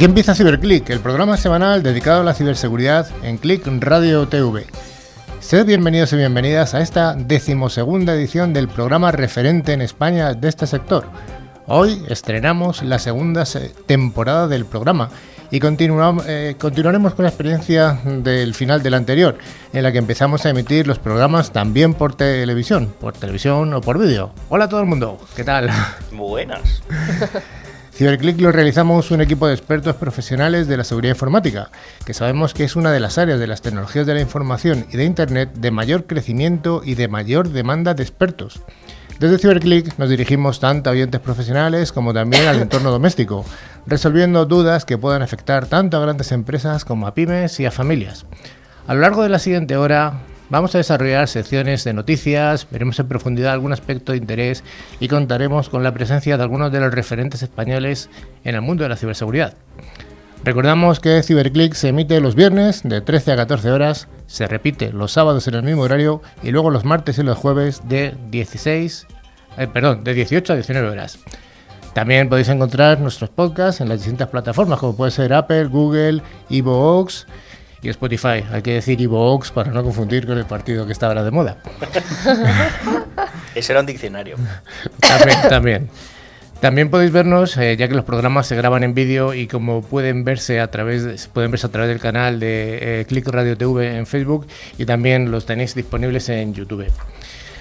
[0.00, 4.64] Aquí empieza CiberClick, el programa semanal dedicado a la ciberseguridad en Click Radio TV.
[5.40, 10.66] Sed bienvenidos y bienvenidas a esta decimosegunda edición del programa referente en España de este
[10.66, 11.04] sector.
[11.66, 13.44] Hoy estrenamos la segunda
[13.84, 15.10] temporada del programa
[15.50, 19.36] y eh, continuaremos con la experiencia del final del anterior,
[19.74, 23.98] en la que empezamos a emitir los programas también por televisión, por televisión o por
[23.98, 24.32] vídeo.
[24.48, 25.68] Hola a todo el mundo, ¿qué tal?
[26.10, 26.82] Buenas.
[28.00, 31.70] Ciberclick lo realizamos un equipo de expertos profesionales de la seguridad informática,
[32.06, 34.96] que sabemos que es una de las áreas de las tecnologías de la información y
[34.96, 38.62] de Internet de mayor crecimiento y de mayor demanda de expertos.
[39.18, 43.44] Desde Ciberclick nos dirigimos tanto a oyentes profesionales como también al entorno doméstico,
[43.86, 48.24] resolviendo dudas que puedan afectar tanto a grandes empresas como a pymes y a familias.
[48.86, 53.06] A lo largo de la siguiente hora Vamos a desarrollar secciones de noticias, veremos en
[53.06, 54.64] profundidad algún aspecto de interés
[54.98, 58.10] y contaremos con la presencia de algunos de los referentes españoles
[58.42, 59.54] en el mundo de la ciberseguridad.
[60.42, 65.12] Recordamos que Ciberclick se emite los viernes de 13 a 14 horas, se repite los
[65.12, 69.06] sábados en el mismo horario y luego los martes y los jueves de 16,
[69.56, 71.20] eh, perdón, de 18 a 19 horas.
[71.94, 77.26] También podéis encontrar nuestros podcasts en las distintas plataformas como puede ser Apple, Google, Evox
[77.82, 78.44] y Spotify.
[78.52, 81.58] Hay que decir Evox para no confundir con el partido que está ahora de moda.
[83.54, 84.36] Ese era un diccionario.
[85.00, 85.90] también, también.
[86.60, 90.24] También podéis vernos, eh, ya que los programas se graban en vídeo y como pueden
[90.24, 94.06] verse a través, pueden verse a través del canal de eh, Click Radio TV en
[94.06, 96.84] Facebook y también los tenéis disponibles en YouTube.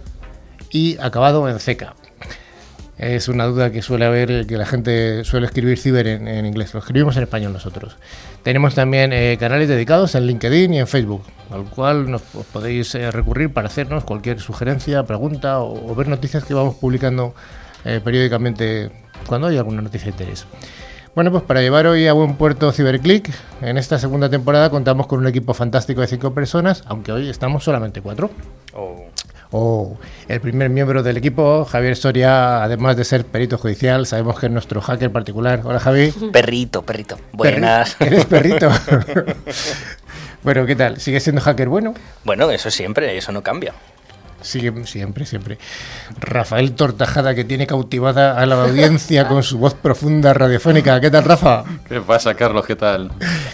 [0.71, 1.93] y acabado en ceca.
[3.01, 6.71] Es una duda que suele haber, que la gente suele escribir ciber en, inglés.
[6.75, 7.97] Lo escribimos en español nosotros.
[8.43, 13.09] Tenemos también eh, canales dedicados en LinkedIn y en Facebook, al cual nos podéis eh,
[13.09, 17.33] recurrir para hacernos cualquier sugerencia, pregunta o, ver noticias que vamos publicando
[17.85, 18.91] eh, periódicamente
[19.25, 20.45] cuando hay alguna noticia de interés.
[21.15, 23.31] Bueno, pues para llevar hoy a buen puerto CiberClick,
[23.63, 27.63] en esta segunda temporada contamos con un equipo fantástico de cinco personas, aunque hoy estamos
[27.63, 28.29] solamente cuatro.
[28.75, 29.07] Oh.
[29.53, 29.97] Oh,
[30.29, 34.51] el primer miembro del equipo, Javier Soria, además de ser perito judicial, sabemos que es
[34.51, 35.61] nuestro hacker particular.
[35.65, 36.13] Hola, Javi.
[36.31, 37.17] Perrito, perrito.
[37.33, 37.97] Buenas.
[37.99, 38.71] ¿Eres perrito?
[40.43, 41.01] bueno, ¿qué tal?
[41.01, 41.93] ¿Sigues siendo hacker bueno?
[42.23, 43.73] Bueno, eso siempre, eso no cambia.
[44.41, 45.57] Sigue, siempre, siempre.
[46.19, 50.99] Rafael Tortajada, que tiene cautivada a la audiencia con su voz profunda radiofónica.
[50.99, 51.63] ¿Qué tal, Rafa?
[51.87, 52.65] ¿Qué pasa, Carlos?
[52.65, 53.11] ¿Qué tal?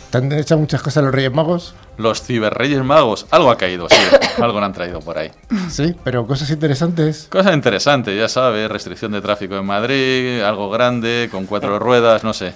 [0.10, 1.76] ¿Te han hecho muchas cosas los Reyes Magos?
[1.98, 3.26] Los ciberreyes magos.
[3.32, 3.98] Algo ha caído, sí.
[4.42, 5.32] algo han traído por ahí.
[5.70, 7.28] Sí, pero cosas interesantes.
[7.30, 8.70] Cosas interesantes, ya sabes.
[8.70, 12.54] Restricción de tráfico en Madrid, algo grande, con cuatro ruedas, no sé.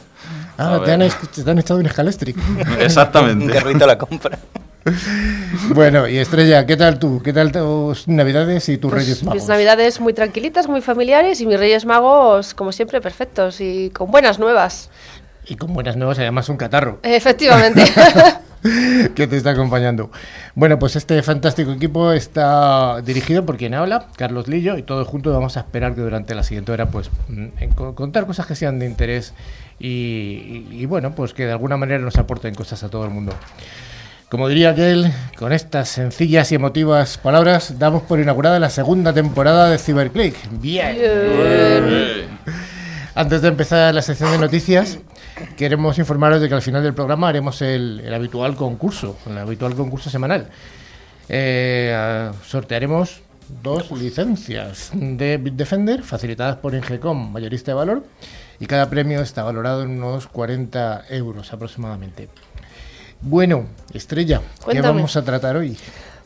[0.61, 2.37] Ah, te han, te han, echado un escalestric.
[2.79, 3.45] Exactamente.
[3.45, 4.37] un carrito a la compra.
[5.69, 7.21] Bueno, y Estrella, ¿qué tal tú?
[7.23, 9.41] ¿Qué tal tus Navidades y tus pues Reyes Magos?
[9.41, 14.09] Mis Navidades muy tranquilitas, muy familiares y mis Reyes Magos, como siempre, perfectos y con
[14.11, 14.89] buenas nuevas.
[15.45, 16.99] Y con buenas nuevas, además un catarro.
[17.03, 17.83] Efectivamente.
[19.15, 20.11] que te está acompañando.
[20.55, 25.33] Bueno, pues este fantástico equipo está dirigido por quien habla, Carlos Lillo, y todos juntos
[25.33, 28.85] vamos a esperar que durante la siguiente hora, pues, mm, contar cosas que sean de
[28.85, 29.33] interés
[29.81, 33.33] y bueno, pues que de alguna manera nos aporten cosas a todo el mundo.
[34.31, 39.69] Como diría aquel, con estas sencillas y emotivas palabras, damos por inaugurada la segunda temporada
[39.69, 40.37] de Cyberclick.
[40.61, 40.95] Bien.
[43.13, 44.99] Antes de empezar la sección de noticias,
[45.57, 50.09] queremos informaros de que al final del programa haremos el, habitual concurso, el habitual concurso
[50.09, 50.47] semanal.
[51.27, 53.19] Eh, sortearemos
[53.61, 58.05] dos licencias de Bitdefender facilitadas por Ingecom, mayorista de valor,
[58.61, 62.29] y cada premio está valorado en unos 40 euros aproximadamente.
[63.19, 65.75] Bueno, Estrella, ¿qué vamos a tratar hoy?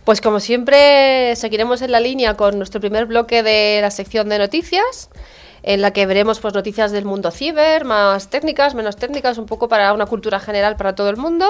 [0.04, 4.38] Pues como siempre, seguiremos en la línea con nuestro primer bloque de la sección de
[4.38, 5.10] noticias,
[5.64, 9.70] en la que veremos pues noticias del mundo ciber, más técnicas, menos técnicas, un poco
[9.70, 11.48] para una cultura general para todo el mundo.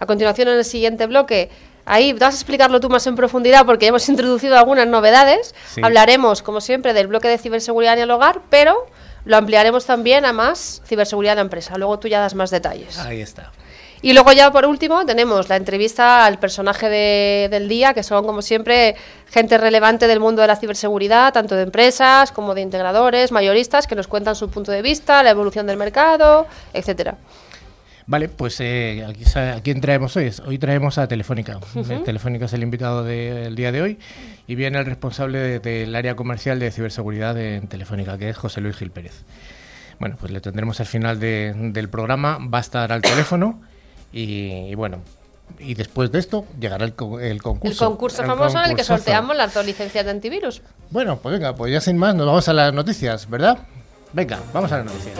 [0.00, 1.48] A continuación, en el siguiente bloque,
[1.86, 5.54] ahí vas a explicarlo tú más en profundidad porque hemos introducido algunas novedades.
[5.80, 8.84] Hablaremos, como siempre, del bloque de ciberseguridad en el hogar, pero
[9.24, 11.76] lo ampliaremos también a más ciberseguridad la empresa.
[11.78, 12.98] Luego tú ya das más detalles.
[12.98, 13.52] Ahí está.
[14.02, 18.42] Y luego ya por último tenemos la entrevista al personaje del día, que son como
[18.42, 18.96] siempre
[19.30, 23.94] gente relevante del mundo de la ciberseguridad, tanto de empresas como de integradores, mayoristas, que
[23.94, 27.16] nos cuentan su punto de vista, la evolución del mercado, etcétera.
[28.06, 30.30] Vale, pues eh, aquí, ¿a quién traemos hoy?
[30.46, 31.58] Hoy traemos a Telefónica.
[32.04, 33.98] Telefónica es el invitado del día de hoy
[34.46, 38.76] y viene el responsable del área comercial de ciberseguridad en Telefónica, que es José Luis
[38.76, 39.22] Gil Pérez.
[40.00, 43.60] Bueno, pues le tendremos al final del programa, va a estar al teléfono
[44.12, 44.98] Y, y bueno,
[45.58, 47.84] y después de esto llegará el, co- el concurso.
[47.84, 50.62] El concurso famoso en el que sorteamos las dos licencias de antivirus.
[50.90, 53.58] Bueno, pues venga, pues ya sin más, nos vamos a las noticias, ¿verdad?
[54.12, 55.14] Venga, vamos a las noticias.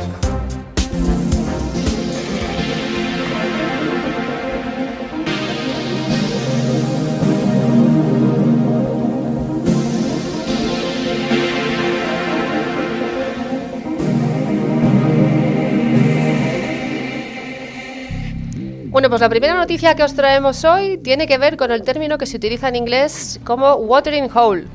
[18.94, 22.17] Bueno, pues la primera noticia que os traemos hoy tiene que ver con el término
[22.17, 24.69] que se utiliza en inglés como watering hole,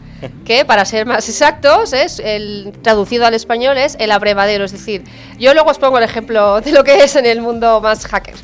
[0.45, 5.03] que para ser más exactos es el traducido al español es el abrevadero, es decir,
[5.37, 8.35] yo luego os pongo el ejemplo de lo que es en el mundo más hacker.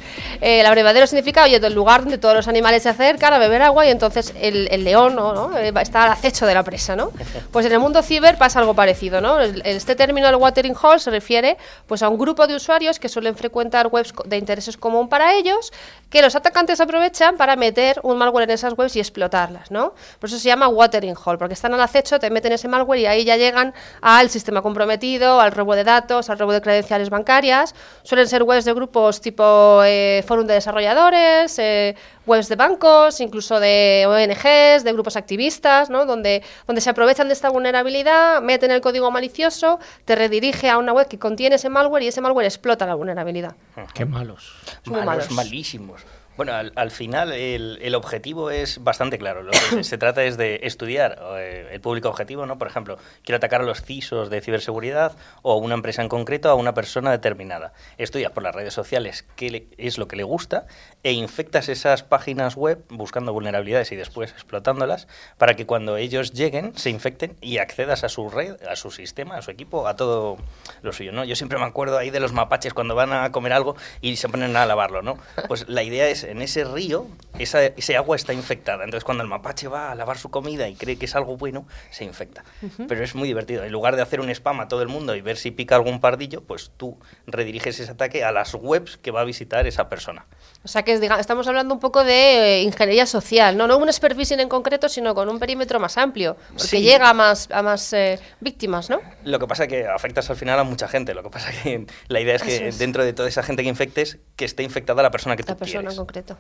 [0.41, 3.61] Eh, el abrevadero significa, oye, el lugar donde todos los animales se acercan a beber
[3.61, 5.57] agua y entonces el, el león ¿no?
[5.57, 7.11] Eh, está al acecho de la presa, ¿no?
[7.51, 9.39] Pues en el mundo ciber pasa algo parecido, ¿no?
[9.39, 11.57] El- Este término del watering hole se refiere
[11.87, 15.71] pues a un grupo de usuarios que suelen frecuentar webs de intereses común para ellos,
[16.09, 19.93] que los atacantes aprovechan para meter un malware en esas webs y explotarlas, ¿no?
[20.19, 23.05] Por eso se llama watering hole, porque están al acecho, te meten ese malware y
[23.07, 27.73] ahí ya llegan al sistema comprometido, al robo de datos, al robo de credenciales bancarias.
[28.03, 31.95] Suelen ser webs de grupos tipo eh, forum de desarrolladores, eh,
[32.27, 36.05] webs de bancos, incluso de ONGs, de grupos activistas, ¿no?
[36.05, 40.93] donde, donde se aprovechan de esta vulnerabilidad, meten el código malicioso, te redirige a una
[40.93, 43.55] web que contiene ese malware y ese malware explota la vulnerabilidad.
[43.95, 44.53] Qué malos.
[44.85, 45.31] Muy Malos, malos.
[45.31, 46.01] malísimos.
[46.37, 49.41] Bueno, al, al final el, el objetivo es bastante claro.
[49.43, 52.57] Lo que se, se trata es de estudiar eh, el público objetivo, ¿no?
[52.57, 56.55] Por ejemplo, quiero atacar a los CISOs de ciberseguridad o una empresa en concreto a
[56.55, 57.71] una persona determinada.
[57.97, 60.67] Estudias por las redes sociales qué le- es lo que le gusta
[61.03, 66.75] e infectas esas páginas web buscando vulnerabilidades y después explotándolas para que cuando ellos lleguen
[66.77, 70.35] se infecten y accedas a su red, a su sistema, a su equipo, a todo
[70.81, 71.23] lo suyo, ¿no?
[71.23, 74.27] Yo siempre me acuerdo ahí de los mapaches cuando van a comer algo y se
[74.27, 75.17] ponen a lavarlo, ¿no?
[75.47, 77.07] Pues la idea es, en ese río,
[77.39, 78.83] esa, ese agua está infectada.
[78.83, 81.67] Entonces cuando el mapache va a lavar su comida y cree que es algo bueno,
[81.91, 82.43] se infecta.
[82.87, 83.63] Pero es muy divertido.
[83.63, 85.99] En lugar de hacer un spam a todo el mundo y ver si pica algún
[85.99, 90.25] pardillo, pues tú rediriges ese ataque a las webs que va a visitar esa persona.
[90.65, 93.67] O sea que es, diga- estamos hablando un poco de eh, ingeniería social, ¿no?
[93.67, 96.81] no un expert phishing en concreto, sino con un perímetro más amplio, porque Sí.
[96.81, 98.99] llega a más, a más eh, víctimas, ¿no?
[99.23, 101.13] Lo que pasa es que afectas al final a mucha gente.
[101.13, 102.79] Lo que pasa es que la idea es que es.
[102.79, 105.59] dentro de toda esa gente que infectes, que esté infectada la persona que La tú
[105.59, 106.37] persona en concreto.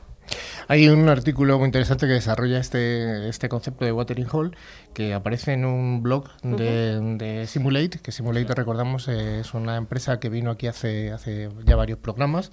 [0.67, 4.57] Hay un artículo muy interesante que desarrolla este, este concepto de watering hole
[4.95, 10.19] que aparece en un blog de, de Simulate, que Simulate, recordamos, eh, es una empresa
[10.19, 12.51] que vino aquí hace, hace ya varios programas.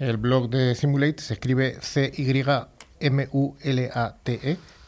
[0.00, 2.56] El blog de Simulate se escribe C-Y-M-U-L-A-T-E.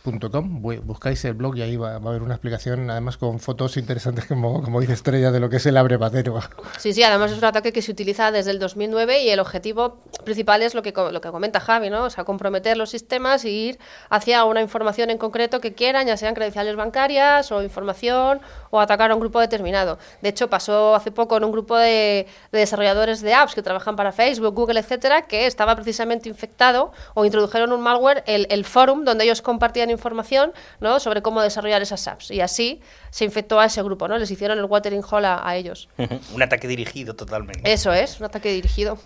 [0.04, 3.38] .com, Bu- buscáis el blog y ahí va, va a haber una explicación, además con
[3.40, 6.40] fotos interesantes, como, como dice Estrella, de lo que es el abrevadero.
[6.78, 9.98] Sí, sí, además es un ataque que se utiliza desde el 2009 y el objetivo
[10.24, 12.04] principal es lo que, lo que comenta Javi, ¿no?
[12.04, 13.78] O sea, comprometer los sistemas y ir
[14.10, 18.40] hacia una información en concreto que quieran, ya sean credenciales bancarias o información
[18.70, 19.98] o atacar a un grupo determinado.
[20.20, 23.96] De hecho, pasó hace poco en un grupo de, de desarrolladores de apps que trabajan
[23.96, 29.04] para Facebook, Google, etcétera, que estaba precisamente infectado o introdujeron un malware, el, el forum,
[29.04, 30.98] donde ellos compartían información ¿no?
[31.00, 32.30] sobre cómo desarrollar esas apps.
[32.30, 32.80] Y así
[33.10, 34.18] se infectó a ese grupo, ¿no?
[34.18, 35.88] Les hicieron el watering hole a- a ellos.
[36.34, 37.72] un ataque dirigido totalmente.
[37.72, 38.98] Eso es, un ataque dirigido.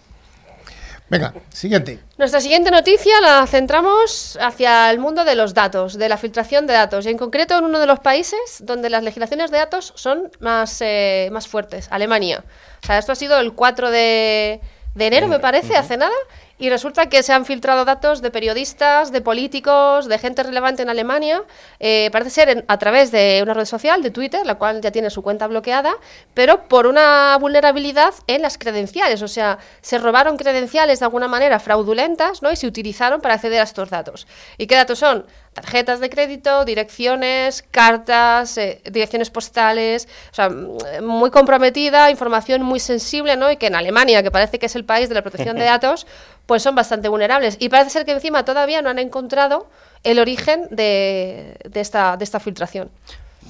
[1.09, 2.01] Venga, siguiente.
[2.19, 6.73] Nuestra siguiente noticia la centramos hacia el mundo de los datos, de la filtración de
[6.73, 10.33] datos, y en concreto en uno de los países donde las legislaciones de datos son
[10.41, 12.43] más, eh, más fuertes, Alemania.
[12.83, 14.61] O sea, esto ha sido el 4 de,
[14.97, 16.15] de enero, me parece, hace nada,
[16.59, 20.89] y resulta que se han filtrado datos de periodistas, de políticos, de gente relevante en
[20.91, 21.43] Alemania,
[21.81, 24.91] eh, parece ser en- a través de una red social, de Twitter, la cual ya
[24.91, 25.95] tiene su cuenta bloqueada,
[26.35, 31.61] pero por una vulnerabilidad en las credenciales, o sea, se robaron credenciales de alguna manera
[31.61, 32.51] fraudulentas, ¿no?
[32.51, 34.27] Y se utilizaron para acceder a estos datos.
[34.59, 35.27] ¿Y qué datos son?
[35.57, 42.79] Tarjetas de crédito, direcciones, cartas, eh, direcciones postales, o sea, mm, muy comprometida, información muy
[42.79, 43.51] sensible, ¿no?
[43.51, 46.07] Y que en Alemania, que parece que es el país de la protección de datos,
[46.45, 47.57] pues son bastante vulnerables.
[47.59, 49.67] Y parece ser que encima todavía no han encontrado
[50.03, 52.91] el origen de, de esta, de esta filtración.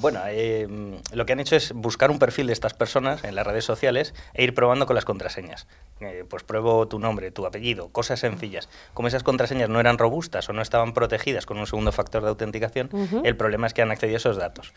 [0.01, 0.69] Bueno, eh,
[1.13, 4.15] lo que han hecho es buscar un perfil de estas personas en las redes sociales
[4.35, 5.67] e ir probando con las contraseñas.
[6.01, 8.69] Eh, pues pruebo tu nombre, tu apellido, cosas sencillas.
[8.93, 12.29] Como esas contraseñas no eran robustas o no estaban protegidas con un segundo factor de
[12.29, 12.91] autenticación,
[13.25, 14.75] el problema es que han accedido a esos datos.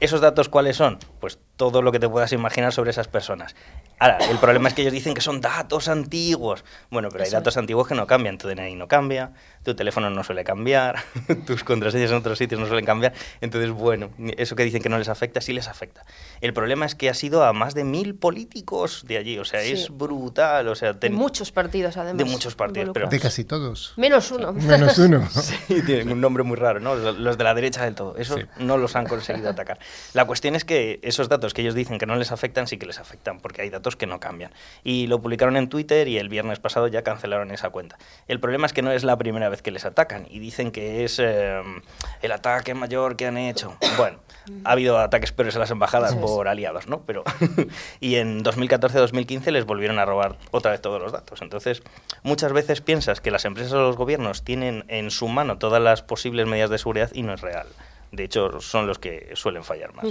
[0.00, 0.98] ¿Esos datos cuáles son?
[1.20, 3.54] Pues todo lo que te puedas imaginar sobre esas personas.
[3.98, 6.64] Ahora, el problema es que ellos dicen que son datos antiguos.
[6.88, 8.38] Bueno, pero hay datos antiguos que no cambian.
[8.38, 9.32] Tu DNI no cambia,
[9.64, 10.96] tu teléfono no suele cambiar,
[11.46, 13.12] tus contraseñas en otros sitios no suelen cambiar.
[13.40, 16.06] Entonces, bueno, eso que dicen que no les afecta, sí les afecta.
[16.40, 19.36] El problema es que ha sido a más de mil políticos de allí.
[19.38, 19.72] O sea, Sí.
[19.72, 20.68] es brutal.
[20.68, 22.18] O sea, De muchos partidos, además.
[22.18, 23.94] De muchos partidos, pero- De casi todos.
[23.96, 24.52] Menos uno.
[24.52, 25.28] Menos uno.
[25.28, 26.94] Sí, tienen un nombre muy raro, ¿no?
[26.94, 28.16] Los los de la derecha del todo.
[28.16, 28.44] Eso Sí.
[28.58, 29.78] no los han conseguido atacar.
[30.14, 32.86] La cuestión es que esos datos que ellos dicen que no les afectan, sí que
[32.86, 34.52] les afectan, porque hay datos que no cambian.
[34.84, 37.98] Y lo publicaron en Twitter y el viernes pasado ya cancelaron esa cuenta.
[38.26, 41.04] El problema es que no es la primera vez que les atacan y dicen que
[41.04, 41.62] es eh,
[42.22, 43.76] el ataque mayor que han hecho.
[43.96, 44.18] Bueno,
[44.64, 47.02] ha habido ataques peores a las embajadas por aliados, ¿no?
[47.02, 47.24] Pero
[48.00, 51.42] y en 2014-2015 les volvieron a robar otra vez todos los datos.
[51.42, 51.82] Entonces,
[52.22, 56.02] muchas veces piensas que las empresas o los gobiernos tienen en su mano todas las
[56.02, 57.66] posibles medidas de seguridad y no es real.
[58.10, 60.06] De hecho, son los que suelen fallar más.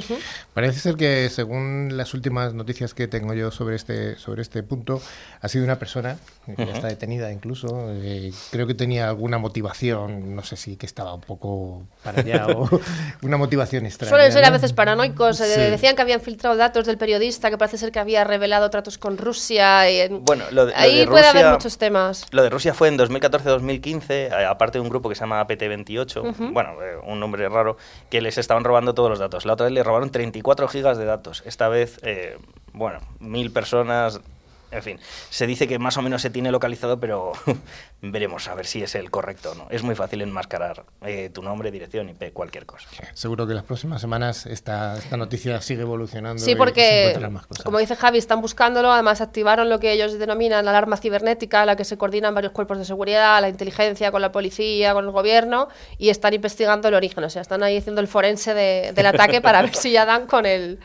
[0.53, 5.01] Parece ser que, según las últimas noticias que tengo yo sobre este, sobre este punto,
[5.41, 6.17] ha sido una persona
[6.55, 7.67] que ya está detenida incluso.
[7.89, 12.45] eh, creo que tenía alguna motivación, no sé si que estaba un poco para allá
[12.55, 12.69] o
[13.23, 14.09] una motivación extraña.
[14.11, 15.41] Suelen ser a veces paranoicos.
[15.41, 15.59] eh, Sí.
[15.71, 19.17] Decían que habían filtrado datos del periodista, que parece ser que había revelado tratos con
[19.17, 19.89] Rusia.
[19.89, 22.25] Y, en- Bueno, lo de- lo Ahí de puede haber Rusia- muchos temas.
[22.31, 26.51] Lo de Rusia fue en 2014-2015, a- aparte de un grupo que se llama APT28,
[26.53, 27.77] bueno, eh, un nombre raro,
[28.09, 29.45] que les estaban robando todos los datos.
[29.45, 31.43] La otra vez le robaron 34 gigas de datos.
[31.45, 32.37] Esta vez, eh,
[32.73, 34.21] bueno, mil personas.
[34.69, 37.31] En fin, se dice que más o menos se tiene localizado, pero
[38.01, 39.67] veremos a ver si es el correcto o no.
[39.69, 42.87] Es muy fácil enmascarar eh, tu nombre, dirección, IP, cualquier cosa.
[43.13, 46.41] Seguro que las próximas semanas esta, esta noticia sigue evolucionando.
[46.41, 47.63] y Sí, porque, encuentran más cosas.
[47.63, 48.91] como dice Javi, están buscándolo.
[48.91, 52.51] Además, activaron lo que ellos denominan la alarma cibernética, en la que se coordinan varios
[52.51, 56.93] cuerpos de seguridad, la inteligencia con la policía, con el gobierno, y están investigando el
[56.93, 57.23] origen.
[57.23, 60.27] O sea, están ahí haciendo el forense de- del ataque para ver si ya dan
[60.27, 60.79] con el.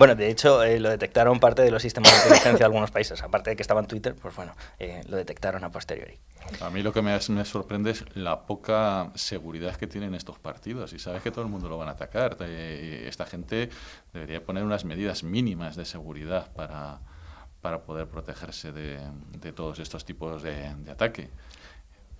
[0.00, 3.22] Bueno, de hecho, eh, lo detectaron parte de los sistemas de inteligencia de algunos países.
[3.22, 6.18] Aparte de que estaba en Twitter, pues bueno, eh, lo detectaron a posteriori.
[6.62, 10.94] A mí lo que me, me sorprende es la poca seguridad que tienen estos partidos.
[10.94, 12.38] Y sabes que todo el mundo lo van a atacar.
[12.40, 13.68] Eh, esta gente
[14.14, 17.00] debería poner unas medidas mínimas de seguridad para,
[17.60, 19.00] para poder protegerse de,
[19.38, 21.28] de todos estos tipos de ataque.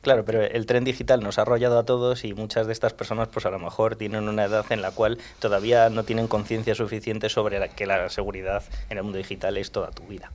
[0.02, 3.28] Claro, pero el tren digital nos ha arrollado a todos y muchas de estas personas
[3.28, 7.28] pues a lo mejor tienen una edad en la cual todavía no tienen conciencia suficiente
[7.28, 10.32] sobre la- que la seguridad en el mundo digital es toda tu vida.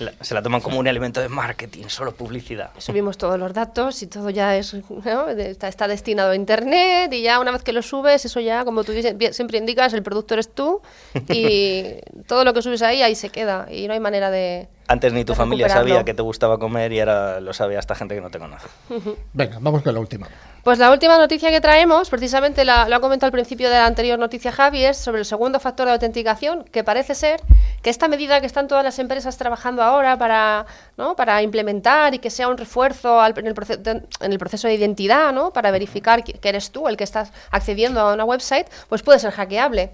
[0.00, 2.70] La- se la toman como un elemento de marketing, solo publicidad.
[2.78, 5.28] Subimos todos los datos y todo ya es ¿no?
[5.28, 8.84] está, está destinado a internet y ya una vez que lo subes, eso ya, como
[8.84, 10.80] tú dices, siempre indicas, el producto eres tú
[11.28, 11.94] y
[12.26, 14.68] todo lo que subes ahí, ahí se queda y no hay manera de...
[14.88, 18.14] Antes ni tu familia sabía que te gustaba comer y ahora lo sabe hasta gente
[18.14, 18.66] que no te conoce.
[19.32, 20.28] Venga, vamos con la última.
[20.64, 23.84] Pues la última noticia que traemos, precisamente la, lo ha comentado al principio de la
[23.84, 27.42] anterior noticia Javi, es sobre el segundo factor de autenticación, que parece ser
[27.82, 30.64] que esta medida que están todas las empresas trabajando ahora para,
[30.96, 31.16] ¿no?
[31.16, 34.66] para implementar y que sea un refuerzo al- en, el proce- de- en el proceso
[34.66, 35.52] de identidad, ¿no?
[35.52, 39.32] para verificar que eres tú el que estás accediendo a una website, pues puede ser
[39.32, 39.90] hackeable.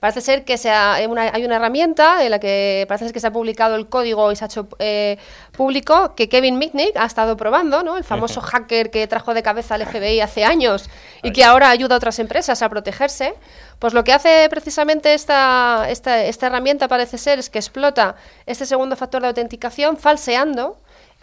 [0.00, 3.12] Parece ser que se ha- eh, una- hay una herramienta en la que parece ser
[3.12, 5.18] que se ha publicado el código y se ha hecho eh,
[5.52, 7.98] público que Kevin Mitnick ha estado probando, ¿no?
[7.98, 10.88] El famoso hacker que trajo de cabeza al FBI hace años
[11.22, 13.34] y que ahora ayuda a otras empresas a protegerse.
[13.78, 18.16] Pues lo que hace precisamente esta, esta, esta herramienta parece ser es que explota
[18.46, 20.78] este segundo factor de autenticación falseando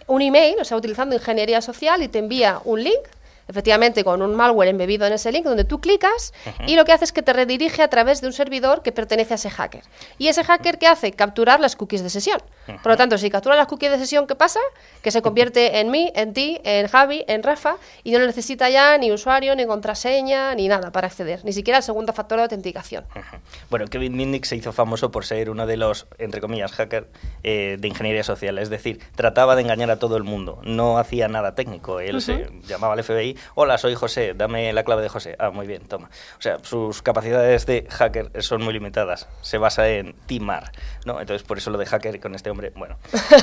[0.06, 3.00] un email, o sea, utilizando ingeniería social y te envía un link
[3.48, 6.34] efectivamente con un malware embebido en ese link donde tú clicas
[6.66, 9.34] y lo que hace es que te redirige a través de un servidor que pertenece
[9.34, 9.84] a ese hacker.
[10.18, 11.12] Y ese hacker ¿qué hace?
[11.12, 12.42] Capturar las cookies de sesión.
[12.66, 14.60] Por lo tanto, si captura las cookies de sesión, ¿qué pasa?
[15.02, 18.98] Que se convierte en mí, en ti, en Javi, en Rafa y no necesita ya
[18.98, 23.06] ni usuario, ni contraseña, ni nada para acceder, ni siquiera el segundo factor de autenticación.
[23.70, 27.08] Bueno, Kevin Mitnick se hizo famoso por ser uno de los, entre comillas, hackers
[27.44, 28.58] eh, de ingeniería social.
[28.58, 30.60] Es decir, trataba de engañar a todo el mundo.
[30.64, 32.00] No hacía nada técnico.
[32.00, 33.37] Él se llamaba al FBI.
[33.56, 34.34] Hola, soy José.
[34.36, 35.36] Dame la clave de José.
[35.40, 36.10] Ah, muy bien, toma.
[36.38, 39.28] O sea, sus capacidades de hacker son muy limitadas.
[39.42, 40.72] Se basa en timar.
[41.06, 41.20] ¿no?
[41.22, 42.98] Entonces, por eso lo de hacker con este hombre, bueno.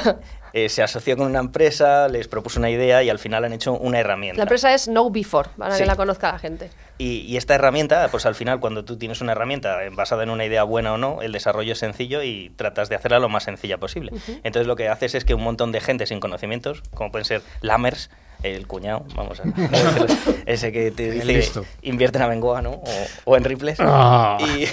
[0.56, 3.72] Eh, se asoció con una empresa, les propuso una idea y al final han hecho
[3.72, 4.36] una herramienta.
[4.36, 5.80] La empresa es Know Before, para Sí.
[5.82, 6.70] que la conozca la gente.
[6.96, 10.44] Y, y esta herramienta, pues al final, cuando tú tienes una herramienta basada en una
[10.44, 13.78] idea buena o no, el desarrollo es sencillo y tratas de hacerla lo más sencilla
[13.78, 14.12] posible.
[14.44, 17.42] Entonces lo que haces es que un montón de gente sin conocimientos, como pueden ser
[17.60, 18.10] lammers,
[18.44, 20.06] el cuñado, vamos a decirlo,
[20.46, 22.70] ese que te dice invierte en Abengoa, ¿no?
[22.70, 23.78] O, o en Ripples.
[23.80, 24.38] Ah.
[24.40, 24.66] Y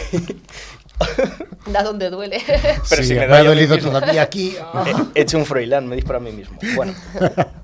[1.67, 2.41] Da donde duele.
[2.89, 3.91] Pero Sí, si me me, da ha dolido mismo.
[3.91, 4.55] todavía aquí.
[5.13, 6.58] He he hecho un Froilán, me disparo a mí mismo.
[6.75, 6.93] Bueno.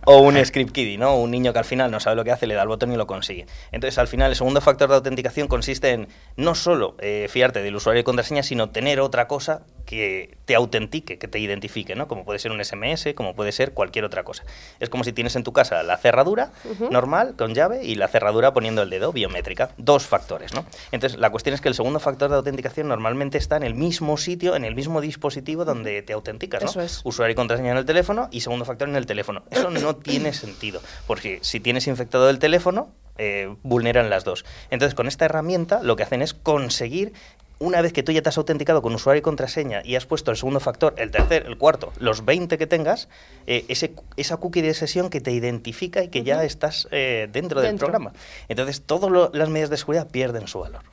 [0.06, 1.16] O un script kiddie, ¿no?
[1.18, 2.96] Un niño que al final no sabe lo que hace, le da el botón y
[2.96, 3.48] lo consigue.
[3.72, 7.76] Entonces, al final, el segundo factor de autenticación consiste en no solo eh, fiarte del
[7.76, 12.08] usuario y contraseña, sino tener otra cosa que te autentique, que te identifique, ¿no?
[12.08, 14.44] Como puede ser un SMS, como puede ser cualquier otra cosa.
[14.80, 16.52] Es como si tienes en tu casa la cerradura
[16.92, 19.72] normal, con llave, y la cerradura poniendo el dedo, biométrica.
[19.78, 20.66] Dos factores, ¿no?
[20.92, 24.18] Entonces, la cuestión es que el segundo factor de autenticación normalmente está en el mismo
[24.18, 26.70] sitio, en el mismo dispositivo donde te autenticas, ¿no?
[26.70, 27.02] Eso es.
[27.04, 29.44] usuario y contraseña en el teléfono y segundo factor en el teléfono.
[29.50, 34.46] Eso no tiene sentido, porque si tienes infectado el teléfono, eh, vulneran las dos.
[34.70, 37.14] Entonces, con esta herramienta lo que hacen es conseguir,
[37.60, 40.30] una vez que tú ya te has autenticado con usuario y contraseña y has puesto
[40.30, 43.10] el segundo factor, el tercer, el cuarto, los 20 que tengas,
[43.48, 47.62] eh, ese, esa cookie de sesión que te identifica y que ya estás eh, dentro,
[47.62, 48.14] del programa.
[48.50, 50.84] Entonces, todas las medidas de seguridad pierden su valor.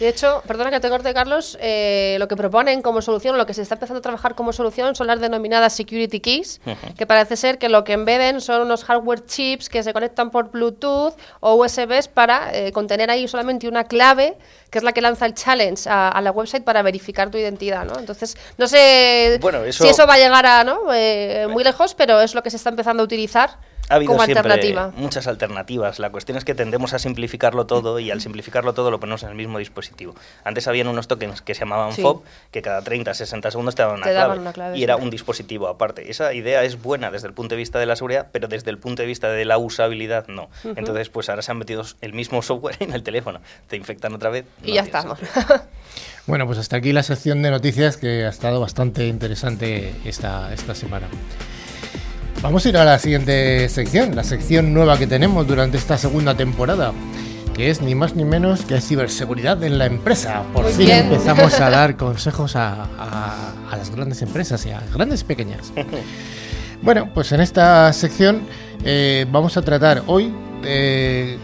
[0.00, 3.54] De hecho, perdona que te corte, Carlos, eh, lo que proponen como solución, lo que
[3.54, 6.60] se está empezando a trabajar como solución son las denominadas security keys,
[6.98, 10.50] que parece ser que lo que embeben son unos hardware chips que se conectan por
[10.50, 14.36] Bluetooth o USBs para eh, contener ahí solamente una clave,
[14.70, 17.84] que es la que lanza el challenge a, a la website para verificar tu identidad,
[17.84, 17.98] ¿no?
[17.98, 20.92] Entonces, no sé Bueno, eso- si eso va a llegar a ¿no?
[20.92, 23.58] Eh, muy lejos, pero es lo que se está empezando a utilizar
[23.90, 24.92] Ha habido como siempre alternativa.
[24.96, 25.98] muchas alternativas.
[25.98, 29.28] La cuestión es que tendemos a simplificarlo todo y al simplificarlo todo lo ponemos en
[29.28, 30.14] el mismo dispositivo.
[30.42, 32.00] Antes habían unos tokens que se llamaban Sí.
[32.02, 34.82] FOB, que cada 30, 60 segundos te daban una, Te clave, daban una clave, y
[34.84, 36.10] era un dispositivo aparte.
[36.10, 38.78] Esa idea es buena desde el punto de vista de la seguridad, pero desde el
[38.78, 40.48] punto de vista de la usabilidad no.
[40.64, 43.40] Entonces, pues ahora se han metido el mismo software en el teléfono.
[43.68, 44.46] Te infectan otra vez.
[44.62, 45.18] Y ya estamos.
[46.26, 50.74] Bueno, pues hasta aquí la sección de noticias que ha estado bastante interesante esta, esta
[50.74, 51.06] semana.
[52.44, 56.34] Vamos a ir a la siguiente sección, la sección nueva que tenemos durante esta segunda
[56.36, 56.92] temporada,
[57.54, 60.42] que es ni más ni menos que ciberseguridad en la empresa.
[60.52, 61.06] Por Muy fin bien.
[61.06, 65.72] empezamos a dar consejos a, a- a las grandes empresas y a grandes y pequeñas.
[66.82, 68.42] Bueno, pues en esta sección
[68.84, 70.30] eh, vamos a tratar hoy
[70.64, 71.38] eh,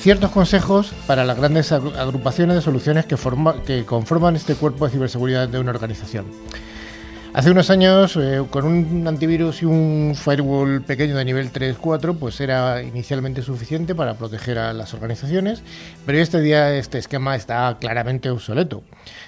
[0.00, 4.84] ciertos consejos para las grandes agru- agrupaciones de soluciones que, forma- que conforman este cuerpo
[4.84, 6.26] de ciberseguridad de una organización.
[7.34, 12.40] Hace unos años, eh, con un antivirus y un firewall pequeño de nivel 3-4, pues
[12.40, 15.64] era inicialmente suficiente para proteger a las organizaciones,
[16.06, 18.84] pero este día este esquema está claramente obsoleto,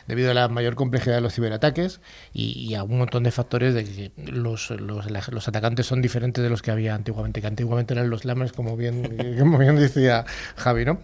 [0.06, 2.00] debido a la mayor complejidad de los ciberataques
[2.32, 6.44] y, y a un montón de factores de que los, los- los atacantes son diferentes
[6.44, 10.24] de los que había antiguamente, que antiguamente eran los lammers, como bien, como bien decía
[10.54, 11.00] Javi, ¿no?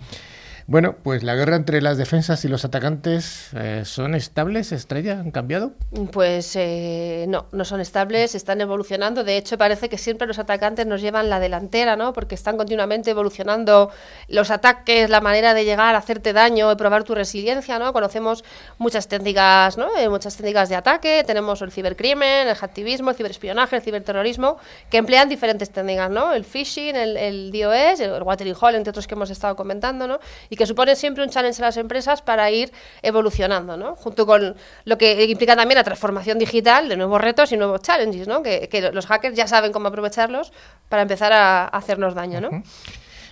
[0.72, 5.30] Bueno, pues la guerra entre las defensas y los atacantes eh, son estables, estrella, han
[5.30, 5.72] cambiado.
[6.12, 9.22] Pues eh, no, no son estables, están evolucionando.
[9.22, 12.14] De hecho, parece que siempre los atacantes nos llevan la delantera, ¿no?
[12.14, 13.90] Porque están continuamente evolucionando
[14.28, 17.92] los ataques, la manera de llegar a hacerte daño probar tu resiliencia, ¿no?
[17.92, 18.42] Conocemos
[18.78, 19.94] muchas técnicas, ¿no?
[19.98, 21.22] Eh, muchas técnicas de ataque.
[21.26, 24.56] Tenemos el cibercrimen, el hacktivismo, el ciberespionaje, el ciberterrorismo,
[24.88, 26.32] que emplean diferentes técnicas, ¿no?
[26.32, 30.18] El phishing, el, el DOS, el watering hole, entre otros que hemos estado comentando, ¿no?
[30.48, 32.72] Y que supone siempre un challenge a las empresas para ir
[33.02, 33.96] evolucionando, ¿no?
[33.96, 38.28] Junto con lo que implica también la transformación digital de nuevos retos y nuevos challenges,
[38.28, 38.42] ¿no?
[38.42, 40.52] Que, que los hackers ya saben cómo aprovecharlos
[40.88, 42.62] para empezar a hacernos daño, ¿no?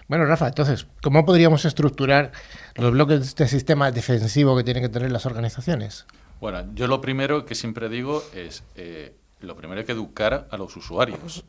[0.08, 2.32] Bueno, Rafa, entonces, ¿cómo podríamos estructurar
[2.74, 6.04] los bloques de este sistema defensivo que tienen que tener las organizaciones?
[6.40, 10.56] Bueno, yo lo primero que siempre digo es, eh, lo primero hay que educar a
[10.56, 11.44] los usuarios,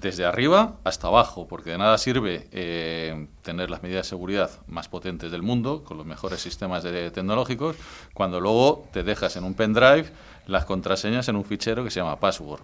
[0.00, 4.88] desde arriba hasta abajo, porque de nada sirve eh, tener las medidas de seguridad más
[4.88, 7.76] potentes del mundo, con los mejores sistemas de- tecnológicos,
[8.12, 10.06] cuando luego te dejas en un pendrive
[10.46, 12.60] las contraseñas en un fichero que se llama password,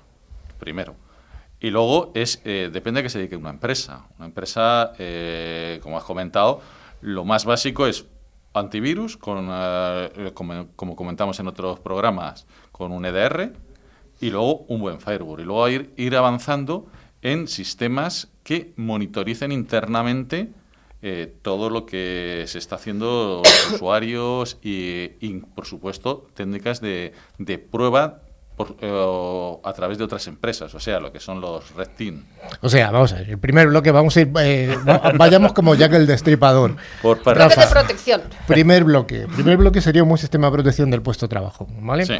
[0.59, 0.95] primero.
[1.61, 4.07] Y luego es eh, depende de que se dedique una empresa.
[4.17, 6.61] Una empresa, eh, como has comentado,
[7.03, 8.07] lo más básico es
[8.55, 13.53] antivirus, con, eh, como, como comentamos en otros programas, con un EDR
[14.21, 15.41] y luego un buen firewall.
[15.41, 16.87] Y luego ir, ir avanzando
[17.23, 20.51] en sistemas que monitoricen internamente
[21.03, 27.13] eh, todo lo que se está haciendo los usuarios y, y, por supuesto, técnicas de,
[27.39, 28.21] de prueba
[28.57, 32.25] por, eh, a través de otras empresas, o sea, lo que son los Red Team.
[32.61, 35.75] O sea, vamos a ver, el primer bloque vamos a ir, eh, va- vayamos como
[35.75, 36.77] Jack el Destripador.
[37.01, 38.21] Por de protección.
[38.47, 39.27] Primer bloque.
[39.35, 42.05] Primer bloque sería un buen sistema de protección del puesto de trabajo, ¿vale?
[42.05, 42.15] Sí.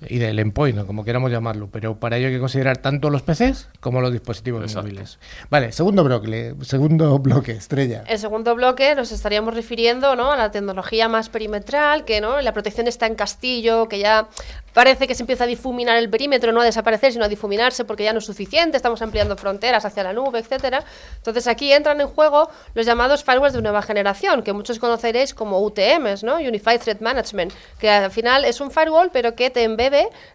[0.00, 3.70] Y del endpoint, como queramos llamarlo, pero para ello hay que considerar tanto los PCs
[3.80, 4.82] como los dispositivos Exacto.
[4.82, 5.18] móviles.
[5.48, 8.04] Vale, segundo bloque, segundo bloque, estrella.
[8.06, 10.32] El segundo bloque nos estaríamos refiriendo ¿no?
[10.32, 12.40] a la tecnología más perimetral, que ¿no?
[12.42, 14.28] la protección está en castillo, que ya
[14.74, 18.04] parece que se empieza a difuminar el perímetro, no a desaparecer, sino a difuminarse porque
[18.04, 20.84] ya no es suficiente, estamos ampliando fronteras hacia la nube, etcétera.
[21.16, 25.62] Entonces aquí entran en juego los llamados firewalls de nueva generación, que muchos conoceréis como
[25.62, 26.36] UTMs, ¿no?
[26.36, 29.62] Unified Threat Management, que al final es un firewall, pero que te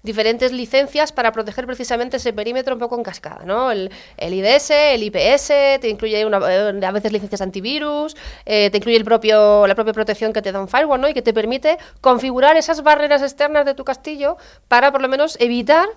[0.04, 3.72] diferentes licencias para proteger precisamente ese perímetro un poco en cascada, ¿no?
[3.72, 5.48] El, el IDS, el IPS,
[5.80, 9.94] te incluye una, eh, a veces licencias antivirus, eh, te incluye el propio, la propia
[9.94, 11.08] protección que te da un firewall, ¿no?
[11.08, 14.38] Y que te permite configurar esas barreras externas de tu castillo
[14.68, 15.88] para por lo menos evitar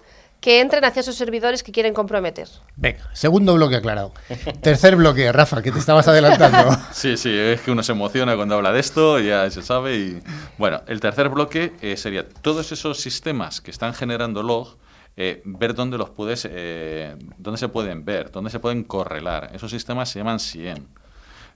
[0.45, 2.47] que entren hacia esos servidores que quieren comprometer.
[2.77, 4.13] Venga, segundo bloque aclarado.
[4.61, 6.77] Tercer bloque, Rafa, que te estabas adelantando.
[6.93, 9.97] Sí, sí, es que uno se emociona cuando habla de esto, ya se sabe.
[9.97, 10.23] Y
[10.59, 14.77] bueno, el tercer bloque eh, sería todos esos sistemas que están generando log,
[15.17, 19.51] eh, ver dónde los puedes, eh, dónde se pueden ver, dónde se pueden correlar.
[19.55, 20.89] Esos sistemas se llaman SIEM.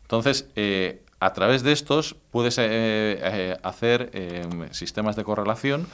[0.00, 5.86] Entonces, eh, a través de estos puedes eh, eh, hacer eh, sistemas de correlación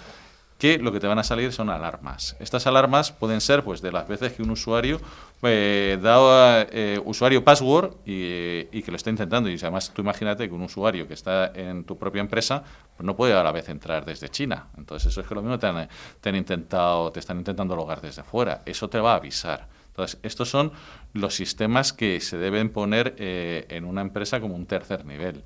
[0.59, 2.37] que lo que te van a salir son alarmas.
[2.39, 5.01] Estas alarmas pueden ser pues de las veces que un usuario
[5.43, 9.51] eh, da eh, usuario password y, que lo está intentando.
[9.51, 12.63] Y además tú imagínate que un usuario que está en tu propia empresa
[12.97, 14.69] pues no puede a la vez entrar desde China.
[14.79, 15.89] Entonces eso es que lo mismo te han,
[16.21, 18.63] te han intentado, te están intentando logar desde fuera.
[18.65, 19.69] Eso te va a avisar.
[19.95, 20.73] Entonces, estos son
[21.13, 25.45] los sistemas que se deben poner eh, en una empresa como un tercer nivel.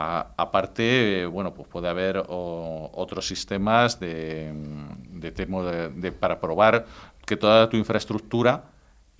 [0.00, 4.52] A- aparte, bueno, pues puede haber o- otros sistemas de,
[5.64, 6.86] de- de- para probar
[7.26, 8.62] que toda tu infraestructura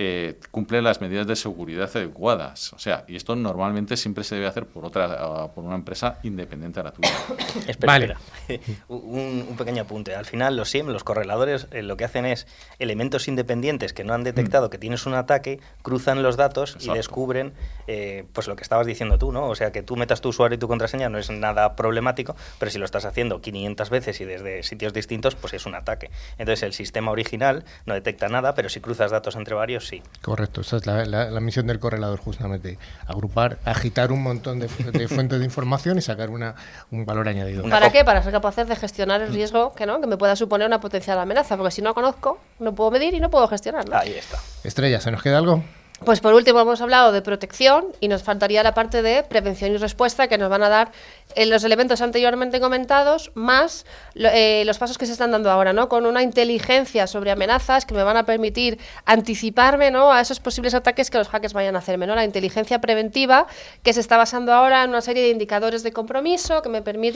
[0.01, 2.73] eh, cumple las medidas de seguridad adecuadas.
[2.73, 6.21] O sea, y esto normalmente siempre se debe hacer por otra, ah, por una empresa
[6.23, 7.11] independiente a la tuya.
[7.67, 8.17] Espera, Vale.
[8.49, 8.79] espera.
[8.89, 10.15] un, un pequeño apunte.
[10.15, 12.47] Al final, los SIEM, los correladores, eh, lo que hacen es
[12.79, 17.53] elementos independientes que no han detectado que tienes un ataque, cruzan los datos y descubren
[17.89, 19.49] eh, pues lo que estabas diciendo tú, ¿no?
[19.49, 22.71] O sea, que tú metas tu usuario y tu contraseña no es nada problemático, pero
[22.71, 26.11] si lo estás haciendo 500 veces y desde sitios distintos, pues es un ataque.
[26.39, 30.03] Entonces, el sistema original no detecta nada, pero si cruzas datos entre varios, sí.
[30.23, 32.79] Correcto, esa es la, la- la misión del correlador, justamente.
[33.07, 36.55] Agrupar, agitar un montón de, de fuentes de información y sacar una,
[36.91, 37.63] un valor añadido.
[37.69, 38.05] ¿Para qué?
[38.05, 40.01] Para ser capaces de gestionar el riesgo que, ¿no?
[40.01, 43.21] que me pueda suponer una potencial amenaza, porque si no conozco, no puedo medir y
[43.21, 43.97] no puedo gestionarlo.
[43.97, 44.39] Ahí está.
[44.65, 45.63] Estrella, ¿se nos queda algo?
[46.05, 49.79] Pues por último hemos hablado de protección y nos faltaría la parte de prevención y
[49.79, 50.93] respuesta que nos van a dar
[51.35, 53.85] eh, los elementos anteriormente comentados más
[54.15, 55.89] eh, los pasos que se están dando ahora, ¿no?
[55.89, 60.13] Con una inteligencia sobre amenazas que me van a permitir anticiparme, ¿no?
[60.13, 62.15] A esos posibles ataques que los hackers vayan a hacerme, ¿no?
[62.15, 63.47] La inteligencia preventiva
[63.83, 67.09] que se está basando ahora en una serie de indicadores de compromiso que me permite.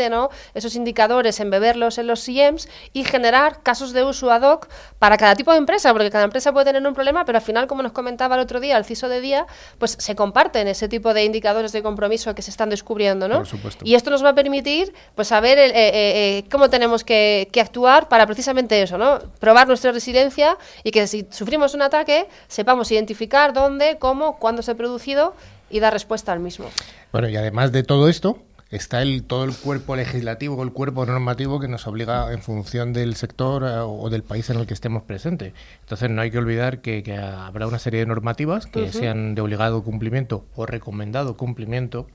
[0.55, 4.69] Esos indicadores embeberlos en los SIEMs y generar casos de uso ad hoc
[4.99, 7.67] para cada tipo de empresa, porque cada empresa puede tener un problema, pero al final,
[7.67, 9.47] como nos comentaba el otro día el CISO de día,
[9.79, 13.39] pues se comparten ese tipo de indicadores de compromiso que se están descubriendo, ¿no?
[13.39, 13.85] Por supuesto.
[13.85, 17.61] Y esto nos va a permitir, pues, saber eh, eh, eh, cómo tenemos que, que
[17.61, 19.19] actuar para precisamente eso, ¿no?
[19.39, 24.73] Probar nuestra resiliencia y que si sufrimos un ataque, sepamos identificar dónde, cómo, cuándo se
[24.73, 25.35] ha producido
[25.71, 26.67] y dar respuesta al mismo.
[27.11, 28.39] Bueno, y además de todo esto,
[28.73, 33.15] está el, todo el cuerpo legislativo, el cuerpo normativo que nos obliga en función del
[33.15, 35.53] sector eh, o del país en el que estemos presentes.
[35.81, 39.43] Entonces no hay que olvidar que, que habrá una serie de normativas que sean de
[39.43, 42.09] obligado cumplimiento o recomendado cumplimiento.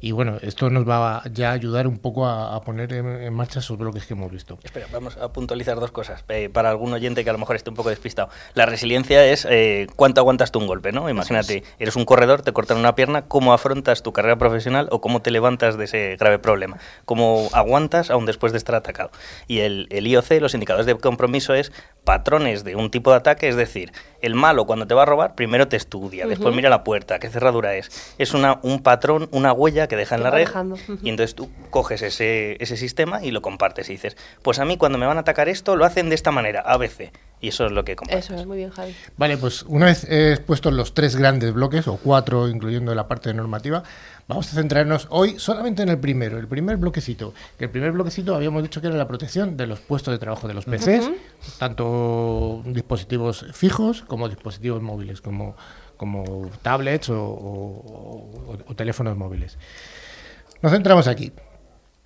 [0.00, 3.34] Y bueno, esto nos va a ya ayudar un poco a, a poner en, en
[3.34, 4.58] marcha esos bloques que hemos visto.
[4.62, 6.24] Espera, vamos a puntualizar dos cosas.
[6.28, 8.28] Eh, para algún oyente que a lo mejor esté un poco despistado.
[8.54, 11.08] La resiliencia es eh, cuánto aguantas tú un golpe, ¿no?
[11.10, 15.20] Imagínate, eres un corredor, te cortan una pierna, ¿cómo afrontas tu carrera profesional o cómo
[15.22, 16.78] te levantas de ese grave problema?
[17.04, 19.10] ¿Cómo aguantas aún después de estar atacado?
[19.46, 21.72] Y el, el IOC, los indicadores de compromiso, es
[22.04, 25.34] patrones de un tipo de ataque, es decir, el malo cuando te va a robar,
[25.34, 28.14] primero te estudia, después mira la puerta, qué cerradura es.
[28.18, 30.48] Es una, un patrón, una huella que deja en la red
[31.02, 34.76] y entonces tú coges ese, ese sistema y lo compartes y dices, pues a mí
[34.76, 37.12] cuando me van a atacar esto lo hacen de esta manera, ABC.
[37.40, 38.24] Y eso es lo que compartes.
[38.24, 38.96] Eso es, muy bien, Javi.
[39.16, 43.84] Vale, pues una vez expuestos los tres grandes bloques, o cuatro, incluyendo la parte normativa,
[44.28, 47.34] vamos a centrarnos hoy solamente en el primero, el primer bloquecito.
[47.58, 50.46] Que el primer bloquecito habíamos dicho que era la protección de los puestos de trabajo
[50.46, 51.10] de los PCs,
[51.58, 55.56] tanto dispositivos fijos como dispositivos móviles, como,
[55.96, 59.58] como tablets o, o- o- o teléfonos móviles.
[60.62, 61.32] Nos centramos aquí.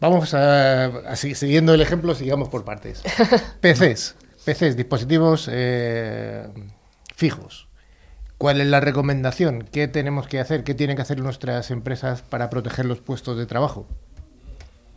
[0.00, 3.02] Vamos a, a siguiendo el ejemplo, sigamos por partes.
[3.60, 6.46] PCs, PCs, dispositivos eh,
[7.14, 7.68] fijos.
[8.42, 9.68] ¿Cuál es la recomendación?
[9.70, 10.64] ¿Qué tenemos que hacer?
[10.64, 13.86] ¿Qué tienen que hacer nuestras empresas para proteger los puestos de trabajo?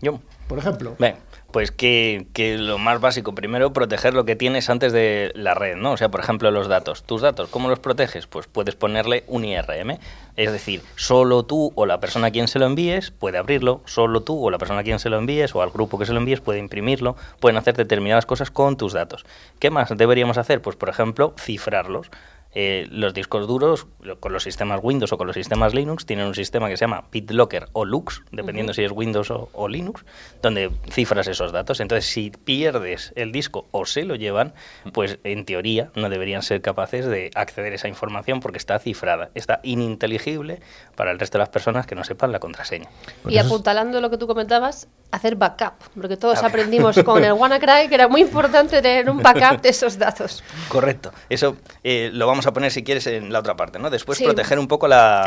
[0.01, 0.19] Yo.
[0.47, 0.95] Por ejemplo.
[0.97, 1.15] Ven,
[1.51, 5.75] pues que, que lo más básico, primero proteger lo que tienes antes de la red,
[5.75, 5.91] ¿no?
[5.91, 7.03] O sea, por ejemplo, los datos.
[7.03, 8.25] Tus datos, ¿cómo los proteges?
[8.25, 9.99] Pues puedes ponerle un IRM.
[10.35, 14.21] Es decir, solo tú o la persona a quien se lo envíes puede abrirlo, solo
[14.21, 16.19] tú o la persona a quien se lo envíes o al grupo que se lo
[16.19, 19.25] envíes puede imprimirlo, pueden hacer determinadas cosas con tus datos.
[19.59, 20.61] ¿Qué más deberíamos hacer?
[20.61, 22.09] Pues, por ejemplo, cifrarlos.
[22.55, 23.87] Eh, los discos duros,
[24.19, 27.03] con los sistemas Windows o con los sistemas Linux, tienen un sistema que se llama
[27.11, 30.05] BitLocker o Lux, dependiendo si es Windows o, o Linux,
[30.41, 31.81] donde cifras esos datos.
[31.81, 34.53] Entonces, si pierdes el disco o se lo llevan,
[34.93, 39.31] pues en teoría no deberían ser capaces de acceder a esa información porque está cifrada,
[39.35, 40.61] está ininteligible
[40.95, 42.89] para el resto de las personas que no sepan la contraseña.
[43.23, 47.87] Pues y apuntalando lo que tú comentabas, hacer backup, porque todos aprendimos con el WannaCry
[47.87, 50.43] que era muy importante tener un backup de esos datos.
[50.67, 51.13] Correcto.
[51.29, 53.89] Eso eh, lo vamos a poner, si quieres, en la otra parte, ¿no?
[53.89, 54.23] Después Sí.
[54.25, 55.23] proteger un poco la,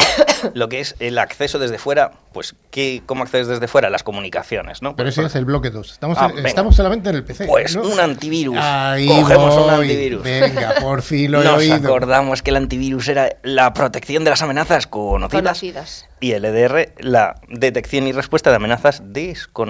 [0.55, 3.89] lo que es el acceso desde fuera, pues, ¿qué, ¿cómo accedes desde fuera?
[3.91, 4.95] Las comunicaciones, ¿no?
[4.95, 5.91] Pero Pues, ese es el bloque 2.
[5.93, 7.47] Estamos, Ah, en- estamos solamente en el PC.
[7.47, 7.83] Pues ¿no?
[7.83, 8.59] un antivirus.
[8.61, 10.23] Ahí Cogemos un antivirus.
[10.23, 11.75] Venga, por fin lo he Nos oído.
[11.77, 15.43] acordamos que el antivirus era la protección de las amenazas conocidas.
[15.43, 16.09] Conocidas.
[16.21, 19.68] Y el EDR, la detección y respuesta de amenazas desconocidas.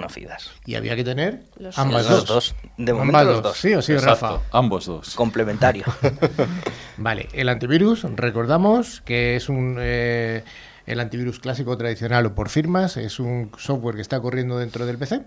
[0.66, 2.26] Y había que tener Los- ambas Los dos.
[2.26, 2.54] dos.
[2.76, 3.52] De momento ambas los dos.
[3.52, 3.58] dos.
[3.58, 4.40] Sí o sí, Exacto, Rafa.
[4.52, 5.14] ambos dos.
[5.14, 5.84] Complementario.
[6.96, 10.44] Vale, el antivirus, recordamos que es un eh,
[10.87, 14.98] el antivirus clásico tradicional o por firmas, es un software que está corriendo dentro del
[14.98, 15.22] PC.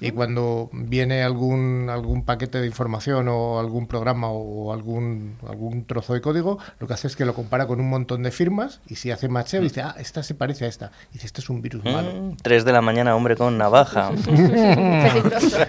[0.00, 6.14] Y cuando viene algún algún paquete de información o algún programa o algún algún trozo
[6.14, 8.96] de código, lo que hace es que lo compara con un montón de firmas y
[8.96, 10.92] si hace macheo dice, ah, esta se parece a esta.
[11.10, 12.12] Y dice, este es un virus malo.
[12.12, 14.12] Mm, Tres de la mañana, hombre con navaja.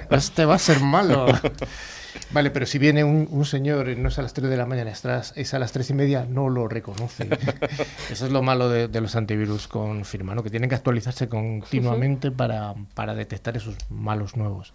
[0.10, 1.26] Este va a ser malo.
[2.32, 4.92] Vale, pero si viene un, un señor, no es a las 3 de la mañana,
[4.92, 7.28] es a las- es a las 3 y media, no lo reconoce.
[8.12, 10.44] Eso es lo malo de, de los antivirus con firma, ¿no?
[10.44, 14.74] que tienen que actualizarse continuamente para, para detectar esos malos nuevos.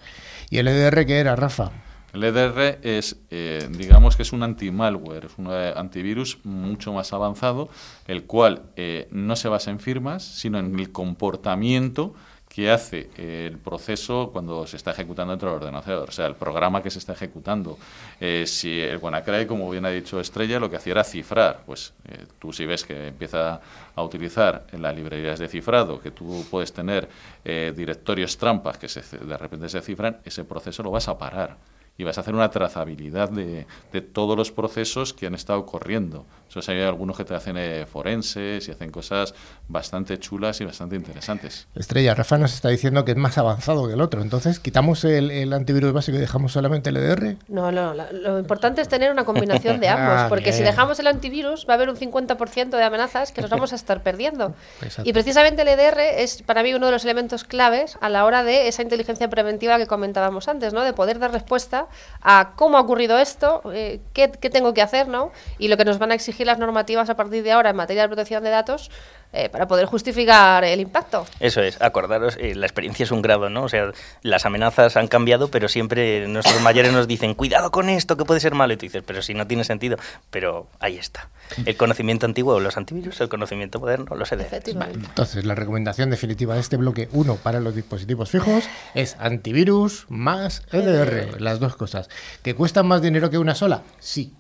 [0.51, 1.70] ¿Y el EDR qué era, Rafa?
[2.14, 7.12] El EDR es, eh, digamos que es un anti-malware, es un eh, antivirus mucho más
[7.12, 7.68] avanzado,
[8.07, 12.14] el cual eh, no se basa en firmas, sino en el comportamiento
[12.59, 16.83] que hace el proceso cuando se está ejecutando dentro del ordenador, o sea, el programa
[16.83, 17.79] que se está ejecutando.
[18.21, 21.94] Eh, si el WannaCry, como bien ha dicho Estrella, lo que hacía era cifrar, pues
[22.09, 23.61] eh, tú si ves que empieza
[23.94, 27.09] a utilizar en las librerías de cifrado, que tú puedes tener
[27.44, 31.57] eh, directorios trampas que se, de repente se cifran, ese proceso lo vas a parar
[31.99, 36.25] y vas a hacer una trazabilidad de, de todos los procesos que han estado corriendo.
[36.49, 39.35] Eso hay algunos que te hacen eh, forenses y hacen cosas
[39.69, 41.67] bastante chulas y bastante interesantes.
[41.75, 44.23] Estrella, Rafa nos está diciendo que es más avanzado que el otro.
[44.23, 47.37] Entonces, ¿quitamos el, el antivirus básico y dejamos solamente el EDR?
[47.49, 50.71] No, no, la- lo importante es tener una combinación de ambos, Ah, porque si bien.
[50.73, 54.03] dejamos el antivirus va a haber un 50% de amenazas que nos vamos a estar
[54.03, 54.55] perdiendo.
[54.83, 55.09] Exacto.
[55.09, 58.45] Y precisamente el EDR es para mí uno de los elementos claves a la hora
[58.45, 60.83] de esa inteligencia preventiva que comentábamos antes, ¿no?
[60.85, 61.88] De poder dar respuesta
[62.22, 65.33] a cómo ha ocurrido esto, eh, qué, qué tengo que hacer, ¿no?
[65.59, 68.03] Y lo que nos van a exigir las normativas a partir de ahora en materia
[68.03, 68.90] de protección de datos
[69.33, 71.27] eh, para poder justificar el impacto.
[71.38, 73.64] Eso es, acordaros, eh, la experiencia es un grado, ¿no?
[73.64, 78.17] O sea, las amenazas han cambiado, pero siempre nuestros mayores nos dicen, cuidado con esto,
[78.17, 78.73] que puede ser malo.
[78.73, 79.99] Y tú dices, pero si no tiene sentido.
[80.31, 81.29] Pero ahí está.
[81.67, 84.33] El conocimiento antiguo, los antivirus, el conocimiento moderno, los.
[84.33, 85.07] Efectivamente.
[85.07, 88.64] Entonces, la recomendación definitiva de este bloque 1 para los dispositivos fijos
[88.95, 92.09] es antivirus más EDR, las dos cosas.
[92.43, 93.83] ¿Que cuestan más dinero que una sola?
[93.99, 94.35] Sí.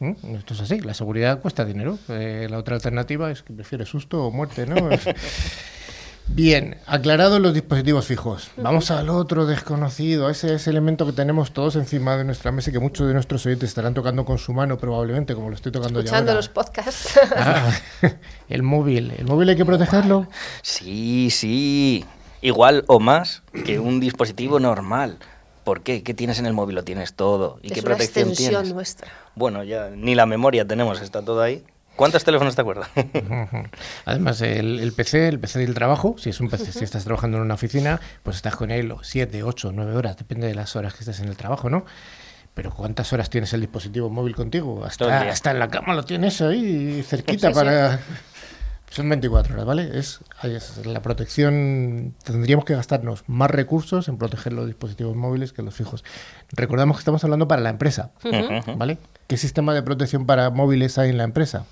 [0.00, 0.12] ¿Mm?
[0.36, 1.98] Esto es así, la seguridad cuesta dinero.
[2.08, 4.76] Eh, la otra alternativa es que prefiere susto o muerte, ¿no?
[6.28, 8.50] Bien, aclarado los dispositivos fijos.
[8.56, 12.72] Vamos al otro desconocido, ese, ese elemento que tenemos todos encima de nuestra mesa y
[12.72, 16.00] que muchos de nuestros oyentes estarán tocando con su mano probablemente, como lo estoy tocando
[16.00, 16.38] yo Escuchando ahora.
[16.40, 17.18] los podcasts.
[17.36, 17.70] Ah,
[18.48, 19.12] el móvil.
[19.16, 20.26] ¿El móvil hay que protegerlo?
[20.62, 22.04] Sí, sí.
[22.42, 25.18] Igual o más que un dispositivo normal.
[25.66, 26.04] ¿Por qué?
[26.04, 26.76] ¿Qué tienes en el móvil?
[26.76, 27.58] Lo tienes todo.
[27.60, 28.72] ¿Y es qué una protección extensión tienes?
[28.72, 29.10] nuestra.
[29.34, 31.64] Bueno, ya ni la memoria tenemos, está todo ahí.
[31.96, 32.88] ¿Cuántos teléfonos te acuerdas?
[34.04, 37.38] Además, el, el PC, el PC del trabajo, si es un PC, si estás trabajando
[37.38, 40.94] en una oficina, pues estás con él 7, 8, 9 horas, depende de las horas
[40.94, 41.84] que estés en el trabajo, ¿no?
[42.54, 44.84] Pero ¿cuántas horas tienes el dispositivo móvil contigo?
[44.84, 48.35] Hasta, en la cama lo tienes ahí cerquita Sí, sí.
[48.90, 49.90] Son 24 horas, ¿vale?
[49.98, 50.20] Es,
[50.84, 52.14] la protección.
[52.24, 56.04] Tendríamos que gastarnos más recursos en proteger los dispositivos móviles que los fijos.
[56.52, 58.12] Recordamos que estamos hablando para la empresa.
[58.76, 58.98] ¿vale?
[59.26, 61.66] ¿Qué sistema de protección para móviles hay en la empresa?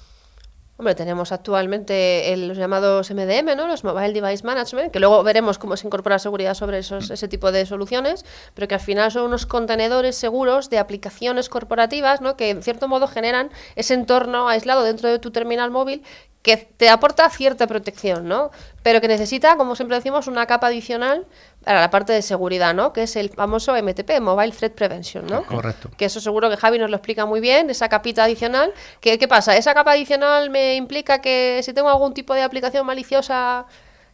[0.76, 3.68] Hombre, tenemos actualmente el- los llamados MDM, ¿no?
[3.68, 7.52] Los Mobile Device Management, que luego veremos cómo se incorpora seguridad sobre esos, ese tipo
[7.52, 8.24] de soluciones,
[8.54, 12.36] pero que al final son unos contenedores seguros de aplicaciones corporativas, ¿no?
[12.36, 16.02] Que en cierto modo generan ese entorno aislado dentro de tu terminal móvil
[16.44, 18.50] que te aporta cierta protección, ¿no?
[18.82, 21.26] Pero que necesita, como siempre decimos, una capa adicional
[21.64, 22.92] para la parte de seguridad, ¿no?
[22.92, 25.46] Que es el famoso MTP, Mobile Threat Prevention, ¿no?
[25.46, 25.90] Correcto.
[25.96, 28.74] Que eso seguro que Javi nos lo explica muy bien, esa capita adicional.
[29.00, 29.56] ¿Qué, qué pasa?
[29.56, 33.64] ¿Esa capa adicional me implica que si tengo algún tipo de aplicación maliciosa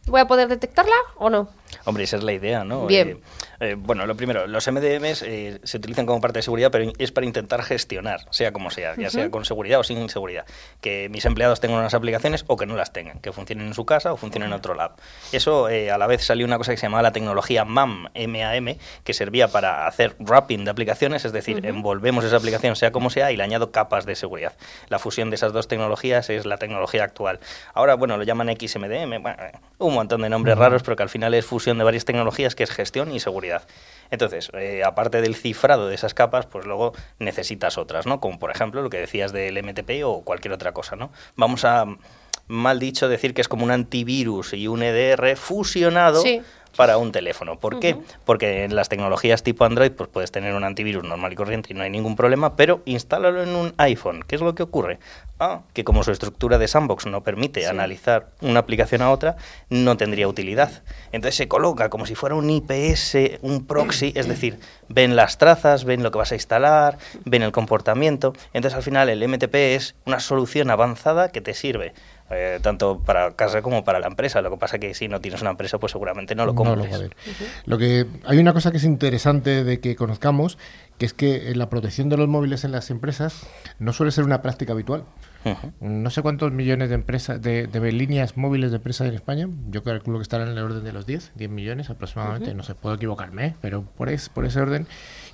[0.05, 1.49] voy a poder detectarla o no?
[1.85, 2.87] Hombre, esa es la idea, ¿no?
[2.87, 3.09] Bien.
[3.09, 6.91] Eh, eh, bueno, lo primero, los MDMs eh, se utilizan como parte de seguridad, pero
[6.97, 10.45] es para intentar gestionar, sea como sea, ya sea con seguridad o sin seguridad.
[10.81, 13.85] Que mis empleados tengan unas aplicaciones o que no las tengan, que funcionen en su
[13.85, 14.95] casa o funcionen en otro lado.
[15.31, 19.13] Eso, a la vez salió una cosa que se llamaba la tecnología MAM, MAM, que
[19.13, 23.37] servía para hacer wrapping de aplicaciones, es decir, envolvemos esa aplicación sea como sea y
[23.37, 24.53] le añado capas de seguridad.
[24.89, 27.39] La fusión de esas dos tecnologías es la tecnología actual.
[27.73, 29.37] Ahora, bueno, lo llaman XMDM, bueno,
[29.77, 32.63] un montón de nombres raros, pero que al final es fusión de varias tecnologías que
[32.63, 33.63] es gestión y seguridad.
[34.09, 38.19] Entonces, eh, aparte del cifrado de esas capas, pues luego necesitas otras, ¿no?
[38.19, 41.11] Como por ejemplo lo que decías del MTP o cualquier otra cosa, ¿no?
[41.35, 41.85] Vamos a,
[42.47, 46.21] mal dicho, decir que es como un antivirus y un EDR fusionado
[46.75, 47.59] para un teléfono.
[47.59, 47.97] ¿Por qué?
[48.25, 51.75] Porque en las tecnologías tipo Android pues puedes tener un antivirus normal y corriente y
[51.75, 54.23] no hay ningún problema, pero instálalo en un iPhone.
[54.27, 54.99] ¿Qué es lo que ocurre?
[55.39, 59.37] Ah, que como su estructura de sandbox no permite analizar una aplicación a otra,
[59.69, 60.83] no tendría utilidad.
[61.11, 65.83] Entonces se coloca como si fuera un IPS, un proxy, es decir, ven las trazas,
[65.83, 68.33] ven lo que vas a instalar, ven el comportamiento.
[68.53, 71.93] Entonces al final el MTP es una solución avanzada que te sirve
[72.33, 74.41] eh, tanto para casa como para la empresa.
[74.41, 77.09] Lo que pasa que si no tienes una empresa, pues seguramente no lo compres.
[77.65, 80.57] lo, que hay una cosa que es interesante de que conozcamos,
[80.97, 83.47] que es que la protección de los móviles en las empresas
[83.79, 85.03] no suele ser una práctica habitual.
[85.79, 89.49] No sé cuántos millones de empresas de, líneas móviles de empresas en España.
[89.69, 92.53] Yo calculo que estarán en el orden de los 10, 10 millones aproximadamente.
[92.53, 93.55] No sé, puedo equivocarme, ¿eh?
[93.61, 94.85] pero por, es, por ese orden.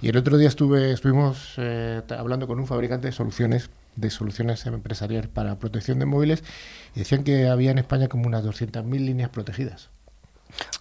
[0.01, 4.65] Y el otro día estuve estuvimos eh, hablando con un fabricante de soluciones de soluciones
[4.65, 6.43] empresariales para protección de móviles
[6.95, 9.89] y decían que había en España como unas 200.000 líneas protegidas.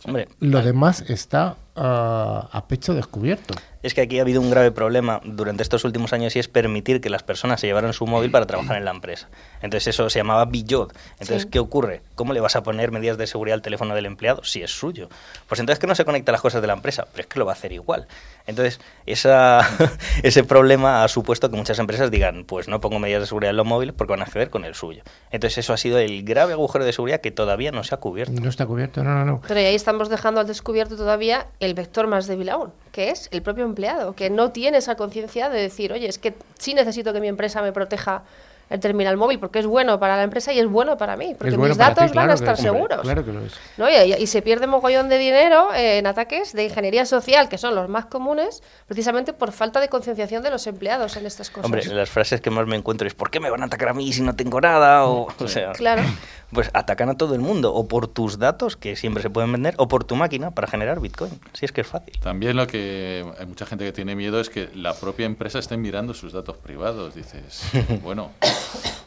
[0.05, 3.55] Hombre, Lo demás está ah, a pecho descubierto
[3.87, 7.01] es que aquí ha habido un grave problema durante estos últimos años y es permitir
[7.01, 9.29] que las personas se llevaran su móvil para trabajar en la empresa.
[9.63, 10.97] Entonces eso se llamaba billot.
[11.21, 12.03] Entonces, ¿qué ocurre?
[12.17, 15.09] ¿Cómo le vas a poner medidas de seguridad al teléfono del empleado si es suyo?
[15.49, 17.39] Pues entonces que no se conecta a las cosas de la empresa, pero es que
[17.39, 18.09] lo va a hacer igual.
[18.47, 19.61] Entonces, esa,
[20.23, 23.57] ese problema ha supuesto que muchas empresas digan, pues no pongo medidas de seguridad en
[23.57, 25.03] los móviles porque van a acceder con el suyo.
[25.31, 28.41] Entonces eso ha sido el grave agujero de seguridad que todavía no se ha cubierto.
[28.41, 29.41] No está cubierto, no, no, no.
[29.47, 33.43] Pero ahí estamos dejando al descubierto todavía el vector más débil aún que es el
[33.43, 37.21] propio empleado, que no tiene esa conciencia de decir, oye, es que sí necesito que
[37.21, 38.23] mi empresa me proteja
[38.69, 41.57] el terminal móvil porque es bueno para la empresa y es bueno para mí, porque
[41.57, 43.01] mis datos van a estar seguros.
[43.03, 43.55] Claro que lo es.
[43.77, 43.87] ¿no?
[43.89, 48.07] Y, se pierde mogollón de dinero en ataques de ingeniería social, que son los más
[48.07, 51.65] comunes, precisamente por falta de concienciación de los empleados en estas cosas.
[51.65, 53.95] Hombre, las frases que más me encuentro es ¿por qué me van a atacar a
[53.95, 55.07] mí si no tengo nada?
[55.07, 56.03] O, o sea, claro.
[56.53, 59.75] Pues atacan a todo el mundo, o por tus datos, que siempre se pueden vender,
[59.79, 61.41] o por tu máquina para generar Bitcoin.
[61.53, 62.15] Si es que es fácil.
[62.21, 65.77] También lo que hay mucha gente que tiene miedo es que la propia empresa esté
[65.77, 67.17] mirando sus datos privados.
[67.17, 67.65] Dices,
[68.03, 68.31] bueno,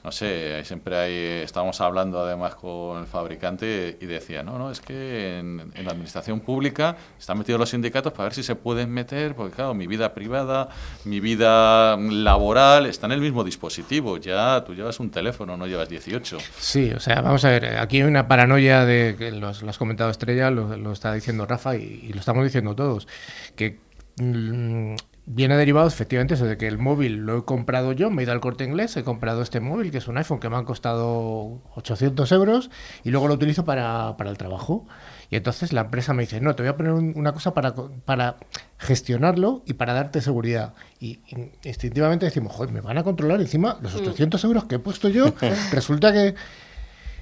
[0.04, 4.80] no sé, siempre hay, estábamos hablando además con el fabricante y decía, no, no, es
[4.80, 9.36] que en, la administración pública están metidos los sindicatos para ver si se pueden meter,
[9.36, 10.70] porque claro, mi vida privada,
[11.06, 15.90] mi vida laboral está en el mismo dispositivo, ya tú llevas un teléfono, no llevas
[15.90, 16.38] 18.
[16.58, 20.10] Sí, o sea, vamos a ver, aquí hay una paranoia de, que lo has comentado
[20.10, 23.08] Estrella, lo, está diciendo Rafa y, y, lo estamos diciendo todos,
[23.56, 23.80] que
[24.18, 24.96] mm,
[25.32, 28.32] viene derivado efectivamente eso de que el móvil lo he comprado yo, me he ido
[28.32, 31.62] al corte inglés, he comprado este móvil que es un iPhone que me ha costado
[31.76, 32.72] 800 euros
[33.04, 34.88] y luego lo utilizo para, para el trabajo.
[35.30, 38.38] Y entonces la empresa me dice, no, te voy a poner una cosa para, para
[38.80, 40.74] gestionarlo y para darte seguridad.
[41.00, 41.20] Y,
[41.64, 45.32] instintivamente decimos, joder, me van a controlar encima los 800 euros que he puesto yo.
[45.72, 46.34] Resulta que...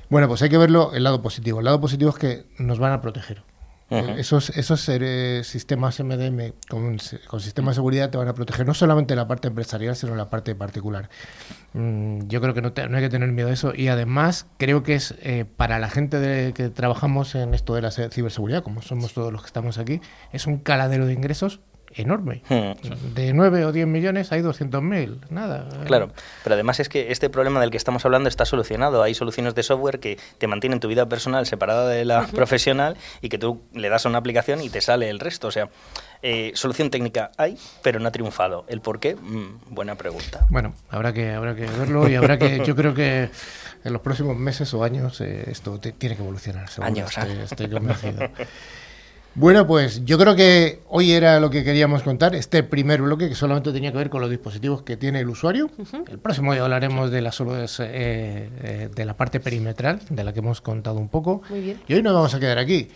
[0.10, 1.60] Bueno, pues hay que verlo el lado positivo.
[1.60, 3.43] El lado positivo es que nos van a proteger.
[3.89, 4.82] Esos, esos
[5.47, 6.97] sistemas MDM con,
[7.28, 10.30] con sistemas de seguridad te van a proteger no solamente la parte empresarial, sino la
[10.30, 11.10] parte particular.
[11.73, 14.84] Mm, yo creo que no, no, hay que tener miedo a eso y además creo
[14.84, 18.82] que es eh, para la gente de, que trabajamos en esto de la ciberseguridad, como
[18.82, 20.02] somos todos los que estamos aquí,
[20.34, 21.62] es un caladero de ingresos
[22.01, 22.41] enorme.
[22.49, 23.13] Hmm.
[23.13, 25.67] De 9 o 10 millones hay 200.000, nada.
[25.86, 26.10] Claro,
[26.43, 29.03] pero además es que este problema del que estamos hablando está solucionado.
[29.03, 33.29] Hay soluciones de software que te mantienen tu vida personal separada de la profesional y
[33.29, 35.47] que tú le das a una aplicación y te sale el resto.
[35.47, 35.69] O sea,
[36.21, 38.65] eh, solución técnica hay, pero no ha triunfado.
[38.67, 39.15] ¿El por qué?
[39.15, 40.45] Mm, buena pregunta.
[40.49, 43.29] Bueno, habrá que, habrá que verlo y habrá que, yo creo que
[43.83, 46.69] en los próximos meses o años eh, esto tiene que evolucionar.
[46.81, 48.29] Años, estoy, estoy convencido.
[49.38, 53.36] Bueno, pues yo creo que hoy era lo que queríamos contar, este primer bloque que
[53.36, 55.69] solamente tenía que ver con los dispositivos que tiene el usuario.
[56.10, 60.34] El próximo día hablaremos de la, solo, eh, eh, de la parte perimetral, de la
[60.34, 61.43] que hemos contado un poco.
[61.52, 61.80] Muy bien.
[61.88, 62.88] Y hoy nos vamos a quedar aquí.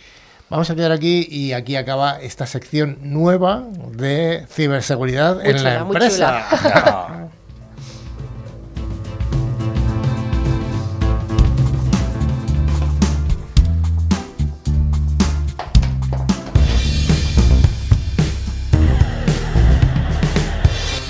[0.50, 3.64] Vamos a quedar aquí y aquí acaba esta sección nueva
[3.96, 7.30] de ciberseguridad en la empresa.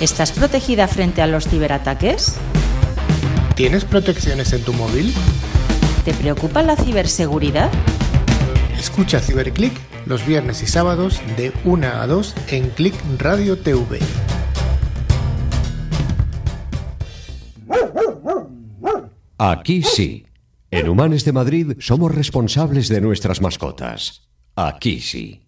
[0.02, 2.34] ¿Estás protegida frente a los ciberataques?
[3.54, 5.14] ¿Tienes protecciones en tu móvil?
[6.04, 7.70] ¿Te preocupa la ciberseguridad?
[8.76, 9.72] Escucha Ciberclick
[10.06, 14.00] los viernes y sábados de 1 a 2 en Click Radio TV.
[19.38, 20.26] Aquí sí.
[20.72, 24.28] En Humanes de Madrid somos responsables de nuestras mascotas.
[24.56, 25.46] Aquí sí.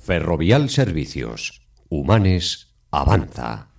[0.00, 1.62] Ferrovial Servicios.
[1.88, 3.71] Humanes avanza.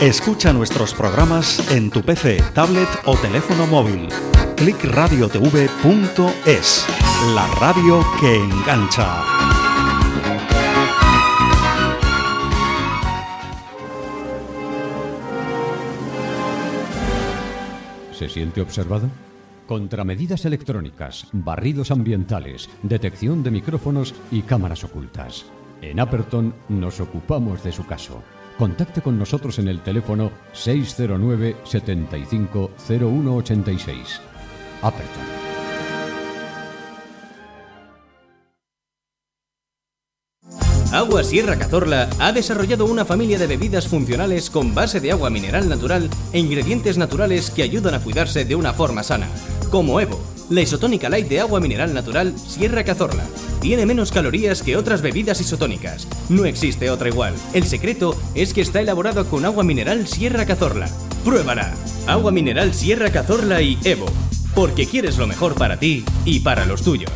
[0.00, 4.08] Escucha nuestros programas en tu PC, tablet o teléfono móvil.
[4.56, 6.86] clickradiotv.es,
[7.34, 9.22] la radio que engancha.
[18.12, 19.08] ¿Se siente observado?
[19.66, 25.46] Contramedidas electrónicas, barridos ambientales, detección de micrófonos y cámaras ocultas.
[25.80, 28.22] En Aperton nos ocupamos de su caso.
[28.62, 34.20] Contacte con nosotros en el teléfono 609 75 0186.
[34.82, 35.22] Aperton.
[40.92, 45.68] Agua Sierra Cazorla ha desarrollado una familia de bebidas funcionales con base de agua mineral
[45.68, 49.26] natural e ingredientes naturales que ayudan a cuidarse de una forma sana,
[49.72, 50.20] como Evo,
[50.50, 53.24] la isotónica light de agua mineral natural Sierra Cazorla.
[53.60, 56.08] Tiene menos calorías que otras bebidas isotónicas.
[56.28, 57.34] No existe otra igual.
[57.52, 60.88] El secreto es que está elaborado con agua mineral Sierra Cazorla.
[61.24, 61.74] Pruébala.
[62.06, 64.06] Agua mineral Sierra Cazorla y Evo.
[64.54, 67.10] Porque quieres lo mejor para ti y para los tuyos.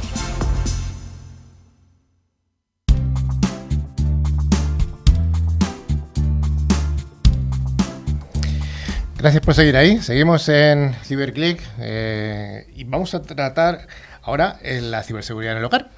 [9.26, 10.00] Gracias por seguir ahí.
[10.02, 13.88] Seguimos en CiberClick eh, y vamos a tratar
[14.22, 15.90] ahora en la ciberseguridad en el hogar.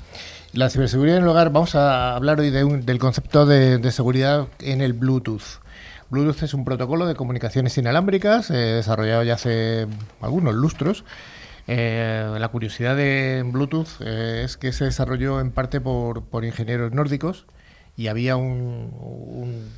[0.54, 3.92] La ciberseguridad en el hogar, vamos a hablar hoy de un- del concepto de, de
[3.92, 5.60] seguridad en el Bluetooth.
[6.08, 9.86] Bluetooth es un protocolo de comunicaciones inalámbricas eh, desarrollado ya hace
[10.22, 11.04] algunos lustros.
[11.66, 16.92] Eh, la curiosidad de Bluetooth eh, es que se desarrolló en parte por, por ingenieros
[16.94, 17.44] nórdicos
[17.94, 19.68] y había un, un-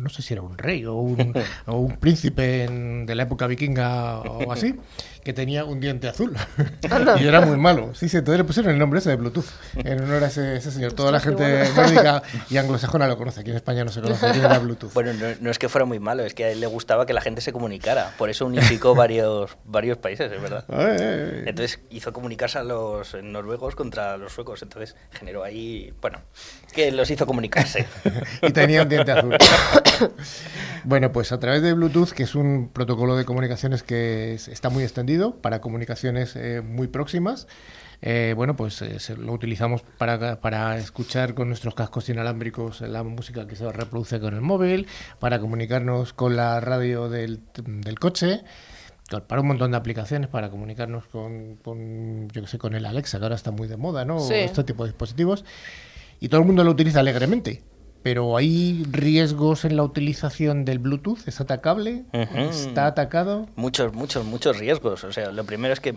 [0.00, 1.32] no sé si era un rey o un,
[1.66, 4.74] o un príncipe en- de la época vikinga o así,
[5.22, 6.36] que tenía un diente azul.
[7.20, 7.94] y era muy malo.
[7.94, 9.46] Sí, sí, entonces le pusieron el nombre ese de Bluetooth,
[9.76, 10.92] en honor a ese, ese señor.
[10.92, 11.74] Toda la gente bueno.
[11.82, 13.40] nórdica y anglosajona lo conoce.
[13.40, 14.92] Aquí en España no se conoce era Bluetooth.
[14.94, 17.12] Bueno, no, no es que fuera muy malo, es que a él le gustaba que
[17.12, 18.12] la gente se comunicara.
[18.16, 20.64] Por eso unificó varios, varios países, es verdad.
[20.68, 21.42] Ay, ay, ay.
[21.46, 24.62] Entonces hizo comunicarse a los noruegos contra los suecos.
[24.62, 26.20] Entonces generó ahí, bueno,
[26.72, 27.86] que los hizo comunicarse.
[28.42, 29.36] y tenía un diente azul.
[30.84, 34.70] bueno, pues a través de Bluetooth, que es un protocolo de comunicaciones que es- está
[34.70, 35.10] muy extendido
[35.42, 37.46] para comunicaciones eh, muy próximas,
[38.02, 43.46] eh, bueno, pues eh, lo utilizamos para, para escuchar con nuestros cascos inalámbricos la música
[43.46, 44.86] que se reproduce con el móvil,
[45.18, 48.42] para comunicarnos con la radio del, del coche,
[49.26, 53.18] para un montón de aplicaciones, para comunicarnos con, con, yo que sé, con el Alexa,
[53.18, 54.20] que ahora está muy de moda, ¿no?
[54.20, 54.34] Sí.
[54.34, 55.44] Este tipo de dispositivos.
[56.20, 57.62] Y todo el mundo lo utiliza alegremente.
[58.02, 61.26] Pero hay riesgos en la utilización del Bluetooth.
[61.26, 62.04] ¿Es atacable?
[62.12, 63.46] ¿Está atacado?
[63.56, 65.04] Muchos, muchos, muchos riesgos.
[65.04, 65.90] O sea, lo primero es que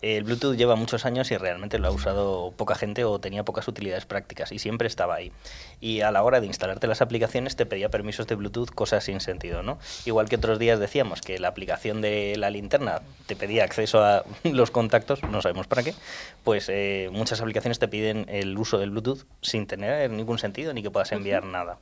[0.00, 3.44] eh, el Bluetooth lleva muchos años y realmente lo ha usado poca gente o tenía
[3.44, 5.32] pocas utilidades prácticas y siempre estaba ahí.
[5.80, 9.20] Y a la hora de instalarte las aplicaciones te pedía permisos de Bluetooth, cosas sin
[9.20, 9.78] sentido, ¿no?
[10.06, 14.24] Igual que otros días decíamos que la aplicación de la linterna te pedía acceso a
[14.44, 15.94] los contactos, no sabemos para qué,
[16.42, 20.82] pues eh, muchas aplicaciones te piden el uso del Bluetooth sin tener ningún sentido ni
[20.82, 21.78] que puedas enviar nada.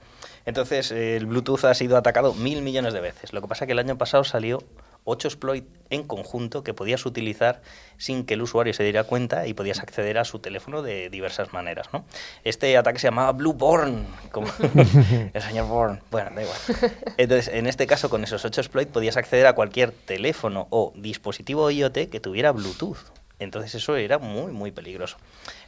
[0.47, 3.33] Entonces, el Bluetooth ha sido atacado mil millones de veces.
[3.33, 4.63] Lo que pasa es que el año pasado salió
[5.05, 7.63] 8 exploits en conjunto que podías utilizar
[7.97, 11.53] sin que el usuario se diera cuenta y podías acceder a su teléfono de diversas
[11.53, 11.89] maneras.
[11.93, 12.05] ¿no?
[12.45, 14.49] Este ataque se llamaba Blueborn, como
[15.33, 16.01] el señor Bourne.
[16.11, 16.59] Bueno, da igual.
[17.17, 21.71] Entonces, en este caso, con esos 8 exploits podías acceder a cualquier teléfono o dispositivo
[21.71, 22.99] IoT que tuviera Bluetooth.
[23.41, 25.17] Entonces eso era muy, muy peligroso.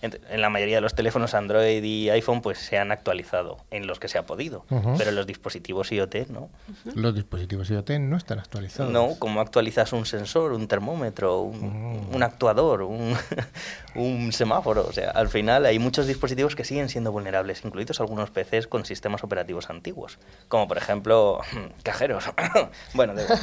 [0.02, 4.00] En la mayoría de los teléfonos Android y iPhone pues se han actualizado en los
[4.00, 4.96] que se ha podido, Ujú.
[4.98, 6.48] pero en los dispositivos IoT no.
[6.94, 8.90] Los dispositivos IoT no están actualizados.
[8.92, 13.14] No, como actualizas un sensor, un termómetro, un, un actuador, un,
[13.94, 14.86] un semáforo.
[14.88, 18.84] O sea, al final hay muchos dispositivos que siguen siendo vulnerables, incluidos algunos PCs con
[18.84, 20.18] sistemas operativos antiguos,
[20.48, 21.40] como por ejemplo
[21.82, 22.24] cajeros.
[22.94, 23.38] bueno, igual.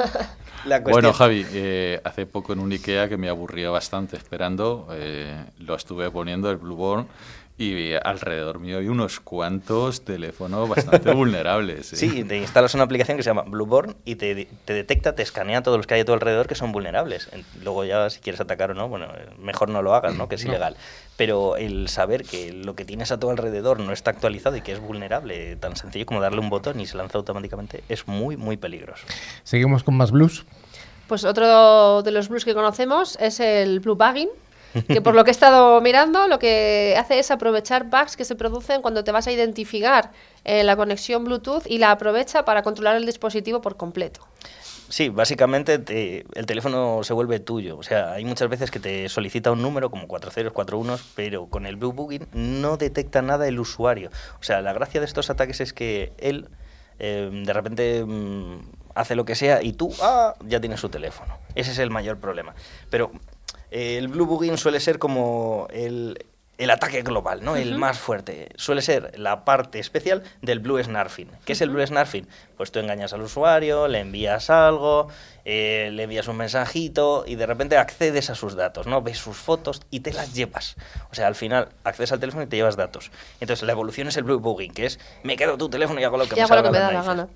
[0.65, 4.87] La Bueno, cuestión- Javi, eh, hace poco en un IKEA que me aburría bastante esperando,
[4.91, 7.07] eh, lo estuve poniendo el Blueborn
[7.59, 11.91] y alrededor mío hay unos cuantos teléfonos bastante vulnerables.
[11.93, 11.95] ¿eh?
[11.95, 15.63] Sí, te instalas una aplicación que se llama Blueborn y te, te, detecta, te escanea
[15.63, 17.29] todos los que hay a tu alrededor que son vulnerables.
[17.63, 19.07] Luego ya si quieres atacar o no, bueno,
[19.39, 20.29] mejor no lo hagas, ¿no?
[20.29, 20.77] Que es ilegal.
[21.15, 24.73] Pero el saber que lo que tienes a tu alrededor no está actualizado y que
[24.73, 28.57] es vulnerable, tan sencillo como darle un botón y se lanza automáticamente, es muy, muy
[28.57, 29.03] peligroso.
[29.43, 30.45] Seguimos con más blues.
[31.07, 34.29] Pues otro de los blues que conocemos es el blue bagging
[34.87, 38.35] que por lo que he estado mirando, lo que hace es aprovechar bugs que se
[38.35, 40.11] producen cuando te vas a identificar
[40.43, 44.21] en la conexión Bluetooth y la aprovecha para controlar el dispositivo por completo.
[44.89, 45.73] Sí, básicamente
[46.33, 47.77] el teléfono se vuelve tuyo.
[47.77, 51.65] O sea, hay muchas veces que te solicita un número como 40, 41, pero con
[51.65, 54.11] el Blue Booking no detecta nada el usuario.
[54.39, 56.47] O sea, la gracia de estos ataques es que él
[56.99, 58.59] eh, de repente mm,
[58.97, 61.37] hace lo que sea y tú ah, ya tienes su teléfono.
[61.55, 62.55] Ese es el mayor problema.
[62.89, 63.11] Pero
[63.71, 66.17] el Blue Booking suele ser como el,
[66.71, 67.55] ataque global, ¿no?
[67.55, 68.49] El más fuerte.
[68.55, 71.29] Suele ser la parte especial del Blue Snarfing.
[71.45, 72.27] ¿Qué es el Blue Snarfing?
[72.55, 75.09] Pues tú engañas al usuario, le envías algo,
[75.45, 79.01] eh, le envías un mensajito y de repente accedes a sus datos, ¿no?
[79.01, 80.75] Ves sus fotos y te las llevas.
[81.11, 83.11] O sea, al final accedes al teléfono y te llevas datos.
[83.41, 86.17] Entonces la evolución es el Blue Booking, que es me quedo tu teléfono y hago
[86.17, 87.27] lo que me, salga da la gana.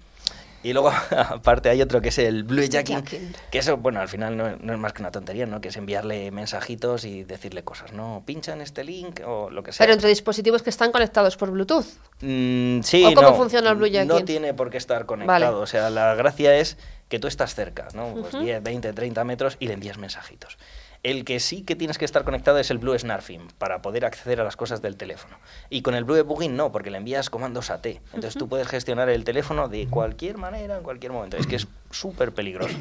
[0.64, 4.38] Y luego, aparte, hay otro que es el Blue Jacking, que eso, bueno, al final
[4.38, 5.62] no, es más que una tontería, ¿no?
[5.62, 8.24] Que es enviarle mensajitos y decirle cosas, ¿no?
[8.26, 9.84] Pincha en este link o lo que sea.
[9.86, 11.86] Pero entre dispositivos que están conectados por Bluetooth.
[12.22, 14.08] Mm, sí, ¿O cómo funciona el Blue Jacking?
[14.08, 15.60] No tiene por qué estar conectado.
[15.60, 16.78] O sea, la gracia es
[17.10, 18.14] que tú estás cerca, ¿no?
[18.14, 20.58] Pues 10, 20, 30 metros y le envías mensajitos.
[21.04, 24.40] El que sí que tienes que estar conectado es el Blue Snarfing para poder acceder
[24.40, 25.38] a las cosas del teléfono.
[25.70, 28.02] Y con el Blue Debugging no, porque le envías comandos a T.
[28.14, 31.38] Entonces tú puedes gestionar el teléfono de cualquier manera, en cualquier momento.
[31.38, 32.76] Es que es súper peligroso.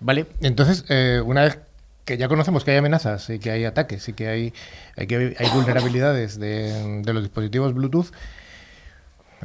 [0.00, 1.58] Vale, entonces, eh, una vez
[2.04, 4.52] que ya conocemos que hay amenazas y que hay ataques y que hay,
[4.96, 8.12] hay, que hay vulnerabilidades de, de los dispositivos Bluetooth,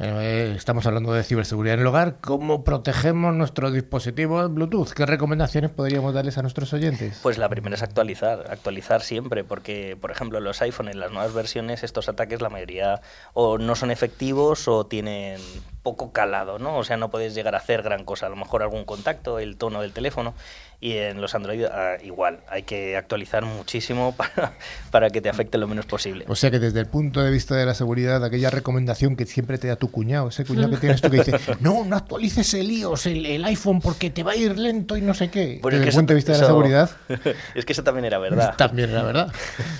[0.02, 2.16] eh, estamos hablando de ciberseguridad en el hogar.
[2.20, 4.92] ¿Cómo protegemos nuestros dispositivos Bluetooth?
[4.92, 7.20] ¿Qué recomendaciones podríamos darles a nuestros oyentes?
[7.22, 11.34] Pues la primera es actualizar, actualizar siempre, porque, por ejemplo, los iPhone en las nuevas
[11.34, 13.02] versiones, estos ataques, la mayoría
[13.34, 15.38] o no son efectivos o tienen
[15.82, 16.76] poco calado, ¿no?
[16.76, 18.26] O sea, no puedes llegar a hacer gran cosa.
[18.26, 20.34] A lo mejor algún contacto, el tono del teléfono.
[20.82, 24.54] Y en los Android ah, igual, hay que actualizar muchísimo para,
[24.90, 26.24] para que te afecte lo menos posible.
[26.28, 29.58] O sea que desde el punto de vista de la seguridad, aquella recomendación que siempre
[29.58, 32.70] te da tu cuñado, ese cuñado que tienes tú que dice, no, no actualices el
[32.70, 35.60] iOS, el, iPhone, porque te va a ir lento y no sé qué.
[35.62, 36.90] desde el punto de vista de la seguridad.
[37.54, 38.54] es que eso también era verdad.
[38.56, 39.32] También era verdad.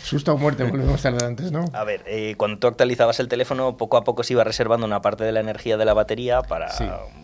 [0.03, 1.65] Susto o muerte, volvemos a hablar antes, ¿no?
[1.73, 5.01] A ver, eh, cuando tú actualizabas el teléfono, poco a poco se iba reservando una
[5.01, 6.71] parte de la energía de la batería para...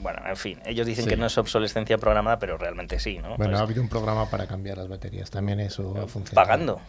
[0.01, 3.37] Bueno, en fin, ellos dicen que no es obsolescencia programada, pero realmente sí, ¿no?
[3.37, 6.43] Bueno, habido un programa para cambiar las baterías, también eso funciona.
[6.43, 6.81] Pagando.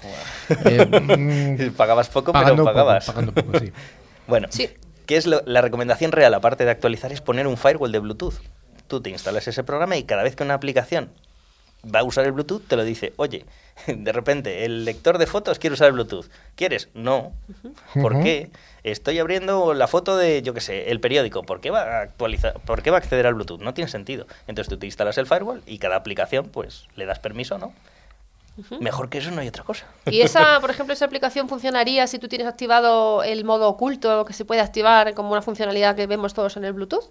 [0.65, 3.05] Eh, mm, pagabas poco, pero pagabas.
[3.05, 3.71] pagando poco, sí.
[4.28, 4.69] bueno, sí.
[5.05, 8.36] ¿qué es la recomendación real, aparte de actualizar, es poner un firewall de Bluetooth?
[8.88, 11.09] Tú te instalas ese programa y cada vez que una aplicación
[11.84, 13.45] va a usar el Bluetooth, te lo dice, oye,
[13.88, 16.28] de repente, el lector de fotos quiere usar el Bluetooth.
[16.55, 16.89] ¿Quieres?
[16.93, 17.34] No.
[17.93, 18.49] ¿Por qué?
[18.84, 21.43] Estoy abriendo la foto de, yo qué sé, el periódico.
[21.43, 22.59] ¿Por qué va a actualizar?
[22.61, 23.61] ¿Por qué va a acceder al Bluetooth?
[23.61, 24.28] No tiene sentido.
[24.47, 27.73] Entonces tú te instalas el firewall y cada aplicación, pues, le das permiso, ¿no?
[28.80, 29.86] Mejor que eso no hay otra cosa.
[30.07, 34.34] ¿Y esa, por ejemplo, esa aplicación funcionaría si tú tienes activado el modo oculto que
[34.34, 37.07] se puede activar como una funcionalidad que vemos todos en el Bluetooth?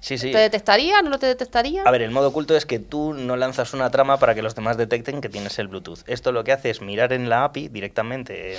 [0.00, 0.32] Sí, sí.
[0.32, 1.02] ¿Te detectaría?
[1.02, 1.82] ¿No te detectaría?
[1.82, 4.54] A ver, el modo oculto es que tú no lanzas una trama para que los
[4.54, 6.00] demás detecten que tienes el Bluetooth.
[6.06, 8.56] Esto lo que hace es mirar en la API directamente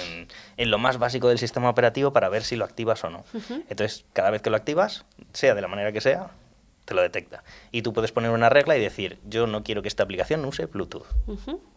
[0.58, 3.24] en, lo más básico del sistema operativo para ver si lo activas o no.
[3.70, 6.32] Entonces, cada vez que lo activas, sea de la manera que sea,
[6.86, 7.44] te lo detecta.
[7.72, 10.66] Y tú puedes poner una regla y decir, yo no quiero que esta aplicación use
[10.66, 11.06] Bluetooth.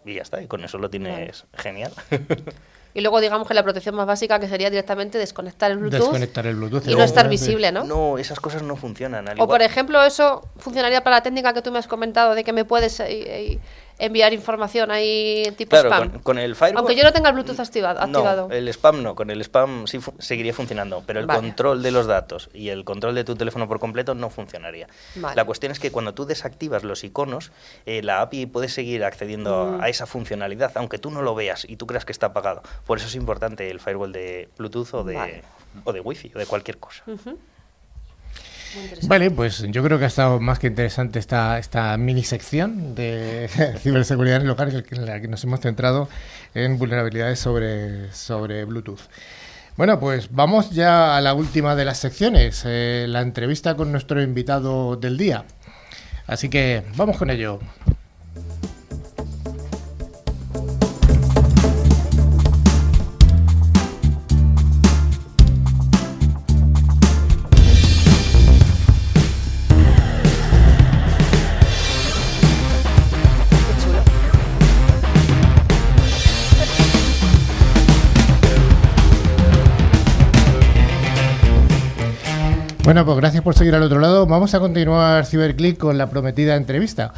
[0.05, 1.93] Y ya está, y con eso lo tienes genial.
[2.93, 6.01] Y luego digamos que la protección más básica que sería directamente desconectar el Bluetooth.
[6.01, 6.87] Desconectar el Bluetooth.
[6.89, 7.85] Y no estar visible, ¿no?
[7.85, 9.27] No, esas cosas no funcionan.
[9.39, 12.53] o por ejemplo, eso funcionaría para la técnica que tú me has comentado de que
[12.53, 13.59] me puedes eh, eh,
[14.01, 16.21] enviar información ahí tipo spam.
[16.23, 16.79] Con, el firewall.
[16.79, 18.07] Aunque yo no tenga el Bluetooth activado.
[18.07, 19.15] No, el spam no.
[19.15, 21.03] Con el spam sí seguiría funcionando.
[21.07, 24.31] Pero el control de los datos y el control de tu teléfono por completo no
[24.31, 24.89] funcionaría.
[25.35, 27.53] La cuestión es que cuando tú desactivas los iconos,
[27.87, 29.83] eh, la API puede seguir accediendo mm.
[29.83, 32.63] a esa funcionalidad, aunque tú no lo veas y tú creas que está apagado.
[32.87, 35.43] Por eso es importante el firewall de Bluetooth o de,
[35.85, 37.05] o de Wi-Fi o de cualquier cosa.
[39.03, 43.49] Vale, pues yo creo que ha estado más que interesante esta, esta mini sección de
[43.81, 46.09] ciberseguridad en el local en la que nos hemos centrado
[46.55, 49.01] en vulnerabilidades sobre, sobre Bluetooth.
[49.77, 54.21] Bueno, pues vamos ya a la última de las secciones, eh, la entrevista con nuestro
[54.23, 55.45] invitado del día.
[56.27, 57.61] Así que vamos con ello.
[82.91, 84.27] Bueno, pues gracias por seguir al otro lado.
[84.27, 87.13] Vamos a continuar Ciberclick con la prometida entrevista.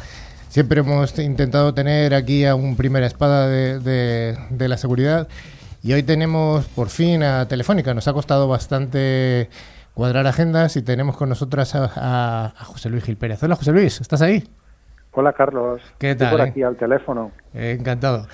[0.49, 5.27] Siempre hemos intentado tener aquí a un primera espada de, de- de la seguridad
[5.81, 7.91] y hoy tenemos por fin a Telefónica.
[7.95, 9.49] Nos ha costado bastante
[9.95, 13.41] cuadrar agendas y tenemos con nosotras a, a- a José Luis Gil Pérez.
[13.41, 14.47] Hola José Luis, ¿estás ahí?
[15.13, 16.49] Hola Carlos, ¿Qué Estoy tal, por eh?
[16.51, 17.31] aquí al teléfono.
[17.55, 18.27] Eh, encantado.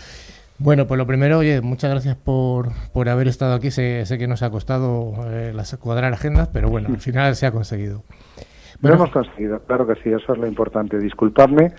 [0.60, 3.72] Bueno, pues lo primero, oye, muchas gracias por, por haber estado aquí.
[3.72, 7.45] Sé, sé que nos ha costado eh, las, cuadrar agendas, pero bueno, al final se
[7.45, 8.03] ha conseguido.
[8.82, 10.99] Lo hemos conseguido, claro que sí, eso es lo importante.
[10.99, 11.72] Disculpadme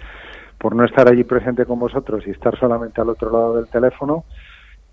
[0.59, 4.25] por no estar allí presente con vosotros y estar solamente al otro lado del teléfono.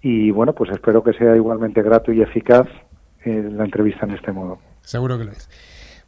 [0.02, 2.68] Y bueno, pues espero que sea igualmente grato y eficaz
[3.24, 4.60] eh, la entrevista en este modo.
[4.82, 5.50] Seguro que lo es.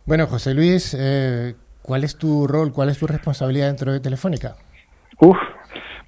[0.05, 4.55] Bueno, José Luis, eh, ¿cuál es tu rol, cuál es tu responsabilidad dentro de Telefónica?
[5.19, 5.37] Uf,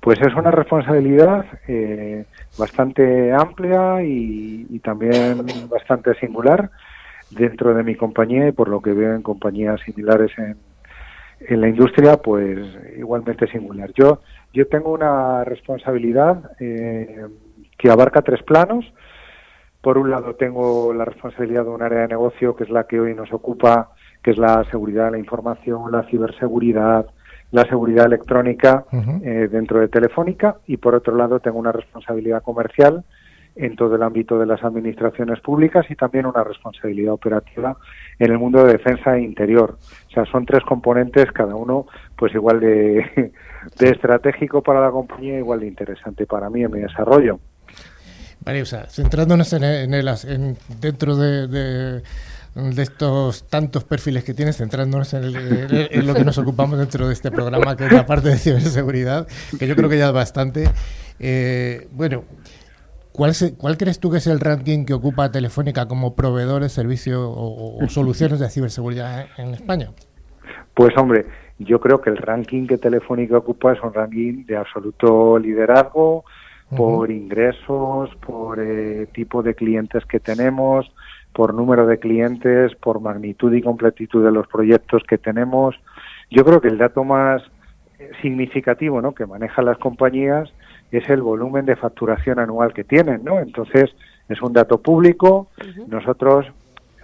[0.01, 2.25] pues es una responsabilidad eh,
[2.57, 6.71] bastante amplia y, también bastante singular
[7.29, 10.57] dentro de mi compañía y por lo que veo en compañías similares en,
[11.47, 12.59] en la industria, pues
[12.97, 13.91] igualmente singular.
[13.93, 14.21] Yo,
[14.53, 17.27] yo tengo una responsabilidad eh,
[17.77, 18.91] que abarca tres planos.
[19.81, 22.99] Por un lado tengo la responsabilidad de un área de negocio que es la que
[22.99, 23.89] hoy nos ocupa,
[24.23, 27.05] que es la seguridad de la información, la ciberseguridad,
[27.51, 28.85] la seguridad electrónica
[29.23, 33.03] eh, dentro de Telefónica y por otro lado tengo una responsabilidad comercial
[33.57, 37.75] en todo el ámbito de las administraciones públicas y también una responsabilidad operativa
[38.17, 39.75] en el mundo de defensa e interior.
[40.07, 41.85] O sea, son tres componentes, cada uno
[42.15, 43.31] pues igual de,
[43.79, 47.39] de estratégico para la compañía, igual de interesante para mí en mi desarrollo.
[48.45, 52.03] Vale, o sea, centrándonos en, en el en- dentro de, de-
[52.55, 55.35] de estos tantos perfiles que tienes, centrándonos en, el-
[55.71, 58.37] en- en lo que nos ocupamos dentro de este programa, que es la parte de
[58.37, 59.27] ciberseguridad,
[59.57, 60.69] que yo creo que ya es bastante.
[61.19, 62.23] Eh, bueno,
[63.13, 66.69] ¿cuál, se- ¿cuál crees tú que es el ranking que ocupa Telefónica como proveedor de
[66.69, 69.89] servicios o, o soluciones de ciberseguridad en en España?
[70.73, 71.25] Pues hombre,
[71.59, 76.23] yo creo que el ranking que Telefónica ocupa es un ranking de absoluto liderazgo
[76.75, 80.89] por ingresos, por eh, tipo de clientes que tenemos,
[81.33, 85.75] por número de clientes, por magnitud y completitud de los proyectos que tenemos.
[86.29, 87.41] Yo creo que el dato más
[87.99, 89.13] eh, significativo ¿no?
[89.13, 90.51] que manejan las compañías
[90.91, 93.39] es el volumen de facturación anual que tienen, ¿no?
[93.39, 93.95] Entonces,
[94.27, 95.47] es un dato público.
[95.87, 96.47] Nosotros,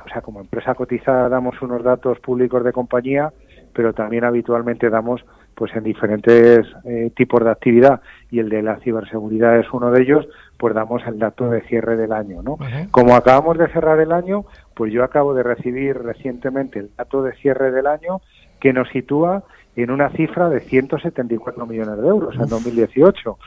[0.05, 3.31] o sea, como empresa cotizada damos unos datos públicos de compañía,
[3.73, 5.23] pero también habitualmente damos
[5.57, 7.99] pues en diferentes eh, tipos de actividad
[8.29, 11.97] y el de la ciberseguridad es uno de ellos, pues damos el dato de cierre
[11.97, 12.59] del año, ¿no?
[12.91, 14.45] Como acabamos de cerrar el año,
[14.75, 18.21] pues yo acabo de recibir recientemente el dato de cierre del año
[18.59, 19.45] que nos sitúa
[19.75, 23.37] en una cifra de 174 millones de euros en 2018.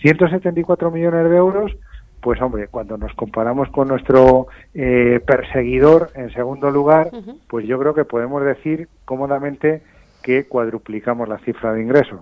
[0.00, 1.76] 174 millones de euros,
[2.22, 7.10] pues hombre, cuando nos comparamos con nuestro eh, perseguidor en segundo lugar,
[7.46, 9.82] pues yo creo que podemos decir cómodamente
[10.22, 12.20] que cuadruplicamos la cifra de ingresos.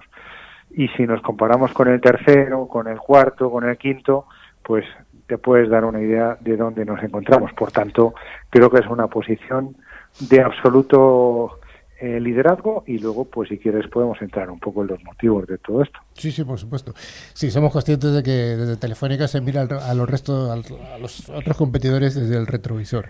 [0.71, 4.27] Y si nos comparamos con el tercero, con el cuarto, con el quinto,
[4.63, 4.85] pues
[5.27, 7.53] te puedes dar una idea de dónde nos encontramos.
[7.53, 8.15] Por tanto,
[8.51, 9.77] creo que es una posición
[10.21, 11.59] de absoluto
[11.99, 15.57] eh, liderazgo y luego, pues si quieres, podemos entrar un poco en los motivos de
[15.59, 15.99] todo esto.
[16.13, 16.93] Sí, sí, por supuesto.
[17.33, 21.57] Sí, somos conscientes de que desde Telefónica se mira a los restos, a los otros
[21.57, 23.07] competidores desde el retrovisor,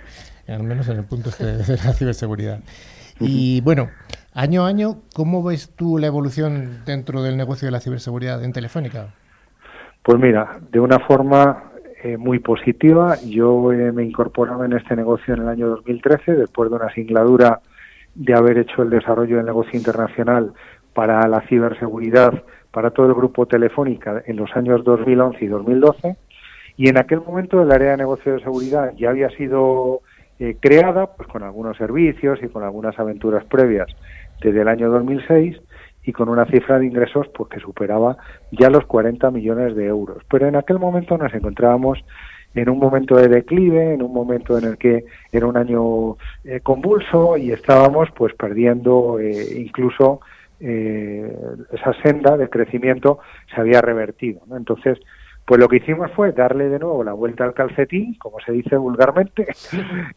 [0.46, 2.60] al menos en el punto este de la ciberseguridad.
[3.18, 3.88] Y bueno,
[4.36, 8.52] año a año, ¿cómo ves tú la evolución dentro del negocio de la ciberseguridad en
[8.52, 9.08] Telefónica?
[10.02, 11.64] Pues mira, de una forma
[12.04, 16.70] eh, muy positiva, yo eh, me incorporaba en este negocio en el año 2013, después
[16.70, 17.60] de una singladura
[18.14, 20.52] de haber hecho el desarrollo del negocio internacional
[20.92, 26.16] para la ciberseguridad para todo el grupo Telefónica en los años 2011 y 2012.
[26.76, 30.02] Y en aquel momento el área de negocio de seguridad ya había sido
[30.38, 33.88] eh, creada pues con algunos servicios y con algunas aventuras previas
[34.40, 35.58] desde el año 2006
[36.04, 38.16] y con una cifra de ingresos pues que superaba
[38.52, 40.22] ya los 40 millones de euros.
[40.30, 41.98] Pero en aquel momento nos encontrábamos
[42.54, 46.60] en un momento de declive, en un momento en el que era un año eh,
[46.62, 50.20] convulso y estábamos pues perdiendo eh, incluso
[50.60, 51.36] eh,
[51.72, 53.18] esa senda de crecimiento
[53.54, 54.40] se había revertido.
[54.56, 54.98] Entonces,
[55.46, 58.76] pues lo que hicimos fue darle de nuevo la vuelta al calcetín, como se dice
[58.76, 59.46] vulgarmente.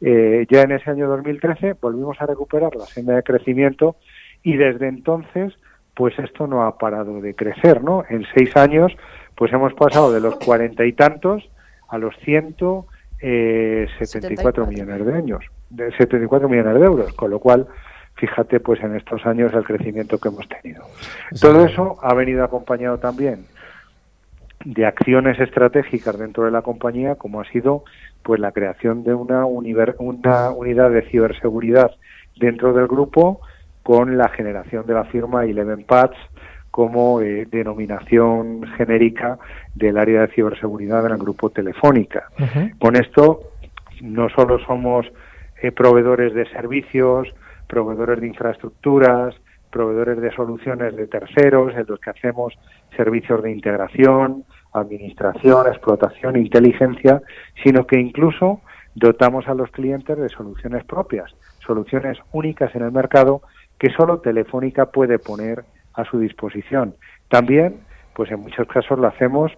[0.02, 3.98] Eh, ya en ese año 2013 volvimos a recuperar la senda de crecimiento
[4.44, 5.54] y desde entonces,
[5.94, 8.06] pues esto no ha parado de crecer, ¿no?
[8.10, 8.96] En seis años,
[9.36, 11.50] pues hemos pasado de los cuarenta y tantos
[11.90, 12.86] a los ciento
[13.22, 17.68] eh, 74 millones de años, de 74 millones de euros, con lo cual
[18.16, 20.86] fíjate pues en estos años el crecimiento que hemos tenido.
[21.40, 23.46] Todo eso ha venido acompañado también
[24.66, 27.84] de acciones estratégicas dentro de la compañía, como ha sido
[28.24, 31.92] pues la creación de una, una unidad de ciberseguridad
[32.38, 33.42] dentro del grupo
[33.84, 36.18] con la generación de la firma Eleven Pads
[36.72, 39.40] como eh, denominación genérica
[39.76, 42.30] del área de ciberseguridad en el grupo Telefónica.
[42.78, 43.42] Con esto
[44.02, 45.08] no solo somos
[45.62, 47.28] eh, proveedores de servicios,
[47.68, 49.36] proveedores de infraestructuras,
[49.72, 52.54] proveedores de soluciones de terceros, en los que hacemos
[52.96, 54.44] servicios de integración,
[54.74, 57.22] administración, explotación, inteligencia,
[57.64, 58.62] sino que incluso
[58.96, 61.34] dotamos a los clientes de soluciones propias,
[61.66, 63.42] soluciones únicas en el mercado
[63.78, 65.64] que solo Telefónica puede poner
[65.94, 66.96] a su disposición.
[67.30, 67.78] También,
[68.14, 69.52] pues en muchos casos lo hacemos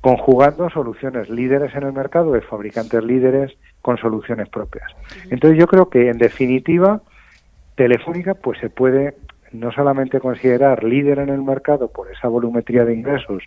[0.00, 4.90] conjugando soluciones líderes en el mercado de fabricantes líderes con soluciones propias.
[5.30, 7.00] Entonces yo creo que en definitiva
[7.74, 9.14] Telefónica pues se puede
[9.52, 13.42] no solamente considerar líder en el mercado por esa volumetría de ingresos,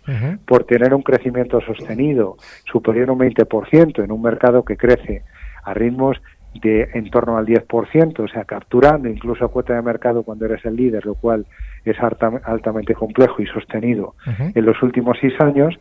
[0.46, 2.36] por tener un crecimiento sostenido
[2.70, 5.22] superior a un 20% en un mercado que crece
[5.64, 6.20] a ritmos
[6.54, 10.76] de en torno al 10%, o sea, capturando incluso cuota de mercado cuando eres el
[10.76, 11.46] líder, lo cual
[11.84, 14.14] es altamente complejo y sostenido
[14.54, 15.74] en los últimos seis años,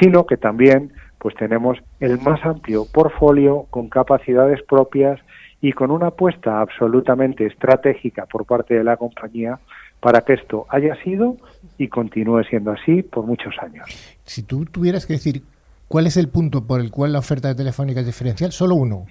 [0.00, 5.20] sino que también pues tenemos el más amplio portfolio con capacidades propias
[5.66, 9.58] y con una apuesta absolutamente estratégica por parte de la compañía
[9.98, 11.38] para que esto haya sido
[11.76, 13.84] y continúe siendo así por muchos años.
[14.24, 15.42] Si tú tuvieras que decir
[15.88, 19.06] cuál es el punto por el cual la oferta de Telefónica es diferencial, solo uno,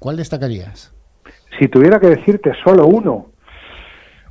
[0.00, 0.92] ¿cuál destacarías?
[1.60, 3.26] Si tuviera que decirte solo uno,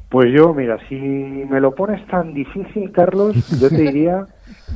[0.09, 4.26] pues yo, mira, si me lo pones tan difícil, Carlos, yo te diría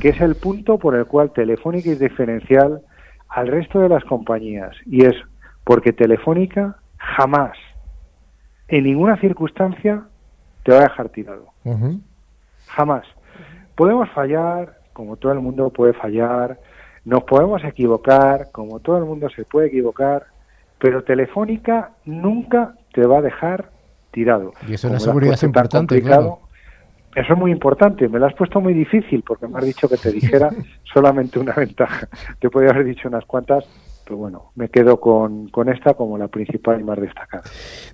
[0.00, 2.80] que es el punto por el cual Telefónica es diferencial
[3.28, 5.16] al resto de las compañías y es
[5.68, 7.52] porque Telefónica jamás,
[8.68, 10.02] en ninguna circunstancia,
[10.62, 11.44] te va a dejar tirado.
[12.68, 13.04] Jamás.
[13.74, 16.58] Podemos fallar, como todo el mundo puede fallar,
[17.04, 20.24] nos podemos equivocar, como todo el mundo se puede equivocar,
[20.78, 23.68] pero Telefónica nunca te va a dejar
[24.10, 24.54] tirado.
[24.66, 26.38] Y eso es seguridad importante, claro.
[27.14, 28.08] Eso es muy importante.
[28.08, 30.48] Me lo has puesto muy difícil porque me has dicho que te dijera
[30.94, 32.08] solamente una ventaja.
[32.38, 33.66] Te podría haber dicho unas cuantas,
[34.08, 37.42] pero bueno, me quedo con, con, esta como la principal y más destacada.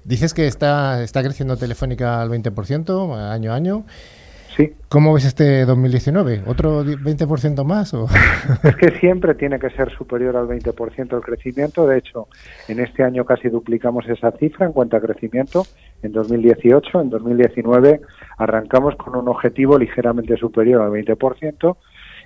[0.04, 3.84] Dices que está, está creciendo Telefónica al 20% año a año.
[4.56, 4.72] Sí.
[4.88, 6.42] ¿Cómo ves este 2019?
[6.46, 7.92] ¿Otro 20% más?
[7.94, 8.06] O?
[8.62, 11.84] Es que siempre tiene que ser superior al 20% el crecimiento.
[11.88, 12.28] De hecho,
[12.68, 15.66] en este año casi duplicamos esa cifra en cuanto a crecimiento.
[16.04, 18.02] En 2018, en 2019
[18.38, 21.76] arrancamos con un objetivo ligeramente superior al 20%.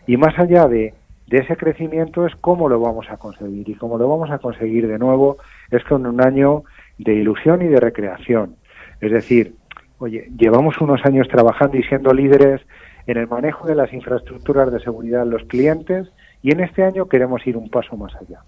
[0.06, 0.92] Y más allá de,
[1.28, 3.68] de ese crecimiento es cómo lo vamos a conseguir.
[3.68, 5.36] Y cómo lo vamos a conseguir de nuevo
[5.70, 6.64] es con un año
[6.96, 8.56] de ilusión y de recreación.
[9.00, 9.54] Es decir,
[9.98, 12.62] oye, llevamos unos años trabajando y siendo líderes
[13.06, 16.08] en el manejo de las infraestructuras de seguridad de los clientes
[16.42, 18.40] y en este año queremos ir un paso más allá.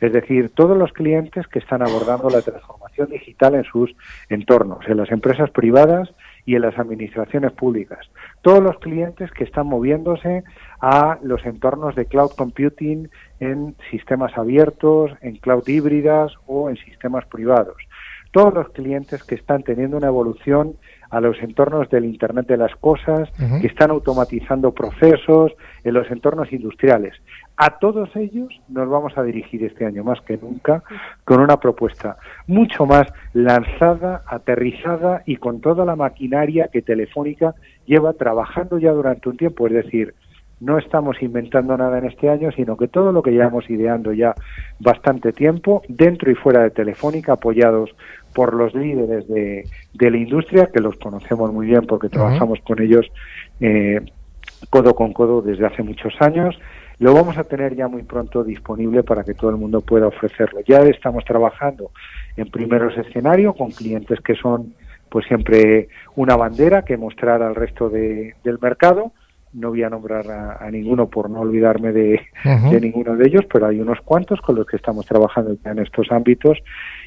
[0.00, 3.94] Es decir, todos los clientes que están abordando la transformación digital en sus
[4.28, 6.10] entornos, en las empresas privadas
[6.44, 8.10] y en las administraciones públicas.
[8.42, 10.44] Todos los clientes que están moviéndose
[10.80, 13.08] a los entornos de cloud computing
[13.40, 17.76] en sistemas abiertos, en cloud híbridas o en sistemas privados
[18.30, 20.74] todos los clientes que están teniendo una evolución
[21.10, 23.30] a los entornos del Internet de las Cosas,
[23.60, 27.14] que están automatizando procesos en los entornos industriales.
[27.56, 30.82] A todos ellos nos vamos a dirigir este año más que nunca
[31.24, 37.54] con una propuesta mucho más lanzada, aterrizada y con toda la maquinaria que Telefónica
[37.88, 39.66] lleva trabajando ya durante un tiempo.
[39.66, 40.14] Es decir,
[40.60, 44.34] no estamos inventando nada en este año, sino que todo lo que llevamos ideando ya
[44.78, 47.90] bastante tiempo, dentro y fuera de Telefónica, apoyados
[48.34, 49.64] por los líderes de,
[49.94, 53.06] la industria, que los conocemos muy bien porque trabajamos con ellos
[53.60, 54.00] eh,
[54.70, 56.58] codo con codo desde hace muchos años,
[56.98, 60.60] lo vamos a tener ya muy pronto disponible para que todo el mundo pueda ofrecerlo.
[60.66, 61.90] Ya estamos trabajando
[62.36, 64.74] en primeros escenarios con clientes que son
[65.10, 69.12] pues siempre una bandera que mostrar al resto del mercado
[69.52, 72.20] no voy a nombrar a, ninguno por no olvidarme de,
[72.80, 76.58] ninguno de ellos, pero hay unos cuantos con los que estamos trabajando en estos ámbitos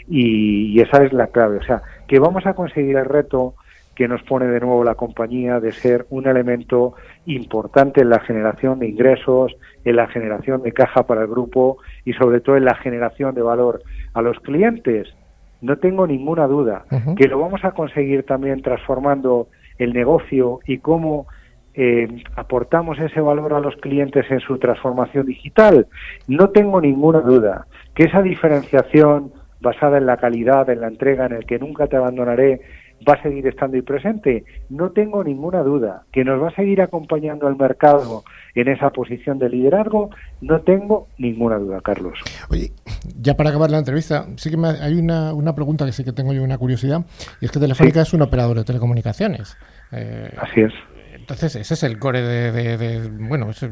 [0.08, 1.58] y, esa es la clave.
[1.58, 3.56] O sea, que vamos a conseguir el reto
[3.96, 6.96] que nos pone de nuevo la compañía de ser un elemento
[7.26, 12.14] importante en la generación de ingresos, en la generación de caja para el grupo y
[12.14, 13.84] sobre todo en la generación de valor
[14.14, 15.14] a los clientes.
[15.62, 16.86] No tengo ninguna duda
[17.16, 19.48] que lo vamos a conseguir también transformando
[19.78, 21.28] el negocio y cómo
[21.74, 25.88] eh, aportamos ese valor a los clientes en su transformación digital?
[26.28, 29.32] No tengo ninguna duda que esa diferenciación
[29.62, 32.62] basada en la calidad, en la entrega, en el que nunca te abandonaré,
[33.08, 34.44] va a seguir estando ahí presente.
[34.70, 38.24] No tengo ninguna duda que nos va a seguir acompañando el mercado
[38.56, 40.10] en esa posición de liderazgo.
[40.42, 42.20] No tengo ninguna duda, Carlos.
[42.50, 42.72] Oye,
[43.20, 46.14] ya para acabar la entrevista, sí que me, hay una, una, pregunta que sí que
[46.14, 47.06] tengo yo una curiosidad,
[47.40, 49.58] y es que Telefónica es un operador de telecomunicaciones.
[49.92, 50.74] Eh, Así es.
[51.14, 53.66] Entonces, ese es el core de, de, bueno, es,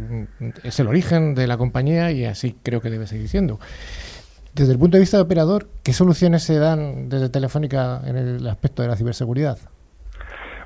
[0.63, 3.59] es, el origen de la compañía y así creo que debe seguir siendo.
[4.59, 8.45] Desde el punto de vista de operador, ¿qué soluciones se dan desde Telefónica en el
[8.45, 9.57] aspecto de la ciberseguridad?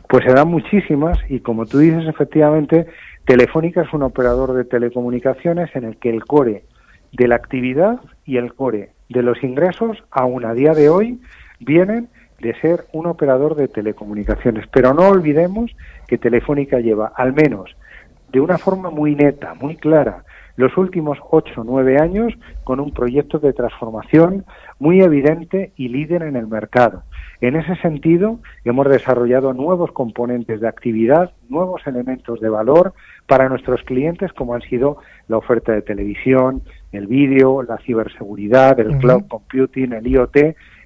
[0.09, 2.87] Pues se dan muchísimas y como tú dices, efectivamente,
[3.25, 6.63] Telefónica es un operador de telecomunicaciones en el que el core
[7.11, 11.21] de la actividad y el core de los ingresos, aún a día de hoy,
[11.59, 14.65] vienen de ser un operador de telecomunicaciones.
[14.73, 15.69] Pero no olvidemos
[16.07, 17.75] que Telefónica lleva, al menos
[18.31, 20.23] de una forma muy neta, muy clara,
[20.55, 22.33] los últimos ocho o nueve años
[22.63, 24.45] con un proyecto de transformación
[24.79, 27.03] muy evidente y líder en el mercado.
[27.41, 32.93] En ese sentido, hemos desarrollado nuevos componentes de actividad, nuevos elementos de valor
[33.27, 34.97] para nuestros clientes, como han sido
[35.27, 40.37] la oferta de televisión, el vídeo, la ciberseguridad, el cloud computing, el IoT,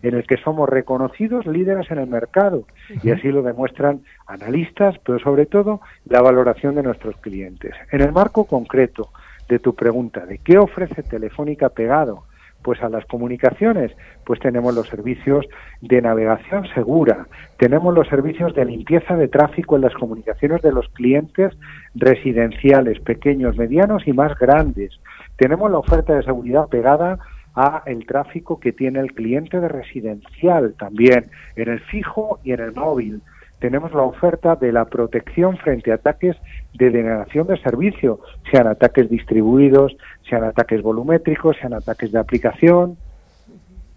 [0.04, 2.64] en el que somos reconocidos líderes en el mercado
[3.04, 7.74] y así lo demuestran analistas, pero sobre todo la valoración de nuestros clientes.
[7.92, 9.10] En el marco concreto
[9.48, 12.24] de tu pregunta, ¿de qué ofrece Telefónica pegado?
[12.64, 13.92] Pues a las comunicaciones,
[14.26, 15.46] pues tenemos los servicios
[15.82, 17.28] de navegación segura,
[17.58, 21.54] tenemos los servicios de limpieza de tráfico en las comunicaciones de los clientes
[21.96, 25.00] residenciales, pequeños, medianos y más grandes.
[25.38, 27.20] Tenemos la oferta de seguridad pegada
[27.56, 31.26] a el tráfico que tiene el cliente de residencial también,
[31.56, 33.22] en el fijo y en el móvil.
[33.60, 36.36] Tenemos la oferta de la protección frente a ataques
[36.74, 38.20] de denegación de servicio,
[38.52, 39.98] sean ataques distribuidos,
[40.30, 42.98] sean ataques volumétricos, sean ataques de aplicación,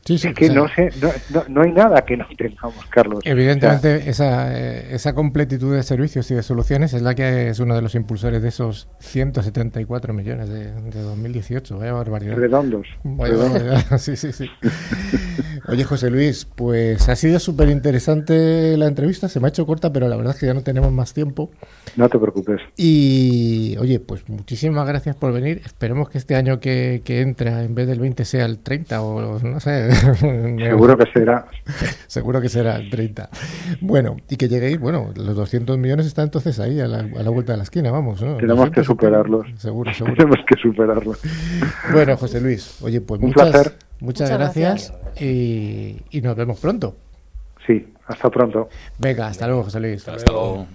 [0.05, 0.89] Sí, sí, es que no, sé,
[1.31, 3.21] no, no, hay nada que no tengamos, Carlos.
[3.25, 7.75] Evidentemente, esa, eh, esa completitud de servicios y de soluciones es la que es uno
[7.75, 11.79] de los impulsores de esos 174 millones de, de 2018.
[11.79, 12.35] Vaya barbaridad.
[12.37, 12.87] Redondos.
[13.99, 14.51] sí, sí, sí.
[15.69, 19.29] Oye, José Luis, pues ha sido súper interesante la entrevista.
[19.29, 21.51] Se me ha hecho corta, pero la verdad es que ya no tenemos más tiempo.
[21.97, 22.61] No te preocupes.
[22.77, 25.61] Y, oye, pues muchísimas gracias por venir.
[25.65, 29.39] Esperemos que este año que, que entra, en vez del 20, sea el 30 o
[29.41, 29.90] no sé
[30.59, 31.47] Seguro que será.
[32.07, 33.29] Seguro que será el 30.
[33.81, 37.31] Bueno, y que lleguéis, bueno, los 200 millones están entonces ahí, a la, a la
[37.31, 38.23] vuelta de la esquina, vamos.
[38.23, 38.37] ¿no?
[38.37, 39.47] Tenemos que superarlos.
[39.59, 40.15] Seguro, seguro.
[40.15, 41.19] Tenemos que superarlos.
[41.93, 43.73] Bueno, José Luis, oye, pues Un muchas, placer.
[44.01, 46.95] muchas, gracias, Y, y nos vemos pronto.
[47.67, 48.69] Sí, hasta pronto.
[48.99, 50.07] Venga, hasta luego, José Luis.
[50.09, 50.67] Hasta luego.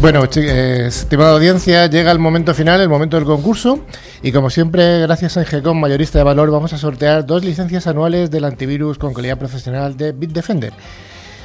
[0.00, 3.80] Bueno, eh, estimada audiencia, llega el momento final, el momento del concurso.
[4.22, 8.30] Y como siempre, gracias a Ingecom, mayorista de valor, vamos a sortear dos licencias anuales
[8.30, 10.72] del antivirus con calidad profesional de Bitdefender.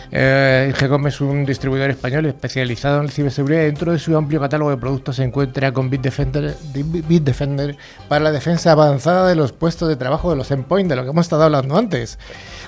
[0.10, 4.78] Eh, Ingecom es un distribuidor español especializado en ciberseguridad dentro de su amplio catálogo de
[4.78, 7.76] productos se encuentra con Bitdefender, Bitdefender
[8.08, 11.10] para la defensa avanzada de los puestos de trabajo de los endpoints, de lo que
[11.10, 12.18] hemos estado hablando antes.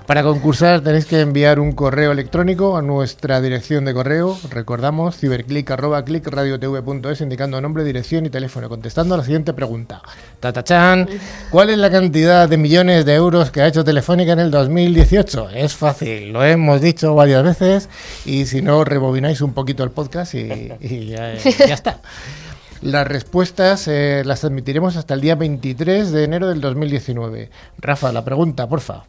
[0.08, 7.20] Para concursar tenéis que enviar un correo electrónico a nuestra dirección de correo, recordamos ciberclick@clickradiotv.es
[7.20, 10.02] indicando nombre, dirección y teléfono, contestando a la siguiente pregunta.
[10.40, 11.10] Tatachan,
[11.52, 15.50] ¿cuál es la cantidad de millones de euros que ha hecho Telefónica en el 2018?
[15.50, 17.90] Es fácil, lo hemos dicho varias veces
[18.26, 20.70] y si no rebobináis un poquito el podcast y,
[21.10, 22.00] ya está.
[22.82, 27.50] Las respuestas eh, las admitiremos hasta el día 23 de enero del 2019.
[27.80, 29.04] Rafa, la pregunta, porfa.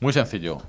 [0.00, 0.62] Muy sencillo.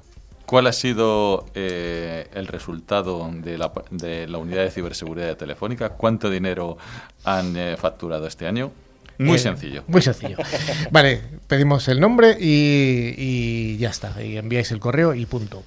[0.46, 5.90] ¿Cuál ha sido eh, el resultado de la, de la unidad de ciberseguridad de Telefónica?
[5.90, 6.78] ¿Cuánto dinero
[7.24, 8.72] han eh, facturado este año?
[9.20, 9.84] Muy Eh, sencillo.
[9.88, 10.38] Muy sencillo.
[10.92, 14.24] Vale, pedimos el nombre y, y ya está.
[14.24, 15.64] Y enviáis el correo y punto.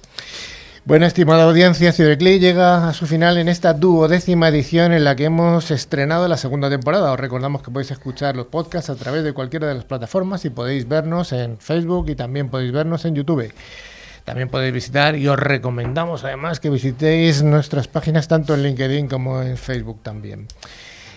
[0.85, 5.23] Bueno, estimada audiencia, Ciberclick llega a su final en esta duodécima edición en la que
[5.23, 7.13] hemos estrenado la segunda temporada.
[7.13, 10.49] Os recordamos que podéis escuchar los podcasts a través de cualquiera de las plataformas y
[10.49, 13.53] podéis vernos en Facebook y también podéis vernos en YouTube.
[14.25, 19.41] También podéis visitar y os recomendamos además que visitéis nuestras páginas tanto en LinkedIn como
[19.41, 20.47] en Facebook también.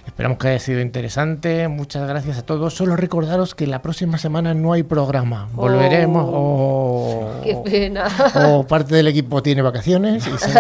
[0.07, 1.69] Esperamos que haya sido interesante.
[1.69, 2.73] Muchas gracias a todos.
[2.75, 5.49] Solo recordaros que la próxima semana no hay programa.
[5.53, 6.25] Volveremos.
[6.27, 7.31] oh.
[7.45, 8.07] Qué o, pena.
[8.49, 10.27] o parte del equipo tiene vacaciones.
[10.27, 10.59] y se-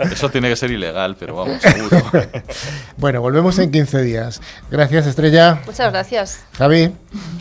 [0.12, 2.02] Eso tiene que ser ilegal, pero vamos, seguro.
[2.96, 4.40] bueno, volvemos en 15 días.
[4.70, 5.60] Gracias, Estrella.
[5.66, 6.44] Muchas gracias.
[6.56, 6.92] Javi,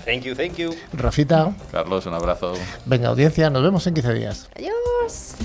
[0.06, 0.72] Thank you, thank you.
[0.94, 1.54] Rafita.
[1.72, 2.54] Carlos, un abrazo.
[2.86, 4.50] Venga, audiencia, nos vemos en 15 días.
[4.56, 5.36] Adiós.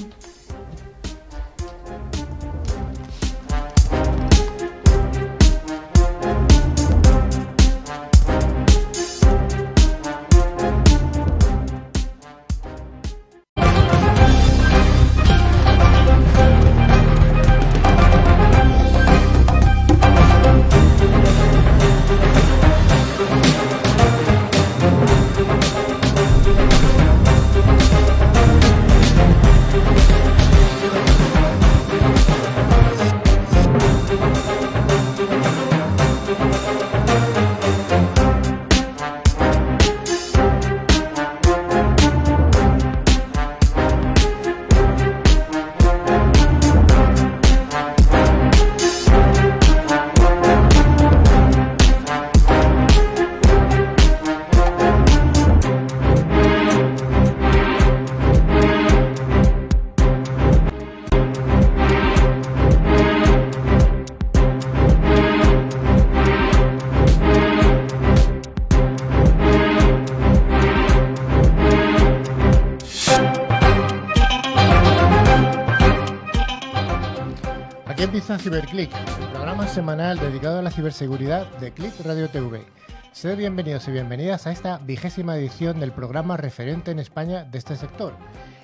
[78.38, 82.64] CiberClick, el programa semanal dedicado a la ciberseguridad de Click Radio TV.
[83.12, 87.76] Sed bienvenidos y bienvenidas a esta vigésima edición del programa referente en España de este
[87.76, 88.14] sector.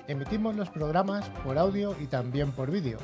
[0.07, 2.99] Emitimos los programas por audio y también por vídeo.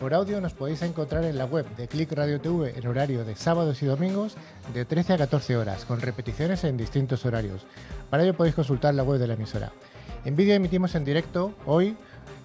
[0.00, 3.36] Por audio nos podéis encontrar en la web de Click Radio TV en horario de
[3.36, 4.36] sábados y domingos
[4.72, 7.66] de 13 a 14 horas, con repeticiones en distintos horarios.
[8.10, 9.70] Para ello podéis consultar la web de la emisora.
[10.24, 11.96] En vídeo emitimos en directo hoy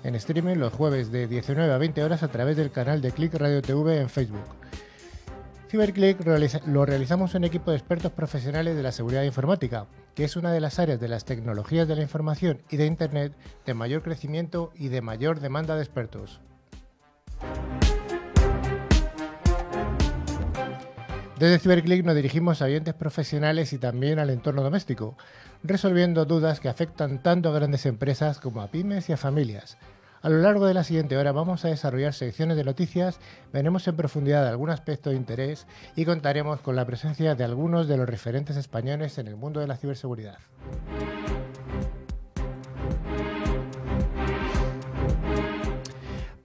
[0.03, 3.33] en streaming los jueves de 19 a 20 horas a través del canal de Click
[3.33, 4.45] Radio TV en Facebook.
[5.69, 6.25] CyberClick
[6.65, 9.85] lo realizamos un equipo de expertos profesionales de la seguridad informática,
[10.15, 13.33] que es una de las áreas de las tecnologías de la información y de Internet
[13.67, 16.41] de mayor crecimiento y de mayor demanda de expertos.
[21.39, 25.15] Desde CyberClick nos dirigimos a oyentes profesionales y también al entorno doméstico,
[25.63, 29.77] resolviendo dudas que afectan tanto a grandes empresas como a pymes y a familias.
[30.21, 33.21] A lo largo de la siguiente hora vamos a desarrollar secciones de noticias,
[33.53, 35.65] veremos en profundidad algún aspecto de interés
[35.95, 39.67] y contaremos con la presencia de algunos de los referentes españoles en el mundo de
[39.67, 40.39] la ciberseguridad.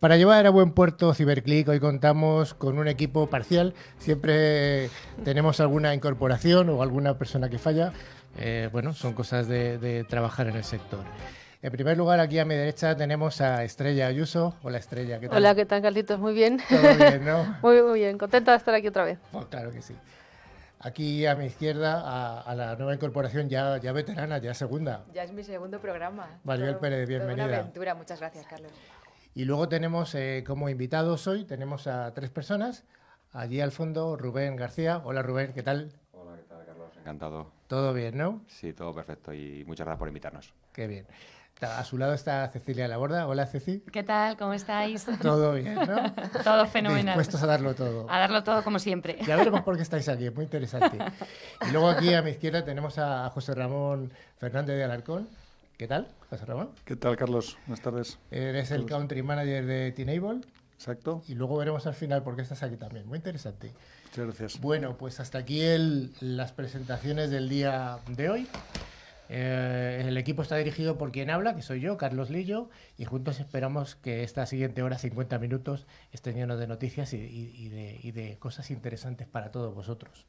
[0.05, 3.73] Para llevar a buen puerto CiberClick, hoy contamos con un equipo parcial.
[3.97, 4.91] Siempre
[5.25, 7.91] tenemos alguna incorporación o alguna persona que falla.
[8.37, 11.01] Eh, bueno, son cosas de, de trabajar en el sector.
[11.63, 14.55] En primer lugar, aquí a mi derecha tenemos a Estrella Ayuso.
[14.63, 15.39] Hola Estrella, ¿qué tal?
[15.39, 16.21] Hola, ¿qué tal, Carlitos?
[16.21, 16.61] Muy bien.
[16.69, 17.57] Todo bien, ¿no?
[17.63, 18.19] muy, muy bien.
[18.19, 19.19] Contenta de estar aquí otra vez.
[19.33, 19.97] Pues claro que sí.
[20.81, 25.07] Aquí a mi izquierda, a, a la nueva incorporación ya, ya veterana, ya segunda.
[25.15, 26.29] Ya es mi segundo programa.
[26.45, 27.47] Maribel Pérez, toda bienvenida.
[27.47, 28.71] Una aventura, muchas gracias, Carlos.
[29.37, 32.85] Y luego tenemos eh, como invitados hoy, tenemos a tres personas.
[33.33, 35.03] Allí al fondo, Rubén García.
[35.05, 35.91] Hola Rubén, ¿qué tal?
[36.13, 36.91] Hola, ¿qué tal, Carlos?
[36.97, 37.51] Encantado.
[37.67, 38.43] Todo bien, ¿no?
[38.47, 40.55] Sí, todo perfecto y muchas gracias por invitarnos.
[40.73, 41.07] Qué bien.
[41.61, 43.27] A su lado está Cecilia Laborda.
[43.27, 43.81] Hola Ceci.
[43.93, 44.37] ¿Qué tal?
[44.37, 45.05] ¿Cómo estáis?
[45.21, 46.15] Todo bien, ¿no?
[46.45, 47.17] todo fenomenal.
[47.17, 48.09] Dispuestos a darlo todo.
[48.09, 49.19] A darlo todo como siempre.
[49.27, 50.99] Ya veremos por qué estáis aquí, es muy interesante.
[51.67, 55.29] Y luego aquí a mi izquierda tenemos a José Ramón Fernández de Alarcón.
[55.77, 56.71] ¿Qué tal, José Ramón?
[56.85, 57.59] ¿Qué tal, Carlos?
[57.67, 58.19] Buenas tardes.
[58.31, 60.41] Eres el country manager de T-Enable.
[60.75, 61.23] Exacto.
[61.27, 63.07] Y luego veremos al final por qué estás aquí también.
[63.07, 63.73] Muy interesante.
[64.05, 64.61] Muchas gracias.
[64.61, 68.49] Bueno, pues hasta aquí el- las presentaciones del día de hoy.
[69.31, 72.69] Eh, el equipo está dirigido por quien habla, que soy yo, Carlos Lillo,
[72.99, 77.53] y juntos esperamos que esta siguiente hora, 50 minutos, estén llenos de noticias y, y-
[77.57, 80.27] y de, y de cosas interesantes para todos vosotros.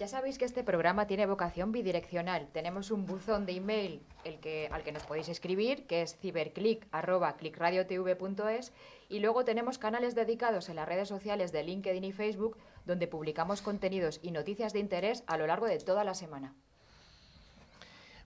[0.00, 2.48] Ya sabéis que este programa tiene vocación bidireccional.
[2.54, 8.72] Tenemos un buzón de email el que, al que nos podéis escribir, que es ciberclick.clickradiotv.es
[9.10, 13.60] y luego tenemos canales dedicados en las redes sociales de LinkedIn y Facebook donde publicamos
[13.60, 16.54] contenidos y noticias de interés a lo largo de toda la semana.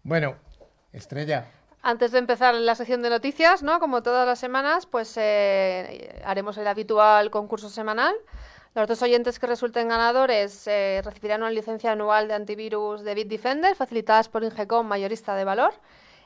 [0.04, 0.36] Bueno,
[0.92, 1.50] Estrella,
[1.82, 3.80] Antes de empezar la sección de noticias, ¿no?
[3.80, 8.14] Como todas las semanas, pues eh, haremos el habitual concurso semanal.
[8.74, 13.76] Los dos oyentes que resulten ganadores eh, recibirán una licencia anual de antivirus de Bitdefender,
[13.76, 15.74] facilitadas por Ingecom, mayorista de valor.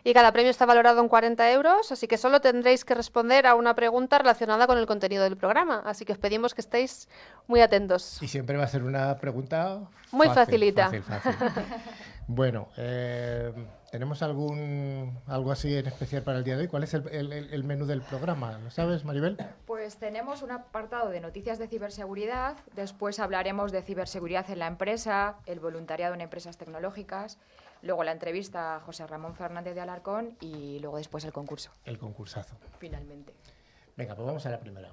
[0.03, 3.55] Y cada premio está valorado en 40 euros, así que solo tendréis que responder a
[3.55, 5.83] una pregunta relacionada con el contenido del programa.
[5.85, 7.09] Así que os pedimos que estéis
[7.47, 8.23] muy atentos.
[8.23, 9.81] y siempre va a ser una pregunta
[10.11, 10.85] Muy fácil, facilita.
[10.85, 11.65] fácil, fácil.
[12.29, 13.53] bueno, eh,
[13.91, 16.69] ¿Tenemos algún algo así en especial para el día de hoy?
[16.69, 18.59] ¿Cuál es el, el- el- menú del programa?
[18.59, 19.39] ¿Lo sabes, Maribel?
[19.67, 25.37] Pues tenemos un apartado de noticias de ciberseguridad, después hablaremos de ciberseguridad en la empresa,
[25.47, 27.39] el voluntariado en empresas tecnológicas,
[27.81, 31.99] luego la entrevista a José Ramón Fernández de Alarcón y luego después el concurso, El
[31.99, 32.57] concursazo.
[32.79, 33.33] finalmente.
[33.97, 34.91] Venga, pues vamos a la primera.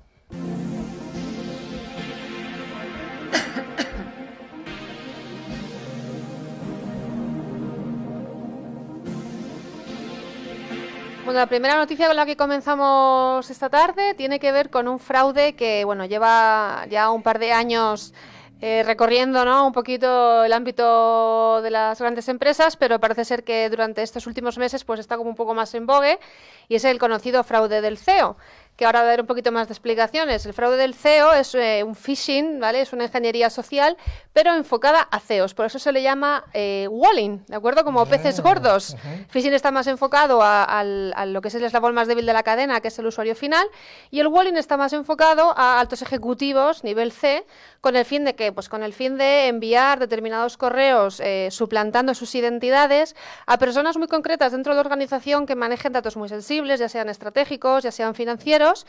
[11.25, 14.99] Bueno, la primera noticia con la que comenzamos esta tarde tiene que ver con un
[14.99, 18.13] fraude que, bueno, lleva ya un par de años
[18.61, 19.65] eh, recorriendo, ¿no?
[19.65, 24.59] Un poquito el ámbito de las grandes empresas, pero parece ser que durante estos últimos
[24.59, 26.19] meses, pues está como un poco más en vogue
[26.69, 28.37] y es el conocido fraude del CEO.
[28.75, 30.45] Que ahora va a dar un poquito más de explicaciones.
[30.45, 32.81] El fraude del CEO es eh, un phishing, ¿vale?
[32.81, 33.95] Es una ingeniería social,
[34.33, 35.53] pero enfocada a CEOs.
[35.53, 37.83] Por eso se le llama eh, walling, ¿de acuerdo?
[37.83, 38.97] Como peces gordos.
[39.29, 42.43] Phishing está más enfocado a, a lo que es el eslabón más débil de la
[42.43, 43.65] cadena, que es el usuario final,
[44.11, 47.45] y el walling está más enfocado a altos ejecutivos, nivel C,
[47.85, 52.15] con el fin de que, pues con el fin de enviar determinados correos eh, suplantando
[52.15, 53.15] sus identidades
[53.45, 57.09] a personas muy concretas dentro de la organización que manejen datos muy sensibles, ya sean
[57.09, 58.87] estratégicos, ya sean financieros,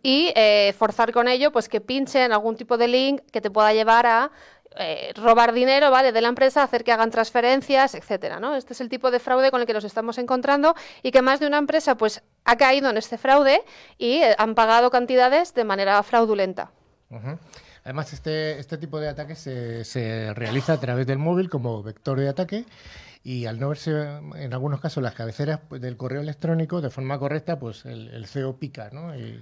[0.00, 3.72] y eh, forzar con ello pues que pinchen algún tipo de link que te pueda
[3.72, 4.30] llevar a
[4.76, 6.12] eh, robar dinero, ¿vale?
[6.12, 8.54] De la empresa, hacer que hagan transferencias, etcétera, ¿no?
[8.54, 11.40] Este es el tipo de fraude con el que nos estamos encontrando y que más
[11.40, 13.64] de una empresa, pues, ha caído en este fraude
[13.98, 16.70] y eh, han pagado cantidades de manera fraudulenta.
[17.86, 22.18] Además, este, este tipo de ataque se, se realiza a través del móvil como vector
[22.18, 22.64] de ataque
[23.22, 23.92] y al no verse
[24.34, 28.58] en algunos casos las cabeceras del correo electrónico de forma correcta, pues el, el CEO
[28.58, 29.16] pica, ¿no?
[29.16, 29.40] Y,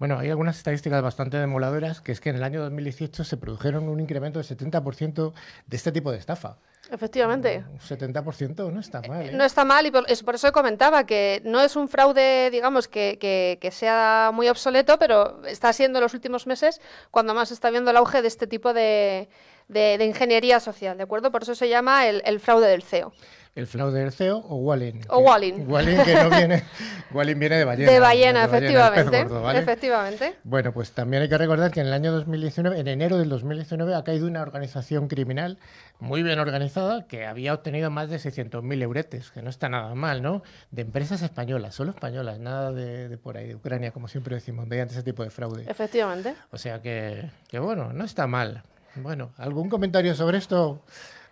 [0.00, 3.88] bueno, hay algunas estadísticas bastante demoladoras, que es que en el año 2018 se produjeron
[3.88, 5.32] un incremento del 70%
[5.68, 6.58] de este tipo de estafa.
[6.90, 7.64] Efectivamente.
[7.68, 9.32] Un 70% no está mal, ¿eh?
[9.32, 12.86] No está mal y por, es por eso comentaba que no es un fraude, digamos,
[12.88, 16.80] que, que- que sea muy obsoleto, pero está siendo en los últimos meses
[17.10, 19.28] cuando más se está viendo el auge de este tipo de,
[19.68, 21.32] de- de ingeniería social, ¿de acuerdo?
[21.32, 23.12] Por eso se llama el, el fraude del CEO.
[23.56, 25.00] El fraude del CEO o Wallen.
[25.08, 25.66] O Walling.
[25.66, 26.62] Walling que no viene,
[27.10, 27.90] Walling viene de ballena.
[27.90, 29.22] de ballena, efectivamente.
[29.24, 29.60] gordo, ¿vale?
[29.60, 30.34] Efectivamente.
[30.44, 33.94] Bueno, pues también hay que recordar que en el año 2019, en enero del 2019,
[33.94, 35.56] ha caído una organización criminal
[35.98, 40.20] muy bien organizada que había obtenido más de 600.000 euretes, que no está nada mal,
[40.20, 40.42] ¿no?
[40.70, 44.66] De empresas españolas, solo españolas, nada de, de por ahí, de Ucrania, como siempre decimos,
[44.66, 45.64] mediante ese tipo de fraude.
[45.66, 46.34] Efectivamente.
[46.50, 48.64] O sea que, que bueno, no está mal.
[48.96, 50.82] Bueno, ¿algún comentario sobre esto?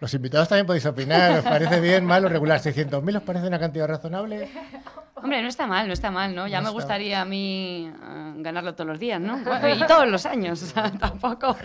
[0.05, 1.39] Los invitados también podéis opinar.
[1.39, 2.61] ¿Os parece bien, mal o regular?
[2.61, 4.51] ¿600.000 os parece una cantidad razonable?
[5.15, 6.47] Hombre, no está mal, no está mal, ¿no?
[6.47, 9.39] Ya No me gustaría a mí eh, ganarlo todos los días, ¿no?
[9.39, 11.57] Bueno, y todos los años, o sea, tampoco.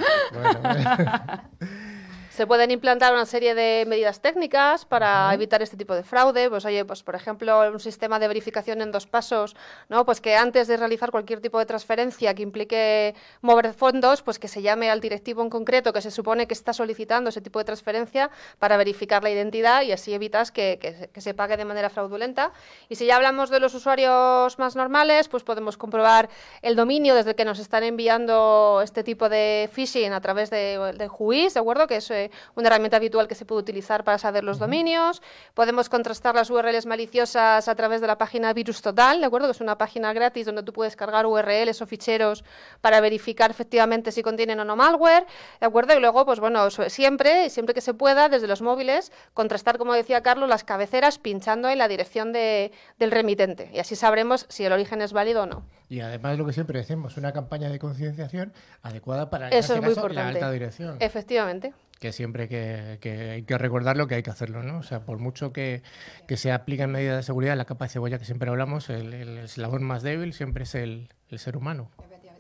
[2.40, 6.50] Se pueden implantar una serie de medidas técnicas para evitar este tipo de fraude.
[6.50, 9.58] Pues oye, pues por ejemplo, un sistema de verificación en dos pasos,
[9.90, 10.06] ¿no?
[10.06, 14.48] Pues que antes de realizar cualquier tipo de transferencia que implique mover fondos, pues que
[14.48, 17.66] se llame al directivo en concreto que se supone que está solicitando ese tipo de
[17.66, 21.66] transferencia para verificar la identidad y así evitas que, que se- que se pague de
[21.66, 22.54] manera fraudulenta.
[22.88, 26.30] Y si ya hablamos de los usuarios más normales, pues podemos comprobar
[26.62, 30.94] el dominio desde el que nos están enviando este tipo de phishing a través de,
[30.98, 31.86] de Whois, ¿de acuerdo?
[31.86, 35.22] Que es eh, una herramienta habitual que se puede utilizar para saber los dominios.
[35.54, 39.48] Podemos contrastar las URLs maliciosas a través de la página Virus Total, ¿de acuerdo?
[39.48, 42.44] Que es una página gratis donde tú puedes cargar URLs o ficheros
[42.82, 45.26] para verificar efectivamente si contienen o no malware,
[45.60, 45.96] ¿de acuerdo?
[45.98, 50.22] Y luego, pues bueno, siempre, siempre que se pueda, desde los móviles, contrastar, como decía
[50.22, 53.70] Carlos, las cabeceras pinchando en la dirección de- del remitente.
[53.74, 55.64] Y así sabremos si el origen es válido o no.
[55.90, 58.54] Y además lo que siempre decimos, una campaña de concienciación
[58.84, 60.40] adecuada para Eso este es muy caso, la importante.
[60.40, 60.98] alta dirección.
[61.00, 61.74] Efectivamente.
[62.00, 64.78] Que siempre que, que hay que recordarlo que hay que hacerlo, ¿no?
[64.80, 65.84] O sea, por mucho que,
[66.28, 69.38] que se apliquen medidas de seguridad, la capa de cebolla que siempre hablamos, el, el
[69.40, 71.90] eslabón más débil siempre es el, el ser humano.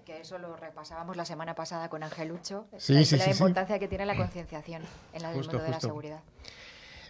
[0.05, 3.32] Que eso lo repasábamos la semana pasada con Ángel Ucho, Sí, la, sí, la sí,
[3.32, 4.82] importancia que tiene la concienciación
[5.14, 6.20] en el Justo, mundo de la seguridad.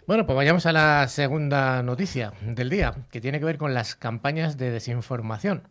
[0.06, 3.94] Bueno, pues vayamos a la segunda noticia del día, que tiene que ver con las
[3.94, 5.62] campañas de desinformación.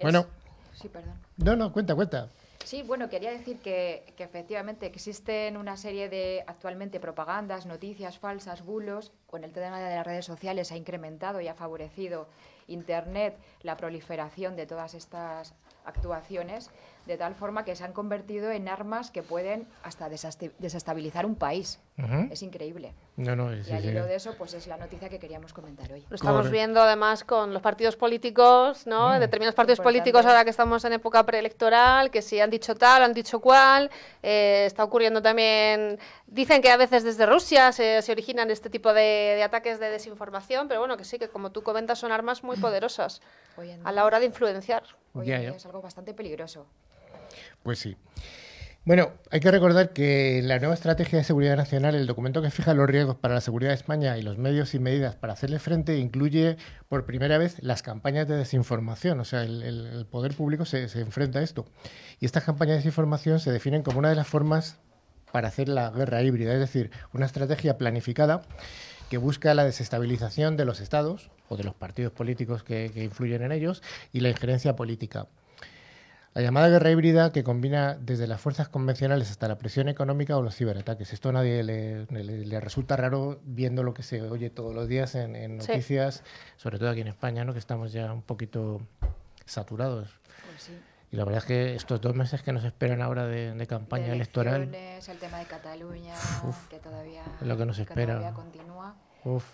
[0.00, 0.26] Bueno,
[0.74, 1.14] Sí, perdón.
[1.38, 2.28] no, no, cuenta, cuenta.
[2.66, 8.64] Sí, bueno, quería decir que, que efectivamente existen una serie de actualmente propagandas, noticias falsas,
[8.64, 12.26] bulos, con el tema de las redes sociales ha incrementado y ha favorecido
[12.66, 15.54] Internet la proliferación de todas estas
[15.86, 16.70] actuaciones
[17.06, 21.36] de tal forma que se han convertido en armas que pueden hasta desasti- desestabilizar un
[21.36, 21.78] país.
[21.98, 22.28] Ujú.
[22.32, 22.94] Es increíble.
[23.16, 23.88] No, no, y sí, al sí.
[23.88, 26.04] hilo de eso, pues es la noticia que queríamos comentar hoy.
[26.10, 26.52] Lo estamos Correcto.
[26.52, 29.10] viendo además con los partidos políticos, ¿no?
[29.10, 29.20] Mm.
[29.20, 30.00] Determinados partidos Importante.
[30.00, 33.88] políticos ahora que estamos en época preelectoral, que si han dicho tal, han dicho cual.
[34.24, 36.00] eh, está ocurriendo también.
[36.26, 39.90] Dicen que a veces desde Rusia se, se originan este tipo de, de ataques de
[39.90, 43.22] desinformación, pero bueno, que sí, que como tú comentas, son armas muy poderosas
[43.56, 44.82] Hoy en a la hora de influenciar.
[45.16, 45.56] Hoy Ya, en día ya.
[45.56, 46.66] es algo bastante peligroso.
[47.62, 47.96] Pues sí.
[48.84, 52.52] Bueno, hay que recordar que en la nueva estrategia de seguridad nacional, el documento que
[52.52, 55.58] fija los riesgos para la seguridad de España y los medios y medidas para hacerle
[55.58, 56.56] frente incluye
[56.88, 59.18] por primera vez las campañas de desinformación.
[59.18, 61.66] O sea, el, el- el poder público se, se enfrenta a esto.
[62.20, 64.78] Y estas campañas de desinformación se definen como una de las formas
[65.32, 68.42] para hacer la guerra híbrida, es decir, una estrategia planificada
[69.10, 73.42] que busca la desestabilización de los estados o de los partidos políticos que, que influyen
[73.42, 75.26] en ellos y la injerencia política.
[76.34, 80.42] La llamada guerra híbrida que combina desde las fuerzas convencionales hasta la presión económica o
[80.42, 81.14] los ciberataques.
[81.14, 84.86] Esto a nadie le, le- le resulta raro viendo lo que se oye todos los
[84.86, 85.68] días en, en Sí.
[85.68, 86.22] noticias,
[86.58, 87.54] sobre todo aquí en España, ¿no?
[87.54, 88.82] que estamos ya un poquito
[89.46, 90.08] saturados.
[90.50, 90.72] Pues sí.
[91.12, 94.06] Y la verdad es que estos dos meses que nos esperan ahora de, de campaña
[94.08, 96.14] De electoral, el tema de Cataluña,
[96.68, 98.14] que todavía, Es lo que nos que espera.
[98.14, 98.94] todavía continúa.
[99.24, 99.44] uf,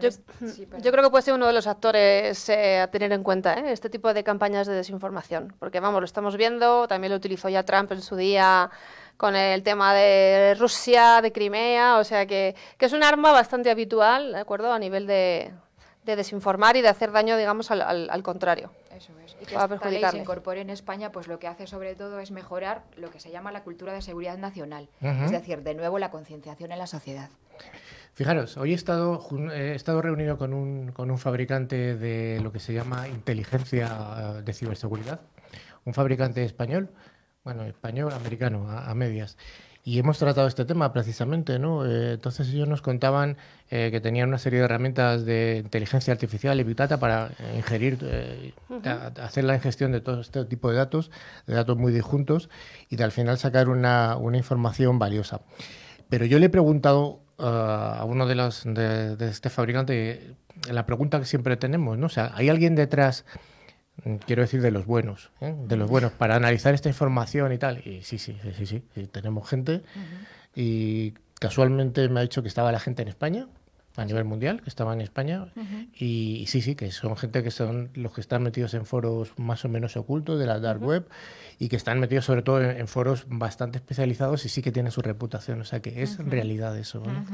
[0.00, 3.54] sí, yo creo que puede ser uno de los actores eh, a tener en cuenta,
[3.54, 3.70] ¿eh?
[3.72, 5.54] este tipo de campañas de desinformación.
[5.60, 8.68] Porque, vamos, lo estamos viendo, también lo utilizó ya Trump en su día
[9.16, 13.70] con el tema de Rusia, de Crimea, o sea que, que es un arma bastante
[13.70, 15.52] habitual, ¿de acuerdo?, a nivel de,
[16.04, 18.72] de desinformar y de hacer daño, digamos, al, al- al contrario.
[18.96, 19.36] Eso es.
[19.40, 22.30] Y que esta ley se incorpore en España, pues lo que hace sobre todo es
[22.30, 24.88] mejorar lo que se llama la cultura de seguridad nacional.
[25.00, 27.28] Es decir, de nuevo la concienciación en la sociedad.
[28.14, 32.50] Fijaros, hoy he estado, jun- he estado reunido con un, con un fabricante de lo
[32.52, 35.20] que se llama inteligencia eh, de ciberseguridad,
[35.84, 36.88] un fabricante español,
[37.44, 39.36] bueno, español, americano, a, a medias.
[39.86, 41.86] Y hemos tratado este tema precisamente, ¿no?
[41.86, 43.36] Eh, entonces ellos nos contaban
[43.70, 47.98] eh, que tenían una serie de herramientas de inteligencia artificial y Big Data para ingerir,
[48.02, 48.52] eh,
[49.22, 51.12] hacer la ingestión de todo este tipo de datos,
[51.46, 52.50] de datos muy disjuntos,
[52.90, 55.42] y de al final sacar una, una información valiosa.
[56.08, 60.34] Pero yo le he preguntado ah, a uno de los de, de este fabricante
[60.68, 62.06] eh, la pregunta que siempre tenemos, ¿no?
[62.06, 63.24] O sea, ¿hay alguien detrás,
[64.26, 65.54] quiero decir, de los buenos, ¿eh?
[65.66, 67.78] de los buenos, para analizar esta información y tal?
[67.86, 69.82] Y sí, sí, sí, sí, sí, tenemos gente.
[70.54, 73.46] Y casualmente me ha dicho que estaba la gente en España,
[73.96, 75.46] a nivel mundial, que estaba en España,
[75.94, 79.32] y, y sí, sí, que son gente que son los que están metidos en foros
[79.38, 81.08] más o menos ocultos de la dark web
[81.58, 84.92] y que están metidos sobre todo en, en foros bastante especializados y sí que tienen
[84.92, 87.24] su reputación, o sea que es realidad eso, ¿no?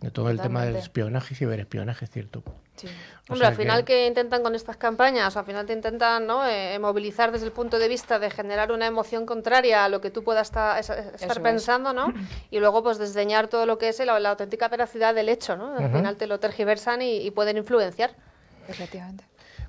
[0.00, 2.42] de todo el tema del espionaje y ciberespionaje, es cierto.
[2.76, 2.88] Sí.
[3.28, 4.06] Hombre, al final que...
[4.06, 6.46] intentan con estas campañas, al final te intentan ¿no?
[6.46, 10.10] eh, movilizar desde el punto de vista de generar una emoción contraria a lo que
[10.10, 11.38] tú puedas estar es.
[11.38, 12.12] pensando, ¿no?
[12.50, 15.76] Y luego pues desdeñar todo lo que es la, la auténtica veracidad del hecho, ¿no?
[15.76, 18.14] Al final te lo tergiversan y, y pueden influenciar.
[18.68, 19.24] Efectivamente.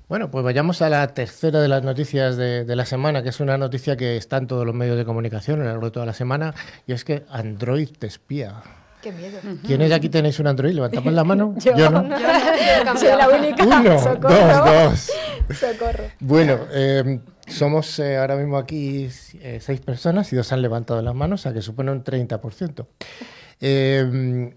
[0.08, 3.40] Bueno, pues vayamos a la tercera de las noticias de, de la semana, que es
[3.40, 6.06] una noticia que está en todos los medios de comunicación a lo largo de toda
[6.06, 6.54] la semana,
[6.86, 8.62] y es que Android te espía.
[9.02, 9.38] Qué miedo.
[9.66, 10.72] ¿Quiénes aquí tenéis un Android?
[10.72, 11.54] Levantamos la mano.
[11.76, 11.90] Yo.
[11.90, 12.04] no.
[12.98, 13.62] Soy la única.
[13.64, 14.34] Uno, Socorro.
[14.34, 15.10] dos,
[15.48, 15.58] dos.
[15.58, 16.04] Socorro.
[16.20, 19.08] Bueno, eh, somos eh, ahora mismo aquí
[19.40, 22.86] eh, seis personas y dos han levantado las manos, o sea que supone un 30%.
[23.60, 24.54] Eh,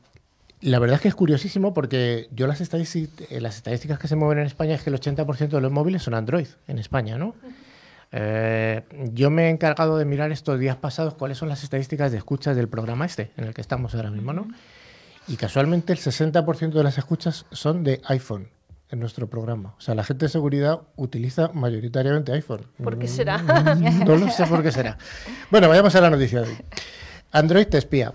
[0.62, 3.08] la verdad es que es curiosísimo porque yo las, eh,
[3.40, 6.14] las estadísticas que se mueven en España es que el 80% de los móviles son
[6.14, 7.36] Android en España, ¿no?
[8.12, 12.18] Eh, yo me he encargado de mirar estos días pasados cuáles son las estadísticas de
[12.18, 14.48] escuchas del programa este, en el que estamos ahora mismo, ¿no?
[15.28, 18.48] Y casualmente el 60% de las escuchas son de iPhone
[18.90, 19.76] en nuestro programa.
[19.78, 22.66] O sea, la gente de seguridad utiliza mayoritariamente iPhone.
[22.82, 23.38] ¿Por qué será?
[23.40, 24.98] Mm, No lo sé por qué será.
[25.52, 26.58] Bueno, vayamos a la noticia de hoy.
[27.32, 28.14] Android te espía.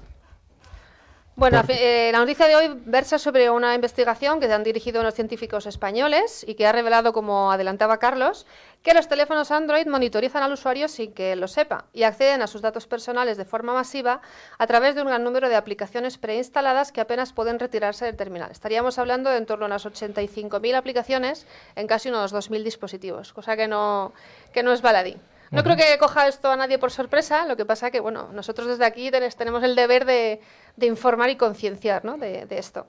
[1.35, 5.65] Bueno, eh, la noticia de hoy versa sobre una investigación que han dirigido unos científicos
[5.65, 8.47] españoles y que ha revelado, como adelantaba Carlos,
[8.83, 12.61] que los teléfonos Android monitorizan al usuario sin que lo sepa y acceden a sus
[12.61, 14.21] datos personales de forma masiva
[14.59, 18.51] a través de un gran número de aplicaciones preinstaladas que apenas pueden retirarse del terminal.
[18.51, 21.47] Estaríamos hablando de en torno a unas 85.000 aplicaciones
[21.77, 24.13] en casi unos 2.000 dispositivos, cosa que no,
[24.53, 25.17] que no es baladí.
[25.53, 28.67] No creo que coja esto a nadie por sorpresa, lo que pasa que, bueno, nosotros
[28.69, 30.41] desde aquí tenemos el deber de,
[30.77, 32.17] de informar y concienciar ¿no?
[32.17, 32.87] de, de esto.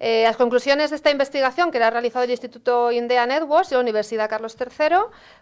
[0.00, 3.74] Eh, las conclusiones de esta investigación, que la ha realizado el Instituto Indea Networks y
[3.74, 4.96] la Universidad Carlos III,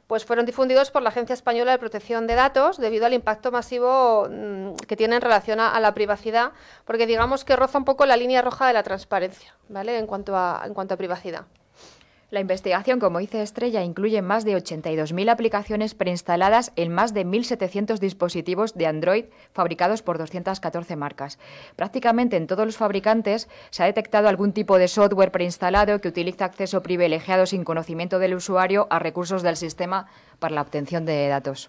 [0.06, 4.28] pues fueron difundidos por la Agencia Española de Protección de Datos debido al impacto masivo
[4.30, 6.52] mm, que tiene en relación a, a la privacidad,
[6.84, 9.96] porque digamos que roza un poco la línea roja de la transparencia, ¿vale?
[9.96, 11.46] En cuanto a, en cuanto a privacidad.
[12.30, 17.98] La investigación, como dice Estrella, incluye más de 82.000 aplicaciones preinstaladas en más de 1.700
[17.98, 21.40] dispositivos de Android fabricados por 214 marcas.
[21.74, 26.44] Prácticamente en todos los fabricantes se ha detectado algún tipo de software preinstalado que utiliza
[26.44, 30.06] acceso privilegiado sin conocimiento del usuario a recursos del sistema
[30.38, 31.68] para la obtención de datos.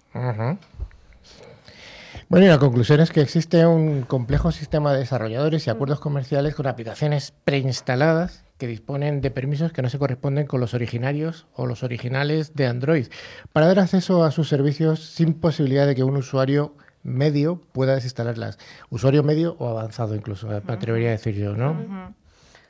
[2.30, 6.54] Bueno, y la conclusión es que existe un complejo sistema de desarrolladores y acuerdos comerciales
[6.54, 11.66] con aplicaciones preinstaladas que disponen de permisos que no se corresponden con los originarios o
[11.66, 13.08] los originales de Android
[13.54, 18.60] para dar acceso a sus servicios sin posibilidad de que un usuario medio pueda desinstalarlas.
[18.92, 22.14] Usuario medio o avanzado incluso, me atrevería a decir yo, ¿no?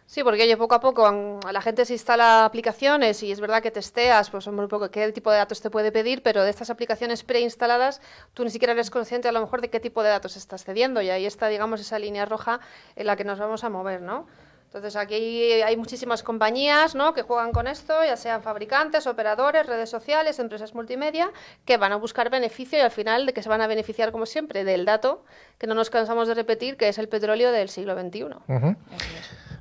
[0.05, 3.71] Sí, porque oye, poco a poco la gente se instala aplicaciones y es verdad que
[3.71, 6.69] testeas, pues hombre, un poco qué tipo de datos te puede pedir, pero de estas
[6.69, 7.99] aplicaciones preinstaladas
[8.33, 11.01] tú ni siquiera eres consciente a lo mejor de qué tipo de datos estás cediendo
[11.01, 12.61] y ahí está, digamos, esa línea roja
[12.95, 14.25] en la que nos vamos a mover, ¿no?
[14.71, 17.13] Entonces aquí hay muchísimas compañías ¿no?
[17.13, 21.29] que juegan con esto, ya sean fabricantes, operadores, redes sociales, empresas multimedia,
[21.65, 24.25] que van a buscar beneficio y al final de que se van a beneficiar, como
[24.25, 25.25] siempre, del dato
[25.57, 28.27] que no nos cansamos de repetir, que es el petróleo del siglo XXI.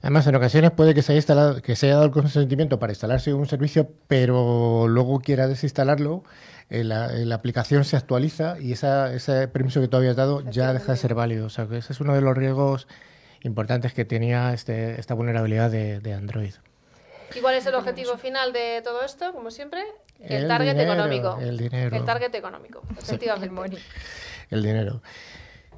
[0.00, 2.92] Además, en ocasiones puede que se, haya instalado, que se haya dado el consentimiento para
[2.92, 6.22] instalarse un servicio, pero luego quiera desinstalarlo,
[6.68, 10.48] eh, la, eh, la aplicación se actualiza y esa, ese permiso que tú habías dado
[10.48, 11.46] ya deja de ser válido.
[11.46, 12.86] O sea, que ese es uno de los riesgos
[13.42, 16.54] importantes que tenía este, esta vulnerabilidad de, de Android.
[17.34, 19.32] ¿Y cuál es el objetivo final de todo esto?
[19.32, 19.82] Como siempre,
[20.20, 21.38] el, El target dinero, económico.
[21.40, 21.96] el dinero.
[21.96, 23.78] El target económico, efectivamente.
[24.50, 25.00] El dinero.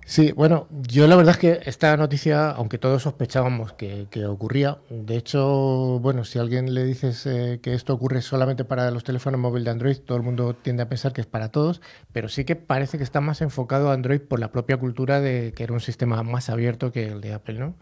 [0.05, 4.79] Sí, bueno, yo la verdad es que esta noticia, aunque todos sospechábamos que, que ocurría,
[4.91, 9.05] de hecho, bueno, si a alguien le dices eh, que esto ocurre solamente para los
[9.05, 11.81] teléfonos móviles de Android, todo el mundo tiende a pensar que es para todos,
[12.13, 15.53] pero sí que parece que está más enfocado a Android por la propia cultura de
[15.55, 17.77] que era un sistema más abierto que el de Apple, ¿no?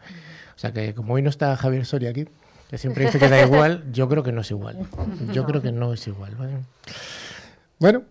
[0.55, 2.27] O sea que como hoy no está Javier Soria aquí,
[2.69, 4.79] que siempre dice que da igual, yo creo que no es igual.
[5.33, 6.37] Yo creo que no es igual.
[6.37, 6.53] ¿vale?
[7.79, 8.05] Bueno,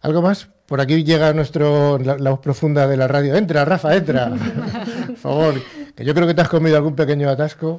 [0.00, 0.50] ¿algo más?
[0.72, 3.34] Por aquí llega nuestro la, la voz profunda de la radio.
[3.34, 4.30] Entra, Rafa, entra.
[5.06, 5.54] Por favor,
[5.94, 7.78] que yo creo que te has comido algún pequeño atasco.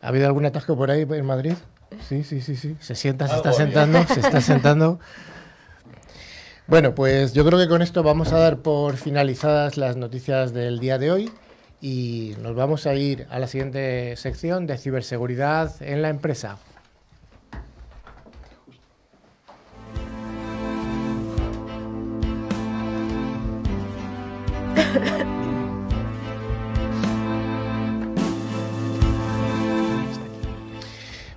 [0.00, 1.52] ¿Ha habido algún atasco por ahí en Madrid?
[2.08, 2.76] Sí, sí, sí, sí.
[2.80, 4.98] Se sienta, se está sentando, se está sentando.
[6.66, 10.80] Bueno, pues yo creo que con esto vamos a dar por finalizadas las noticias del
[10.80, 11.30] día de hoy
[11.80, 16.58] y nos vamos a ir a la siguiente sección de ciberseguridad en la empresa.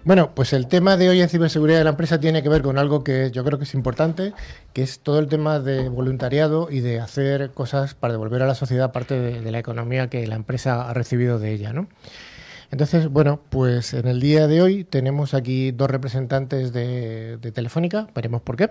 [0.06, 2.78] Bueno, pues el tema de hoy en ciberseguridad de la empresa tiene que ver con
[2.78, 4.34] algo que yo creo que es importante,
[4.72, 8.54] que es todo el tema de voluntariado y de hacer cosas para devolver a la
[8.54, 11.88] sociedad parte de, de la economía que la empresa ha recibido de ella, ¿no?
[12.70, 18.08] Entonces, bueno, pues en el día de hoy tenemos aquí dos representantes de, de Telefónica,
[18.14, 18.70] veremos por qué,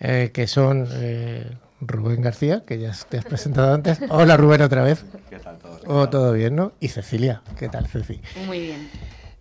[0.00, 1.48] eh, que son eh,
[1.80, 4.00] Rubén García, que ya te has presentado antes.
[4.08, 5.04] Hola Rubén otra vez.
[5.28, 5.82] ¿Qué tal todos?
[5.86, 6.72] Oh, todo bien, ¿no?
[6.80, 8.20] Y Cecilia, ¿qué tal Ceci?
[8.46, 8.88] Muy bien.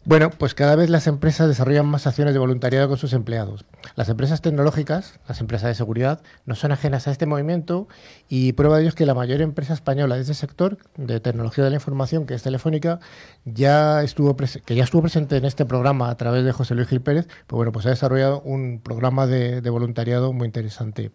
[0.06, 3.66] Bueno, pues cada vez las empresas desarrollan más acciones de voluntariado con sus empleados.
[3.96, 7.88] Las empresas tecnológicas, las empresas de seguridad, no son ajenas a este movimiento
[8.30, 11.66] y prueba de ello es que la mayor empresa española de este sector de tecnología
[11.66, 13.00] de la información, que es Telefónica,
[13.44, 17.02] ya estuvo que ya estuvo presente en este programa a través de José Luis Gil
[17.02, 21.12] Pérez, pues bueno, pues ha desarrollado un programa de, de voluntariado muy interesante.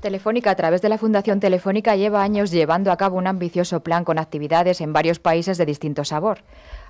[0.00, 4.04] Telefónica, a través de la Fundación Telefónica, lleva años llevando a cabo un ambicioso plan
[4.04, 6.38] con actividades en varios países de distinto sabor.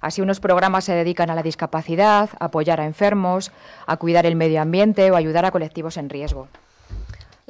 [0.00, 3.52] Así, unos programas se dedican a la discapacidad, a apoyar a enfermos,
[3.86, 6.48] a cuidar el medio ambiente o ayudar a colectivos en riesgo.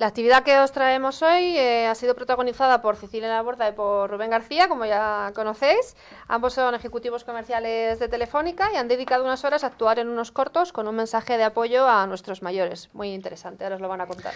[0.01, 4.11] La actividad que os traemos hoy eh, ha sido protagonizada por Cecilia Laborda y por
[4.11, 5.95] Rubén García, como ya conocéis.
[6.27, 10.33] Ambos son ejecutivos comerciales de Telefónica y han dedicado unas horas a actuar en unos
[10.33, 12.89] cortos con un mensaje de apoyo a nuestros mayores.
[12.95, 14.33] Muy interesante, ahora os lo van a contar.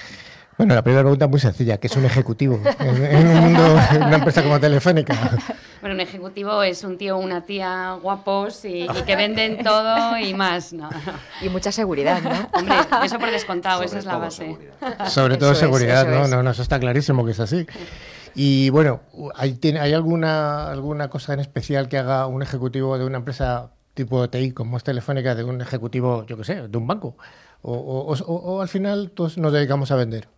[0.59, 3.81] Bueno, la primera pregunta es muy sencilla, ¿qué es un ejecutivo en, en un mundo,
[3.91, 5.15] en una empresa como Telefónica?
[5.81, 10.17] Bueno, un ejecutivo es un tío o una tía guapos y, y que venden todo
[10.17, 10.73] y más.
[10.73, 10.89] No.
[11.43, 12.49] Y mucha seguridad, ¿no?
[12.59, 14.57] Hombre, eso por descontado, esa es la base.
[15.09, 16.25] Sobre todo Seguridad, ¿no?
[16.25, 16.31] es.
[16.31, 17.67] No, no, eso está clarísimo que es así.
[18.35, 19.01] Y bueno,
[19.35, 23.71] ¿hay, tiene- ¿hay alguna, alguna cosa en especial que haga un ejecutivo de una empresa
[23.95, 27.17] tipo TI como es Telefónica de un ejecutivo, yo qué sé, de un banco?
[27.63, 30.29] O, o- o- o- o al final todos nos dedicamos a vender.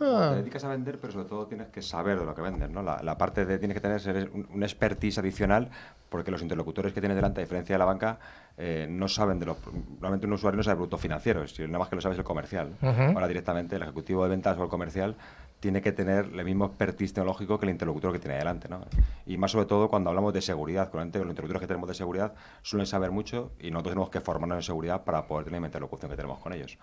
[0.00, 0.30] Ah.
[0.34, 2.82] Te dedicas a vender, pero sobre todo tienes que saber de lo que vendes, ¿no?
[2.82, 5.70] La, la parte de tienes que tener ser un, un expertise adicional,
[6.08, 8.18] porque los interlocutores que tienes delante, a diferencia de la banca,
[8.58, 9.56] eh, no saben de los.
[9.92, 12.24] Normalmente un usuario no sabe productos financieros, si nada más que lo sabe es el
[12.24, 12.72] comercial.
[13.14, 15.16] Ahora directamente el ejecutivo de ventas o el comercial
[15.60, 18.68] tiene que tener el mismo expertise tecnológico que el interlocutor que tiene delante.
[18.68, 18.80] ¿no?
[19.26, 20.90] Y más sobre todo cuando hablamos de seguridad.
[20.90, 24.56] Con los interlocutores que tenemos de seguridad suelen saber mucho y nosotros tenemos que formarnos
[24.58, 26.78] en seguridad para poder tener la interlocución que tenemos con ellos.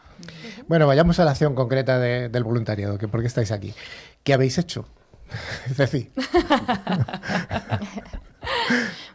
[0.70, 3.74] Bueno, vayamos a la acción concreta de- del voluntariado, que por qué estáis aquí.
[4.24, 4.86] ¿Qué habéis hecho?
[5.76, 6.10] Ceci.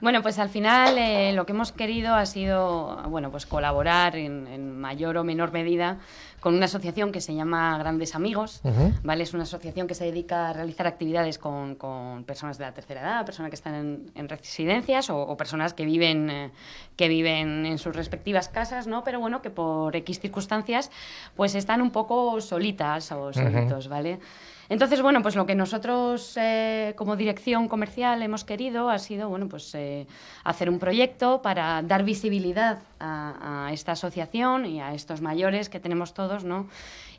[0.00, 4.46] Bueno, pues al final eh, lo que hemos querido ha sido bueno, pues colaborar en,
[4.46, 5.98] en mayor o menor medida
[6.40, 8.60] con una asociación que se llama Grandes Amigos.
[8.64, 8.92] Ujú.
[9.02, 9.22] ¿vale?
[9.22, 13.00] Es una asociación que se dedica a realizar actividades con, con personas de la tercera
[13.00, 16.50] edad, personas que están en, en residencias o, o personas que viven, eh,
[16.96, 19.04] que viven en sus respectivas casas, ¿no?
[19.04, 20.90] pero bueno, que por X circunstancias
[21.34, 24.18] pues están un poco solitas o solitos, ¿vale?
[24.68, 29.48] Entonces, bueno, pues lo que nosotros eh, como dirección comercial hemos querido ha sido, bueno,
[29.48, 30.06] pues eh,
[30.42, 36.14] hacer un proyecto para dar visibilidad a, esta asociación y a estos mayores que tenemos
[36.14, 36.68] todos, ¿no?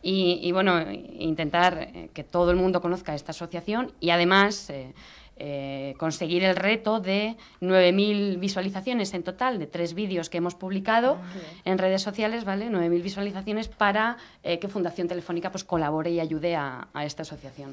[0.08, 4.72] Y, bueno, intentar eh, que todo el mundo conozca esta asociación y además
[5.38, 11.18] eh, conseguir el reto de 9.000 visualizaciones en total de tres vídeos que hemos publicado
[11.66, 12.70] en redes sociales, ¿vale?
[12.70, 17.72] 9.000 visualizaciones para eh, que Fundación Telefónica pues colabore y ayude a, a esta asociación.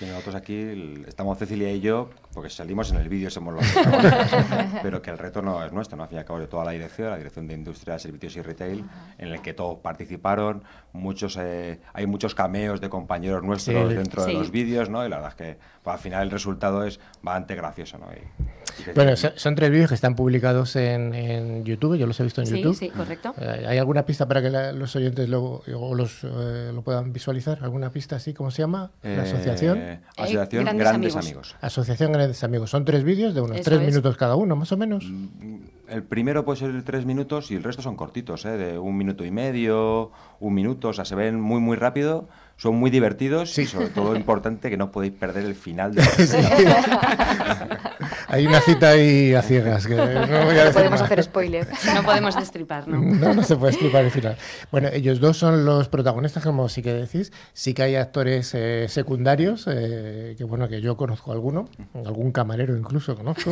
[0.00, 3.64] Nosotros aquí el- estamos Cecilia y yo, porque salimos en el vídeo, somos los
[4.82, 6.02] pero que el reto no es nuestro, ¿no?
[6.04, 8.42] Al fin y al cabo de toda la dirección, la dirección de Industria, Servicios y
[8.42, 8.84] Retail,
[9.18, 13.94] en el que todos participaron, muchos eh, hay muchos cameos de compañeros nuestros Sí.
[13.94, 15.04] dentro de los vídeos, ¿no?
[15.04, 18.06] Y la verdad es que pues, al final el resultado es bastante gracioso, ¿no?
[18.12, 22.06] Y- y que- Bueno, so- son tres vídeos que están publicados en, en YouTube, yo
[22.06, 22.76] los he visto en Sí, YouTube.
[22.76, 23.34] sí, correcto.
[23.38, 27.12] Eh, ¿Hay alguna pista para que la- los oyentes lo, o los, eh, lo puedan
[27.12, 27.58] visualizar?
[27.62, 28.32] ¿Alguna pista así?
[28.32, 28.90] ¿Cómo se llama?
[29.02, 30.00] Eh, ¿La asociación?
[30.16, 31.26] Asociación Grandes Grandes Amigos.
[31.26, 31.56] Amigos.
[31.60, 32.70] Asociación Grandes Amigos.
[32.70, 33.86] Son tres vídeos de unos Eso tres es.
[33.86, 35.04] minutos cada uno, más o menos.
[35.88, 38.56] El primero puede ser de tres minutos y el resto son cortitos, ¿eh?
[38.56, 42.28] de un minuto y medio, un minuto, o sea, se ven muy, muy rápido,
[42.62, 46.02] son muy divertidos y sobre todo importante que no podéis perder el final de
[48.28, 49.84] Hay una cita ahí a ciegas.
[49.86, 51.02] Que no voy a No decir podemos más.
[51.02, 51.66] hacer spoiler.
[51.94, 53.00] No podemos destripar, ¿no?
[53.00, 54.36] No, no se puede explicar el final.
[54.70, 57.32] Bueno, ellos dos son los protagonistas, como sí que decís.
[57.52, 61.68] Sí que hay actores eh, secundarios, eh, que bueno, que yo conozco alguno,
[62.06, 63.50] algún camarero incluso conozco,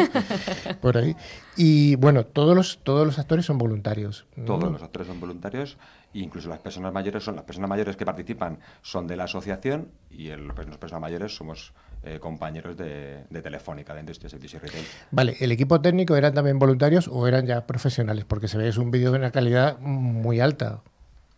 [0.81, 1.16] por ahí.
[1.57, 4.27] Y bueno, todos los, todos los actores son voluntarios.
[4.47, 5.78] Todos los actores son voluntarios
[6.15, 10.28] incluso las personas mayores son las personas mayores que participan son de la asociación y
[10.28, 11.73] el- las personas mayores somos
[12.03, 14.85] eh, compañeros de, de Telefónica, de Industria, Servicios y Retail.
[15.11, 18.24] Vale, ¿el equipo técnico eran también voluntarios o eran ya profesionales?
[18.24, 20.81] Porque se ve es un vídeo de una calidad muy alta.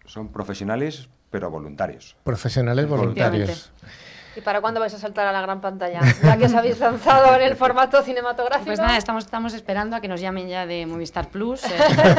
[0.07, 2.15] Son profesionales pero voluntarios.
[2.25, 3.73] Profesionales voluntarios.
[4.35, 6.01] ¿Y para cuándo vais a saltar a la gran pantalla?
[6.23, 8.67] Ya que os habéis lanzado en el formato cinematográfico.
[8.67, 11.69] Pues nada, estamos, estamos esperando a que nos llamen ya de Movistar Plus, eh,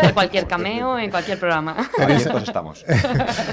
[0.03, 1.75] en cualquier cameo, en cualquier programa.
[1.97, 2.85] Abiertos estamos.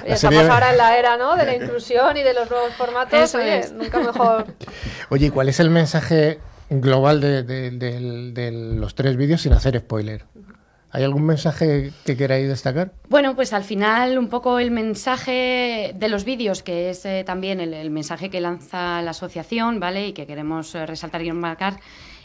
[0.07, 1.37] Y estamos ahora en la era ¿no?
[1.37, 3.19] de la inclusión y de los nuevos formatos.
[3.19, 3.73] Eso Oye, es.
[3.73, 4.47] nunca mejor.
[5.09, 6.39] Oye, ¿y ¿cuál es el mensaje
[6.69, 10.25] global de, de- del- de los tres vídeos sin hacer spoiler?
[10.93, 12.93] ¿Hay algún mensaje que queráis destacar?
[13.09, 17.61] Bueno, pues al final un poco el mensaje de los vídeos, que es eh, también
[17.61, 20.09] el, mensaje que lanza la asociación, ¿vale?
[20.09, 21.79] Y que queremos eh, resaltar y marcar,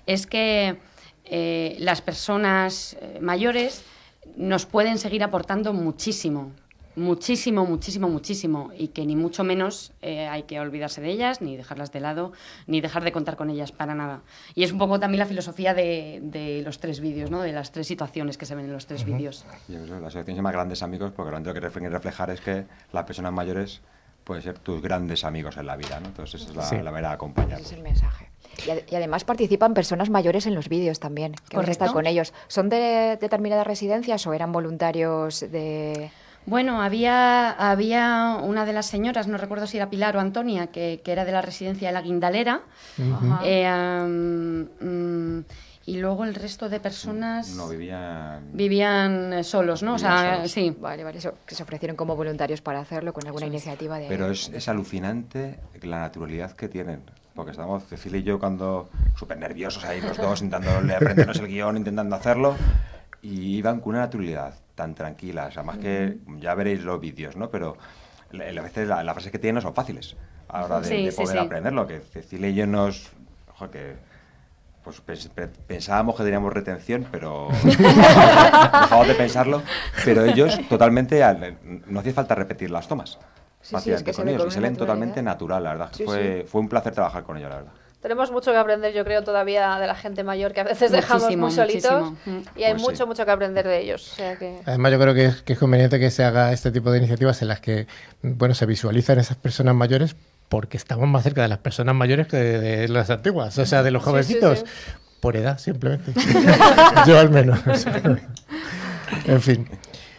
[0.07, 0.77] es que
[1.25, 3.83] eh, las personas mayores
[4.35, 6.51] nos pueden seguir aportando muchísimo,
[6.95, 11.57] muchísimo, muchísimo, muchísimo, y que ni mucho menos eh, hay que olvidarse de ellas, ni
[11.57, 12.31] dejarlas de lado,
[12.67, 14.21] ni dejar de contar con ellas para nada.
[14.53, 17.41] Y es un poco también la filosofía de, de los tres vídeos, ¿no?
[17.41, 19.45] De las tres situaciones que se ven en los tres vídeos.
[19.67, 22.65] Y eso, la asociación se llama Grandes Amigos porque lo que quiere reflejar es que
[22.93, 23.81] las personas mayores
[24.23, 26.07] pueden ser tus grandes amigos en la vida, ¿no?
[26.07, 26.75] Entonces esa es la, Sí.
[26.77, 27.59] la manera de acompañar.
[27.59, 28.31] Ese es el mensaje.
[28.65, 31.91] Y, ad- y además participan personas mayores en los vídeos también, que Correcto.
[31.93, 32.33] con ellos.
[32.47, 36.09] ¿Son de determinadas residencias o eran voluntarios de...?
[36.45, 41.01] Bueno, había, había una de las señoras, no recuerdo si era Pilar o Antonia, que,
[41.03, 42.61] que era de la residencia de la Guindalera.
[42.99, 43.41] Ajá.
[43.43, 45.39] Eh, mm,
[45.87, 48.49] y luego el resto de personas No vivían...
[48.53, 49.95] vivían eh, solos, ¿no?
[49.95, 50.51] O sea, solos.
[50.51, 50.75] sí.
[50.79, 54.07] Vale, vale, eso, que se ofrecieron como voluntarios para hacerlo con alguna iniciativa de...
[54.07, 57.01] Pero es, es alucinante la naturalidad que tienen.
[57.35, 61.77] Porque estamos, Cecilia y yo, cuando súper nerviosos ahí los dos, intentando aprendernos el guion,
[61.77, 62.55] intentando hacerlo,
[63.21, 65.47] y iban con una naturalidad tan tranquila.
[65.47, 67.49] O sea, más que ya veréis los vídeos, ¿no?
[67.49, 67.77] Pero
[68.31, 70.15] la- a veces la- las frases que tienen no son fáciles
[70.49, 71.45] a la hora de, Sí, de sí, poder sí.
[71.45, 71.87] aprenderlo.
[71.87, 73.11] Que Cecilia y yo nos.
[73.53, 73.95] ojo, que
[74.83, 79.61] pues pens- pe- pensábamos que teníamos retención, pero dejamos de pensarlo.
[80.03, 81.57] Pero ellos totalmente, al-
[81.87, 83.17] no hacía falta repetir las tomas.
[83.61, 85.89] Sí, sí, es que se con ve ellos, y se ven totalmente natural, la verdad.
[85.91, 87.71] Sí, fue, fue un placer trabajar con ellos, la verdad.
[88.05, 91.23] Tenemos mucho que aprender, yo creo, todavía de la gente mayor que a veces dejamos
[91.23, 92.43] Muchísimo, muy solitos muchísimo.
[92.55, 92.87] y hay Pues sí.
[92.91, 94.11] mucho, mucho que aprender de ellos.
[94.13, 94.59] O sea que...
[94.63, 97.41] Además, yo creo que es, que es conveniente que se haga este tipo de iniciativas
[97.41, 97.87] en las que,
[98.21, 100.15] bueno, se visualizan esas personas mayores
[100.49, 103.81] porque estamos más cerca de las personas mayores que de, de las antiguas, o sea,
[103.81, 104.59] de los Sí, sí, jovencitos.
[104.59, 104.65] sí.
[105.19, 106.11] Por edad, simplemente.
[107.07, 107.59] Yo al menos.
[109.25, 109.67] en fin.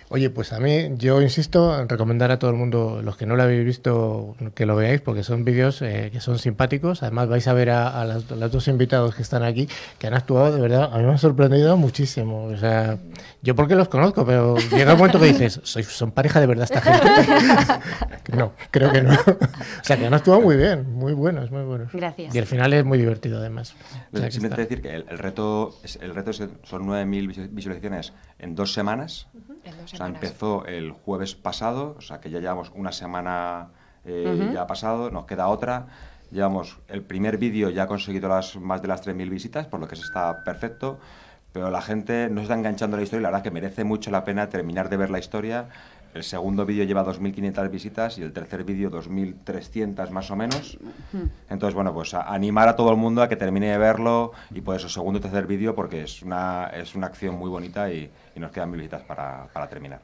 [0.08, 3.34] Oye, pues a mí, yo insisto en recomendar a todo el mundo, los que no
[3.34, 7.02] lo habéis visto, que lo veáis, porque son vídeos eh, que son simpáticos.
[7.02, 9.68] Además, vais a ver a, las- los dos invitados que están aquí,
[9.98, 10.90] que han actuado de verdad.
[10.92, 12.44] A mí me han sorprendido muchísimo.
[12.44, 12.98] O sea,
[13.46, 16.64] yo porque los conozco, pero llega un momento que dices, ¿Sois, ¿son pareja de verdad
[16.70, 17.32] esta gente?
[18.36, 19.12] no, creo que no.
[19.24, 21.92] o sea, que han actuado muy bien, muy buenos, muy buenos.
[21.92, 22.34] Gracias.
[22.34, 23.74] Y el final es muy divertido, además.
[24.12, 27.48] O sea, Simplemente decir que el, el reto, es, el reto es son 9.000 visu-
[27.50, 29.28] visualizaciones en dos semanas.
[29.64, 30.22] En dos O sea, semanas.
[30.22, 33.68] empezó el jueves pasado, o sea que ya llevamos una semana
[34.04, 35.86] eh, ya ha pasado, nos queda otra.
[36.32, 39.86] Llevamos el primer vídeo ya ha conseguido las, más de las 3.000 visitas, por lo
[39.86, 40.98] que se está perfecto.
[41.56, 43.82] Pero la gente no se está enganchando a la historia y la verdad que merece
[43.82, 45.64] mucho la pena terminar de ver la historia.
[46.12, 50.76] El segundo vídeo lleva 2.500 visitas y el tercer vídeo 2.300 más o menos.
[51.48, 54.60] Entonces, bueno, pues a- animar a todo el mundo a que termine de verlo y
[54.60, 58.10] por eso segundo y tercer vídeo porque es una, es una acción muy bonita y,
[58.34, 60.00] y nos quedan mil visitas para, para terminar.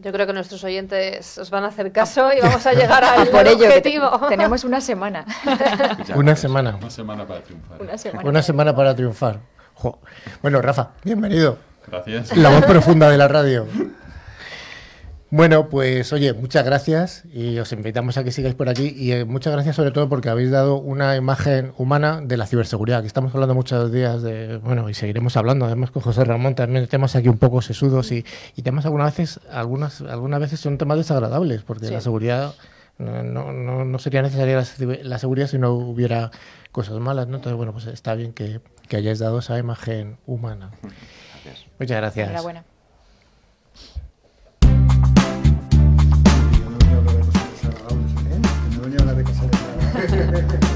[0.00, 3.26] Yo creo que nuestros oyentes os van a hacer caso y vamos a llegar al
[3.28, 4.10] Por ello, que te- objetivo.
[4.28, 5.24] tenemos una semana.
[6.14, 6.76] Una semana.
[6.80, 7.82] Una semana para triunfar.
[7.82, 8.28] Una semana.
[8.30, 9.40] Una semana para triunfar.
[9.74, 9.98] Jo.
[10.42, 11.58] Bueno, Rafa, bienvenido.
[11.86, 12.36] Gracias.
[12.36, 13.66] La voz profunda de la radio.
[15.30, 19.24] Bueno, pues oye, muchas gracias y os invitamos a que sigáis por aquí y eh,
[19.24, 23.34] muchas gracias sobre todo porque habéis dado una imagen humana de la ciberseguridad, que estamos
[23.34, 27.28] hablando muchos días de, bueno, y seguiremos hablando, además con José Ramón también temas aquí
[27.28, 28.24] un poco sesudos y,
[28.54, 31.92] y temas algunas veces, algunas, algunas veces son temas desagradables, porque Sí.
[31.92, 32.54] la seguridad
[32.98, 34.62] no, no, no- sería necesaria
[35.02, 36.30] la seguridad si no hubiera
[36.74, 37.36] cosas malas, ¿no?
[37.36, 40.72] Entonces, bueno, pues está bien que, que hayáis dado esa imagen humana.
[41.78, 42.28] Muchas gracias.
[42.28, 42.64] Enhorabuena.
[49.94, 50.64] Gracias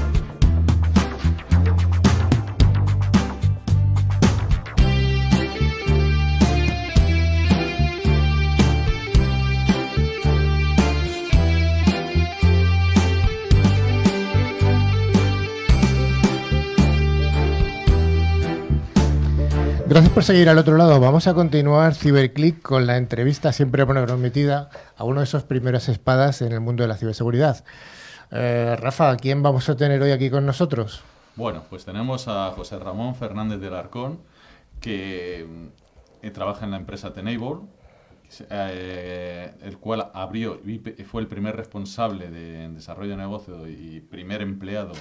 [20.19, 20.99] por seguir al otro lado.
[20.99, 26.41] Vamos a continuar Ciberclick con la entrevista siempre prometida a uno de esos primeros espadas
[26.41, 27.63] en el mundo de la ciberseguridad.
[28.29, 31.01] Eh, Rafa, ¿quién vamos a tener hoy aquí con nosotros?
[31.37, 34.19] Bueno, pues tenemos a José Ramón Fernández del Arcón,
[34.81, 37.61] que mm, eh, trabaja en la empresa Tenable,
[38.49, 44.41] eh, el cual abrió y fue el primer responsable de desarrollo de negocio y primer
[44.41, 44.91] empleado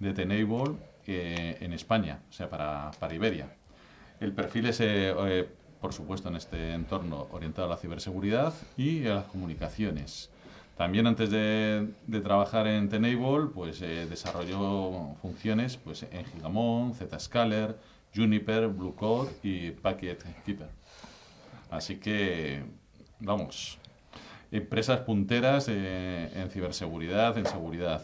[0.00, 0.74] de Tenable
[1.06, 3.46] en España, o sea, para Iberia.
[4.20, 5.48] El perfil es, eh, eh,
[5.80, 10.30] por supuesto, en este entorno orientado a la ciberseguridad y a las comunicaciones.
[10.76, 11.88] También antes de,
[12.22, 17.78] trabajar en Tenable, pues eh, desarrolló funciones pues, en Gigamon, Zscaler,
[18.14, 20.68] Juniper, Blue Code y Packet Keeper.
[21.70, 22.62] Así que,
[23.20, 23.78] vamos,
[24.52, 28.02] empresas punteras eh, en ciberseguridad, en seguridad.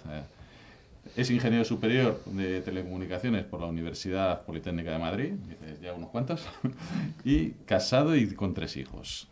[1.17, 6.47] Es ingeniero superior de telecomunicaciones por la Universidad Politécnica de Madrid, dices ya unos cuantos,
[7.25, 9.29] y casado y con tres hijos.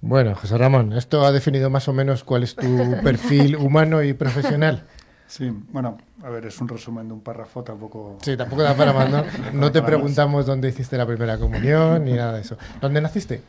[0.00, 4.12] Bueno, José Ramón, esto ha definido más o menos cuál es tu perfil humano y
[4.12, 4.84] profesional.
[5.26, 8.18] Sí, bueno, a ver, es un resumen de un párrafo, tampoco...
[8.22, 9.24] Sí, tampoco da para más, ¿no?
[9.52, 12.56] No te preguntamos dónde hiciste la primera comunión ni nada de eso.
[12.80, 13.42] ¿Dónde naciste?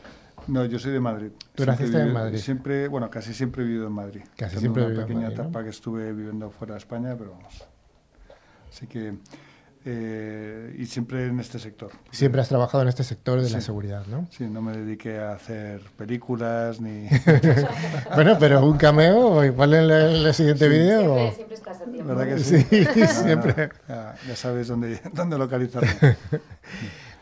[0.48, 1.30] No, yo soy de Madrid.
[1.54, 2.38] Tú Siempre naciste en Madrid.
[2.38, 4.20] Siempre, bueno, casi siempre he vivido en Madrid.
[4.36, 5.44] Casi Tengo siempre he una vivido en pequeña Madrid, ¿no?
[5.44, 7.64] etapa que estuve viviendo fuera de España, pero vamos.
[8.70, 9.14] Así que...
[9.88, 11.90] eh, y siempre en este sector.
[12.10, 14.26] Siempre has trabajado en este sector de la seguridad, ¿no?
[14.30, 17.08] Sí, no me dediqué a hacer películas ni...
[18.14, 20.70] bueno, pero un cameo, o igual en el, en el siguiente Sí.
[20.70, 21.00] vídeo.
[21.00, 22.14] Siempre- o- siempre estás a tiempo.
[22.14, 23.70] ¿Verdad que Sí, siempre.
[23.88, 25.88] Ya, ya sabes dónde, dónde localizarme.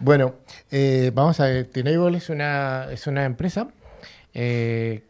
[0.01, 0.35] Bueno,
[0.71, 1.67] eh, vamos a ver.
[1.67, 3.69] Tenable es una, es una empresa.
[4.33, 5.05] eh,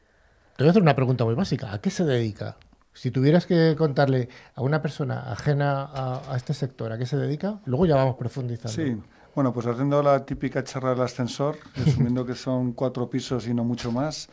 [0.56, 1.72] te voy a hacer una pregunta muy básica.
[1.72, 2.56] ¿A qué se dedica?
[2.92, 7.16] Si tuvieras que contarle a una persona ajena a, a este sector a qué se
[7.16, 8.70] dedica, luego ya vamos profundizando.
[8.72, 8.96] Sí,
[9.34, 11.56] bueno, pues haciendo la típica charla del ascensor,
[11.86, 14.28] asumiendo que son cuatro pisos y no mucho más,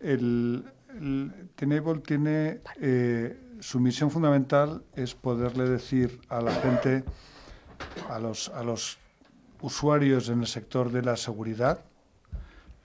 [0.00, 0.64] el,
[0.96, 7.02] el Tenable tiene eh, su misión fundamental es poderle decir a la gente,
[8.08, 8.98] a los, a los
[9.64, 11.80] usuarios en el sector de la seguridad,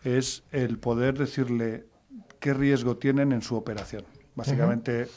[0.05, 1.85] es el poder decirle
[2.39, 4.05] qué riesgo tienen en su operación.
[4.33, 5.09] Básicamente,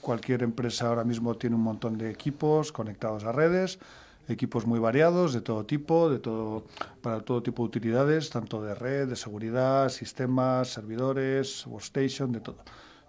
[0.00, 3.80] cualquier empresa ahora mismo tiene un montón de equipos conectados a redes,
[4.28, 6.64] equipos muy variados, de todo tipo, de todo,
[7.02, 12.58] para todo tipo de utilidades, tanto de red, de seguridad, sistemas, servidores, workstation, de todo.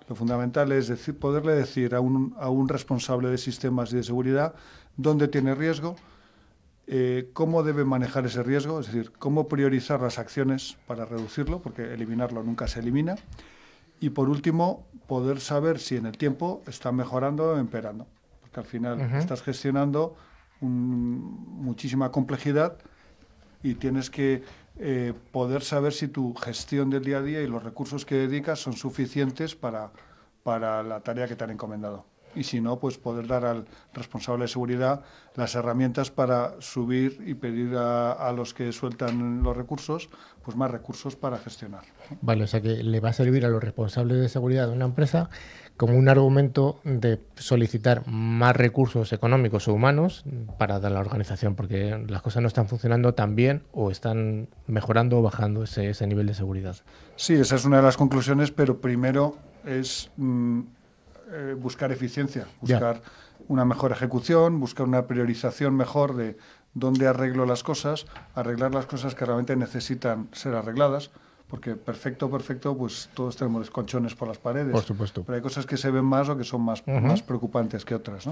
[0.09, 4.03] Lo fundamental es decir, poderle decir a un, a un responsable de sistemas y de
[4.03, 4.55] seguridad
[4.97, 5.95] dónde tiene riesgo,
[6.87, 11.93] eh, cómo debe manejar ese riesgo, es decir, cómo priorizar las acciones para reducirlo, porque
[11.93, 13.15] eliminarlo nunca se elimina.
[13.99, 18.05] Y por último, poder saber si en el tiempo está mejorando o empeorando,
[18.41, 20.15] porque al final estás gestionando
[20.61, 22.77] un- muchísima complejidad
[23.63, 24.43] y tienes que
[24.77, 28.59] eh, poder saber si tu gestión del día a día y los recursos que dedicas
[28.59, 29.91] son suficientes para,
[30.43, 32.05] para la tarea que te han encomendado.
[32.35, 35.03] Y si no, pues poder dar al responsable de seguridad
[35.35, 40.09] las herramientas para subir y pedir a, a los que sueltan los recursos,
[40.43, 41.83] pues más recursos para gestionar.
[42.21, 44.85] Vale, o sea que le va a servir a los responsables de seguridad de una
[44.85, 45.29] empresa
[45.77, 50.23] como un argumento de solicitar más recursos económicos o humanos
[50.57, 55.19] para dar la organización, porque las cosas no están funcionando tan bien o están mejorando
[55.19, 56.77] o bajando ese, ese nivel de seguridad.
[57.17, 60.61] Sí, esa es una de las conclusiones, pero primero es mm,
[61.31, 62.75] eh, buscar eficiencia, Ya.
[62.79, 63.01] buscar
[63.47, 66.37] una mejor ejecución, buscar una priorización mejor de
[66.73, 71.11] dónde arreglo las cosas, arreglar las cosas que realmente necesitan ser arregladas,
[71.47, 74.71] porque perfecto, perfecto, pues todos tenemos desconchones por las paredes.
[74.71, 75.23] Por supuesto.
[75.23, 76.81] Pero hay cosas que se ven más o que son más,
[77.21, 78.31] preocupantes que otras, ¿no?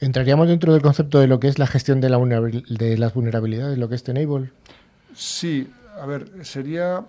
[0.00, 3.78] ¿Entraríamos dentro del concepto de lo que es la gestión de, la de las vulnerabilidades,
[3.78, 4.50] lo que es Tenable?
[5.14, 5.70] Sí,
[6.00, 7.04] a ver, sería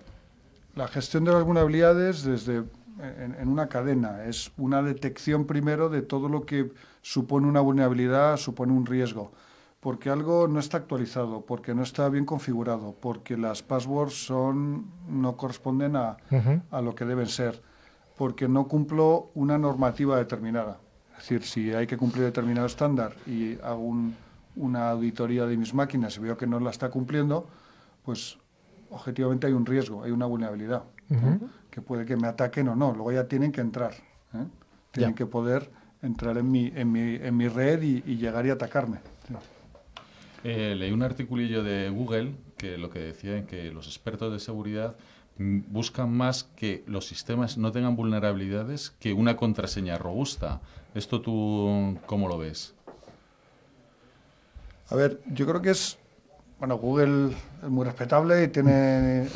[0.75, 2.63] la gestión de las vulnerabilidades desde
[3.01, 4.25] en, en una cadena.
[4.25, 6.71] Es una detección primero de todo lo que
[7.01, 9.31] supone una vulnerabilidad, supone un riesgo.
[9.79, 15.35] Porque algo no está actualizado, porque no está bien configurado, porque las passwords son, no
[15.37, 16.61] corresponden a, Ujú.
[16.69, 17.59] a lo que deben ser,
[18.15, 20.77] porque no cumplo una normativa determinada.
[21.13, 24.15] Es decir, si hay que cumplir determinado estándar y hago un-
[24.55, 27.47] una auditoría de mis máquinas y veo que no la está cumpliendo,
[28.03, 28.37] pues
[28.91, 31.17] objetivamente hay un riesgo, hay una vulnerabilidad, ¿no?
[31.17, 31.49] Ujú.
[31.71, 32.91] Que puede que me ataquen o no.
[32.93, 33.93] Luego ya tienen que entrar,
[34.33, 34.45] ¿eh?
[34.91, 35.15] tienen Ya.
[35.15, 35.71] que poder
[36.03, 38.97] entrar en mi, en mi, en mi red y, y llegar y atacarme.
[39.27, 39.33] Sí.
[40.43, 44.39] Eh, leí un articulillo de Google que lo que decía es que los expertos de
[44.39, 44.95] seguridad
[45.37, 50.59] buscan más que los sistemas no tengan vulnerabilidades que una contraseña robusta.
[50.93, 52.75] ¿Esto tú cómo lo ves?
[54.89, 55.97] A ver, yo creo que es,
[56.59, 57.33] bueno, Google
[57.63, 59.27] es muy respetable y tiene,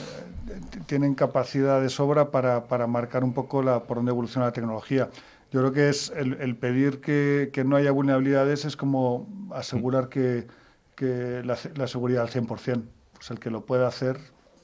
[0.86, 5.10] tienen capacidad de sobra para, para marcar un poco por dónde evoluciona la tecnología.
[5.52, 10.10] Yo creo que es el, el pedir que, que no haya vulnerabilidades es como asegurar
[10.10, 10.48] que,
[10.96, 12.84] que la, la seguridad al 100%.
[13.14, 14.20] Pues el que lo pueda hacer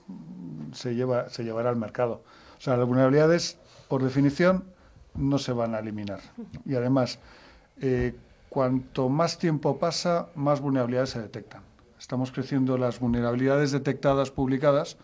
[0.07, 2.23] mm, se, lleva, se llevará al mercado.
[2.57, 3.57] O sea, las vulnerabilidades,
[3.87, 4.65] por definición,
[5.15, 6.19] no se van a eliminar.
[6.65, 7.19] Y además,
[7.79, 8.15] eh,
[8.49, 11.61] cuanto más tiempo pasa, más vulnerabilidades se detectan.
[11.99, 14.97] Estamos creciendo las vulnerabilidades detectadas publicadas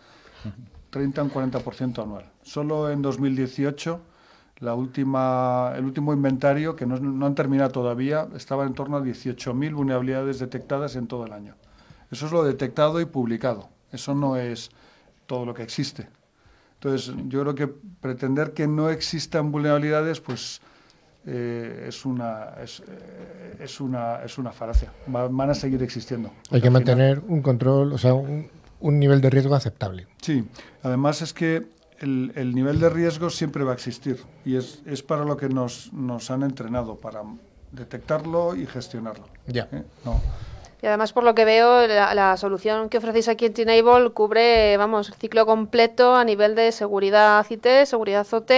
[0.90, 2.24] 30 a un 40% anual.
[2.42, 4.00] Solo en 2018,
[4.60, 9.00] la última, el último inventario, que no, no han terminado todavía, estaba en torno a
[9.02, 11.54] 18.000 vulnerabilidades detectadas en todo el año.
[12.10, 13.68] Eso es lo detectado y publicado.
[13.92, 14.70] Eso no es
[15.26, 16.08] todo lo que existe.
[16.74, 20.60] Entonces, yo creo que pretender que no existan vulnerabilidades, pues
[21.26, 24.92] eh, es, una, es, eh, es, una, es una falacia.
[25.14, 26.30] Va- van a seguir existiendo.
[26.50, 28.48] Hay que final- mantener un control, o sea, un,
[28.80, 30.06] un nivel de riesgo aceptable.
[30.20, 30.44] Sí,
[30.82, 31.66] además es que
[32.00, 35.48] el, el nivel de riesgo siempre va a existir y es, es para lo que
[35.48, 37.22] nos, nos han entrenado, para
[37.72, 39.26] detectarlo y gestionarlo.
[39.46, 39.68] Ya.
[39.72, 39.82] ¿eh?
[40.04, 40.20] No.
[40.80, 44.76] Y además, por lo que veo, la, la solución que ofrecéis aquí en Tenable cubre,
[44.76, 48.52] vamos, el ciclo completo a nivel de seguridad IT, seguridad OT,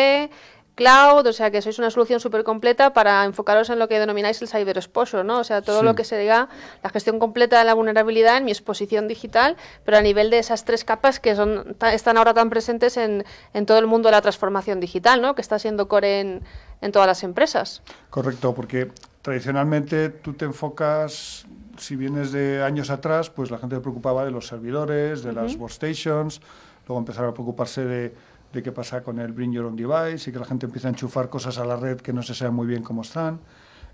[0.80, 4.40] cloud, o sea que sois una solución súper completa para enfocaros en lo que denomináis
[4.40, 5.38] el cyber exposure, ¿no?
[5.40, 5.84] O sea, todo Sí.
[5.84, 6.48] lo que se diga
[6.82, 10.64] la gestión completa de la vulnerabilidad en mi exposición digital, pero a nivel de esas
[10.64, 14.22] tres capas que son están ahora tan presentes en, en todo el mundo de la
[14.22, 15.34] transformación digital, ¿no?
[15.34, 16.42] Que está siendo core en,
[16.80, 17.82] en todas las empresas.
[18.08, 18.90] Correcto, porque
[19.20, 21.44] tradicionalmente tú te enfocas,
[21.76, 25.56] si vienes de años atrás, pues la gente se preocupaba de los servidores, de las
[25.56, 26.40] workstations,
[26.88, 28.14] luego empezaron a preocuparse de,
[28.52, 30.90] de qué pasa con el Bring Your Own Device y que la gente empieza a
[30.90, 33.40] enchufar cosas a la red que no se sabe muy bien cómo están.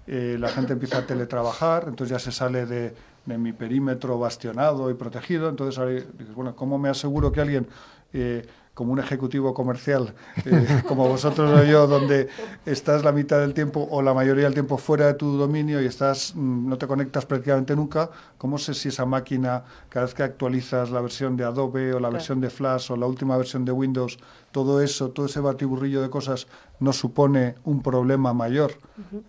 [0.06, 2.94] Eh, la gente empieza a teletrabajar, entonces ya se sale de,
[3.26, 5.48] mi perímetro bastionado y protegido.
[5.48, 6.00] Entonces ahora
[6.34, 7.66] bueno, ¿cómo me aseguro que alguien,
[8.12, 8.46] eh,
[8.76, 10.12] como un ejecutivo comercial,
[10.44, 12.28] eh, como vosotros o yo, donde
[12.66, 15.86] estás la mitad del tiempo o la mayoría del tiempo fuera de tu dominio y
[15.86, 20.22] estás, mm, no te conectas prácticamente nunca, ¿cómo sé si esa máquina, cada vez que
[20.24, 22.12] actualizas la versión de Adobe o la Claro.
[22.12, 24.18] versión de Flash o la última versión de Windows,
[24.52, 26.46] todo eso, todo ese batiburrillo de cosas
[26.78, 28.72] no supone un problema mayor?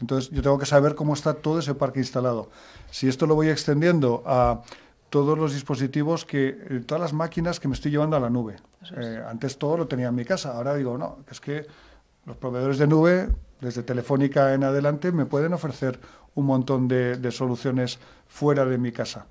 [0.01, 2.49] Entonces yo tengo que saber cómo está todo ese parque instalado.
[2.91, 4.61] Si esto lo voy extendiendo a
[5.09, 8.57] todos los dispositivos que, eh, todas las máquinas que me estoy llevando a la nube.
[8.95, 11.65] Eh, antes todo lo tenía en mi casa, ahora digo, no, es que
[12.25, 13.29] los proveedores de nube,
[13.61, 15.99] desde Telefónica en adelante, me pueden ofrecer
[16.35, 19.25] un montón de, de soluciones fuera de mi casa.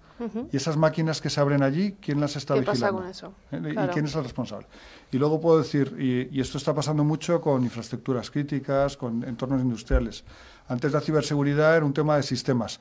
[0.50, 3.00] Y esas máquinas que se abren allí, ¿quién las está ¿Qué pasa vigilando?
[3.02, 3.34] con eso?
[3.52, 3.60] ¿Eh?
[3.70, 3.92] ¿Y Claro.
[3.92, 4.66] quién es el responsable?
[5.12, 9.60] Y luego puedo decir, y, y esto está pasando mucho con infraestructuras críticas, con entornos
[9.60, 10.24] industriales.
[10.68, 12.80] Antes la ciberseguridad era un tema de sistemas.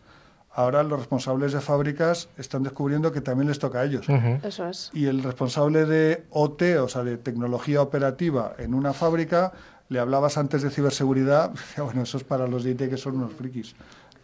[0.55, 4.07] Ahora los responsables de fábricas están descubriendo que también les toca a ellos.
[4.41, 4.89] Eso es.
[4.93, 9.51] Y el responsable de OT, o sea, de tecnología operativa en una fábrica,
[9.89, 13.33] le hablabas antes de ciberseguridad, bueno, eso es para los de IT que son unos
[13.33, 13.75] frikis.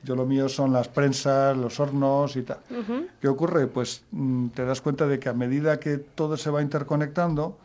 [0.04, 2.60] Yo lo mío son las prensas, los hornos y tal.
[2.72, 3.08] Ujú.
[3.20, 3.68] ¿Qué ocurre?
[3.68, 7.58] Pues mm, te das cuenta de que a medida que todo se va interconectando,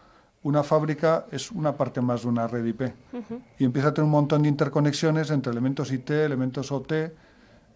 [0.42, 2.82] una fábrica es una parte más de una red IP.
[3.12, 3.40] Ujú.
[3.58, 6.92] Y empieza a tener un montón de interconexiones entre elementos IT, elementos OT,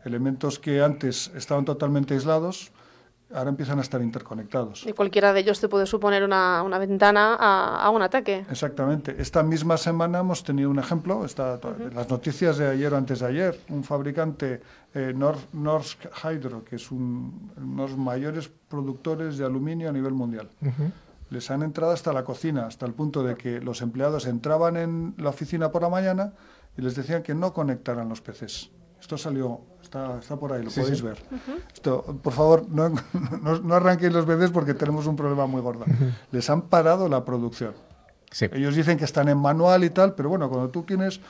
[0.05, 2.70] elementos que antes estaban totalmente aislados,
[3.32, 4.85] ahora empiezan a estar interconectados.
[4.86, 8.44] Y cualquiera de ellos te puede suponer una, una ventana a, a un ataque.
[8.51, 9.14] Exactamente.
[9.18, 11.60] Esta misma semana hemos tenido un ejemplo, está
[11.94, 14.60] las noticias de ayer o antes de ayer, un fabricante,
[14.94, 19.93] eh, Nor- Norsk Hydro, que es un- uno de los mayores productores de aluminio a
[19.93, 20.48] nivel mundial.
[21.31, 25.14] Les han entrado hasta la cocina, hasta el punto de que los empleados entraban en
[25.18, 26.32] la oficina por la mañana
[26.77, 28.70] y les decían que no conectaran los PCs.
[29.01, 29.60] Esto salió,
[29.91, 31.05] está, está por ahí, lo Sí, podéis sí.
[31.05, 31.19] ver.
[31.75, 32.89] Esto, por favor, no,
[33.43, 35.85] no, no arranquéis los PCs porque tenemos un problema muy gordo.
[36.31, 37.75] Les han parado la producción.
[38.53, 41.21] Ellos dicen que están en manual y tal, pero bueno, cuando tú tienes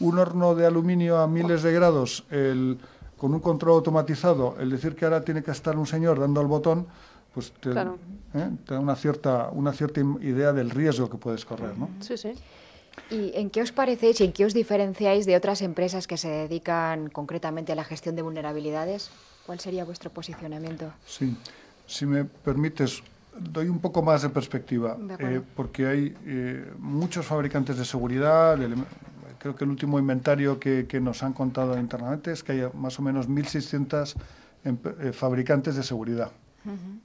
[0.00, 2.78] un horno de aluminio a miles de grados, el,
[3.16, 6.46] con un control automatizado, el decir que ahora tiene que estar un señor dando al
[6.46, 6.86] botón,
[7.32, 7.96] pues te, Claro.
[8.34, 8.50] ¿eh?
[8.66, 11.88] te da una cierta, una cierta idea del riesgo que puedes correr, ¿no?
[12.00, 12.32] Sí, sí.
[13.10, 16.28] ¿Y en qué os parecéis y en qué os diferenciáis de otras empresas que se
[16.28, 19.10] dedican concretamente a la gestión de vulnerabilidades?
[19.46, 20.92] ¿Cuál sería vuestro posicionamiento?
[21.06, 21.36] Sí,
[21.86, 23.02] si me permites,
[23.38, 28.60] doy un poco más de perspectiva, De eh, porque hay eh, muchos fabricantes de seguridad.
[28.62, 28.74] el-
[29.38, 32.98] creo que el último inventario que, que nos han contado internamente es que hay más
[32.98, 34.14] o menos 1.600
[34.64, 36.30] empe- eh, fabricantes de seguridad,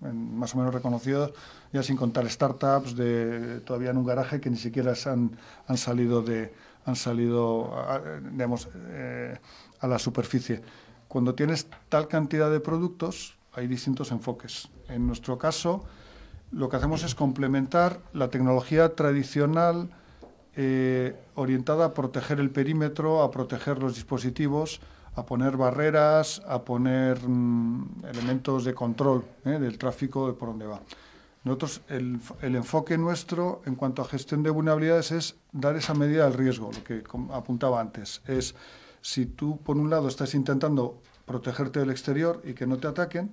[0.02, 1.34] más o menos reconocidos,
[1.72, 5.32] ya sin contar startups de, todavía en un garaje que ni siquiera han,
[5.68, 6.54] han salido de
[6.88, 9.40] han salido a, a- digamos, eh,
[9.80, 10.62] a la superficie.
[11.08, 14.70] Cuando tienes tal cantidad de productos, hay distintos enfoques.
[14.88, 15.84] En nuestro caso,
[16.52, 19.90] lo que hacemos es complementar la tecnología tradicional
[20.56, 24.80] eh, orientada a proteger el perímetro, a proteger los dispositivos,
[25.16, 29.58] a poner barreras, a poner mm, elementos de control ¿eh?
[29.60, 30.82] del tráfico de por dónde va.
[31.44, 36.34] Nosotros, el, enfoque nuestro en cuanto a gestión de vulnerabilidades es dar esa medida del
[36.34, 38.22] riesgo, lo que apuntaba antes.
[38.26, 38.56] Es
[39.02, 43.32] si tú, por un lado, estás intentando protegerte del exterior y que no te ataquen,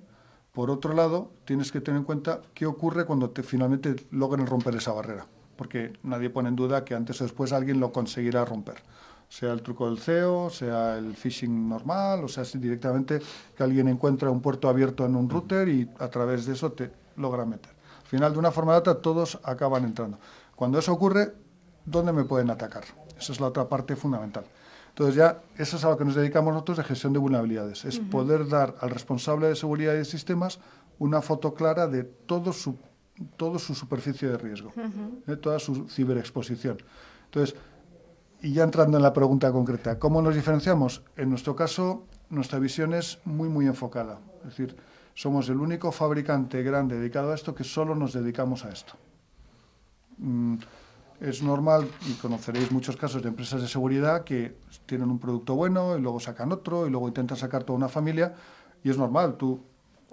[0.51, 4.75] por otro lado, tienes que tener en cuenta qué ocurre cuando te, finalmente logren romper
[4.75, 8.83] esa barrera, porque nadie pone en duda que antes o después alguien lo conseguirá romper.
[9.33, 13.19] Sea el truco del CEO, sea el phishing normal, o sea, si directamente
[13.57, 16.91] que alguien encuentra un puerto abierto en un router y a través de eso te
[17.15, 17.71] logra meter.
[18.03, 20.19] Al final, de una forma u otra, todos acaban entrando.
[20.55, 21.33] Cuando eso ocurre,
[21.83, 22.83] ¿dónde me pueden atacar?
[23.17, 24.45] Esa es la otra parte fundamental.
[24.89, 27.97] Entonces ya, eso es a lo que nos dedicamos nosotros de gestión de vulnerabilidades, es
[27.97, 30.59] poder dar al responsable de seguridad y de sistemas
[30.99, 32.77] una foto clara de todo su,
[33.35, 34.71] todo su superficie de riesgo,
[35.25, 36.77] de toda su ciberexposición.
[37.25, 37.55] Entonces,
[38.43, 41.01] y ya entrando en la pregunta concreta, ¿cómo nos diferenciamos?
[41.15, 44.19] En nuestro caso, nuestra visión es muy, muy enfocada.
[44.39, 44.75] Es decir,
[45.13, 48.95] somos el único fabricante grande dedicado a esto que solo nos dedicamos a esto.
[50.17, 50.55] Mm,
[51.21, 55.97] es normal, y conoceréis muchos casos de empresas de seguridad que tienen un producto bueno
[55.97, 58.35] y luego sacan otro y luego intentan sacar toda una familia.
[58.83, 59.61] Y es normal, tú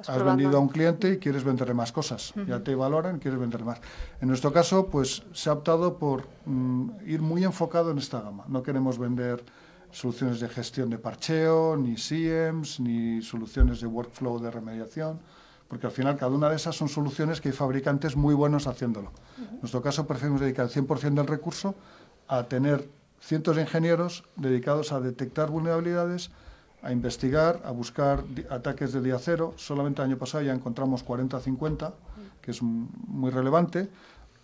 [0.01, 0.37] has probando.
[0.37, 2.33] vendido a un cliente y quieres venderle más cosas.
[2.47, 3.81] Ya te valoran quieres venderle más.
[4.21, 8.45] En nuestro caso, pues se ha optado por mm, ir muy enfocado en esta gama.
[8.49, 9.45] No queremos vender
[9.93, 15.21] soluciones de gestión de parcheo, ni SIEMs, ni soluciones de workflow de remediación,
[15.69, 19.11] porque al final cada una de esas son soluciones que hay fabricantes muy buenos haciéndolo.
[19.39, 21.75] En nuestro caso preferimos dedicar el 100% del recurso
[22.29, 22.89] a tener
[23.21, 26.31] cientos de ingenieros dedicados a detectar vulnerabilidades,
[26.83, 29.55] a investigar, a buscar ataques de día cero.
[29.57, 31.95] Solamente el año pasado ya encontramos 40 o 50,
[32.41, 33.89] que es muy relevante.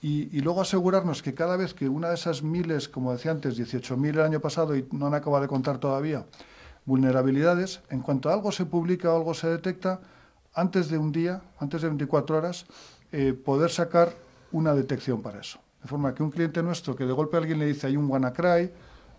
[0.03, 3.59] Y, y luego asegurarnos que cada vez que una de esas miles, como decía antes,
[3.59, 6.27] 18.000 el año pasado y no han acabado de contar todavía,
[6.85, 10.01] vulnerabilidades, en cuanto algo se publica o algo se detecta,
[10.55, 12.67] antes de un día, antes de 24 horas,
[13.13, 14.13] eh, poder sacar
[14.53, 15.59] una detección para eso.
[15.83, 18.73] De forma que un cliente nuestro que de golpe alguien le dice hay un WannaCry,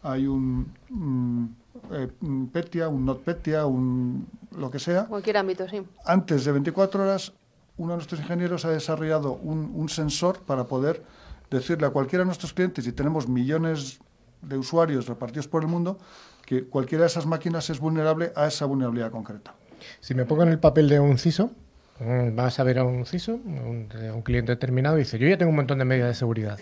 [0.03, 1.45] hay un, mm,
[1.91, 4.27] eh, un Petya, un NotPetya, un
[4.57, 5.81] lo que sea, Cualquier ámbito, sí.
[6.05, 7.33] antes de 24 horas,
[7.77, 11.03] uno de nuestros ingenieros ha desarrollado un, un sensor para poder
[11.51, 13.99] decirle a cualquiera de nuestros clientes, y tenemos millones
[14.41, 15.97] de usuarios repartidos por el mundo
[16.45, 19.53] que cualquiera de esas máquinas es vulnerable a esa vulnerabilidad concreta.
[19.99, 21.51] Si me pongo en el papel de un CISO,
[21.99, 25.37] mm, vas a ver a un CISO, un, un cliente determinado, y dice, yo ya
[25.37, 26.59] tengo un montón de medidas de seguridad.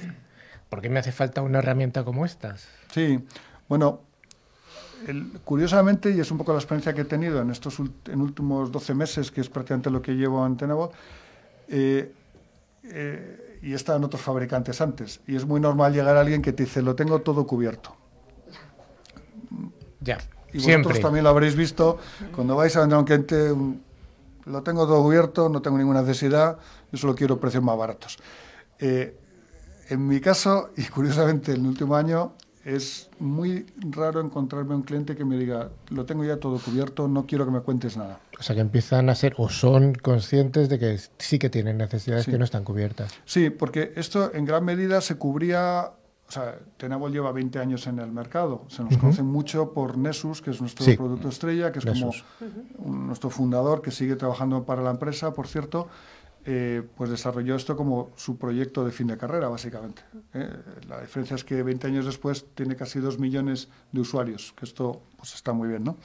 [0.70, 2.68] ¿Por qué me hace falta una herramienta como estas?
[2.92, 3.24] Sí,
[3.70, 4.02] bueno,
[5.08, 8.72] el, curiosamente, y es un poco la experiencia que he tenido en estos en últimos
[8.72, 10.92] 12 meses, que es prácticamente lo que llevo en Tenebo,
[11.68, 12.12] eh,
[12.84, 15.22] eh, y estaban otros fabricantes antes.
[15.28, 17.96] Y es muy normal llegar a alguien que te dice, lo tengo todo cubierto.
[20.02, 20.18] Ya.
[20.54, 21.98] Y vosotros también lo habréis visto.
[22.34, 23.54] Cuando vais a vender a un cliente,
[24.46, 26.58] lo tengo todo cubierto, no tengo ninguna necesidad,
[26.92, 28.18] yo solo quiero precios más baratos.
[28.80, 29.18] Eh,
[29.90, 32.34] en mi caso, y curiosamente en el último año,
[32.66, 37.28] es muy raro encontrarme un cliente que me diga, lo tengo ya todo cubierto, no
[37.28, 38.20] quiero que me cuentes nada.
[38.40, 42.26] O sea, que empiezan a ser o son conscientes de que sí que tienen necesidades
[42.26, 43.14] que no están cubiertas.
[43.26, 45.92] Sí, porque esto en gran medida se cubría,
[46.28, 50.42] o sea, Tenable lleva 20 años en el mercado, se nos conoce mucho por Nessus,
[50.42, 52.12] que es nuestro producto estrella, que es como
[52.84, 55.88] nuestro fundador, que sigue trabajando para la empresa, por cierto,
[56.48, 60.04] eh, pues desarrolló esto como su proyecto de fin de carrera, básicamente.
[60.34, 60.48] ¿eh?
[60.88, 65.02] La diferencia es que 20 años después tiene casi 2 millones de usuarios, que esto
[65.18, 65.98] pues está muy bien, ¿no?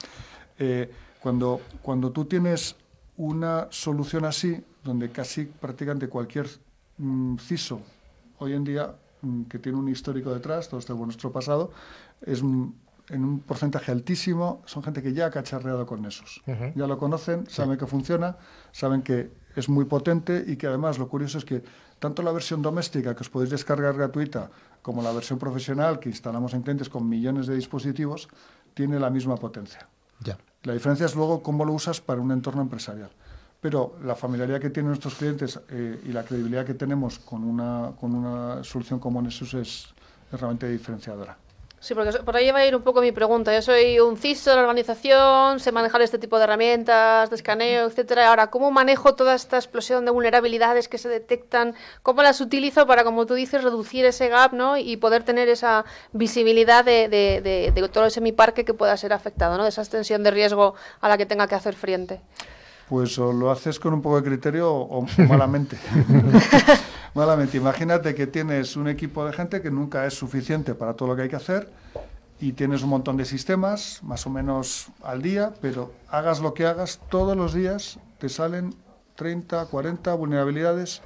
[0.57, 0.91] Eh,
[1.21, 2.75] cuando, cuando tú tienes
[3.17, 6.47] una solución así, donde casi prácticamente cualquier
[6.97, 7.79] mm, CISO
[8.39, 11.71] hoy en día mm, que tiene un histórico detrás, todo este nuestro pasado,
[12.21, 16.41] es en un porcentaje altísimo, son gente que ya ha cacharreado con esos.
[16.73, 18.37] Ya lo conocen, saben que funciona,
[18.71, 21.63] saben que es muy potente y que además lo curioso es que
[21.99, 24.49] tanto la versión doméstica que os podéis descargar gratuita
[24.81, 28.27] como la versión profesional que instalamos en clientes con millones de dispositivos
[28.73, 29.87] tiene la misma potencia.
[30.19, 30.37] Ya.
[30.63, 33.09] La diferencia es luego cómo lo usas para un entorno empresarial.
[33.59, 37.91] Pero la familiaridad que tienen nuestros clientes eh, y la credibilidad que tenemos con una,
[37.99, 39.93] con una solución como Nessus es
[40.31, 41.37] realmente diferenciadora.
[41.81, 43.51] Sí, porque por ahí va a ir un poco mi pregunta.
[43.55, 47.87] Yo soy un CISO de la organización, sé manejar este tipo de herramientas, de escaneo,
[47.87, 48.29] etcétera.
[48.29, 51.73] Ahora, ¿cómo manejo toda esta explosión de vulnerabilidades que se detectan?
[52.03, 54.77] ¿Cómo las utilizo para, como tú dices, reducir ese gap ¿no?
[54.77, 55.83] y poder tener esa
[56.13, 59.63] visibilidad de, de, de, todo ese mi parque que pueda ser afectado, ¿no?
[59.63, 62.21] de esa extensión de riesgo a la que tenga que hacer frente?
[62.89, 65.79] Pues o lo haces con un poco de criterio o, malamente.
[67.13, 67.57] malamente.
[67.57, 71.23] Imagínate que tienes un equipo de gente que nunca es suficiente para todo lo que
[71.23, 71.69] hay que hacer
[72.39, 76.65] y tienes un montón de sistemas, más o menos al día, pero hagas lo que
[76.65, 78.73] hagas, todos los días te salen
[79.15, 81.01] 30, 40 vulnerabilidades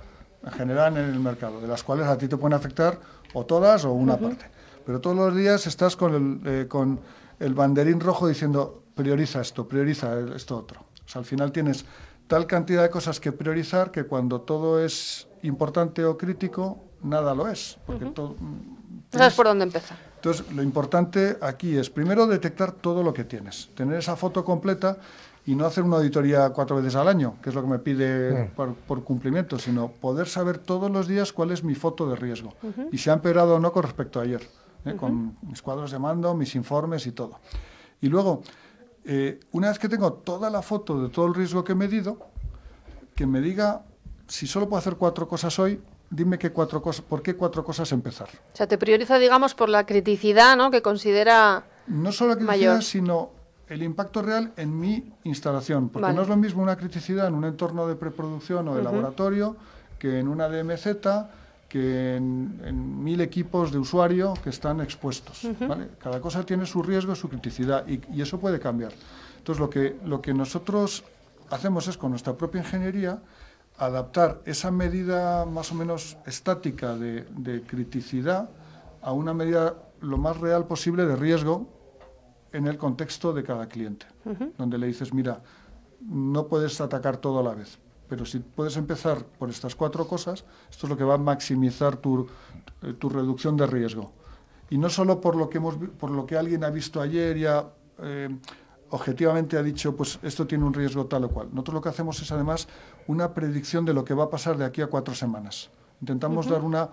[0.46, 3.00] en general en el mercado, de las cuales a ti te pueden afectar
[3.34, 4.46] o todas o una parte.
[4.86, 7.00] Pero todos los días estás con el, eh, con
[7.40, 10.82] el banderín rojo diciendo prioriza esto, prioriza esto otro.
[11.06, 11.86] O sea, al final tienes
[12.28, 17.48] tal cantidad de cosas que priorizar que cuando todo es importante o crítico, nada lo
[17.48, 17.78] es.
[17.86, 18.12] Porque
[19.12, 19.98] ¿Sabes por dónde empezar?
[20.16, 23.70] Entonces, lo importante aquí es, primero, detectar todo lo que tienes.
[23.76, 24.98] Tener esa foto completa
[25.46, 28.52] y no hacer una auditoría cuatro veces al año, que es lo que me pide
[28.56, 32.54] por, cumplimiento, sino poder saber todos los días cuál es mi foto de riesgo
[32.92, 34.42] y si ha empeorado o no con respecto a ayer,
[34.86, 34.96] ¿eh?
[34.96, 37.40] con mis cuadros de mando, mis informes y todo.
[38.02, 38.42] Y luego,
[39.04, 42.18] eh, una vez que tengo toda la foto de todo el riesgo que he medido,
[43.14, 43.84] que me diga
[44.28, 47.92] si solo puedo hacer cuatro cosas hoy, dime qué cuatro cosas, por qué cuatro cosas
[47.92, 48.30] empezar.
[48.54, 50.72] O sea, te prioriza, digamos, por la criticidad, ¿no?
[50.72, 53.32] Que considera no solo la criticidad, sino
[53.68, 57.46] el impacto real en mi instalación, porque no es lo mismo una criticidad en un
[57.46, 59.56] entorno de preproducción o de laboratorio
[59.98, 60.98] que en una DMZ
[61.68, 65.48] que en, mil equipos de usuario que están expuestos.
[66.00, 68.94] Cada cosa tiene su riesgo, su criticidad y, eso puede cambiar.
[69.38, 71.04] Entonces, lo que, lo que nosotros
[71.50, 73.20] hacemos es con nuestra propia ingeniería
[73.78, 78.50] adaptar esa medida más o menos estática de, criticidad
[79.02, 81.68] a una medida lo más real posible de riesgo
[82.52, 84.06] en el contexto de cada cliente,
[84.58, 85.42] donde le dices, mira,
[86.00, 87.78] no puedes atacar todo a la vez,
[88.08, 91.98] pero si puedes empezar por estas cuatro cosas, esto es lo que va a maximizar
[91.98, 92.28] tu,
[92.82, 94.12] eh, tu reducción de riesgo.
[94.70, 97.70] Y no solo por lo que, hemos, por lo que alguien ha visto ayer ya
[98.00, 98.30] eh,
[98.96, 101.50] objetivamente ha dicho, pues esto tiene un riesgo tal o cual.
[101.52, 102.68] Nosotros lo que hacemos es además
[103.08, 105.70] una predicción de lo que va a pasar de aquí a cuatro semanas.
[106.02, 106.90] Intentamos dar una,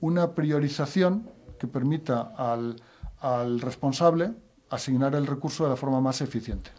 [0.00, 2.76] una priorización que permita al,
[3.20, 4.32] al responsable
[4.70, 6.70] asignar el recurso de la forma más eficiente.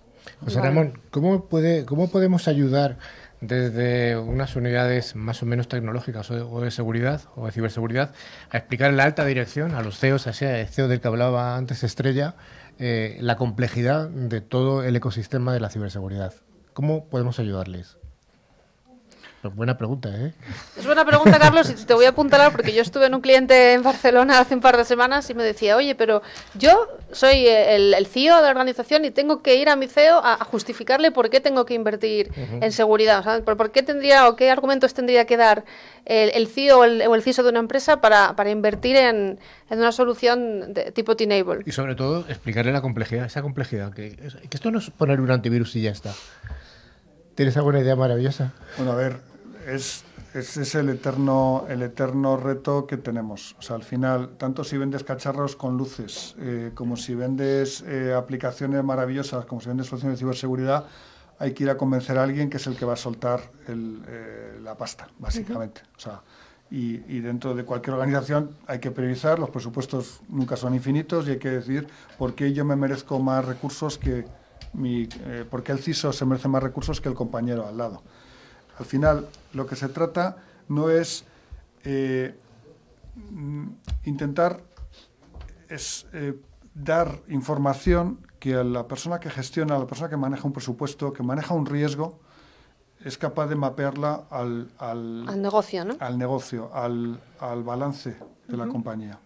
[0.43, 2.97] José Ramón, ¿cómo, puede, ¿cómo podemos ayudar
[3.41, 8.13] desde unas unidades más o menos tecnológicas o de seguridad o de ciberseguridad
[8.49, 11.55] a explicar en la alta dirección, a los CEOs, a ese CEO del que hablaba
[11.55, 12.35] antes Estrella,
[12.79, 16.33] eh, la complejidad de todo el ecosistema de la ciberseguridad?
[16.73, 17.96] ¿Cómo podemos ayudarles?
[19.41, 20.33] Pues buena pregunta, ¿eh?
[20.75, 23.73] Es buena pregunta, Carlos, y te voy a apuntalar porque yo estuve en un cliente
[23.73, 26.23] en Barcelona hace un par de semanas y me decía, oye, pero
[26.55, 30.17] yo soy el, el CEO de la organización y tengo que ir a mi CEO
[30.17, 33.19] a, a justificarle por qué tengo que invertir en seguridad.
[33.19, 35.65] O sea, ¿por, por qué tendría o qué argumentos tendría que dar
[36.05, 39.39] el, el CEO o el, o el CISO de una empresa para, para invertir en,
[39.69, 41.61] en una solución de tipo T-Enable?
[41.65, 44.17] Y sobre todo, explicarle la complejidad, esa complejidad, que
[44.49, 46.13] esto no es poner un antivirus y ya está.
[47.37, 48.51] ¿Tienes alguna idea maravillosa?
[48.77, 49.19] Bueno, a ver,
[49.67, 50.03] es,
[50.33, 53.55] ese es el eterno, el eterno reto que tenemos.
[53.59, 58.11] O sea, al final, tanto si vendes cacharros con luces, eh, como si vendes eh,
[58.11, 60.85] aplicaciones maravillosas, como si vendes soluciones de ciberseguridad,
[61.37, 64.01] hay que ir a convencer a alguien que es el que va a soltar el,
[64.07, 65.81] eh, la pasta, básicamente.
[65.95, 66.21] O sea,
[66.71, 71.31] y, y dentro de cualquier organización hay que priorizar, los presupuestos nunca son infinitos y
[71.33, 71.87] hay que decir
[72.17, 74.25] por qué yo me merezco más recursos que
[74.73, 78.01] mi, eh, por qué el CISO se merece más recursos que el compañero al lado.
[78.77, 80.37] Al final, lo que se trata
[80.67, 81.25] no es
[81.83, 82.35] eh,
[84.03, 84.61] intentar
[85.69, 86.39] es eh,
[86.73, 91.11] dar información que a la persona que gestiona, a la persona que maneja un presupuesto,
[91.11, 92.19] que maneja un riesgo,
[93.03, 95.95] es capaz de mapearla al, al, Al negocio, ¿no?
[95.99, 98.17] al negocio, al, al balance
[98.47, 99.19] de la compañía.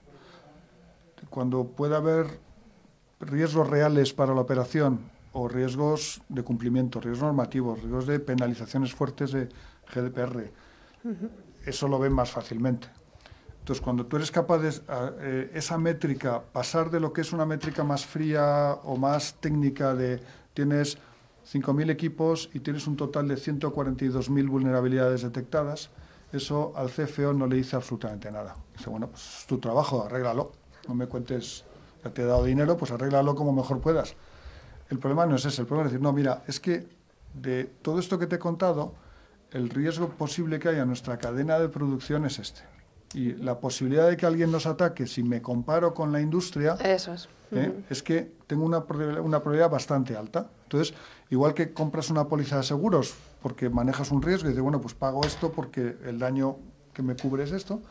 [1.29, 2.39] Cuando pueda haber
[3.19, 4.99] riesgos reales para la operación
[5.33, 9.49] o riesgos de cumplimiento, riesgos normativos, riesgos de penalizaciones fuertes de
[9.93, 10.51] GDPR,
[11.65, 12.87] eso lo ven más fácilmente.
[13.59, 17.31] Entonces, cuando tú eres capaz de a- eh, esa métrica, pasar de lo que es
[17.31, 20.19] una métrica más fría o más técnica de
[20.53, 20.97] tienes
[21.43, 25.89] 5.000 equipos y tienes un total de 142.000 vulnerabilidades detectadas,
[26.33, 28.55] eso al CFO no le dice absolutamente nada.
[28.77, 30.51] Dice, bueno, pues es tu trabajo, arréglalo.
[30.87, 31.63] No me cuentes,
[32.03, 34.15] ya te he dado dinero, pues arréglalo como mejor puedas.
[34.91, 36.85] El problema no es ese, el problema es decir, no, mira, es que
[37.33, 38.93] de todo esto que te he contado,
[39.51, 42.61] el riesgo posible que haya en nuestra cadena de producción es este.
[43.13, 47.13] Y la posibilidad de que alguien nos ataque, si me comparo con la industria, Eso
[47.13, 47.29] es.
[47.51, 47.73] ¿eh?
[47.89, 50.49] Es que tengo una, una probabilidad bastante alta.
[50.63, 50.93] Entonces,
[51.29, 54.93] igual que compras una póliza de seguros porque manejas un riesgo y dices, bueno, pues
[54.93, 56.57] pago esto porque el daño
[56.93, 57.81] que me cubre es esto,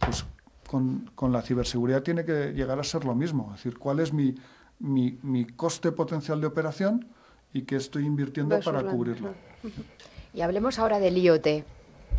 [0.00, 0.24] pues
[0.68, 3.52] con, con la ciberseguridad tiene que llegar a ser lo mismo.
[3.54, 4.34] Es decir, cuál es mi,
[4.80, 7.08] mi, mi coste potencial de operación
[7.52, 9.30] y qué estoy invirtiendo Versus para cubrirlo.
[10.34, 11.64] Y hablemos ahora del IoT,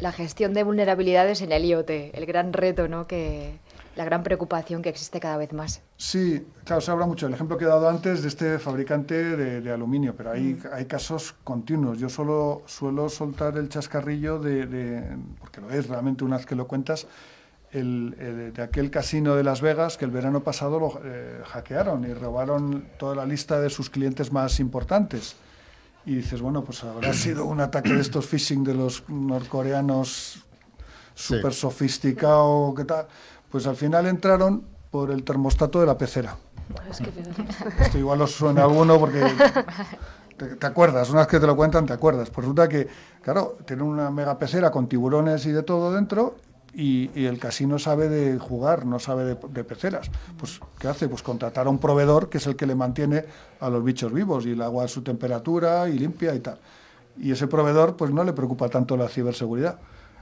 [0.01, 3.07] la gestión de vulnerabilidades en el IoT, el gran reto, ¿no?
[3.07, 3.59] Que,
[3.95, 5.81] la gran preocupación que existe cada vez más.
[5.97, 7.27] Sí, claro, se habla mucho.
[7.27, 10.59] El ejemplo que he dado antes de este fabricante de, de aluminio, pero hay, Mm.
[10.71, 11.97] hay casos continuos.
[11.99, 16.55] Yo solo suelo soltar el chascarrillo de, de- porque lo es realmente una vez que
[16.55, 17.07] lo cuentas,
[17.71, 22.03] el, el de aquel casino de Las Vegas que el verano pasado lo eh, hackearon
[22.05, 25.35] y robaron toda la lista de sus clientes más importantes.
[26.05, 30.43] Y dices, bueno, pues habrá sido un ataque de estos phishing de los norcoreanos
[31.13, 33.07] súper sofisticado, ¿qué tal?
[33.51, 36.37] Pues al final entraron por el termostato de la pecera.
[36.89, 37.11] Es que
[37.83, 39.25] Esto igual os suena a alguno porque
[40.37, 42.29] te, te acuerdas, una vez que te lo cuentan te acuerdas.
[42.29, 42.87] Pues resulta que,
[43.21, 46.35] claro, tienen una mega pecera con tiburones y de todo dentro
[46.73, 50.09] y, y el casino sabe de jugar, no sabe de, de peceras.
[50.37, 51.07] Pues, ¿qué hace?
[51.09, 53.25] Pues contratar a un proveedor que es el que le mantiene
[53.59, 56.59] a los bichos vivos y el agua a su temperatura y limpia y tal.
[57.17, 59.79] Y ese proveedor pues no le preocupa tanto la ciberseguridad.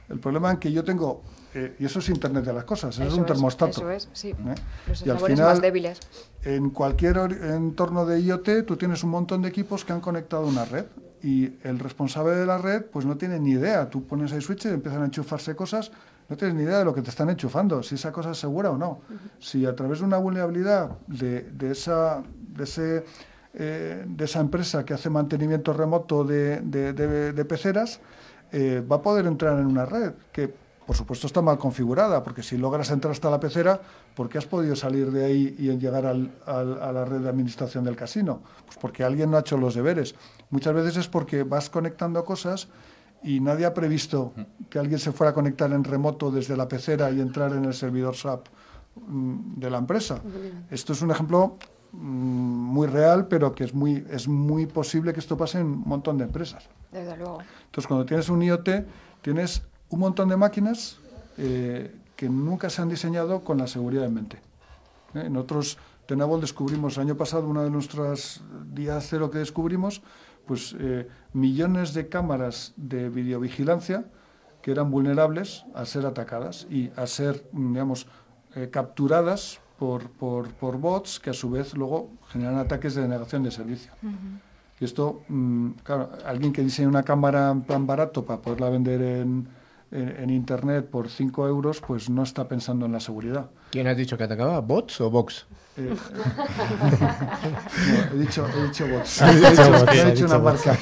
[0.09, 1.21] El problema es que yo tengo,
[1.53, 3.71] eh, y eso es Internet de las cosas, eso es un termostato.
[3.81, 4.29] Eso es, sí.
[4.29, 4.55] ¿eh?
[4.87, 5.99] Los Y al final, más débiles.
[6.45, 10.47] en cualquier or- entorno de IoT, tú tienes un montón de equipos que han conectado
[10.47, 10.85] una red
[11.21, 13.89] y el responsable de la red pues no tiene ni idea.
[13.89, 15.91] Tú pones ahí switches, empiezan a enchufarse cosas,
[16.29, 18.69] no tienes ni idea de lo que te están enchufando, si esa cosa es segura
[18.71, 19.01] o no.
[19.39, 23.05] Si a través de una vulnerabilidad de, de esa, de, ese,
[23.53, 27.99] eh, de esa empresa que hace mantenimiento remoto de, de- de- de peceras,
[28.51, 30.53] eh, va a poder entrar en una red que
[30.87, 33.81] por supuesto está mal configurada, porque si logras entrar hasta la pecera,
[34.15, 37.27] ¿por qué has podido salir de ahí y llegar al- al- a la red de
[37.29, 38.41] administración del casino?
[38.65, 40.15] Pues porque alguien no ha hecho los deberes.
[40.49, 42.69] Muchas veces es porque vas conectando cosas
[43.23, 44.33] y nadie ha previsto
[44.69, 47.73] que alguien se fuera a conectar en remoto desde la pecera y entrar en el
[47.73, 48.47] servidor SAP
[48.95, 50.21] mm, de la empresa.
[50.69, 51.57] Esto es un ejemplo
[51.91, 55.83] mm, muy real, pero que es muy, es muy posible que esto pase en un
[55.85, 56.69] montón de empresas.
[56.91, 57.39] Desde luego.
[57.65, 58.69] Entonces, cuando tienes un IoT,
[59.21, 60.99] tienes un montón de máquinas
[61.37, 64.39] eh, que nunca se han diseñado con la seguridad en mente.
[65.13, 65.29] ¿eh?
[65.29, 65.77] Nosotros,
[66.07, 68.41] Tenable, descubrimos el año pasado, una de nuestras
[68.73, 70.01] días cero que descubrimos,
[70.47, 74.05] pues eh, millones de cámaras de videovigilancia
[74.61, 78.07] que eran vulnerables a ser atacadas y a ser, mm, digamos,
[78.55, 83.43] eh, capturadas por, por, por bots que a su vez luego generan ataques de denegación
[83.43, 83.91] de servicio.
[84.79, 89.01] Y esto, mm, claro, alguien que diseña una cámara en plan barato para poderla vender
[89.01, 89.47] en,
[89.91, 93.49] en, en Internet por 5 euros, pues no está pensando en la seguridad.
[93.71, 94.59] ¿Quién has dicho que atacaba?
[94.61, 95.45] ¿Bots o Vox?
[95.77, 95.95] Eh,
[97.87, 99.21] no, he dicho, he dicho bots.
[99.21, 100.77] Has He dicho he una marca.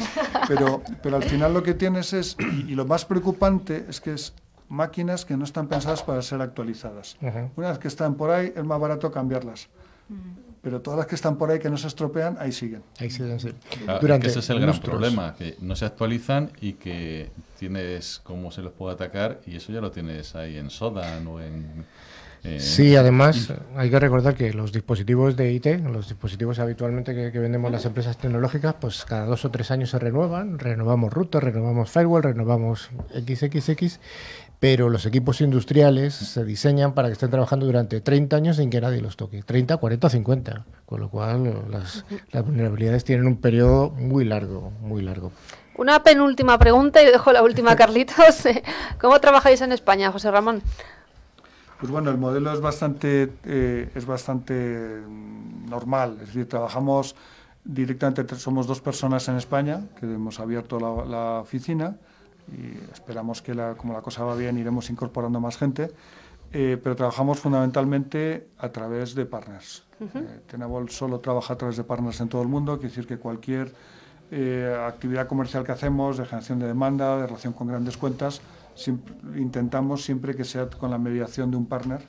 [0.48, 4.14] Pero, pero al final lo que tienes es, y, y lo más preocupante es que
[4.14, 4.34] es
[4.70, 7.18] máquinas que no están pensadas para ser actualizadas.
[7.56, 9.68] Una vez que están por ahí, es más barato cambiarlas.
[10.62, 12.82] Pero todas las que están por ahí que no se estropean, ahí siguen.
[13.00, 13.54] Ahí siguen, sí.
[13.84, 18.20] Claro, Durante que ese es el gran problema, que no se actualizan y que tienes
[18.24, 21.86] cómo se los puede atacar y eso ya lo tienes ahí en Sodan o en...
[22.46, 27.32] eh, Sí, además hay que recordar que los dispositivos de IT, los dispositivos habitualmente que,
[27.32, 31.44] que vendemos las empresas tecnológicas, pues cada dos o tres años se renuevan, renovamos router,
[31.44, 34.00] renovamos firewall, renovamos XXX,
[34.60, 38.82] pero los equipos industriales se diseñan para que estén trabajando durante 30 años sin que
[38.82, 43.38] nadie los toque, 30, 40 o 50, con lo cual las, las vulnerabilidades tienen un
[43.38, 45.32] periodo muy largo, muy largo.
[45.78, 48.44] Una penúltima pregunta y dejo la última Carlitos.
[49.00, 50.64] ¿Cómo trabajáis en España, José Ramón?
[51.80, 56.18] Pues bueno, el modelo es bastante, eh, es bastante mm, normal.
[56.22, 57.16] Es decir, trabajamos
[57.64, 61.98] directamente, somos dos personas en España, que hemos abierto la, la oficina
[62.52, 65.92] y esperamos que la- como la cosa va bien iremos incorporando más gente.
[66.54, 69.84] Eh, pero trabajamos fundamentalmente a través de partners.
[70.00, 73.18] Eh, Tenable solo trabaja a través de partners en todo el mundo, quiere decir que
[73.18, 73.74] cualquier
[74.32, 78.42] eh, actividad comercial que hacemos, de generación de demanda, de relación con grandes cuentas,
[78.76, 82.02] siempre- intentamos siempre que sea con la mediación de un partner,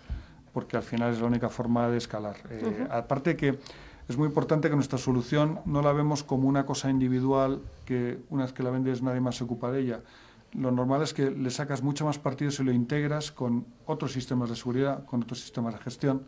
[0.53, 2.37] porque al final es la única forma de escalar.
[2.51, 2.93] Eh, Ujú.
[2.93, 3.59] Aparte que
[4.09, 8.45] es muy importante que nuestra solución no la vemos como una cosa individual que una
[8.45, 10.01] vez que la vendes nadie más se ocupa de ella.
[10.53, 14.49] Lo normal es que le sacas mucho más partido si lo integras con otros sistemas
[14.49, 16.23] de seguridad, con otros sistemas de gestión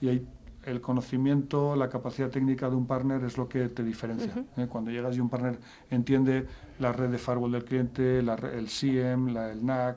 [0.00, 0.26] y ahí
[0.64, 4.32] el conocimiento, la capacidad técnica de un partner es lo que te diferencia.
[4.56, 4.66] ¿eh?
[4.68, 5.58] Cuando llegas y un partner
[5.90, 6.46] entiende
[6.78, 9.96] la red de firewall del cliente, la re- el SIEM, la, el NAC,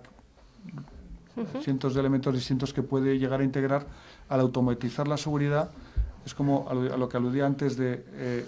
[1.62, 3.86] cientos de elementos distintos que puede llegar a integrar
[4.30, 5.70] al automatizar la seguridad.
[6.26, 8.46] Es como a lo, a lo que aludía antes de eh,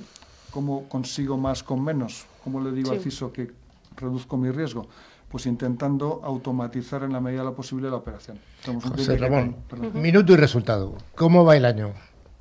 [0.51, 3.11] cómo consigo más con menos, cómo le digo al Sí.
[3.11, 3.51] CISO que
[3.97, 4.87] reduzco mi riesgo.
[5.29, 8.39] Pues intentando automatizar en la medida de lo posible la operación.
[8.65, 9.57] José que Ramón,
[9.93, 10.93] minuto y resultado.
[11.15, 11.91] ¿Cómo va el año?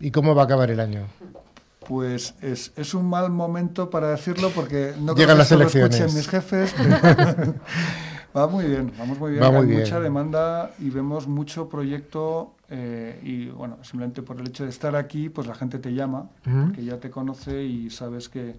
[0.00, 1.06] ¿Y cómo va a acabar el año?
[1.88, 5.58] Pues es, es un mal momento para decirlo porque no creo Llegan que las lo
[5.62, 6.14] escuchen elecciones.
[6.14, 6.74] mis jefes.
[6.76, 7.54] pero
[8.36, 9.42] va muy bien, vamos muy bien.
[9.42, 9.80] Va muy Hay bien.
[9.80, 14.96] mucha demanda y vemos mucho proyecto eh, y bueno, simplemente por el hecho de estar
[14.96, 16.66] aquí, pues la gente te llama Ujú.
[16.66, 18.56] porque ya te conoce y sabes que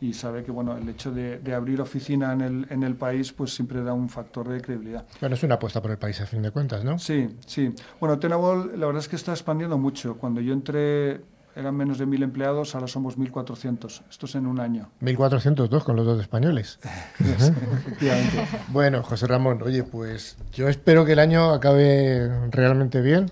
[0.00, 3.32] y sabe que bueno el hecho de, de abrir oficina en el, en el país
[3.32, 5.06] pues siempre da un factor de credibilidad.
[5.20, 6.98] Bueno, es una apuesta por el país a fin de cuentas, ¿no?
[6.98, 7.74] Sí, sí.
[8.00, 10.16] Bueno, Tenable la verdad es que está expandiendo mucho.
[10.16, 11.20] Cuando yo entré
[11.56, 14.02] eran menos de 1.000 empleados, ahora somos 1.400.
[14.10, 14.90] Esto es en un año.
[15.00, 16.78] 1402 con los dos españoles.
[17.18, 18.46] Efectivamente.
[18.68, 23.30] Bueno, José Ramón, oye, pues yo espero que el año acabe realmente bien,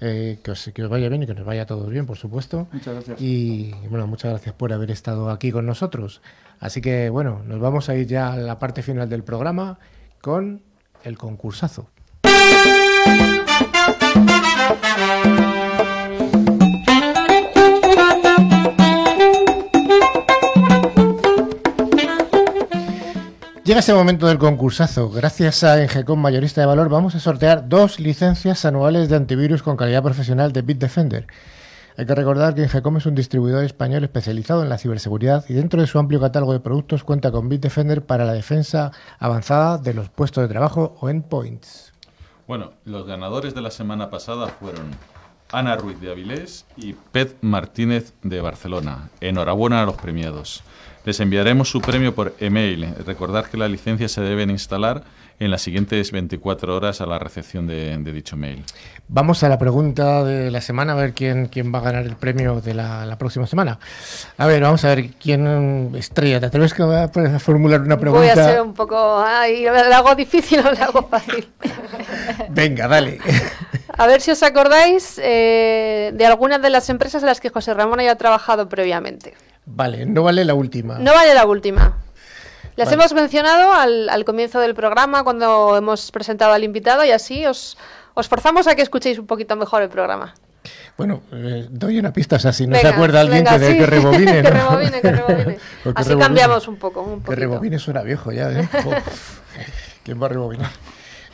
[0.00, 2.16] eh, que, os, que os vaya bien y que nos vaya a todos bien, por
[2.16, 2.68] supuesto.
[2.72, 3.20] Muchas gracias.
[3.20, 6.20] Y bueno, muchas gracias por haber estado aquí con nosotros.
[6.60, 9.78] Así que bueno, nos vamos a ir ya a la parte final del programa
[10.20, 10.62] con
[11.04, 11.88] el concursazo.
[23.68, 25.10] Llega ese momento del concursazo.
[25.10, 29.76] Gracias a Engecom Mayorista de Valor vamos a sortear dos licencias anuales de antivirus con
[29.76, 31.26] calidad profesional de Bitdefender.
[31.98, 35.82] Hay que recordar que Engecom es un distribuidor español especializado en la ciberseguridad y dentro
[35.82, 40.08] de su amplio catálogo de productos cuenta con Bitdefender para la defensa avanzada de los
[40.08, 41.92] puestos de trabajo o endpoints.
[42.46, 44.92] Bueno, los ganadores de la semana pasada fueron
[45.52, 49.08] Ana Ruiz de Avilés y Pet Martínez de Barcelona.
[49.20, 50.62] Enhorabuena a los premiados.
[51.04, 52.94] Les enviaremos su premio por email.
[53.06, 55.04] Recordad que las licencias se deben instalar
[55.40, 58.64] en las siguientes 24 horas a la recepción de, de dicho mail.
[59.08, 62.16] Vamos a la pregunta de la semana, a ver quién, quién va a ganar el
[62.16, 63.78] premio de la, la próxima semana.
[64.36, 66.40] A ver, vamos a ver quién estrella.
[66.40, 68.20] ¿Te atreves a formular una pregunta?
[68.20, 69.22] Voy a ser un poco...
[69.24, 71.48] Ay, ¿le hago difícil o le hago fácil?
[72.50, 73.18] Venga, dale.
[73.98, 77.74] A ver si os acordáis eh, de algunas de las empresas en las que José
[77.74, 79.34] Ramón haya trabajado previamente.
[79.66, 80.98] Vale, no vale la última.
[80.98, 81.98] No vale la última.
[82.76, 82.94] Las Vale.
[83.02, 87.76] hemos mencionado al, al comienzo del programa cuando hemos presentado al invitado y así os,
[88.14, 90.32] os forzamos a que escuchéis un poquito mejor el programa.
[90.96, 93.64] Bueno, eh, doy una pista, o sea, si no se Venga, acuerda alguien venga, que,
[93.64, 93.78] de- sí.
[93.78, 94.42] que rebobine.
[94.42, 94.58] Que ¿no?
[94.70, 95.58] rebobine, que rebobine.
[95.82, 96.18] Que Así rebobine.
[96.20, 98.68] cambiamos un poco, un Que rebobine suena viejo ya, ¿eh?
[100.04, 100.70] ¿Quién va a rebobinar?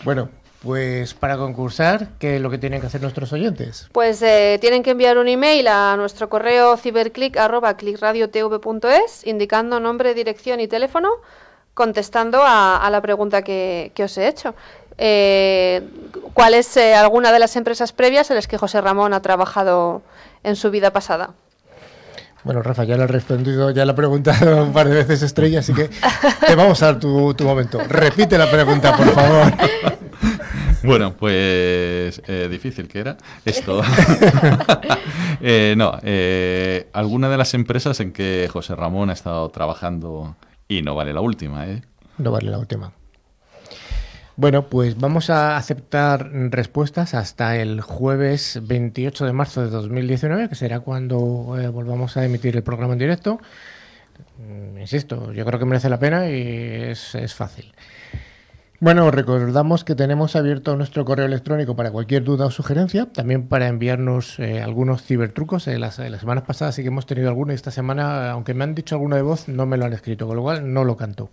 [0.02, 0.30] Bueno,
[0.64, 3.86] Pues para concursar, ¿qué es lo que tienen que hacer nuestros oyentes?
[3.92, 10.68] Pues eh, tienen que enviar un email a nuestro correo ciberclick.clickradiotv.es indicando nombre, dirección y
[10.68, 11.10] teléfono,
[11.74, 14.54] contestando a, a la pregunta que, que os he hecho.
[14.96, 15.82] Eh,
[16.32, 20.00] ¿Cuál es eh, alguna de las empresas previas en las que José Ramón ha trabajado
[20.44, 21.34] en su vida pasada?
[22.42, 25.60] Bueno, Rafa, ya lo he respondido, ya lo he preguntado un par de veces Estrella,
[25.60, 25.90] así que
[26.46, 27.80] te vamos a dar tu, tu momento.
[27.86, 29.52] Repite la pregunta, por favor.
[30.84, 33.82] Bueno, pues eh, difícil que era esto.
[35.40, 40.36] eh, no, eh, alguna de las empresas en que José Ramón ha estado trabajando
[40.68, 41.82] y no vale la última, ¿eh?
[42.18, 42.92] No vale la última.
[44.36, 50.56] Bueno, pues vamos a aceptar respuestas hasta el jueves 28 de marzo de 2019, que
[50.56, 53.38] será cuando eh, volvamos a emitir el programa en directo.
[54.38, 57.72] Mm, Insisto, yo creo que merece la pena y es, es fácil.
[58.84, 63.48] Bueno, os recordamos que tenemos abierto nuestro correo electrónico para cualquier duda o sugerencia, también
[63.48, 65.66] para enviarnos eh, algunos cibertrucos.
[65.68, 68.52] Eh, las, eh, las semanas pasadas sí que hemos tenido alguno y esta semana, aunque
[68.52, 70.84] me han dicho alguno de voz, no me lo han escrito, con lo cual no
[70.84, 71.30] lo canto.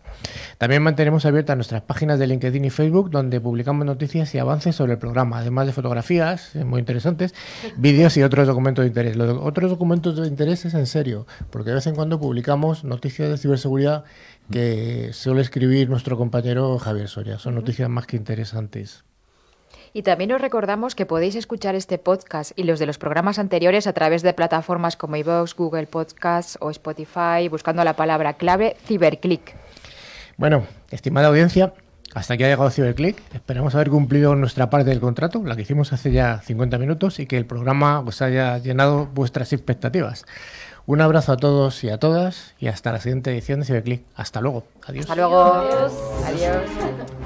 [0.59, 4.93] También mantenemos abiertas nuestras páginas de LinkedIn y Facebook, donde publicamos noticias y avances sobre
[4.93, 7.33] el programa, además de fotografías eh, muy interesantes,
[7.75, 9.17] vídeos y otros documentos de interés.
[9.17, 13.29] Los otros documentos de interés es en serio, porque de vez en cuando publicamos noticias
[13.29, 14.05] de ciberseguridad
[14.49, 17.37] que suele escribir nuestro compañero Javier Soria.
[17.37, 19.03] Son noticias más que interesantes.
[19.93, 23.87] Y también os recordamos que podéis escuchar este podcast y los de los programas anteriores
[23.87, 29.53] a través de plataformas como iVoox, Google Podcasts o Spotify, buscando la palabra clave Ciberclick.
[30.37, 31.73] Bueno, estimada audiencia,
[32.13, 33.21] hasta aquí ha llegado Ciberclick.
[33.33, 37.25] Esperamos haber cumplido nuestra parte del contrato, la que hicimos hace ya 50 minutos, y
[37.25, 40.25] que el programa os haya llenado vuestras expectativas.
[40.85, 44.03] Un abrazo a todos y a todas, y hasta la siguiente edición de Ciberclick.
[44.15, 44.63] Hasta luego.
[44.87, 45.03] Adiós.
[45.05, 45.53] Hasta luego.
[45.53, 45.93] Adiós.
[46.25, 47.20] Aquí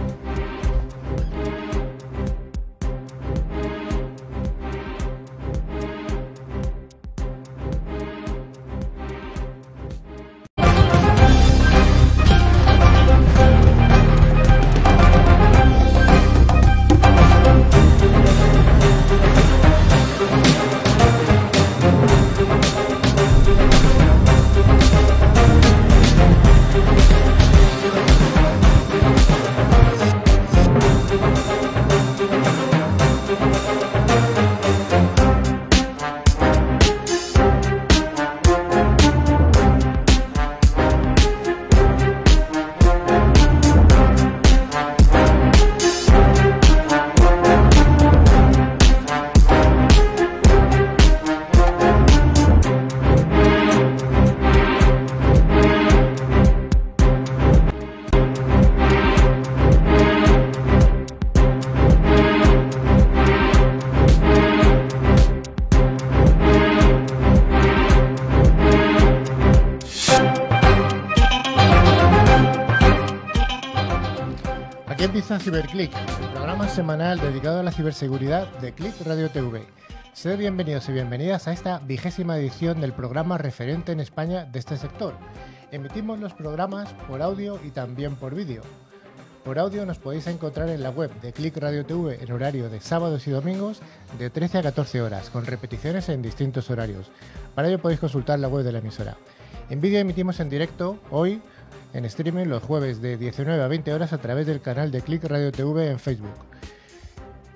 [75.45, 75.93] Ciberclick,
[76.23, 79.63] el programa semanal dedicado a la ciberseguridad de Click Radio TV.
[80.11, 84.75] Sed bienvenidos y bienvenidas a esta vigésima edición del programa referente en España de este
[84.75, 85.13] sector.
[85.71, 88.63] Emitimos los programas por audio y también por vídeo.
[89.43, 92.81] Por audio nos podéis encontrar en la web de Click Radio TV en horario de
[92.81, 93.83] sábados y domingos
[94.17, 97.11] de 13 a 14 horas, con repeticiones en distintos horarios.
[97.53, 99.15] Para ello podéis consultar la web de la emisora.
[99.69, 101.39] En vídeo emitimos en directo hoy
[101.95, 105.23] en streaming los jueves de 19 a 20 horas a través del canal de Click
[105.23, 106.35] Radio TV en Facebook.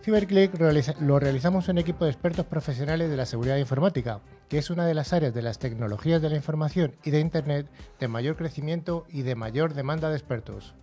[0.03, 4.69] Ciberclick realiza- lo realizamos un equipo de expertos profesionales de la seguridad informática, que es
[4.69, 7.67] una de las áreas de las tecnologías de la información y de Internet
[7.99, 10.73] de mayor crecimiento y de mayor demanda de expertos.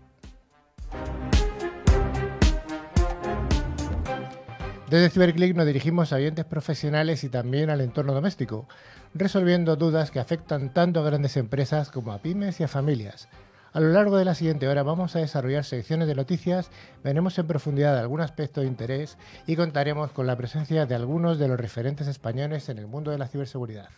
[4.90, 8.68] Desde Ciberclick nos dirigimos a oyentes profesionales y también al entorno doméstico,
[9.14, 13.28] resolviendo dudas que afectan tanto a grandes empresas como a pymes y a familias.
[13.76, 16.70] A lo largo de la siguiente hora vamos a desarrollar secciones de noticias,
[17.04, 21.46] veremos en profundidad algún aspecto de interés y contaremos con la presencia de algunos de
[21.46, 23.90] los referentes españoles en el mundo de la ciberseguridad.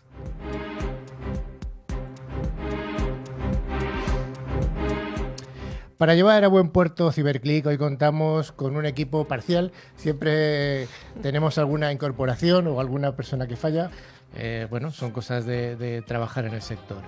[5.97, 9.71] Para llevar a buen puerto Ciberclick hoy contamos con un equipo parcial.
[9.95, 10.89] Siempre
[11.23, 13.91] tenemos alguna incorporación o alguna persona que falla.
[14.35, 17.03] Eh, bueno, son cosas de, de trabajar en el sector.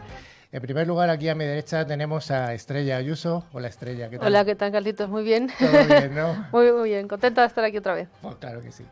[0.53, 3.45] En primer lugar, aquí a mi derecha tenemos a Estrella Ayuso.
[3.53, 4.27] Hola Estrella, ¿qué tal?
[4.27, 5.09] Hola, ¿qué tal, Carlitos?
[5.09, 5.49] Muy bien.
[5.59, 6.49] Todo bien, ¿no?
[6.53, 7.07] muy, muy bien.
[7.07, 8.09] Contenta de estar aquí otra vez.
[8.23, 8.85] Oh, claro que sí.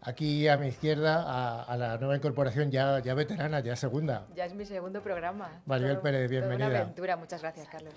[0.00, 4.26] Aquí a mi izquierda, a, a la nueva incorporación ya, ya veterana, ya segunda.
[4.34, 5.62] Ya es mi segundo programa.
[5.66, 6.68] Maribel Todo- Pérez, toda bienvenida.
[6.68, 7.16] Una aventura.
[7.16, 7.94] Muchas gracias, Carlos.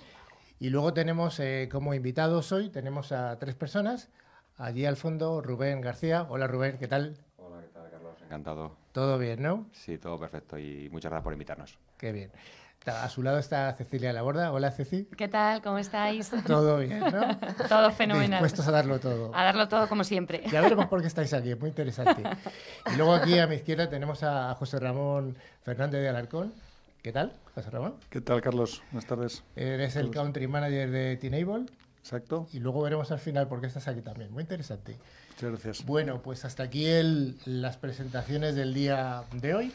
[0.60, 4.10] Y luego tenemos eh, como invitados hoy, tenemos a tres personas,
[4.58, 6.26] Allí al fondo, Rubén García.
[6.30, 7.18] Hola Rubén, ¿qué tal?
[7.36, 8.14] Hola, ¿qué tal, Carlos?
[8.24, 8.78] Encantado.
[8.94, 9.66] Todo bien, ¿no?
[9.74, 11.78] Sí, todo perfecto y muchas gracias por invitarnos.
[11.98, 12.32] Qué bien.
[12.88, 14.52] A su lado está Cecilia Laborda.
[14.52, 15.06] Hola, Ceci.
[15.18, 15.64] ¿Qué tal?
[15.64, 16.30] ¿Cómo estáis?
[16.46, 17.40] Todo bien, ¿no?
[17.68, 18.44] todo fenomenal.
[18.44, 19.32] Dispuestos a darlo todo.
[19.34, 20.44] A darlo todo como siempre.
[20.52, 22.22] Ya veremos por qué estáis aquí, es muy interesante.
[22.94, 26.54] Y luego aquí a mi izquierda tenemos a José Ramón Fernández de Alarcón.
[27.02, 27.96] ¿Qué tal, José Ramón?
[28.10, 28.84] ¿Qué tal, Carlos?
[28.92, 29.44] Buenas tardes.
[29.56, 31.66] Eres el country manager de T-Enable.
[32.00, 32.48] Exacto.
[32.54, 34.32] Y luego veremos al final por qué estás aquí también.
[34.32, 34.96] Muy interesante.
[35.30, 35.86] Muchas gracias.
[35.86, 39.74] Bueno, pues hasta aquí el, las presentaciones del día de hoy.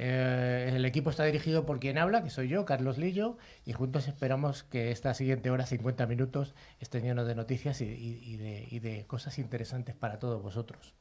[0.00, 4.06] Eh, el equipo está dirigido por quien habla, que soy yo, Carlos Lillo, y juntos
[4.06, 9.96] esperamos que esta siguiente hora, 50 minutos, esté lleno de noticias y, de, cosas interesantes
[9.96, 10.94] para todos vosotros.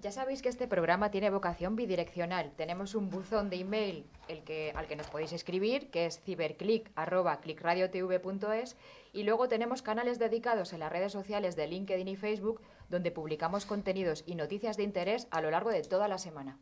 [0.00, 2.50] Ya sabéis que este programa tiene vocación bidireccional.
[2.56, 4.04] Tenemos un buzón de email
[4.74, 8.76] al que nos podéis escribir, que es ciberclick.clickradiotv.es
[9.12, 13.66] y luego tenemos canales dedicados en las redes sociales de LinkedIn y Facebook donde publicamos
[13.66, 16.58] contenidos y noticias de interés a lo largo de toda la semana.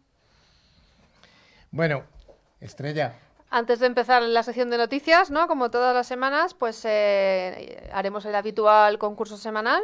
[1.70, 2.04] Bueno,
[2.60, 3.14] Estrella.
[3.50, 5.46] Antes de empezar la sección de noticias, ¿no?
[5.48, 9.82] Como todas las semanas, pues eh, haremos el habitual concurso semanal.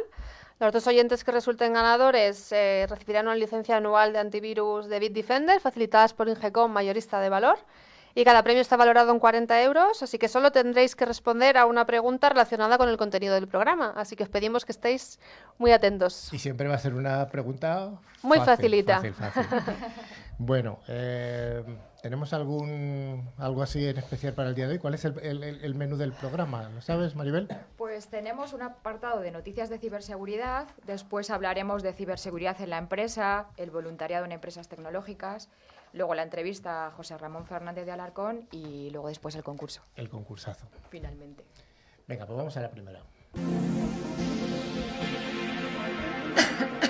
[0.59, 5.59] Los dos oyentes que resulten ganadores eh, recibirán una licencia anual de antivirus de Bitdefender,
[5.59, 7.57] facilitadas por Ingecom, mayorista de valor.
[8.17, 11.65] Y cada premio está valorado en 40 euros, así que solo tendréis que responder a
[11.65, 13.93] una pregunta relacionada con el contenido del programa.
[13.97, 15.19] Así que os pedimos que estéis
[15.57, 16.31] muy atentos.
[16.31, 17.91] Y siempre va a ser una pregunta
[18.21, 18.95] muy fácil, facilita.
[19.01, 19.43] Fácil, fácil.
[20.37, 21.63] bueno, eh,
[22.01, 24.79] ¿tenemos algún algo así en especial para el día de hoy?
[24.79, 26.69] ¿Cuál es el, el, el, menú del programa?
[26.69, 27.47] ¿Lo sabes, Maribel?
[27.77, 30.67] Pues tenemos un apartado de noticias de ciberseguridad.
[30.85, 35.49] Después hablaremos de ciberseguridad en la empresa, el voluntariado en empresas tecnológicas.
[35.93, 39.81] Luego la entrevista a José Ramón Fernández de Alarcón y luego después el concurso.
[39.95, 40.67] El concursazo.
[40.89, 41.45] Finalmente.
[42.07, 43.01] Venga, pues vamos a la primera.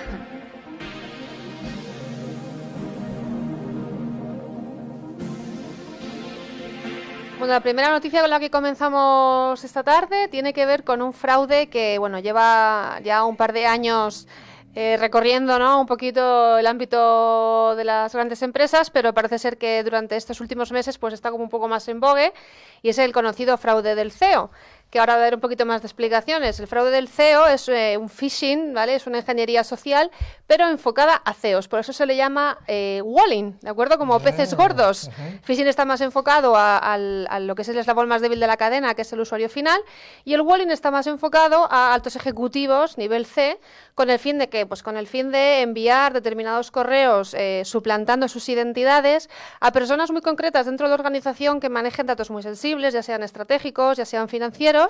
[7.38, 11.12] Bueno, la primera noticia con la que comenzamos esta tarde tiene que ver con un
[11.12, 14.26] fraude que, bueno, lleva ya un par de años
[14.74, 15.82] eh, recorriendo ¿no?
[15.82, 20.72] un poquito el ámbito de las grandes empresas, pero parece ser que durante estos últimos
[20.72, 22.34] meses pues está como un poco más en vogue
[22.82, 24.52] y es el conocido fraude del CEO
[24.90, 26.60] que ahora va a dar un poquito más de explicaciones.
[26.60, 28.95] El fraude del CEO es eh, un phishing, ¿vale?
[28.95, 30.10] Es una ingeniería social,
[30.48, 31.68] pero enfocada a CEOs.
[31.68, 33.98] Por eso se le llama eh, walling, ¿de acuerdo?
[33.98, 35.06] Como peces gordos.
[35.06, 35.41] Uh -huh.
[35.44, 38.48] Phishing está más enfocado a, a, a, lo que es el eslabón más débil de
[38.48, 39.82] la cadena, que es el usuario final,
[40.24, 43.60] y el walling está más enfocado a altos ejecutivos, nivel C,
[43.95, 48.28] con el fin de que, pues con el fin de enviar determinados correos eh, suplantando
[48.28, 49.30] sus identidades
[49.60, 53.24] a personas muy concretas dentro de la organización que manejen datos muy sensibles, ya sean
[53.24, 54.85] estratégicos, ya sean financieros,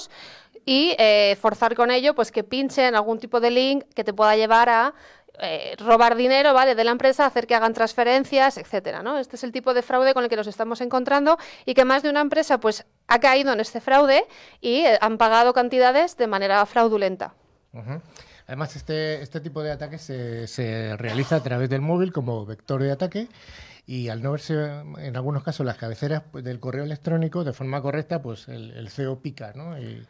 [0.66, 4.36] y eh, forzar con ello pues que pinchen algún tipo de link que te pueda
[4.36, 4.94] llevar a
[5.40, 6.76] eh, robar dinero ¿vale?
[6.76, 9.18] de la empresa, hacer que hagan transferencias, etcétera, ¿no?
[9.18, 12.04] Este es el tipo de fraude con el que nos estamos encontrando y que más
[12.04, 14.26] de una empresa pues ha caído en este fraude
[14.62, 17.34] y eh, han pagado cantidades de manera fraudulenta.
[18.48, 22.82] Además, este, este tipo de ataque se, se realiza a través del móvil como vector
[22.82, 23.28] de ataque
[23.86, 24.54] y al no verse
[24.98, 29.22] en algunos casos las cabeceras del correo electrónico de forma correcta, pues el, el CEO
[29.22, 29.78] pica, ¿no?
[29.80, 30.06] Y,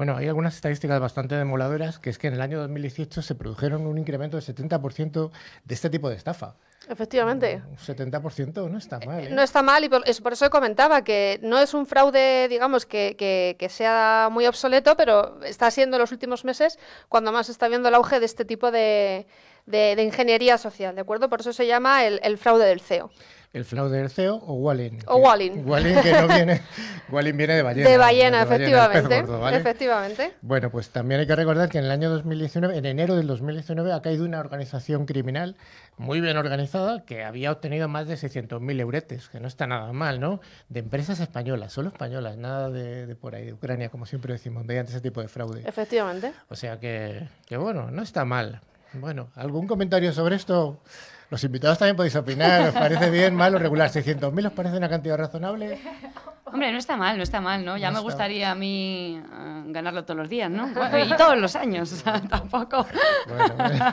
[0.00, 3.86] bueno, hay algunas estadísticas bastante demoladoras, que es que en el año 2018 se produjeron
[3.86, 5.30] un incremento del 70%
[5.64, 6.54] de este tipo de estafa.
[6.88, 7.62] Efectivamente.
[7.68, 9.26] Un 70% no está mal.
[9.26, 9.30] ¿eh?
[9.30, 12.86] No está mal y por, es, por, eso comentaba que no es un fraude, digamos,
[12.86, 16.78] que, que, que, sea muy obsoleto, pero está siendo en los últimos meses
[17.10, 19.26] cuando más está viendo el auge de este tipo de,
[19.70, 21.28] de, de ingeniería social, ¿de acuerdo?
[21.28, 23.10] Por eso se llama el, el fraude del CEO
[23.52, 25.00] el fraude del CEO o Walling.
[25.06, 25.64] O Walling.
[25.66, 26.62] Walling que no viene,
[27.10, 27.90] Walling viene de ballena.
[27.90, 29.08] De ballena, de efectivamente.
[29.08, 29.56] Ballena, gordo, ¿vale?
[29.56, 30.32] Efectivamente.
[30.40, 33.92] Bueno, pues también hay que recordar que en el año 2019, en enero del 2019,
[33.92, 35.56] ha caído una organización criminal
[35.96, 40.20] muy bien organizada que había obtenido más de 600.000 euretes, que no está nada mal,
[40.20, 40.40] ¿no?
[40.68, 44.64] De empresas españolas, solo españolas, nada de, de por ahí, de Ucrania, como siempre decimos,
[44.64, 45.62] mediante ese tipo de fraude.
[45.66, 46.32] Efectivamente.
[46.48, 48.60] O sea que, que bueno, no está mal.
[48.92, 50.80] Bueno, ¿algún comentario sobre esto?
[51.30, 52.68] Los invitados también podéis opinar.
[52.68, 53.88] ¿Os parece bien, mal o regular?
[53.88, 55.78] ¿600.000 os parece una cantidad razonable?
[56.44, 57.76] Hombre, no está mal, no está mal, ¿no?
[57.76, 60.68] Ya no me gustaría a mí uh, ganarlo todos los días, ¿no?
[60.68, 62.84] y todos los años, o sea, tampoco.
[63.28, 63.86] Bueno, bueno.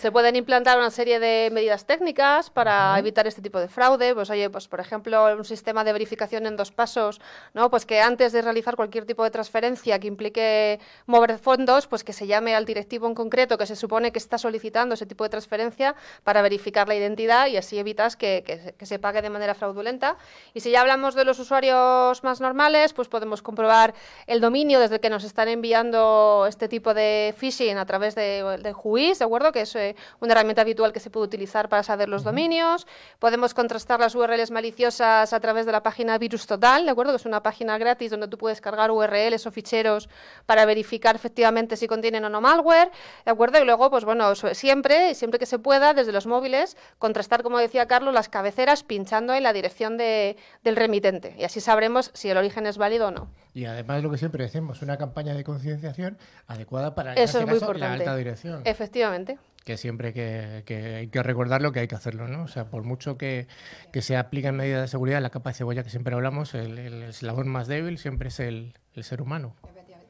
[0.00, 4.14] Se pueden implantar una serie de medidas técnicas para evitar este tipo de fraude.
[4.14, 7.20] Pues oye, pues por ejemplo, un sistema de verificación en dos pasos,
[7.52, 7.68] ¿no?
[7.68, 12.14] Pues que antes de realizar cualquier tipo de transferencia que implique mover fondos, pues que
[12.14, 15.28] se llame al directivo en concreto que se supone que está solicitando ese tipo de
[15.28, 15.94] transferencia
[16.24, 20.16] para verificar la identidad y así evitas que, que, que se pague de manera fraudulenta.
[20.54, 23.92] Y si ya hablamos de los usuarios más normales, pues podemos comprobar
[24.26, 28.56] el dominio desde el que nos están enviando este tipo de phishing a través de,
[28.62, 29.52] de Whois, ¿de acuerdo?
[29.52, 29.89] Que es eh,
[30.20, 32.86] una herramienta habitual que se puede utilizar para saber los dominios.
[33.18, 37.12] Podemos contrastar las URLs maliciosas a través de la página Virus Total, ¿de acuerdo?
[37.12, 40.08] Que es una página gratis donde tú puedes cargar URLs o ficheros
[40.46, 42.90] para verificar efectivamente si contienen o no malware,
[43.24, 43.60] ¿de acuerdo?
[43.60, 47.86] Y luego, pues bueno, siempre, siempre que se pueda, desde los móviles, contrastar, como decía
[47.86, 51.34] Carlos, las cabeceras pinchando en la dirección de, del remitente.
[51.38, 53.30] Y así sabremos si el origen es válido o no.
[53.54, 57.54] Y además lo que siempre decimos, una campaña de concienciación adecuada para Eso es muy
[57.54, 58.04] caso, importante.
[58.04, 58.62] la alta dirección.
[58.64, 59.38] Efectivamente.
[59.70, 62.42] Que siempre que, que hay que recordarlo que hay que hacerlo, ¿no?
[62.42, 63.46] O sea, por mucho que,
[63.92, 67.04] que se apliquen medidas de seguridad, la capa de cebolla que siempre hablamos, el, el
[67.04, 69.54] eslabón más débil siempre es el, el ser humano.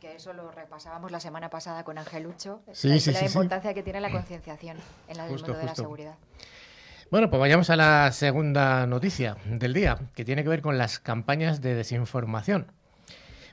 [0.00, 3.74] Que eso lo repasábamos la semana pasada con Angelucho, Sí, la, sí, la sí, importancia
[3.74, 4.78] que tiene la concienciación
[5.08, 6.14] en la- el Justo, mundo de la seguridad.
[7.10, 10.98] Bueno, pues vayamos a la segunda noticia del día, que tiene que ver con las
[11.00, 12.72] campañas de desinformación.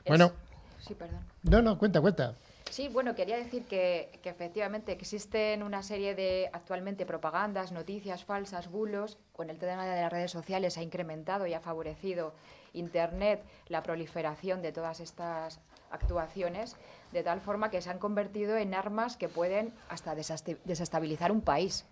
[0.06, 0.32] Bueno,
[0.78, 1.20] Sí, perdón.
[1.42, 2.34] no, no, cuenta, cuenta.
[2.70, 8.68] Sí, bueno, quería decir que, que efectivamente existen una serie de actualmente propagandas, noticias falsas,
[8.68, 9.18] bulos.
[9.32, 12.34] Con el tema de las redes sociales ha incrementado y ha favorecido
[12.74, 16.76] Internet la proliferación de todas estas actuaciones,
[17.12, 21.86] de tal forma que se han convertido en armas que pueden hasta desestabilizar un país.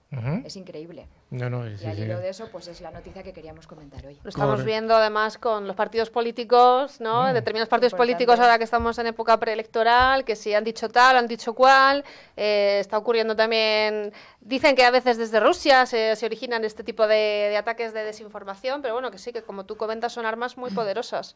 [0.45, 1.09] Es increíble.
[1.31, 2.03] No, no, Y sí, al sí.
[2.03, 4.19] hilo de eso, pues es la noticia que queríamos comentar hoy.
[4.23, 7.25] Lo estamos viendo además con los partidos políticos, ¿no?
[7.25, 7.35] Mm.
[7.35, 8.15] Determinados partidos Importante.
[8.15, 12.05] políticos ahora que estamos en época preelectoral, que si han dicho tal, han dicho cual.
[12.37, 14.13] eh, está ocurriendo también.
[14.41, 17.17] Dicen que a veces desde Rusia se, se originan este tipo de,
[17.51, 20.71] de ataques de desinformación, pero bueno, que sí, que como tú comentas, son armas muy
[20.71, 21.35] poderosas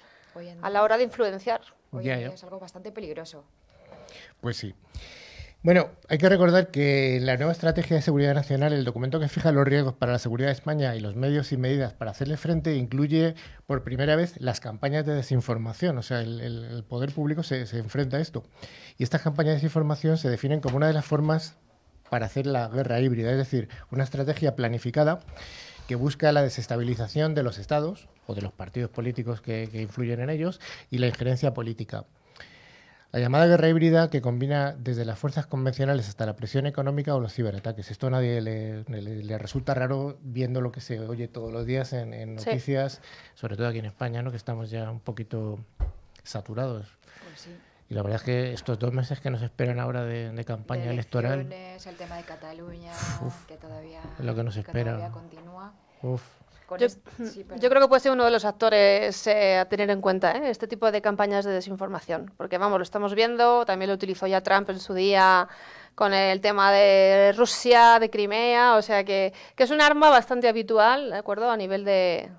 [0.62, 1.60] a la hora de influenciar.
[1.90, 3.44] Hoy es algo bastante peligroso.
[4.40, 4.74] Pues sí.
[5.62, 9.28] Bueno, hay que recordar que en la nueva Estrategia de Seguridad Nacional, el documento que
[9.28, 12.38] fija los riesgos para la seguridad de España y los medios y medidas para hacerle
[12.38, 13.34] frente incluye
[13.66, 15.98] por primera vez las campañas de desinformación.
[15.98, 18.42] O sea, el, el- poder público se, enfrenta a esto.
[18.96, 21.56] Y estas campañas de desinformación se definen como una de las formas
[22.08, 25.20] para hacer la guerra híbrida, es decir, una estrategia planificada
[25.86, 30.30] que busca la desestabilización de los estados o de los partidos políticos que influyen en
[30.30, 30.58] ellos
[30.90, 32.06] y la injerencia política.
[33.12, 37.20] La llamada guerra híbrida que combina desde las fuerzas convencionales hasta la presión económica o
[37.20, 37.90] los ciberataques.
[37.90, 41.66] Esto a nadie le, le- le resulta raro viendo lo que se oye todos los
[41.66, 42.46] días en, en Sí.
[42.50, 43.00] noticias,
[43.34, 44.30] sobre todo aquí en España, ¿no?
[44.30, 45.58] que estamos ya un poquito
[46.22, 46.86] saturados.
[47.24, 47.50] Pues sí.
[47.88, 50.84] Y la verdad es que estos dos meses que nos esperan ahora de, de campaña
[50.84, 52.92] De electoral, el tema de Cataluña,
[53.48, 54.92] que todavía, lo que nos espera.
[54.94, 55.72] todavía continúa.
[56.02, 56.22] uf.
[56.70, 56.86] Con Yo,
[57.24, 60.50] sí, creo que puede ser uno de los actores eh, a tener en cuenta ¿eh?
[60.50, 64.40] este tipo de campañas de desinformación, porque vamos, lo estamos viendo, también lo utilizó ya
[64.40, 65.48] Trump en su día
[65.96, 70.48] con el tema de Rusia, de Crimea, o sea que, que es un arma bastante
[70.48, 71.50] habitual, ¿de acuerdo?
[71.50, 72.30] A nivel de,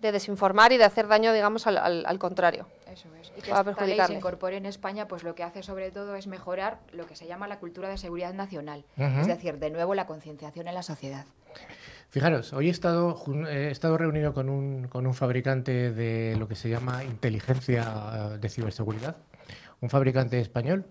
[0.00, 2.68] de desinformar y de hacer daño, digamos, al, al- al contrario.
[2.92, 3.32] Eso es.
[3.38, 6.14] Y que Para esta ley se incorpore en España, pues lo que hace sobre todo
[6.14, 8.84] es mejorar lo que se llama la cultura de seguridad nacional.
[8.98, 11.24] Es decir, de nuevo la concienciación en la sociedad.
[12.10, 16.48] Fijaros, hoy he estado, jun- he estado reunido con un, con un fabricante de lo
[16.48, 17.84] que se llama inteligencia
[18.34, 19.16] eh, de ciberseguridad,
[19.80, 20.86] un fabricante español,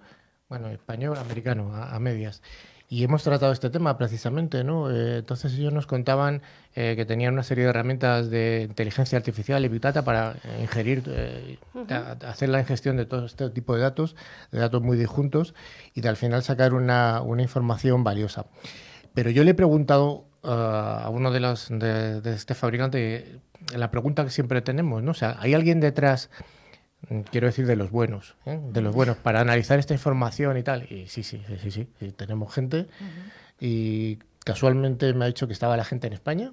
[0.47, 2.43] bueno, español, americano, a, a medias.
[2.89, 4.89] Y hemos tratado este tema precisamente, ¿no?
[4.89, 6.41] Eh, entonces ellos nos contaban
[6.73, 10.59] eh, que tenían una serie de herramientas de inteligencia artificial y Big Data para eh,
[10.61, 11.57] ingerir, eh,
[11.89, 14.15] a hacer la ingestión de todo este tipo de datos,
[14.51, 15.53] de datos muy disjuntos,
[15.95, 18.45] y de al final sacar una, una información valiosa.
[19.13, 23.41] Pero yo le he preguntado ah, a uno de los de, de este fabricante
[23.75, 25.11] la pregunta que siempre tenemos, ¿no?
[25.11, 26.29] O sea, ¿hay alguien detrás,
[27.09, 28.59] mm, quiero decir, de los buenos, ¿eh?
[28.61, 30.83] de los buenos, para analizar esta información y tal?
[30.91, 32.87] Y sí, sí, sí, sí, sí, sí, tenemos gente.
[33.59, 36.51] Y casualmente me ha dicho que estaba la gente en España,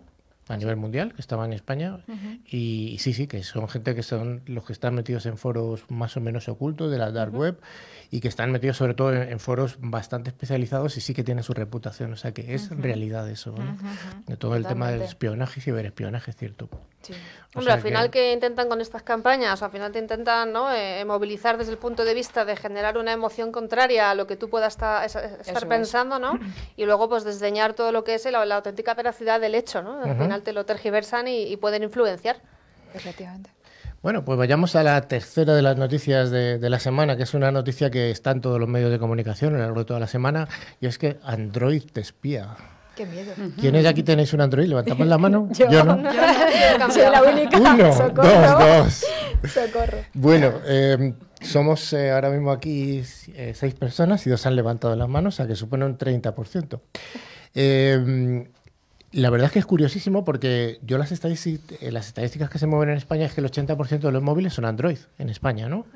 [0.49, 1.99] a nivel mundial, que estaba en España.
[2.47, 5.85] Y, y sí, sí, que son gente que son los que están metidos en foros
[5.89, 7.59] más o menos ocultos de la dark web
[8.11, 11.45] y que están metidos sobre todo en, en foros bastante especializados y sí que tienen
[11.45, 12.13] su reputación.
[12.13, 13.55] O sea que es realidad eso.
[13.57, 13.77] ¿no?
[14.27, 16.69] De todo el tema del espionaje y ciberespionaje, es cierto.
[16.71, 20.53] O Hombre, sea al final que- que intentan con estas campañas, al final te intentan
[20.53, 20.73] ¿no?
[20.73, 24.37] eh, movilizar desde el punto de vista de generar una emoción contraria a lo que
[24.37, 25.65] tú puedas esta- es- estar Eso es.
[25.65, 26.39] pensando, ¿no?
[26.77, 30.03] Y luego pues desdeñar todo lo que es la, la auténtica veracidad del hecho, ¿no?
[30.03, 32.37] Al final te lo tergiversan y, y pueden influenciar.
[32.93, 33.51] Efectivamente.
[34.03, 37.33] Bueno, pues vayamos a la tercera de las noticias de, de la semana, que es
[37.33, 39.99] una noticia que está en todos los medios de comunicación a lo largo de toda
[40.01, 40.47] la semana,
[40.81, 42.55] y es que Android te espía.
[42.97, 43.33] Qué miedo.
[43.61, 44.67] ¿Quiénes de aquí tenéis un Android?
[44.69, 45.49] Levantamos la mano.
[45.53, 46.01] Yo, no.
[46.03, 47.59] Yo Soy la única.
[47.59, 48.29] Uno, Socorro.
[48.29, 49.03] dos,
[49.43, 49.51] dos.
[49.53, 49.99] Socorro.
[50.15, 53.03] Bueno, eh, somos eh, ahora mismo aquí
[53.35, 56.81] eh, seis personas y dos han levantado las manos, o sea que supone un 30%.
[57.55, 58.49] Eh,
[59.13, 62.67] la verdad es que es curiosísimo porque yo las, estadístic- eh, las estadísticas que se
[62.67, 65.87] mueven en España es que el 80% de los móviles son Android en España, ¿no?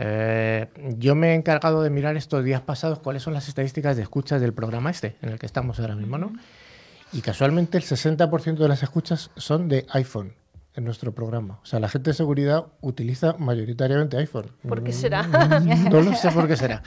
[0.00, 4.02] Eh, yo me he encargado de mirar estos días pasados cuáles son las estadísticas de
[4.02, 6.32] escuchas del programa este, en el que estamos ahora mismo, ¿no?
[7.12, 10.34] Y casualmente el 60% de las escuchas son de iPhone
[10.74, 11.58] en nuestro programa.
[11.62, 14.52] O sea, la gente de seguridad utiliza mayoritariamente iPhone.
[14.68, 15.24] ¿Por qué será?
[15.24, 16.82] Mm, No lo sé por qué será.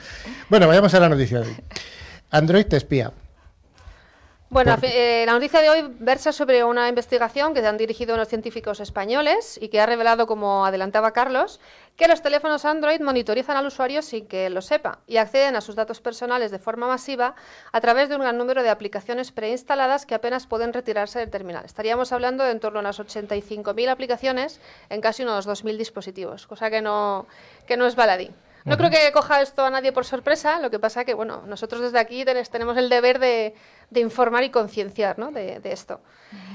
[0.48, 1.56] Bueno, vayamos a la noticia de hoy.
[2.30, 3.12] Android te espía.
[4.52, 8.80] Bueno, eh, la noticia de hoy versa sobre una investigación que han dirigido unos científicos
[8.80, 11.58] españoles y que ha revelado, como adelantaba Carlos,
[11.96, 15.62] que los teléfonos Android monitorizan al usuario sin que él lo sepa y acceden a
[15.62, 17.34] sus datos personales de forma masiva
[17.72, 21.64] a través de un gran número de aplicaciones preinstaladas que apenas pueden retirarse del terminal.
[21.64, 24.60] Estaríamos hablando de en torno a unas 85.000 aplicaciones
[24.90, 27.26] en casi unos 2.000 dispositivos, cosa que no,
[27.66, 28.30] que no es baladí.
[28.64, 31.80] No creo que coja esto a nadie por sorpresa, lo que pasa que, bueno, nosotros
[31.80, 33.54] desde aquí tenemos el deber de,
[33.90, 35.30] de informar y concienciar ¿no?
[35.30, 36.00] de, de esto.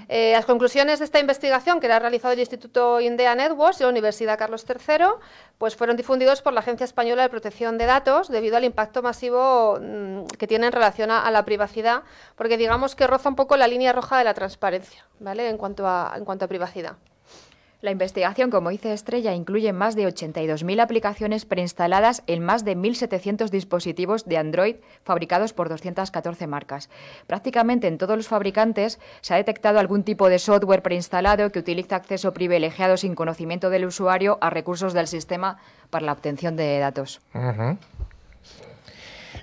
[0.10, 3.84] Eh, las conclusiones de esta investigación, que la ha realizado el Instituto Indea Networks y
[3.84, 5.06] la Universidad Carlos III,
[5.58, 9.78] pues fueron difundidos por la Agencia Española de Protección de Datos debido al impacto masivo
[9.82, 12.04] mm, que tiene en relación a, a la privacidad,
[12.36, 15.50] porque digamos que roza un poco la línea roja de la transparencia, ¿vale?
[15.50, 16.96] En cuanto a, en cuanto a privacidad.
[17.80, 23.50] La investigación, como dice Estrella, incluye más de 82.000 aplicaciones preinstaladas en más de 1.700
[23.52, 26.90] dispositivos de Android fabricados por 214 marcas.
[27.28, 31.98] Prácticamente en todos los fabricantes se ha detectado algún tipo de software preinstalado que utiliza
[31.98, 35.58] acceso privilegiado sin conocimiento del usuario a recursos del sistema
[35.92, 37.22] para la obtención de datos.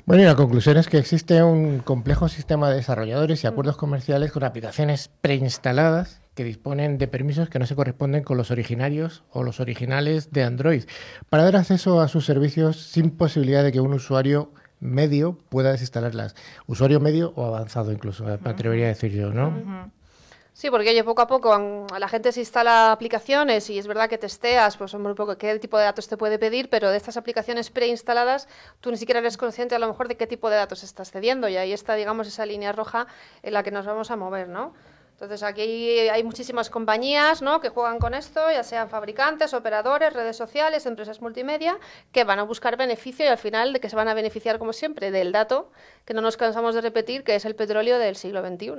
[0.07, 4.33] Bueno, y la conclusión es que existe un complejo sistema de desarrolladores y acuerdos comerciales
[4.33, 9.43] con aplicaciones preinstaladas que disponen de permisos que no se corresponden con los originarios o
[9.43, 10.85] los originales de Android
[11.31, 14.51] para dar acceso a sus servicios sin posibilidad de que un usuario
[14.81, 16.35] medio pueda desinstalarlas.
[16.67, 19.93] Usuario medio o avanzado incluso, me atrevería a decir yo, ¿no?
[20.53, 24.19] Sí, porque oye, poco a poco la gente se instala aplicaciones y es verdad que
[24.19, 27.71] testeas, pues un poco qué tipo de datos te puede pedir, pero de estas aplicaciones
[27.71, 28.47] preinstaladas
[28.81, 31.49] tú ni siquiera eres consciente a lo mejor de qué tipo de datos estás cediendo
[31.49, 33.09] y ahí está, digamos, esa línea roja
[33.43, 34.75] en la que nos vamos a mover, ¿no?
[35.15, 37.61] Entonces aquí hay muchísimas compañías ¿no?
[37.61, 41.79] que juegan con esto, ya sean fabricantes, operadores, redes sociales, empresas multimedia,
[42.11, 44.73] que van a buscar beneficio y al final de que se van a beneficiar, como
[44.73, 45.71] siempre, del dato
[46.05, 48.73] que no nos cansamos de repetir, que es el petróleo del siglo XXI.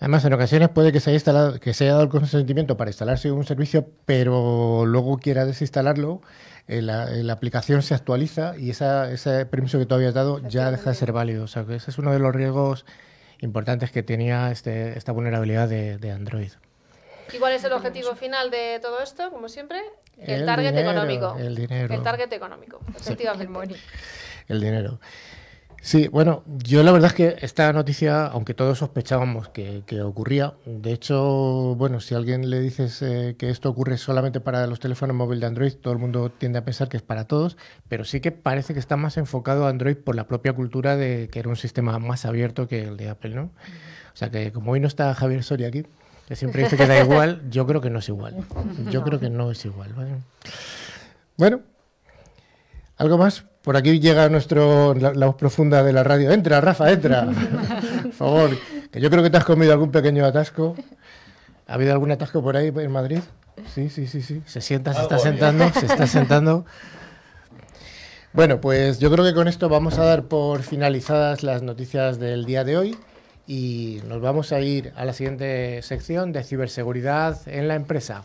[0.00, 2.90] Además, en ocasiones puede que se, haya instalado, que se haya dado el consentimiento para
[2.90, 6.22] instalarse un servicio, pero luego quiera desinstalarlo,
[6.66, 10.40] eh, la, eh, la aplicación se actualiza y esa, ese permiso que tú habías dado
[10.48, 11.44] ya deja de ser válido.
[11.44, 12.86] O sea, que ese es uno de los riesgos
[13.44, 16.50] importantes que tenía este, esta vulnerabilidad de, de Android.
[17.32, 19.80] ¿Y cuál es el objetivo final de todo esto, como siempre?
[20.18, 21.36] El, El target dinero, económico.
[21.38, 21.94] el dinero.
[21.94, 23.76] El target económico, efectivamente.
[24.48, 25.00] El dinero.
[25.84, 30.54] Sí, bueno, yo la verdad es que esta noticia, aunque todos sospechábamos que, que ocurría,
[30.64, 34.80] de hecho, bueno, si a alguien le dices eh, que esto ocurre solamente para los
[34.80, 38.06] teléfonos móviles de Android, todo el mundo tiende a pensar que es para todos, pero
[38.06, 41.38] sí que parece que está más enfocado a Android por la propia cultura de que
[41.38, 43.42] era un sistema más abierto que el de Apple, ¿no?
[43.42, 45.84] O sea que como hoy no está Javier Soria aquí,
[46.26, 48.36] que siempre dice que da igual, yo creo que no es igual.
[48.90, 50.12] Yo creo que no es igual, ¿vale?
[51.36, 51.60] Bueno,
[52.96, 53.44] ¿algo más?
[53.64, 56.30] Por aquí llega nuestro la, la voz profunda de la radio.
[56.30, 57.26] Entra, Rafa, entra.
[58.02, 58.50] Por favor,
[58.92, 60.76] que yo creo que te has comido algún pequeño atasco.
[61.66, 63.20] ¿Ha habido algún atasco por ahí en Madrid?
[63.74, 64.42] Sí, sí, sí, sí.
[64.44, 66.66] Se sienta, se está sentando, se está sentando.
[68.34, 72.44] Bueno, pues yo creo que con esto vamos a dar por finalizadas las noticias del
[72.44, 72.98] día de hoy
[73.46, 78.24] y nos vamos a ir a la siguiente sección de ciberseguridad en la empresa.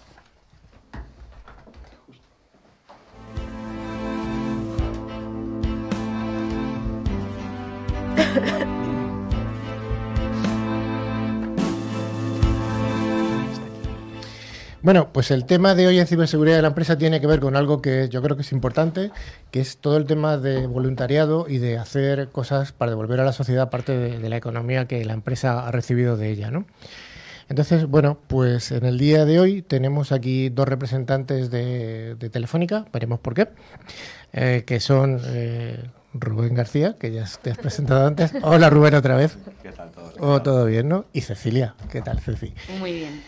[14.82, 17.58] Bueno, pues el tema de hoy en ciberseguridad de la empresa tiene que ver con
[17.58, 19.12] algo que yo creo que es importante,
[19.52, 23.34] que es todo el tema de voluntariado y de hacer cosas para devolver a la
[23.34, 26.66] sociedad parte de, la economía que la empresa ha recibido de ella, ¿no?
[27.50, 32.86] Entonces, bueno, pues en el día de hoy tenemos aquí dos representantes de, de Telefónica,
[32.94, 33.50] veremos por qué,
[34.32, 35.84] eh, que son eh,
[36.20, 38.34] Rubén García, que ya te has presentado antes.
[38.42, 39.38] Hola Rubén otra vez.
[39.62, 40.16] ¿Qué tal todos?
[40.20, 41.06] Oh, todo bien, ¿no?
[41.14, 42.54] Y Cecilia, ¿qué tal Ceci?
[42.80, 43.22] Muy bien.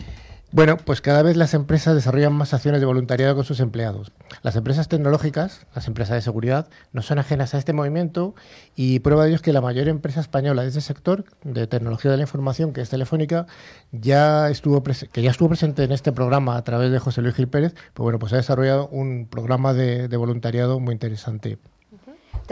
[0.54, 4.12] Bueno, pues cada vez las empresas desarrollan más acciones de voluntariado con sus empleados.
[4.42, 8.34] Las empresas tecnológicas, las empresas de seguridad, no son ajenas a este movimiento
[8.76, 12.10] y prueba de ello es que la mayor empresa española de este sector, de tecnología
[12.10, 13.46] de la información, que es Telefónica,
[13.92, 17.48] ya estuvo que ya estuvo presente en este programa a través de José Luis Gil
[17.48, 21.56] Pérez, pues bueno, pues ha desarrollado un programa de, de voluntariado muy interesante.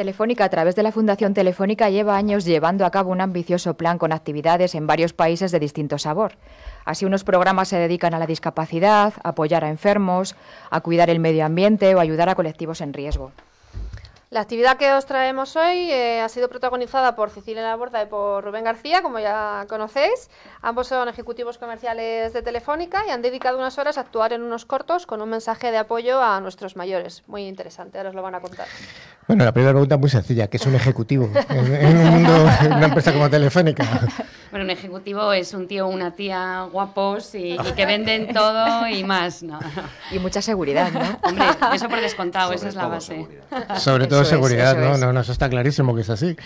[0.00, 3.98] Telefónica, a través de la Fundación Telefónica, lleva años llevando a cabo un ambicioso plan
[3.98, 6.38] con actividades en varios países de distinto sabor.
[6.86, 10.36] Así unos programas se dedican a la discapacidad, a apoyar a enfermos,
[10.70, 13.32] a cuidar el medio ambiente o ayudar a colectivos en riesgo.
[14.32, 18.44] La actividad que os traemos hoy eh, ha sido protagonizada por Cecilia Laborda y por
[18.44, 20.30] Rubén García, como ya conocéis.
[20.62, 24.66] Ambos son ejecutivos comerciales de Telefónica y han dedicado unas horas a actuar en unos
[24.66, 27.24] cortos con un mensaje de apoyo a nuestros mayores.
[27.26, 28.68] Muy interesante, ahora os lo van a contar.
[29.26, 30.46] Bueno, la primera pregunta es muy sencilla.
[30.46, 33.84] ¿Qué es un ejecutivo en, un mundo, en una empresa como Telefónica?
[34.50, 39.04] Bueno, un ejecutivo es un tío o una tía guapos y, que venden todo y
[39.04, 39.44] más.
[39.44, 39.60] No,
[40.10, 41.18] Y mucha seguridad, ¿no?
[41.22, 43.28] Hombre, eso por descontado, esa es la base.
[43.76, 44.96] Sobre todo seguridad, ¿no?
[44.96, 46.36] No, no, eso está clarísimo que es así.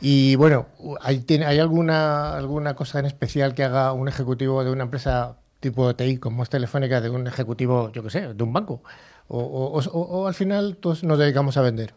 [0.00, 0.66] Y bueno,
[1.00, 5.36] ¿hay, tiene, ¿hay alguna, alguna cosa en especial que haga un ejecutivo de una empresa
[5.60, 8.82] tipo TI como es Telefónica de un ejecutivo, yo qué sé, de un banco?
[9.28, 11.94] O, o, o, al final todos nos dedicamos a vender.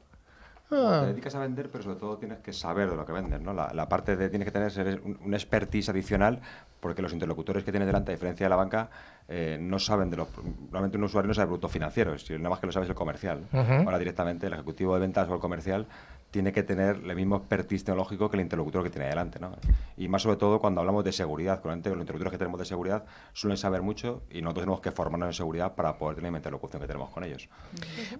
[0.71, 0.99] Ah.
[1.01, 3.41] Te dedicas a vender, pero sobre todo tienes que saber de lo que vendes.
[3.41, 3.53] ¿no?
[3.53, 6.41] La, la parte de tienes que tener un, expertise adicional,
[6.79, 8.89] porque los interlocutores que tienes delante, a diferencia de la banca,
[9.31, 10.27] eh, no saben de los.
[10.37, 12.95] Normalmente un usuario no sabe de productos financieros, sino nada más que lo sabes el
[12.95, 13.45] comercial.
[13.53, 15.85] Ahora directamente el ejecutivo de ventas o el comercial
[16.31, 19.39] tiene que tener el mismo expertise tecnológico que el interlocutor que tiene delante.
[19.39, 19.51] ¿no?
[19.97, 21.61] Y más sobre todo cuando hablamos de seguridad.
[21.61, 25.27] Con los interlocutores que tenemos de seguridad suelen saber mucho y nosotros tenemos que formarnos
[25.27, 27.49] en seguridad para poder tener la interlocución que tenemos con ellos.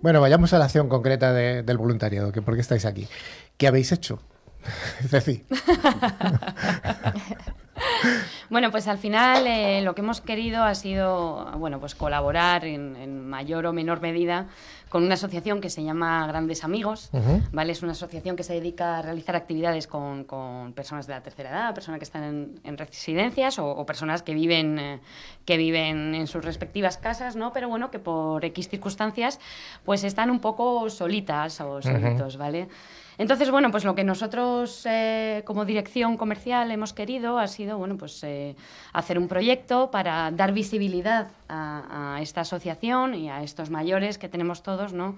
[0.01, 2.31] Bueno, vayamos a la acción concreta del voluntariado.
[2.31, 3.07] Que ¿Por qué estáis aquí?
[3.57, 4.19] ¿Qué habéis hecho?
[5.09, 5.43] Ceci.
[8.49, 13.27] Bueno, pues al final eh, lo que hemos querido ha sido bueno, pues colaborar en,
[13.29, 14.47] mayor o menor medida
[14.89, 17.11] con una asociación que se llama Grandes Amigos,
[17.51, 17.73] ¿vale?
[17.73, 20.25] Es una asociación que se dedica a realizar actividades con,
[20.75, 24.99] personas de la tercera edad, personas que están en, residencias o, personas que viven, eh,
[25.45, 27.53] que viven en sus respectivas casas, ¿no?
[27.53, 29.39] Pero bueno, que por X circunstancias
[29.85, 32.67] pues están un poco solitas o solitos, ¿vale?
[33.19, 37.97] Entonces, bueno, pues lo que nosotros eh, como dirección comercial hemos querido ha sido, bueno,
[37.97, 38.55] pues eh,
[38.93, 44.63] hacer un proyecto para dar visibilidad a, esta asociación y a estos mayores que tenemos
[44.63, 45.17] todos, ¿no?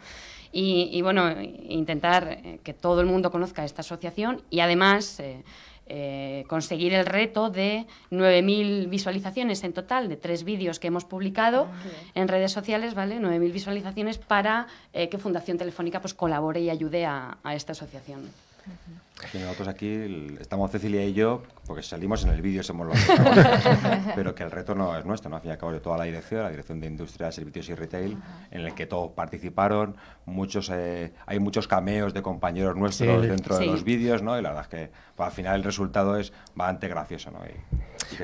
[0.52, 5.22] Y, bueno, intentar eh, que todo el mundo conozca esta asociación y además
[6.48, 12.12] conseguir el reto de 9.000 visualizaciones en total de tres vídeos que hemos publicado ah,
[12.16, 13.20] en redes sociales, ¿vale?
[13.20, 18.30] 9.000 visualizaciones para eh, que Fundación Telefónica pues, colabore y ayude a, esta asociación.
[19.34, 22.98] nosotros aquí estamos Cecilia y yo, porque salimos en el vídeo, somos los
[24.16, 25.36] pero que el reto no es nuestro, ¿no?
[25.38, 27.76] Al fin y al cabo de toda la dirección, la dirección de Industria, Servicios y
[27.76, 28.18] Retail,
[28.52, 29.96] en el que todos participaron,
[30.26, 34.38] muchos, eh, hay muchos cameos de compañeros nuestros dentro de los vídeos, ¿no?
[34.38, 34.92] Y la verdad es que
[35.22, 37.40] pues, al final el resultado es bastante gracioso, ¿no?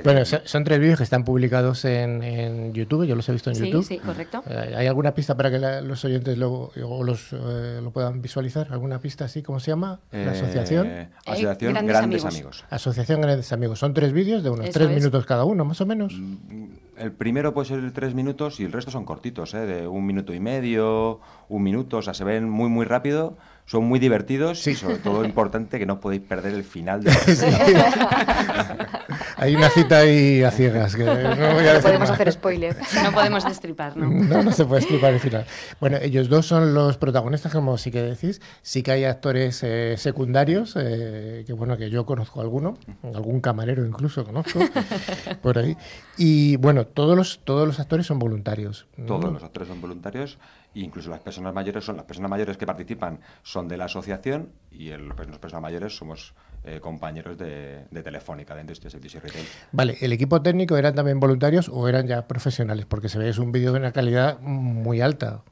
[0.03, 3.85] bueno, son, tres vídeos que están publicados en, YouTube, yo los he visto en YouTube.
[3.85, 4.43] Sí, correcto.
[4.47, 8.67] Eh, ¿Hay alguna pista para que los oyentes lo, los, eh, lo puedan visualizar?
[8.71, 9.43] ¿Alguna pista así?
[9.43, 9.99] ¿Cómo se llama?
[10.11, 11.09] ¿La asociación?
[11.25, 12.65] asociación Grandes, Amigos.
[12.69, 13.77] Asociación Grandes Amigos.
[13.77, 16.13] Son tres vídeos de unos tres minutos cada uno, más o menos.
[16.17, 16.65] Mm,
[16.97, 19.67] el primero puede ser de tres minutos y el resto son cortitos, ¿eh?
[19.67, 23.37] de un minuto y medio, un minuto, o sea, se ven muy, muy rápido
[23.67, 28.77] son muy divertidos y sobre todo importante que no podéis perder el final de la
[29.35, 30.95] Hay una cita ahí a ciegas.
[30.95, 32.75] Que no, podemos hacer spoiler.
[33.03, 34.07] No podemos destripar, ¿no?
[34.27, 35.45] No, no se puede destripar el final.
[35.79, 38.41] Bueno, ellos dos son los protagonistas, como sí que decís.
[38.61, 43.85] Sí que hay actores eh, secundarios, eh, que bueno, que yo conozco alguno, algún camarero
[43.85, 44.59] incluso conozco,
[45.41, 45.77] por ahí.
[46.17, 48.87] Y bueno, todos los, todos los actores son voluntarios.
[49.05, 50.39] Todos los actores son voluntarios
[50.83, 54.89] incluso las personas mayores son las personas mayores que participan son de la asociación y
[54.89, 56.33] el, pues, las personas mayores somos
[56.63, 59.45] eh, compañeros de, Telefónica, de Industria Servicios y Retail.
[59.71, 62.85] Vale, ¿el equipo técnico eran también voluntarios o eran ya profesionales?
[62.85, 65.43] Porque se ve es un vídeo de una calidad muy alta.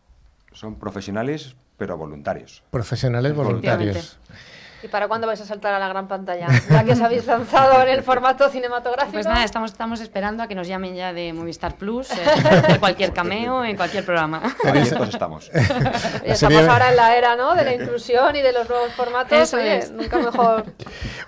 [0.51, 2.63] Son profesionales, pero voluntarios.
[2.71, 4.17] Profesionales voluntarios.
[4.83, 6.47] ¿Y para cuándo vais a saltar a la gran pantalla?
[6.69, 9.13] Ya que os habéis lanzado en el formato cinematográfico.
[9.13, 12.15] Pues nada, estamos, estamos esperando a que nos llamen ya de Movistar Plus, eh,
[12.67, 14.41] de cualquier cameo, en cualquier programa.
[15.09, 15.49] estamos.
[16.23, 17.55] estamos ahora en la era ¿no?
[17.55, 19.53] de la inclusión y de los nuevos formatos.
[19.53, 20.65] Oye, nunca mejor.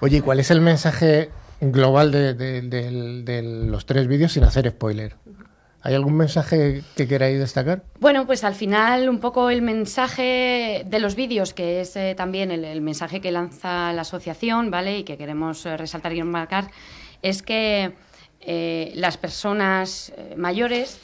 [0.01, 5.15] Oye, ¿cuál es el mensaje global de, de los tres vídeos sin hacer spoiler?
[5.81, 7.83] ¿Hay algún mensaje que queráis destacar?
[7.99, 12.51] Bueno, pues al final un poco el mensaje de los vídeos, que es eh, también
[12.51, 14.99] el, mensaje que lanza la asociación, ¿vale?
[14.99, 16.71] Y que queremos eh, resaltar y marcar,
[17.21, 17.93] es que
[18.41, 20.99] eh, las personas mayores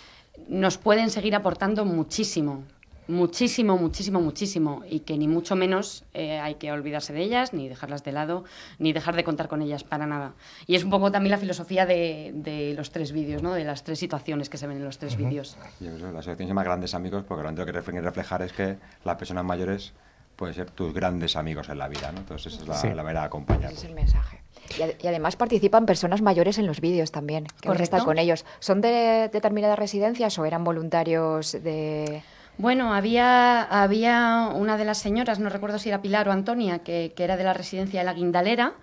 [0.47, 2.63] nos pueden seguir aportando muchísimo,
[3.07, 7.67] muchísimo, muchísimo, muchísimo, y que ni mucho menos eh, hay que olvidarse de ellas, ni
[7.69, 8.43] dejarlas de lado,
[8.79, 10.33] ni dejar de contar con ellas para nada.
[10.67, 13.53] Y es un poco también la filosofía de, de los tres vídeos, ¿no?
[13.53, 15.57] de las tres situaciones que se ven en los tres vídeos.
[15.79, 18.77] Y eso, la asociación se llama Grandes Amigos porque lo que quiere reflejar es que
[19.03, 19.93] las personas mayores
[20.35, 22.19] pueden ser tus grandes amigos en la vida, ¿no?
[22.19, 22.87] Entonces esa es la, Sí.
[22.89, 23.65] la manera de acompañar.
[23.71, 24.41] Ese es el mensaje.
[24.79, 28.03] Y, ad- y además participan personas mayores en los vídeos también, que van a estar
[28.03, 28.43] con ellos.
[28.59, 32.23] ¿Son de determinadas residencias o eran voluntarios de...?
[32.57, 37.13] Bueno, había, había una de las señoras, no recuerdo si era Pilar o Antonia, que,
[37.15, 38.73] que era de la residencia de la Guindalera.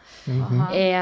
[0.73, 0.99] Eh,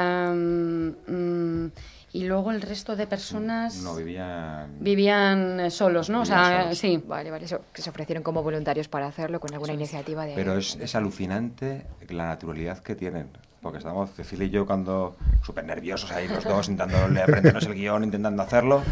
[1.06, 1.66] mm,
[2.12, 4.76] y luego el resto de personas No vivían...
[4.80, 6.22] vivían eh, solos, ¿no?
[6.22, 6.78] O sea, solos.
[6.78, 7.02] sí.
[7.06, 10.34] Vale, vale, eso, que se ofrecieron como voluntarios para hacerlo con alguna iniciativa de...
[10.34, 13.28] Pero es, es alucinante la naturalidad que tienen.
[13.60, 18.04] Porque estamos, Cecilia y yo, cuando súper nerviosos ahí los dos, intentando aprendernos el guion,
[18.04, 18.82] intentando hacerlo,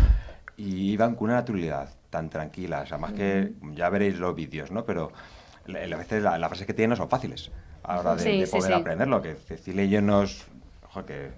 [0.56, 2.80] y iban con una naturalidad tan tranquila.
[2.82, 4.84] O sea, más que ya veréis los vídeos, ¿no?
[4.84, 5.12] Pero
[5.66, 7.50] la- a veces la- las frases que tienen no son fáciles
[7.82, 8.80] a la hora de, Sí, de sí, poder sí.
[8.80, 9.22] aprenderlo.
[9.22, 10.46] Que Cecilia y yo nos.
[10.88, 11.30] ojo, que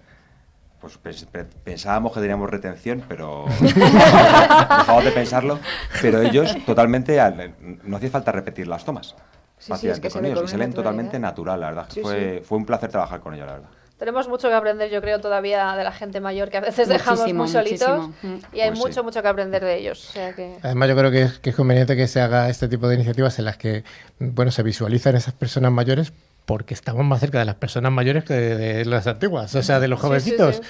[0.81, 5.59] pues pens- pe- pensábamos que teníamos retención, pero dejamos de pensarlo.
[6.01, 9.17] Pero ellos totalmente, al- no hacía falta repetir las tomas.
[9.59, 11.87] Sí, sí, Hacían es que con ellos y se leen totalmente natural, la verdad.
[11.89, 13.69] Sí, fue, fue un placer trabajar con ellos, la verdad.
[13.99, 17.21] Tenemos mucho que aprender, yo creo, todavía de la gente mayor, que a veces dejamos
[17.21, 18.39] Muchísimo, muy solitos muchísimo.
[18.53, 18.87] y hay Pues sí.
[18.87, 20.09] mucho, mucho que aprender de ellos.
[20.11, 20.57] O sea que...
[20.63, 23.39] Además, yo creo que es, que es conveniente que se haga este tipo de iniciativas
[23.41, 23.83] en las que,
[24.21, 26.13] bueno, se visualizan esas personas mayores
[26.47, 29.81] porque estamos más cerca de las personas mayores que de, de las antiguas, o sea,
[29.81, 30.57] de los Sí, sí, jovencitos.
[30.57, 30.63] sí.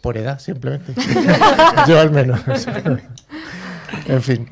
[0.00, 0.92] Por edad, simplemente.
[1.86, 2.40] yo al menos.
[4.08, 4.48] en fin.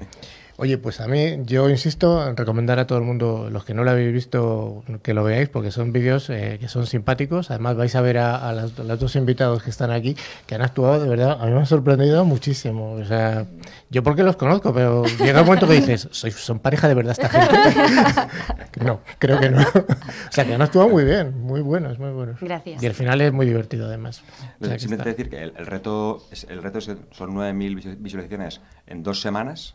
[0.63, 3.83] Oye, pues a mí, yo insisto en recomendar a todo el mundo, los que no
[3.83, 7.51] lo habéis visto, que lo veáis, porque son vídeos eh, que son simpáticos.
[7.51, 10.15] Además, vais a ver a, a las- a los dos invitados que están aquí,
[10.47, 11.39] que han actuado de verdad.
[11.41, 12.93] A mí me han sorprendido muchísimo.
[12.93, 13.47] O sea,
[13.89, 17.13] yo porque los conozco, pero llega un momento que dices, ¿Sois, ¿son pareja de verdad
[17.19, 18.85] esta gente?
[18.85, 19.63] no, creo que no.
[19.63, 22.39] O sea, que han actuado muy bien, muy buenos, muy buenos.
[22.39, 22.83] Gracias.
[22.83, 24.23] Y el final es muy divertido, además.
[24.61, 27.35] O sea, que Simplemente decir que el, el reto, es, el reto es que son
[27.35, 29.75] 9.000 visu- visualizaciones en dos semanas.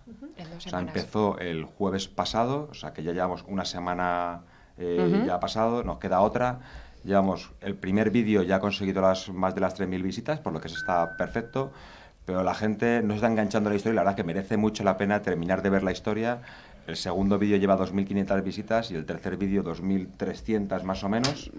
[0.57, 4.41] O sea, empezó el jueves pasado, o sea que ya llevamos una semana
[4.77, 5.25] eh, Ujú.
[5.27, 6.59] ya pasado, nos queda otra.
[7.03, 10.59] Llevamos el primer vídeo ya ha conseguido las más de las 3.000 visitas, por lo
[10.59, 11.71] que se está perfecto.
[12.25, 14.57] Pero la gente no se está enganchando a la historia y la verdad que merece
[14.57, 16.39] mucho la pena terminar de ver la historia.
[16.87, 21.51] El segundo vídeo lleva 2.500 visitas y el tercer vídeo 2.300 más o menos.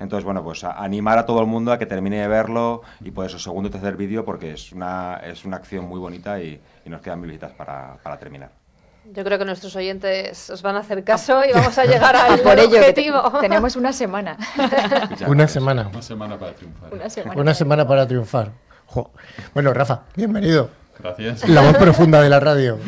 [0.00, 3.10] Entonces, bueno, pues a- animar a todo el mundo a que termine de verlo y
[3.12, 6.60] por eso segundo y tercer vídeo porque es una, es una acción muy bonita y,
[6.84, 8.50] y nos quedan mil visitas para, para terminar.
[9.12, 12.38] Yo creo que nuestros oyentes os van a hacer caso y vamos a llegar al
[12.40, 13.40] Por ello, que te- objetivo.
[13.40, 14.36] tenemos una semana.
[15.26, 15.88] Una semana.
[15.92, 16.92] Una semana para triunfar.
[16.94, 17.40] Una semana.
[17.40, 18.50] Una semana para triunfar.
[18.86, 19.10] Jo.
[19.54, 20.70] Bueno, Rafa, bienvenido.
[20.98, 21.48] Gracias.
[21.48, 22.78] La voz profunda de la radio.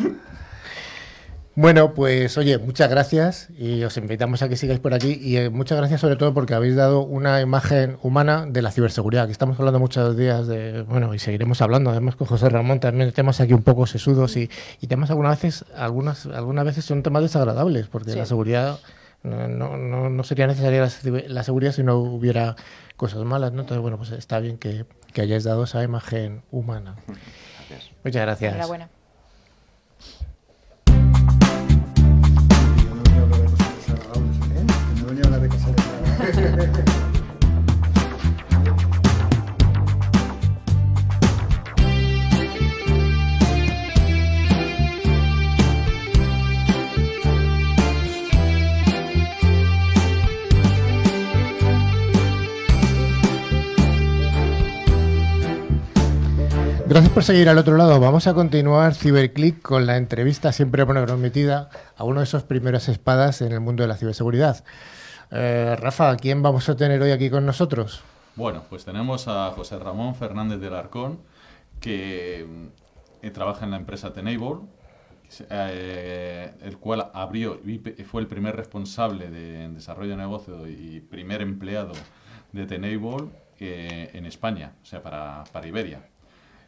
[1.57, 5.49] Bueno, pues oye, muchas gracias y os invitamos a que sigáis por aquí y eh,
[5.49, 9.57] muchas gracias sobre todo porque habéis dado una imagen humana de la ciberseguridad, que estamos
[9.57, 13.53] hablando muchos días de, bueno, y seguiremos hablando, además con José Ramón también temas aquí
[13.53, 14.49] un poco sesudos y,
[14.81, 18.17] y temas algunas veces, algunas, algunas veces son temas desagradables, porque Sí.
[18.17, 18.79] la seguridad
[19.23, 22.57] no, no, no- no sería necesaria la, se- la seguridad si no hubiera
[22.97, 23.61] cosas malas, ¿no?
[23.61, 26.95] Entonces, bueno, pues está bien que, que hayáis dado esa imagen humana.
[27.69, 27.91] Gracias.
[28.03, 28.53] Muchas gracias.
[28.53, 28.89] Enhorabuena.
[56.95, 57.99] Gracias por seguir al otro lado.
[57.99, 63.41] Vamos a continuar Ciberclick con la entrevista siempre prometida a uno de esos primeros espadas
[63.41, 64.63] en el mundo de la ciberseguridad.
[65.31, 68.01] Eh, Rafa, ¿a quién vamos a tener hoy aquí con nosotros?
[68.35, 71.19] Bueno, pues tenemos a José Ramón Fernández del Arcón,
[71.79, 72.45] que
[73.21, 74.61] mm, trabaja en la empresa Tenable,
[75.49, 81.41] eh, el cual abrió y fue el primer responsable de desarrollo de negocio y primer
[81.41, 81.93] empleado
[82.51, 83.29] de Tenable
[83.59, 86.01] eh, en España, o sea, para, para Iberia.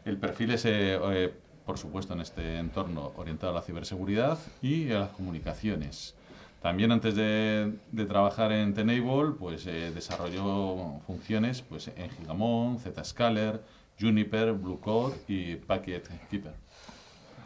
[0.05, 1.33] El perfil es, eh, eh,
[1.65, 6.15] por supuesto, en este entorno orientado a la ciberseguridad y a las comunicaciones.
[6.61, 7.71] También antes de,
[8.07, 13.61] trabajar en Tenable, pues eh, desarrolló funciones pues, en Gigamon, Zscaler,
[13.99, 16.53] Juniper, Blue Code y Packet Keeper.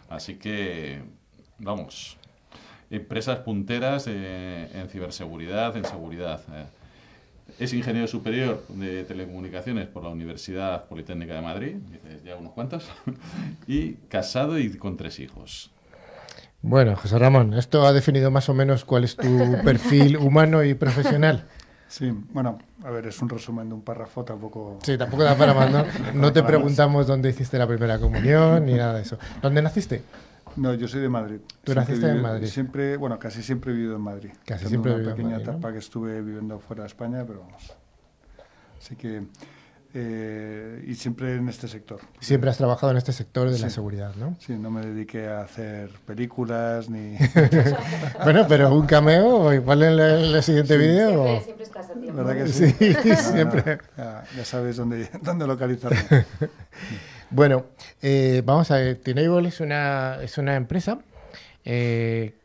[0.09, 1.01] Así que,
[1.59, 2.17] vamos,
[2.89, 6.41] empresas punteras eh, en ciberseguridad, en seguridad.
[6.53, 6.65] eh.
[7.59, 11.75] Es ingeniero superior de telecomunicaciones por la Universidad Politécnica de Madrid,
[12.23, 12.89] ya unos cuantos,
[13.67, 15.69] y casado y con tres hijos.
[16.61, 19.27] Bueno, José Ramón, esto ha definido más o menos cuál es tu
[19.63, 21.45] perfil humano y profesional.
[21.87, 24.79] Sí, bueno, a ver, es un resumen de un párrafo, tampoco...
[24.83, 25.83] Sí, tampoco da para más, ¿no?
[26.13, 29.17] No te preguntamos dónde hiciste la primera comunión ni nada de eso.
[29.41, 30.01] ¿Dónde naciste?
[30.55, 31.39] No, yo soy de Madrid.
[31.63, 32.47] ¿Tú naciste en Madrid?
[32.47, 34.29] Siempre, bueno, casi siempre he vivido en Madrid.
[34.45, 35.51] Casi Tengo siempre he una vivido en pequeña Madrid, ¿no?
[35.53, 37.73] etapa que estuve viviendo fuera de España, pero vamos.
[38.79, 39.23] Así que...
[39.93, 41.99] eh, y siempre en este sector.
[42.19, 44.35] Siempre has trabajado en este sector de la seguridad, ¿no?
[44.39, 47.17] Sí, no me dediqué a hacer películas ni...
[48.23, 50.79] bueno, pero un cameo, igual en el, en el siguiente Sí.
[50.79, 51.07] vídeo.
[51.09, 52.23] Siempre, o- siempre estás a tiempo.
[52.23, 52.69] ¿Verdad que sí?
[52.71, 53.77] Sí, No, no, siempre.
[53.97, 55.99] ya, ya sabes dónde, dónde localizarme.
[57.33, 57.65] Bueno,
[58.01, 60.99] eh, vamos a ver, Tenable es una, es una empresa.
[61.63, 62.35] eh,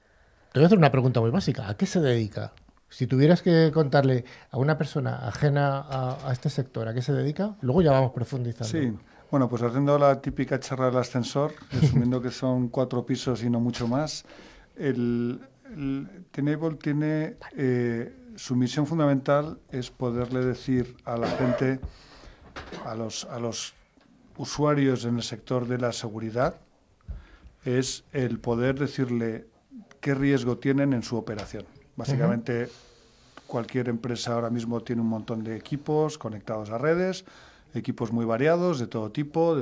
[0.53, 1.69] te voy a hacer una pregunta muy básica.
[1.69, 2.53] ¿A qué se dedica?
[2.97, 7.13] Si tuvieras que contarle a una persona ajena a, a este sector a qué se
[7.13, 8.67] dedica, luego ya vamos profundizando.
[8.67, 8.91] Sí,
[9.31, 13.61] bueno, pues haciendo la típica charla del ascensor, resumiendo que son cuatro pisos y no
[13.61, 14.25] mucho más,
[14.77, 15.43] el,
[15.75, 21.81] el Tenable tiene eh, su misión fundamental es poderle decir a la gente,
[22.87, 23.75] a los, a los
[24.39, 26.61] usuarios en el sector de la seguridad,
[27.63, 29.49] es el poder decirle
[30.01, 31.67] qué riesgo tienen en su operación.
[31.95, 32.69] Básicamente,
[33.47, 37.25] cualquier empresa ahora mismo tiene un montón de equipos conectados a redes,
[37.75, 39.57] equipos muy variados, de todo tipo,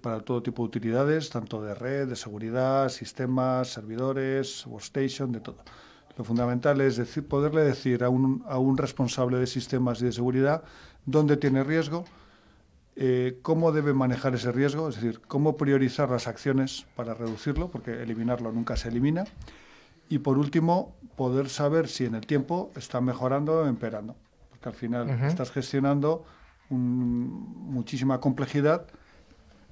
[0.00, 5.58] para todo tipo de utilidades, tanto de red, de seguridad, sistemas, servidores, workstation, de todo.
[6.16, 10.62] Lo fundamental es poderle decir a un, a un responsable de sistemas y de seguridad
[11.06, 12.04] dónde tiene riesgo,
[12.96, 18.02] eh, cómo debe manejar ese riesgo, es decir, cómo priorizar las acciones para reducirlo, porque
[18.02, 19.24] eliminarlo nunca se elimina.
[20.10, 24.16] Y por último, poder saber si en el tiempo está mejorando o empeorando,
[24.50, 26.24] porque al final estás gestionando
[26.68, 28.86] un- muchísima complejidad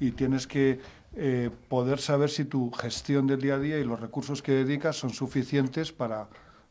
[0.01, 0.81] y tienes que
[1.15, 4.97] eh, poder saber si tu gestión del día a día y los recursos que dedicas
[4.97, 6.29] son suficientes para,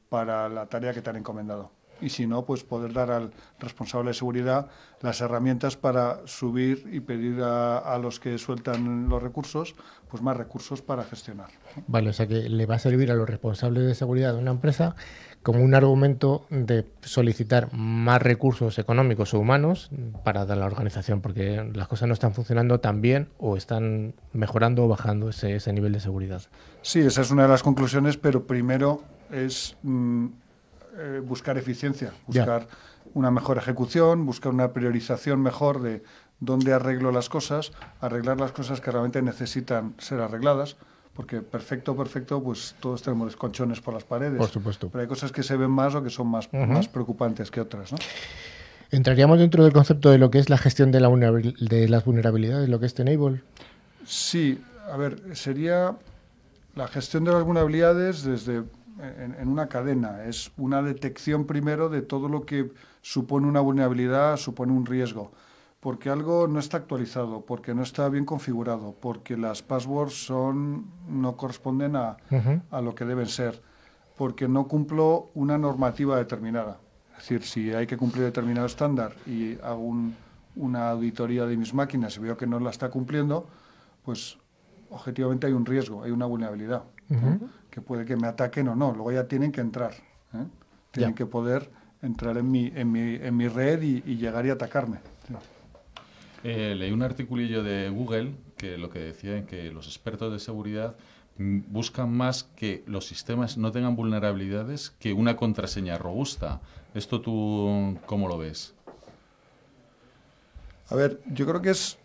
[0.10, 1.72] para la tarea que te han encomendado.
[2.02, 4.68] Y si no, pues poder dar al responsable de seguridad
[5.02, 9.76] las herramientas para subir y pedir a, a los que sueltan los recursos,
[10.10, 11.50] pues más recursos para gestionar.
[11.88, 14.52] Vale, o sea que le va a servir a los responsables de seguridad de una
[14.52, 14.96] empresa
[15.44, 19.90] como un argumento de solicitar más recursos económicos o humanos
[20.26, 24.84] para dar la organización, porque las cosas no están funcionando tan bien o están mejorando
[24.84, 26.42] o bajando ese, ese nivel de seguridad.
[26.82, 30.28] Sí, esa es una de las conclusiones, pero primero es mm,
[30.98, 32.68] eh, buscar eficiencia, buscar
[33.14, 36.04] una mejor ejecución, buscar una priorización mejor de
[36.40, 40.76] dónde arreglo las cosas, arreglar las cosas que realmente necesitan ser arregladas,
[41.14, 44.38] porque perfecto, perfecto, pues todos tenemos colchones por las paredes.
[44.38, 44.90] Por supuesto.
[44.90, 46.66] Pero hay cosas que se ven más o que son más, Ujú.
[46.66, 47.98] más preocupantes que otras, ¿no?
[48.92, 52.70] ¿Entraríamos dentro del concepto de lo que es la gestión de, la de las vulnerabilidades,
[52.70, 53.42] lo que es Tenable?
[54.06, 54.62] Sí,
[54.92, 55.96] a ver, sería
[56.76, 58.64] la gestión de las vulnerabilidades desde
[59.00, 60.24] en, en una cadena.
[60.26, 65.32] Es una detección primero de todo lo que supone una vulnerabilidad, supone un riesgo.
[65.80, 71.38] Porque algo no está actualizado, porque no está bien configurado, porque las passwords son, no
[71.38, 72.18] corresponden a,
[72.72, 73.62] a lo que deben ser,
[74.18, 76.80] porque no cumplo una normativa determinada.
[77.12, 80.16] Es decir, si hay que cumplir determinado estándar y hago un-
[80.56, 83.48] una auditoría de mis máquinas y veo que no la está cumpliendo,
[84.04, 84.38] pues
[84.90, 86.84] objetivamente hay un riesgo, hay una vulnerabilidad.
[87.78, 88.92] Que puede que me ataquen o no.
[88.92, 89.92] Luego ya tienen que entrar,
[90.34, 90.46] ¿eh?
[90.90, 91.16] tienen Ya.
[91.16, 91.70] que poder
[92.02, 94.98] entrar en mi, en mi, en mi red y, y llegar y atacarme.
[95.28, 95.36] Sí.
[96.44, 100.40] Eh, leí un articulillo de Google que lo que decía es que los expertos de
[100.40, 100.96] seguridad
[101.38, 106.62] buscan más que los sistemas no tengan vulnerabilidades que una contraseña robusta.
[106.96, 108.74] ¿Esto tú cómo lo ves?
[110.90, 112.00] A ver, yo creo que es,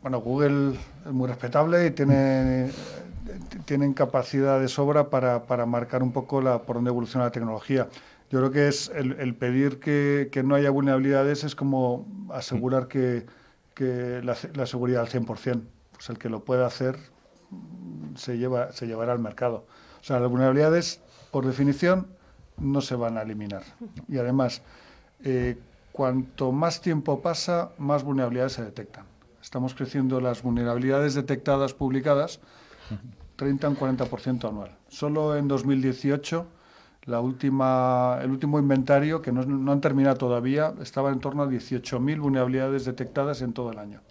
[0.00, 2.70] bueno, Google es muy respetable y tiene,
[3.64, 7.88] tienen capacidad de sobra para, para marcar un poco la, por dónde evoluciona la tecnología.
[8.30, 12.86] Yo creo que es el, el pedir que, que no haya vulnerabilidades es como asegurar
[12.86, 13.26] que,
[13.74, 15.62] que la, la seguridad al 100%.
[15.92, 16.96] Pues el que lo pueda hacer
[17.50, 19.66] mm, se, lleva, se llevará al mercado.
[20.00, 21.00] O sea, las vulnerabilidades,
[21.30, 22.06] por definición,
[22.56, 23.62] no se van a eliminar.
[24.08, 24.62] Y además,
[25.24, 25.58] eh,
[25.92, 29.04] cuanto más tiempo pasa, más vulnerabilidades se detectan.
[29.42, 32.40] Estamos creciendo las vulnerabilidades detectadas, publicadas,
[33.40, 34.70] 30 a un 40% anual.
[34.88, 36.46] Solo en 2018,
[37.06, 41.46] la última, el último inventario, que no, no han terminado todavía, estaba en torno a
[41.48, 44.02] 18.000 vulnerabilidades detectadas en todo el año.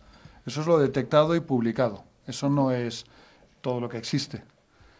[0.47, 2.03] Eso es lo detectado y publicado.
[2.25, 3.05] Eso no es
[3.61, 4.41] todo lo que existe.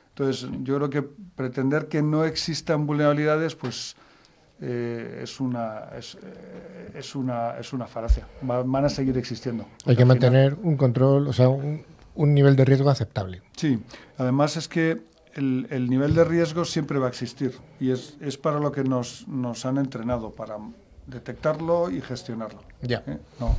[0.09, 3.95] Entonces, yo creo que pretender que no existan vulnerabilidades, pues
[4.61, 8.27] eh, es, una, es, eh, es, una, es una falacia.
[8.47, 9.63] Va- van a seguir existiendo.
[9.85, 11.81] Hay que final- mantener un control, o sea, un,
[12.19, 13.41] un nivel de riesgo aceptable.
[13.55, 13.79] Sí,
[14.17, 15.01] además es que
[15.35, 18.83] el, el nivel de riesgo siempre va a existir y es, es para lo que
[18.83, 20.57] nos, nos han entrenado, para
[21.07, 22.59] detectarlo y gestionarlo.
[22.81, 23.03] Ya.
[23.07, 23.19] ¿eh?
[23.39, 23.55] No.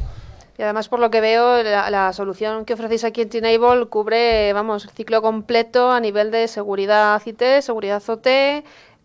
[0.58, 4.52] Y además, por lo que veo, la, la solución que ofrecéis aquí en T-Enable cubre,
[4.52, 8.26] vamos, el ciclo completo a nivel de seguridad IT, seguridad OT,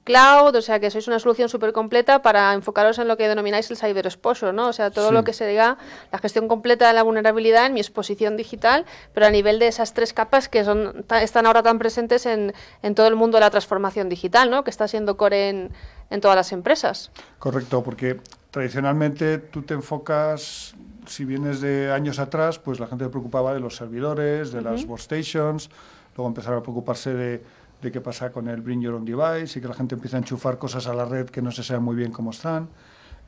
[0.06, 3.69] cloud, o sea que sois una solución súper completa para enfocaros en lo que denomináis
[3.72, 4.69] el cyber exposure, ¿no?
[4.69, 5.14] O sea, todo Sí.
[5.14, 5.77] lo que se diga
[6.11, 9.93] la gestión completa de la vulnerabilidad en mi exposición digital, pero a nivel de esas
[9.93, 12.53] tres capas que son están ahora tan presentes en,
[12.84, 14.64] en todo el mundo de la transformación digital, ¿no?
[14.64, 15.72] Que está siendo core en,
[16.11, 17.11] en todas las empresas.
[17.40, 18.19] Correcto, porque
[18.51, 20.75] tradicionalmente tú te enfocas,
[21.08, 24.85] si vienes de años atrás, pues la gente se preocupaba de los servidores, de las
[24.85, 25.69] workstations,
[26.16, 27.43] luego empezaron a preocuparse de,
[27.85, 30.19] de qué pasa con el Bring Your Own Device y que la gente empieza a
[30.19, 32.67] enchufar cosas a la red que no se sabe muy bien cómo están.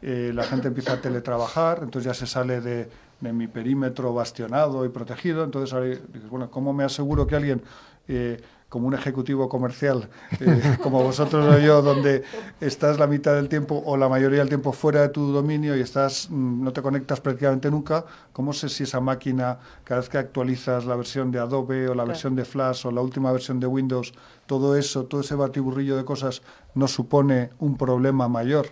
[0.01, 4.83] Eh, la gente empieza a teletrabajar, entonces ya se sale de, de mi perímetro bastionado
[4.85, 5.43] y protegido.
[5.43, 5.95] Entonces ahora
[6.29, 7.61] bueno, ¿cómo me aseguro que alguien,
[8.07, 10.09] eh, como un ejecutivo comercial,
[10.41, 12.23] eh, como vosotros o yo, donde
[12.59, 15.79] estás la mitad del tiempo o la mayoría del tiempo fuera de tu dominio y
[15.81, 20.17] estás mm, no te conectas prácticamente nunca, ¿cómo sé si esa máquina, cada vez que
[20.17, 22.07] actualizas la versión de Adobe o la Claro.
[22.09, 24.13] versión de Flash o la última versión de Windows,
[24.47, 26.41] todo eso, todo ese batiburrillo de cosas
[26.75, 28.67] no supone un problema mayor?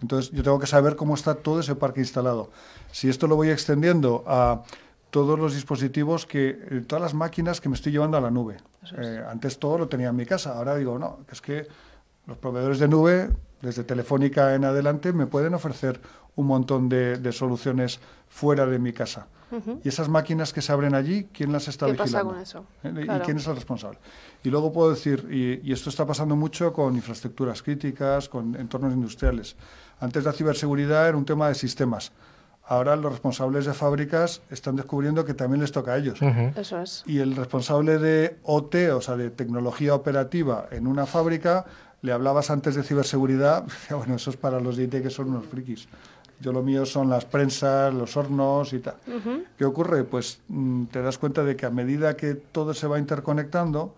[0.00, 2.50] Entonces yo tengo que saber cómo está todo ese parque instalado.
[2.92, 4.62] Si esto lo voy extendiendo a
[5.14, 8.56] todos los dispositivos que, eh, todas las máquinas que me estoy llevando a la nube.
[8.98, 11.68] Eh, antes todo lo tenía en mi casa, ahora digo, no, que es que
[12.26, 13.30] los proveedores de nube,
[13.62, 16.00] desde Telefónica en adelante, me pueden ofrecer
[16.34, 19.28] un montón de, de soluciones fuera de mi casa.
[19.84, 22.32] Y esas máquinas que se abren allí, ¿quién las está ¿Qué pasa vigilando?
[22.32, 22.66] con eso?
[22.82, 23.02] ¿Eh?
[23.02, 23.24] ¿Y Claro.
[23.24, 24.00] quién es el responsable?
[24.42, 28.92] Y luego puedo decir, y, y esto está pasando mucho con infraestructuras críticas, con entornos
[28.92, 29.54] industriales.
[30.00, 32.10] Antes la ciberseguridad era un tema de sistemas.
[32.66, 36.20] Ahora los responsables de fábricas están descubriendo que también les toca a ellos.
[36.56, 37.02] Eso es.
[37.06, 41.66] Y el responsable de OT, o sea, de tecnología operativa en una fábrica,
[42.00, 45.46] le hablabas antes de ciberseguridad, bueno, eso es para los de IT que son unos
[45.46, 45.88] frikis.
[46.40, 48.96] Yo lo mío son las prensas, los hornos y tal.
[49.06, 49.44] Ujú.
[49.56, 50.04] ¿Qué ocurre?
[50.04, 53.94] Pues mm, te das cuenta de que a medida que todo se va interconectando,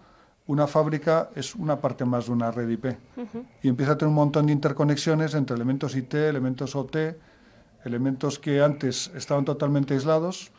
[0.47, 2.87] una fábrica es una parte más de una red IP.
[3.17, 3.45] Ujú.
[3.63, 6.97] Y empieza a tener un montón de interconexiones entre elementos IT, elementos OT,
[7.87, 10.51] elementos que antes estaban totalmente aislados,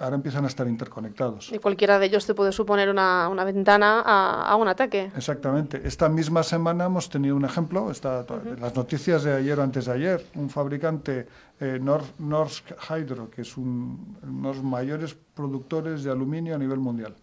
[0.00, 1.52] ahora empiezan a estar interconectados.
[1.52, 5.12] Y cualquiera de ellos te puede suponer una, una ventana a, a un ataque.
[5.14, 5.82] Exactamente.
[5.84, 8.24] Esta misma semana hemos tenido un ejemplo, está
[8.58, 11.28] las noticias de ayer o antes de ayer, un fabricante,
[11.60, 16.58] eh, Nor- Norsk Hydro, que es un- uno de los mayores productores de aluminio a
[16.58, 17.14] nivel mundial.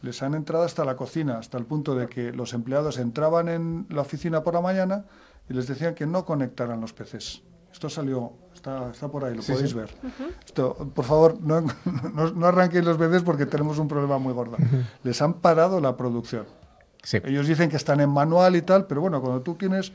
[0.00, 3.86] Les han entrado hasta la cocina, hasta el punto de que los empleados entraban en
[3.90, 5.04] la oficina por la mañana
[5.50, 7.42] y les decían que no conectaran los PCs.
[7.72, 8.32] Esto salió,
[8.68, 9.76] está, está por ahí, lo Sí, podéis sí.
[9.76, 9.90] ver.
[10.44, 11.60] Esto, por favor, no,
[12.14, 14.56] no, no arranquéis los PCs porque tenemos un problema muy gordo.
[15.02, 16.44] Les han parado la producción.
[17.24, 19.92] Ellos dicen que están en manual y tal, pero bueno, cuando tú tienes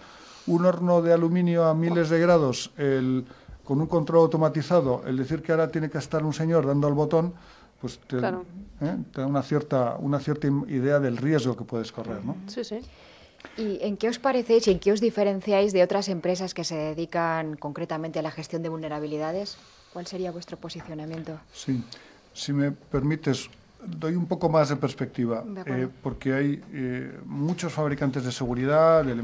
[0.47, 3.25] un horno de aluminio a miles de grados, el,
[3.63, 6.93] con un control automatizado, el decir que ahora tiene que estar un señor dando al
[6.93, 7.33] botón,
[7.79, 8.45] pues te, Claro.
[8.81, 8.97] ¿eh?
[9.11, 12.35] te da una cierta, una cierta idea del riesgo que puedes correr, ¿no?
[12.47, 12.79] Sí, sí.
[13.57, 16.75] ¿Y en qué os parecéis y en qué os diferenciáis de otras empresas que se
[16.75, 19.57] dedican concretamente a la gestión de vulnerabilidades?
[19.93, 21.39] ¿Cuál sería vuestro posicionamiento?
[21.53, 21.83] Sí,
[22.33, 23.49] si me permites,
[23.85, 29.07] doy un poco más de perspectiva, De eh, porque hay eh, muchos fabricantes de seguridad.
[29.07, 29.21] el-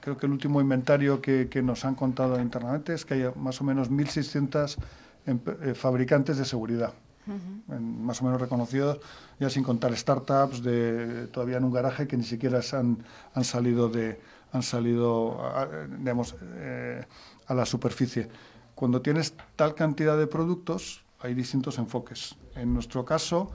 [0.00, 3.60] creo que el último inventario que, que nos han contado internamente es que hay más
[3.60, 4.78] o menos 1.600
[5.26, 6.94] empe- eh, fabricantes de seguridad,
[7.68, 9.00] más o menos reconocidos,
[9.38, 12.98] ya sin contar startups de todavía en un garaje que ni siquiera han,
[13.34, 17.04] han salido de han salido a, a- digamos, eh,
[17.46, 18.28] a la superficie.
[18.74, 22.34] Cuando tienes tal cantidad de productos, hay distintos enfoques.
[22.54, 23.50] En nuestro caso,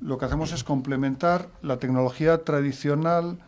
[0.00, 3.38] lo que hacemos es complementar la tecnología tradicional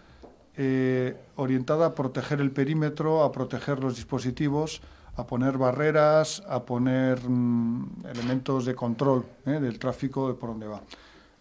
[0.56, 4.82] eh, orientada a proteger el perímetro, a proteger los dispositivos,
[5.16, 9.60] a poner barreras, a poner mm, elementos de control ¿eh?
[9.60, 10.82] del tráfico de por dónde va.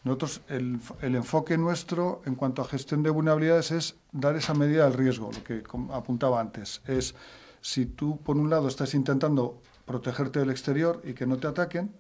[0.04, 4.86] Nosotros, el, el enfoque nuestro en cuanto a gestión de vulnerabilidades es dar esa medida
[4.86, 6.82] del riesgo, lo que apuntaba antes.
[6.88, 7.14] Es
[7.62, 11.92] si tú, por un lado, estás intentando protegerte del exterior y que no te ataquen,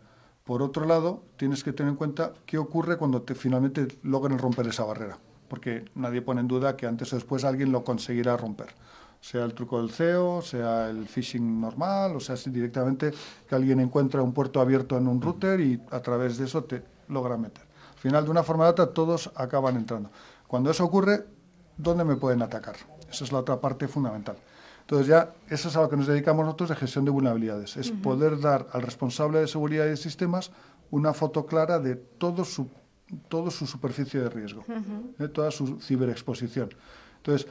[0.44, 4.68] por otro lado, tienes que tener en cuenta qué ocurre cuando te, finalmente logren romper
[4.68, 8.70] esa barrera, porque nadie pone en duda que antes o después alguien lo conseguirá romper.
[9.22, 13.14] Sea el truco del CEO, sea el phishing normal, o sea, si directamente
[13.48, 16.84] que alguien encuentra un puerto abierto en un router y a través de eso te
[17.08, 17.64] logra meter.
[17.94, 20.10] Al final, de una forma u otra, todos acaban entrando.
[20.48, 21.26] Cuando eso ocurre,
[21.78, 22.76] ¿dónde me pueden atacar?
[23.10, 24.38] Esa es la otra parte fundamental.
[24.82, 27.92] Entonces ya eso es a lo que nos dedicamos nosotros de gestión de vulnerabilidades, es
[27.92, 30.52] poder dar al responsable de seguridad y de sistemas
[30.90, 32.68] una foto clara de todo su,
[33.30, 34.66] todo su superficie de riesgo,
[35.18, 36.72] de toda su ciberexposición.
[37.18, 37.48] Entonces,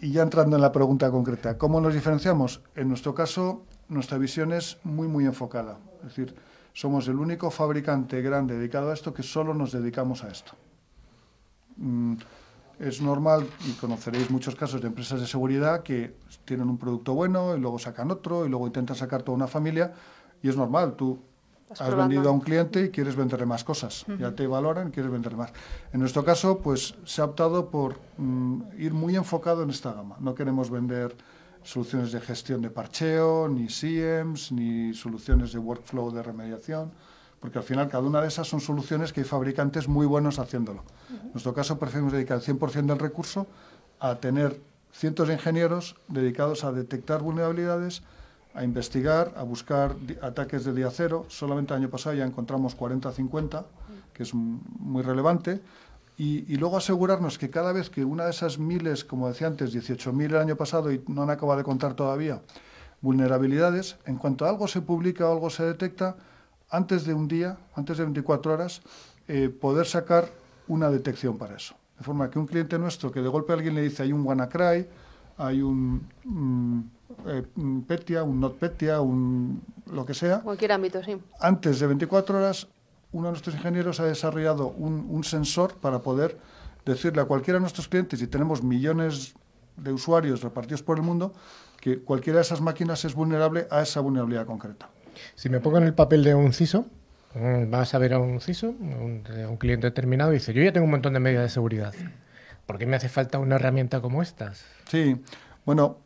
[0.00, 2.62] y ya entrando en la pregunta concreta, ¿cómo nos diferenciamos?
[2.74, 5.78] En nuestro caso, nuestra visión es muy, muy enfocada.
[6.02, 6.34] Es decir,
[6.72, 10.52] somos el único fabricante grande dedicado a esto que solo nos dedicamos a esto.
[11.76, 12.14] Mm,
[12.78, 17.56] es normal, y conoceréis muchos casos de empresas de seguridad que tienen un producto bueno
[17.56, 19.92] y luego sacan otro y luego intentan sacar toda una familia.
[20.40, 21.18] Y es normal, tú
[21.70, 24.04] has vendido a un cliente y quieres venderle más cosas.
[24.18, 25.52] Ya te valoran y quieres venderle más.
[25.92, 30.16] En nuestro caso, pues se ha optado por mm, ir muy enfocado en esta gama.
[30.20, 31.16] No queremos vender
[31.62, 36.92] soluciones de gestión de parcheo, ni SIEMs, ni soluciones de workflow de remediación,
[37.40, 40.82] porque al final cada una de esas son soluciones que hay fabricantes muy buenos haciéndolo.
[41.10, 43.46] En nuestro caso preferimos dedicar el 100% del recurso
[44.00, 44.60] a tener
[44.92, 48.02] cientos de ingenieros dedicados a detectar vulnerabilidades,
[48.58, 51.26] a investigar, a buscar ataques de día cero.
[51.28, 53.64] Solamente el año pasado ya encontramos 40 50,
[54.12, 55.60] que es muy relevante.
[56.16, 60.24] Y, luego asegurarnos que cada vez que una de esas miles, como decía antes, 18.000
[60.24, 62.42] el año pasado y no han acabado de contar todavía,
[63.00, 66.16] vulnerabilidades, en cuanto algo se publica o algo se detecta,
[66.68, 68.82] antes de un día, antes de 24 horas,
[69.28, 70.28] eh, poder sacar
[70.66, 71.76] una detección para eso.
[71.96, 74.88] De forma que un cliente nuestro que de golpe alguien le dice hay un WannaCry,
[75.36, 80.40] hay un, mm, eh, un PETIA, un NotPetya, un lo que sea.
[80.40, 81.16] Cualquier ámbito, sí.
[81.40, 82.68] Antes de 24 horas
[83.12, 86.36] uno de nuestros ingenieros ha desarrollado un, sensor para poder
[86.84, 89.34] decirle a cualquiera de nuestros clientes, y tenemos millones
[89.76, 91.32] de usuarios repartidos por el mundo,
[91.80, 94.88] que cualquiera de esas máquinas es vulnerable a esa vulnerabilidad concreta.
[95.34, 96.86] Si me pongo en el papel de un CISO,
[97.34, 100.72] mm, vas a ver a un CISO, un, un cliente determinado, y dice, yo ya
[100.72, 101.94] tengo un montón de medidas de seguridad.
[102.66, 104.64] ¿Por qué me hace falta una herramienta como estas?
[104.88, 105.16] Sí,
[105.64, 105.98] bueno,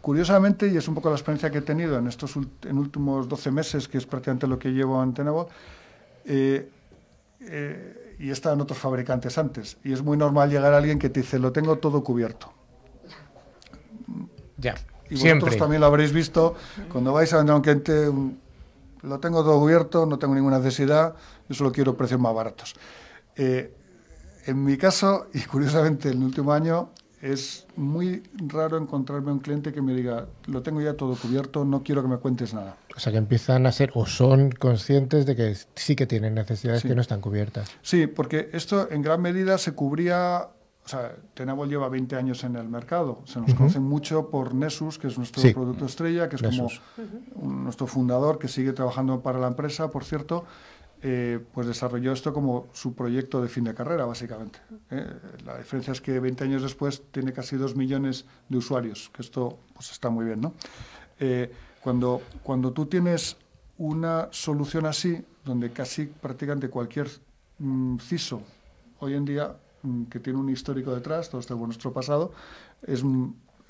[0.00, 3.50] curiosamente, y es un poco la experiencia que he tenido en estos en últimos 12
[3.50, 5.48] meses, que es prácticamente lo que llevo en Tenebo,
[6.24, 6.68] eh,
[7.40, 10.98] eh, y he estado en otros fabricantes antes, y es muy normal llegar a alguien
[10.98, 12.52] que te dice, lo tengo todo cubierto.
[14.56, 14.74] Ya,
[15.10, 16.56] y vosotros también lo habréis visto,
[16.90, 18.12] cuando vais a vender a un cliente,
[19.02, 21.14] lo tengo todo cubierto, no tengo ninguna necesidad,
[21.48, 22.74] yo solo quiero precios más baratos.
[23.36, 23.72] Eh,
[24.46, 29.72] en mi caso, y curiosamente en el último año, es muy raro encontrarme un cliente
[29.72, 32.76] que me diga, lo tengo ya todo cubierto, no quiero que me cuentes nada.
[32.96, 36.82] O sea, que empiezan a ser o son conscientes de que sí que tienen necesidades
[36.82, 37.70] que no están cubiertas.
[37.82, 40.48] Sí, porque esto en gran medida se cubría,
[40.84, 44.98] o sea, Tenable lleva 20 años en el mercado, se nos conoce mucho por Nessus,
[44.98, 46.68] que es nuestro producto estrella, que es como
[47.42, 50.44] nuestro fundador que sigue trabajando para la empresa, por cierto,
[51.00, 54.58] eh, pues desarrolló esto como su proyecto de fin de carrera, básicamente.
[54.90, 55.06] ¿eh?
[55.44, 59.60] La diferencia es que 20 años después tiene casi 2 millones de usuarios, que esto
[59.74, 60.40] pues está muy bien.
[60.40, 60.54] ¿no?
[61.20, 61.52] Eh,
[61.82, 63.36] cuando, cuando tú tienes
[63.78, 67.08] una solución así, donde casi prácticamente cualquier
[67.58, 68.42] mm, CISO
[68.98, 72.32] hoy en día mm, que tiene un histórico detrás, todo esto es nuestro pasado,
[72.82, 73.02] es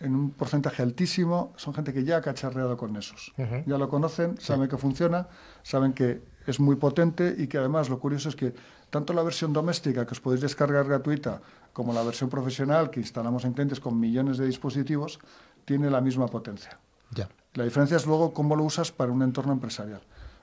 [0.01, 3.35] en un porcentaje altísimo, son gente que ya ha cacharreado con esos.
[3.67, 5.29] Ya lo conocen, saben que funciona,
[5.63, 8.55] saben que es muy potente y que además lo curioso es que
[8.89, 11.43] tanto la versión doméstica que os podéis descargar gratuita
[11.75, 15.21] como la versión profesional que instalamos en clientes con millones de dispositivos
[15.65, 16.79] tiene la misma potencia.
[17.11, 17.29] Ya.
[17.55, 20.01] La diferencia es luego cómo lo usas para un entorno empresarial.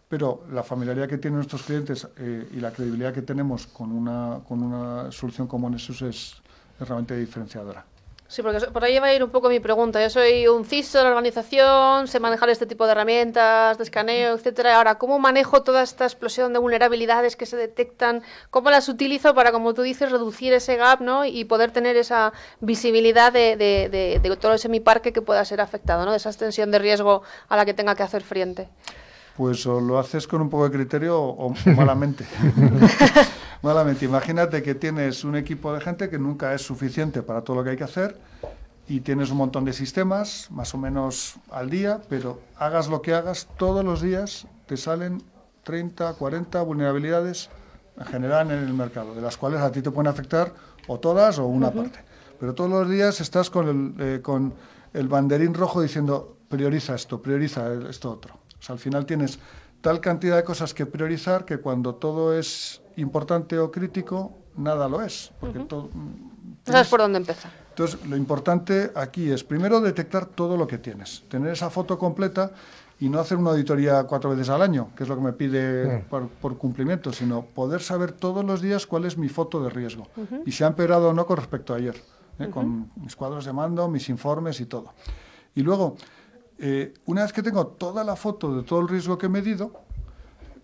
[0.08, 4.42] Pero la familiaridad que tienen nuestros clientes eh, y la credibilidad que tenemos con una,
[4.48, 6.36] con una solución como Nessus es
[6.80, 7.84] realmente diferenciadora.
[8.28, 10.02] Sí, porque por ahí va a ir un poco mi pregunta.
[10.02, 14.34] Yo soy un CISO de la organización, sé manejar este tipo de herramientas, de escaneo,
[14.34, 14.78] etcétera.
[14.78, 18.24] Ahora, ¿cómo manejo toda esta explosión de vulnerabilidades que se detectan?
[18.50, 21.24] ¿Cómo las utilizo para, como tú dices, reducir ese gap ¿no?
[21.24, 25.62] y poder tener esa visibilidad de, de, de, todo ese mi parque que pueda ser
[25.62, 26.12] afectado, ¿no?
[26.12, 28.70] de esa extensión de riesgo a la que tenga que hacer frente?
[29.38, 32.26] Pues o lo haces con un poco de criterio o, malamente.
[33.66, 34.06] malamente.
[34.06, 37.72] Imagínate que tienes un equipo de gente que nunca es suficiente para todo lo que
[37.72, 38.18] hay que hacer
[38.88, 43.14] y tienes un montón de sistemas, más o menos al día, pero hagas lo que
[43.14, 45.24] hagas, todos los días te salen
[45.64, 47.50] 30, 40 vulnerabilidades
[47.98, 50.54] en general en el mercado, de las cuales a ti te pueden afectar
[50.88, 52.00] o todas o una parte.
[52.40, 54.54] Pero todos los días estás con el, eh, con
[54.94, 59.40] el banderín rojo diciendo prioriza esto, prioriza esto otro al final tienes
[59.82, 65.02] tal cantidad de cosas que priorizar que cuando todo es importante o crítico, nada lo
[65.02, 65.32] es.
[65.40, 65.66] Porque
[66.64, 67.52] ¿Sabes por dónde empezar?
[67.70, 72.52] Entonces, lo importante aquí es, primero, detectar todo lo que tienes, tener esa foto completa
[73.00, 76.06] y no hacer una auditoría cuatro veces al año, que es lo que me pide
[76.10, 76.30] mm.
[76.42, 80.08] por, cumplimiento, sino poder saber todos los días cuál es mi foto de riesgo
[80.46, 81.96] y si ha empeorado o no con respecto a ayer.
[82.40, 82.50] ¿eh?
[82.50, 84.94] con mis cuadros de mando, mis informes y todo.
[85.54, 85.96] Y luego,
[86.58, 89.72] eh, una vez que tengo toda la foto de todo el riesgo que he medido,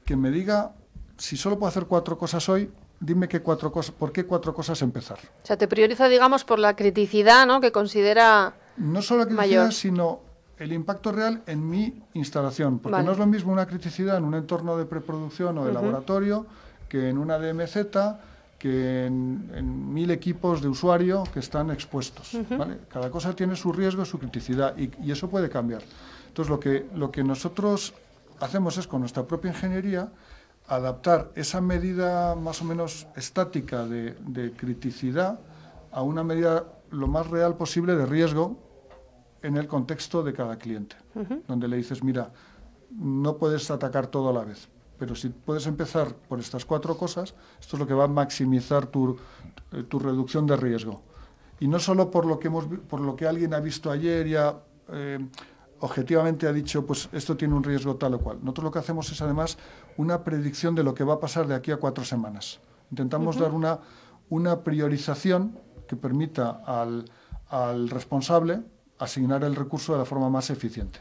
[0.06, 0.74] que me diga
[1.22, 2.68] si solo puedo hacer cuatro cosas hoy,
[3.00, 5.20] dime qué cuatro cosas, por qué cuatro cosas empezar.
[5.44, 7.62] O sea, te prioriza, digamos, por la criticidad, ¿no?
[7.62, 10.22] Que considera No solo la criticidad, sino
[10.58, 13.06] el impacto real en mi instalación, porque Vale.
[13.06, 16.48] no es lo mismo una criticidad en un entorno de preproducción o de laboratorio
[16.90, 17.76] que en una DMZ,
[18.58, 22.36] que en, en mil equipos de usuario que están expuestos.
[22.90, 25.84] Cada cosa tiene su riesgo, su criticidad y, y eso puede cambiar.
[26.30, 27.94] Entonces, lo que, lo que nosotros
[28.40, 30.10] hacemos es con nuestra propia ingeniería
[30.72, 35.40] adaptar esa medida más o menos estática de, de criticidad
[35.92, 38.58] a una medida lo más real posible de riesgo
[39.42, 40.96] en el contexto de cada cliente,
[41.48, 42.32] donde le dices, mira,
[42.92, 47.34] no puedes atacar todo a la vez, pero si puedes empezar por estas cuatro cosas,
[47.60, 49.18] esto es lo que va a maximizar tu,
[49.72, 51.02] eh, tu reducción de riesgo.
[51.60, 54.36] Y no solo por lo que, hemos, por lo que alguien ha visto ayer y
[54.36, 54.56] ha,
[54.90, 55.20] eh,
[55.82, 58.38] objetivamente ha dicho, pues esto tiene un riesgo tal o cual.
[58.42, 59.58] Nosotros lo que hacemos es además
[59.98, 62.60] una predicción de lo que va a pasar de aquí a cuatro semanas.
[62.90, 63.44] Intentamos Ujú.
[63.44, 63.80] dar una,
[64.30, 67.06] una priorización que permita al,
[67.50, 68.62] al responsable
[69.00, 71.00] asignar el recurso de la forma más eficiente.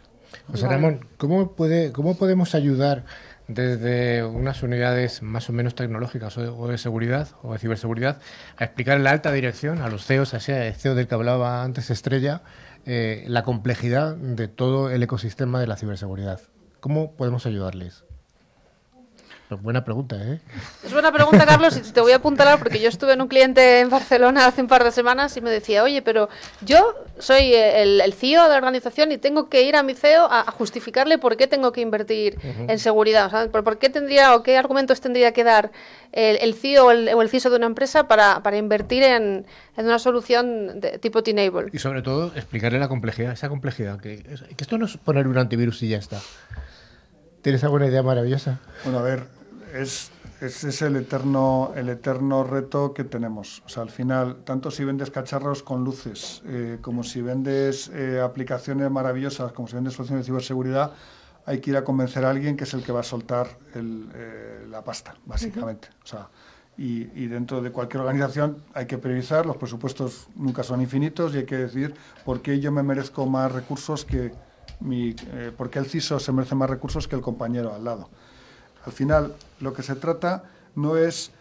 [0.51, 3.05] José Ramón, ¿cómo, puede, ¿cómo podemos ayudar
[3.49, 8.21] desde unas unidades más o menos tecnológicas o de, o de seguridad o de ciberseguridad
[8.57, 11.65] a explicar en la alta dirección, a los CEOs, a ese CEO del que hablaba
[11.65, 12.43] antes Estrella,
[12.87, 16.41] eh, la complejidad de todo el ecosistema de la ciberseguridad?
[16.79, 18.05] ¿Cómo podemos ayudarles?
[19.51, 20.39] Pues buena pregunta, ¿eh?
[20.85, 23.81] Es buena pregunta, Carlos, y te voy a apuntalar porque yo estuve en un cliente
[23.81, 26.29] en Barcelona hace un par de semanas y me decía, oye, pero
[26.61, 30.27] yo soy el, el CEO de la organización y tengo que ir a mi CEO
[30.31, 33.27] a, a justificarle por qué tengo que invertir en seguridad.
[33.27, 35.73] O sea, ¿por, por qué tendría o qué argumentos tendría que dar
[36.13, 39.47] el, el CEO o el, o el CISO de una empresa para, para invertir en,
[39.77, 41.71] en una solución de tipo T-Enable?
[41.73, 45.39] Y sobre todo explicarle la complejidad, esa complejidad, que, que esto no es poner un
[45.39, 46.21] antivirus y ya está.
[47.43, 48.61] ¿Tienes alguna idea maravillosa?
[48.85, 49.40] Bueno, a ver,
[49.75, 53.63] es, es el eterno, el eterno reto que tenemos.
[53.67, 58.21] O sea, al final, tanto si vendes cacharros con luces, eh, como si vendes eh,
[58.21, 60.93] aplicaciones maravillosas, como si vendes soluciones de ciberseguridad,
[61.47, 64.09] hay que ir a convencer a alguien que es el que va a soltar el,
[64.15, 65.89] eh, la pasta, básicamente.
[66.05, 66.29] O sea,
[66.77, 71.39] y, y dentro de cualquier organización hay que priorizar, los presupuestos nunca son infinitos y
[71.39, 74.33] hay que decir por qué yo me merezco más recursos que
[74.81, 78.09] mi, eh, por qué el CISO se merece más recursos que el compañero al lado.
[78.87, 80.45] Al final, lo que se trata
[80.75, 81.33] no es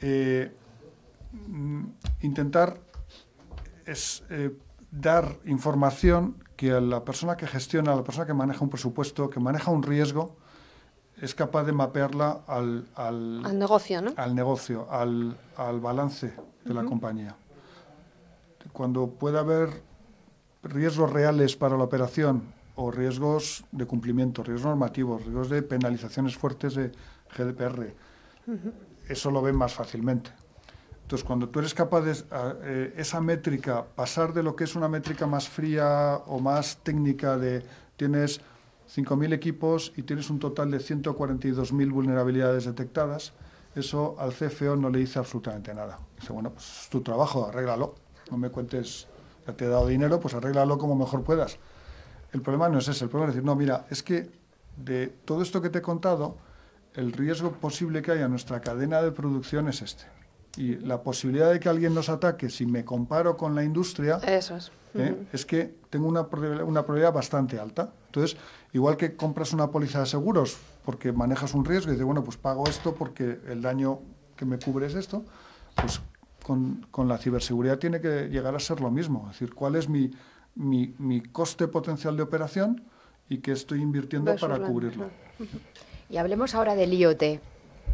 [0.00, 0.52] eh,
[1.32, 1.84] mm,
[2.22, 2.78] intentar
[3.86, 4.56] es eh,
[4.90, 9.30] dar información que a la persona que gestiona, a la persona que maneja un presupuesto,
[9.30, 10.36] que maneja un riesgo,
[11.20, 14.12] es capaz de mapearla al, al, Al negocio, ¿no?
[14.16, 17.36] al negocio, al, al balance de la compañía.
[18.72, 19.82] Cuando pueda haber
[20.62, 22.42] riesgos reales para la operación
[22.80, 26.90] o riesgos de cumplimiento, riesgos normativos, riesgos de penalizaciones fuertes de
[27.36, 27.94] GDPR,
[29.06, 30.30] eso lo ven más fácilmente.
[31.02, 32.14] Entonces, cuando tú eres capaz de
[32.64, 37.36] eh, esa métrica, pasar de lo que es una métrica más fría o más técnica
[37.36, 37.62] de
[37.96, 38.40] tienes
[38.96, 43.34] 5.000 equipos y tienes un total de 142.000 vulnerabilidades detectadas,
[43.74, 45.98] eso al CFO no le dice absolutamente nada.
[46.18, 47.94] Dice, bueno, pues es tu trabajo, arréglalo.
[48.30, 49.06] No me cuentes,
[49.46, 51.58] ya te he dado dinero, pues arréglalo como mejor puedas.
[52.32, 54.30] El problema no es ese, el problema es decir, no, mira, es que
[54.76, 56.36] de todo esto que te he contado,
[56.94, 60.04] el riesgo posible que haya en nuestra cadena de producción es este.
[60.56, 64.56] Y la posibilidad de que alguien nos ataque, si me comparo con la industria, Eso
[64.56, 64.72] es.
[64.94, 65.16] ¿eh?
[65.32, 67.92] Es que tengo una, una probabilidad bastante alta.
[68.06, 68.36] Entonces,
[68.72, 72.36] igual que compras una póliza de seguros porque manejas un riesgo y dices, bueno, pues
[72.36, 74.00] pago esto porque el daño
[74.36, 75.24] que me cubre es esto,
[75.76, 76.00] pues
[76.44, 79.28] con, con la ciberseguridad tiene que llegar a ser lo mismo.
[79.30, 80.10] Es decir, cuál es mi,
[80.54, 82.82] mi, mi coste potencial de operación
[83.28, 85.10] y qué estoy invirtiendo Versus para cubrirlo.
[86.08, 87.22] Y hablemos ahora del IoT,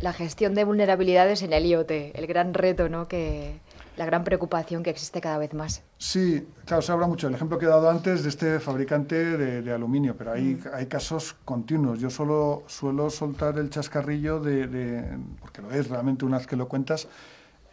[0.01, 3.07] la gestión de vulnerabilidades en el IoT, el gran reto, ¿no?
[3.09, 3.61] Que,
[3.97, 5.83] la gran preocupación que existe cada vez más.
[5.97, 7.29] Sí, claro, se habla mucho.
[7.29, 10.85] El ejemplo que he dado antes de este fabricante de, de aluminio, pero hay, hay
[10.87, 11.99] casos continuos.
[11.99, 16.57] Yo solo suelo soltar el chascarrillo de, de- porque lo es realmente una vez que
[16.57, 17.09] lo cuentas,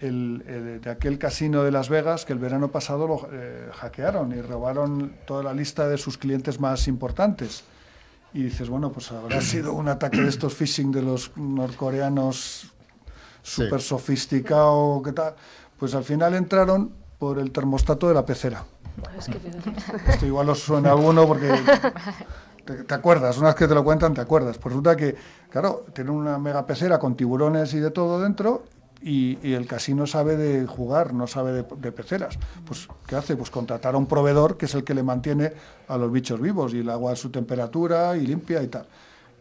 [0.03, 4.31] el, el- de aquel casino de Las Vegas que el verano pasado lo eh, hackearon
[4.33, 7.63] y robaron toda la lista de sus clientes más importantes.
[8.33, 12.67] Y dices, bueno, pues habrá sido un ataque de estos phishing de los norcoreanos
[13.43, 15.35] súper sofisticado, ¿qué tal?
[15.77, 18.63] Pues al final entraron por el termostato de la pecera.
[19.17, 19.39] Es que
[20.11, 21.49] Esto igual os suena a alguno porque
[22.65, 24.57] te, te acuerdas, una vez que te lo cuentan te acuerdas.
[24.57, 25.15] Pues resulta que,
[25.49, 28.63] claro, tienen una mega pecera con tiburones y de todo dentro
[29.03, 32.37] y, y el casino sabe de jugar, no sabe de, de peceras.
[32.65, 33.35] Pues, ¿qué hace?
[33.35, 35.51] Pues contratar a un proveedor que es el que le mantiene
[35.89, 38.87] a los bichos vivos y el agua a su temperatura y limpia y tal.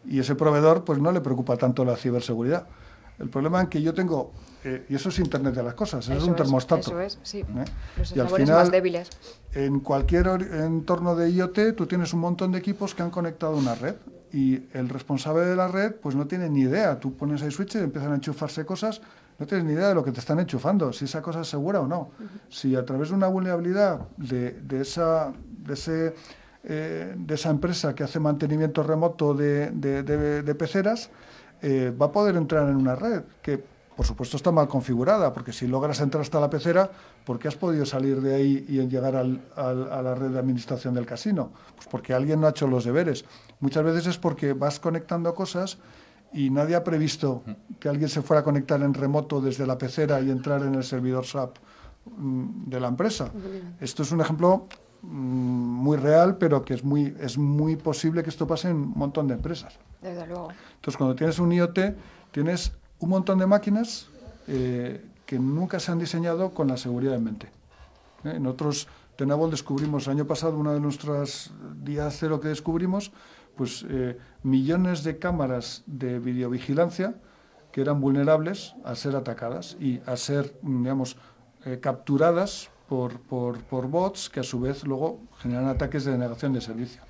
[0.05, 2.67] Y ese proveedor, pues no le preocupa tanto la ciberseguridad.
[3.19, 4.33] El problema es que yo tengo,
[4.65, 6.81] eh, y eso es Internet de las cosas, eso es un termostato.
[6.81, 7.39] Eso es, sí.
[7.41, 7.45] ¿eh?
[7.97, 9.09] Los Y al final, más débiles.
[9.53, 13.55] en cualquier or- entorno de IoT, tú tienes un montón de equipos que han conectado
[13.55, 13.95] una red
[14.33, 16.99] y el responsable de la red pues no tiene ni idea.
[16.99, 18.99] Tú pones ahí switches, empiezan a enchufarse cosas,
[19.39, 21.81] no tienes ni idea de lo que te están enchufando, si esa cosa es segura
[21.81, 22.11] o no.
[22.49, 25.31] Si a través de una vulnerabilidad de, de esa,
[25.65, 26.15] de, ese,
[26.63, 31.09] eh, de esa empresa que hace mantenimiento remoto de peceras,
[31.61, 33.63] eh, va a poder entrar en una red que,
[33.95, 36.89] por supuesto, está mal configurada, porque si logras entrar hasta la pecera,
[37.25, 40.39] ¿por qué has podido salir de ahí y llegar al- al- a la red de
[40.39, 41.51] administración del casino?
[41.75, 43.23] Pues porque alguien no ha hecho los deberes.
[43.59, 45.77] Muchas veces es porque vas conectando cosas
[46.33, 47.43] y nadie ha previsto
[47.79, 50.83] que alguien se fuera a conectar en remoto desde la pecera y entrar en el
[50.83, 51.57] servidor SAP
[52.05, 53.31] mm, de la empresa.
[53.79, 54.67] Esto es un ejemplo
[55.01, 58.93] mm, muy real, pero que es muy, es muy posible que esto pase en un
[58.95, 59.77] montón de empresas.
[60.01, 60.49] Desde luego.
[60.75, 61.79] Entonces, cuando tienes un IoT,
[62.31, 64.07] tienes un montón de máquinas
[64.47, 67.49] eh, que nunca se han diseñado con la seguridad en mente.
[68.23, 68.39] ¿Eh?
[68.39, 71.51] Nosotros, Tenable, descubrimos el año pasado, una de nuestras
[71.83, 73.11] días cero que descubrimos,
[73.55, 77.15] pues eh, millones de cámaras de videovigilancia
[77.71, 81.17] que eran vulnerables a ser atacadas y a ser, mm, digamos,
[81.65, 86.53] eh, capturadas por, por, por bots que a su vez luego generan ataques de denegación
[86.53, 87.01] de servicio.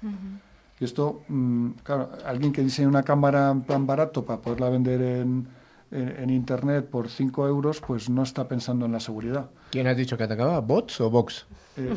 [0.79, 5.01] Y esto, mm, claro, alguien que diseña una cámara en plan barato para poderla vender
[5.01, 5.47] en,
[5.91, 9.49] en- en Internet por 5 euros, pues no está pensando en la seguridad.
[9.71, 10.59] ¿Quién has dicho que atacaba?
[10.61, 11.45] ¿Bots o Vox?
[11.75, 11.95] Eh,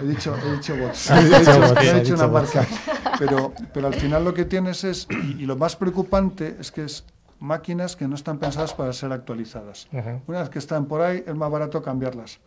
[0.00, 1.10] no, he dicho, he dicho bots.
[1.10, 2.66] He dicho dicho, bots, he has dicho dicho una marca.
[3.18, 6.84] Pero, pero al final lo que tienes es, y, y lo más preocupante es que
[6.84, 7.04] es
[7.38, 9.88] máquinas que no están pensadas para ser actualizadas.
[10.26, 12.38] Una vez que están por ahí, es más barato cambiarlas.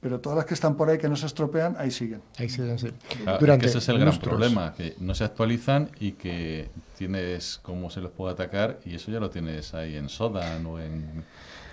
[0.00, 2.22] Pero todas las que están por ahí que no se estropean, ahí siguen.
[2.38, 2.88] Ahí siguen, sí.
[3.22, 4.30] Claro, es Durante que ese es el gran lustros.
[4.30, 9.10] problema, que no se actualizan y que tienes cómo se los puede atacar y eso
[9.10, 11.24] ya lo tienes ahí en Sodan o en...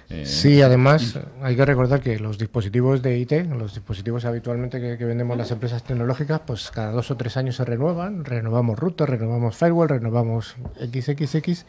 [0.09, 4.97] eh, Sí, además hay que recordar que los dispositivos de IT, los dispositivos habitualmente que,
[4.97, 9.09] que vendemos las empresas tecnológicas, pues cada dos o tres años se renuevan, renovamos router,
[9.09, 11.65] renovamos firewall, renovamos XXX,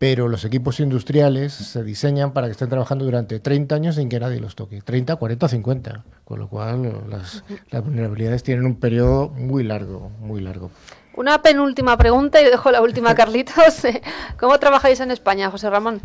[0.00, 4.18] pero los equipos industriales se diseñan para que estén trabajando durante 30 años sin que
[4.18, 8.76] nadie los toque, 30, 40 o 50, con lo cual las, las vulnerabilidades tienen un
[8.76, 10.70] periodo muy largo, muy largo.
[11.14, 13.82] Una penúltima pregunta y dejo la última a Carlitos.
[14.38, 16.00] ¿Cómo trabajáis en España, José Ramón?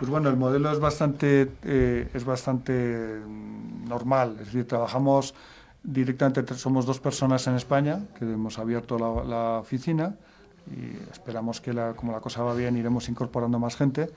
[0.00, 4.38] Pues bueno, el modelo es bastante, eh, es bastante mm, normal.
[4.40, 5.34] Es decir, trabajamos
[5.82, 10.16] directamente, somos dos personas en España que hemos abierto la, la oficina
[10.66, 14.08] y esperamos que, la, como la cosa va bien, iremos incorporando más gente.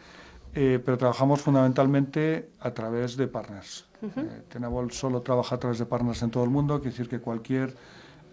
[0.55, 3.85] Eh, pero trabajamos fundamentalmente a través de partners.
[4.03, 7.19] Eh, Tenable solo trabaja a través de partners en todo el mundo, quiere decir que
[7.19, 7.75] cualquier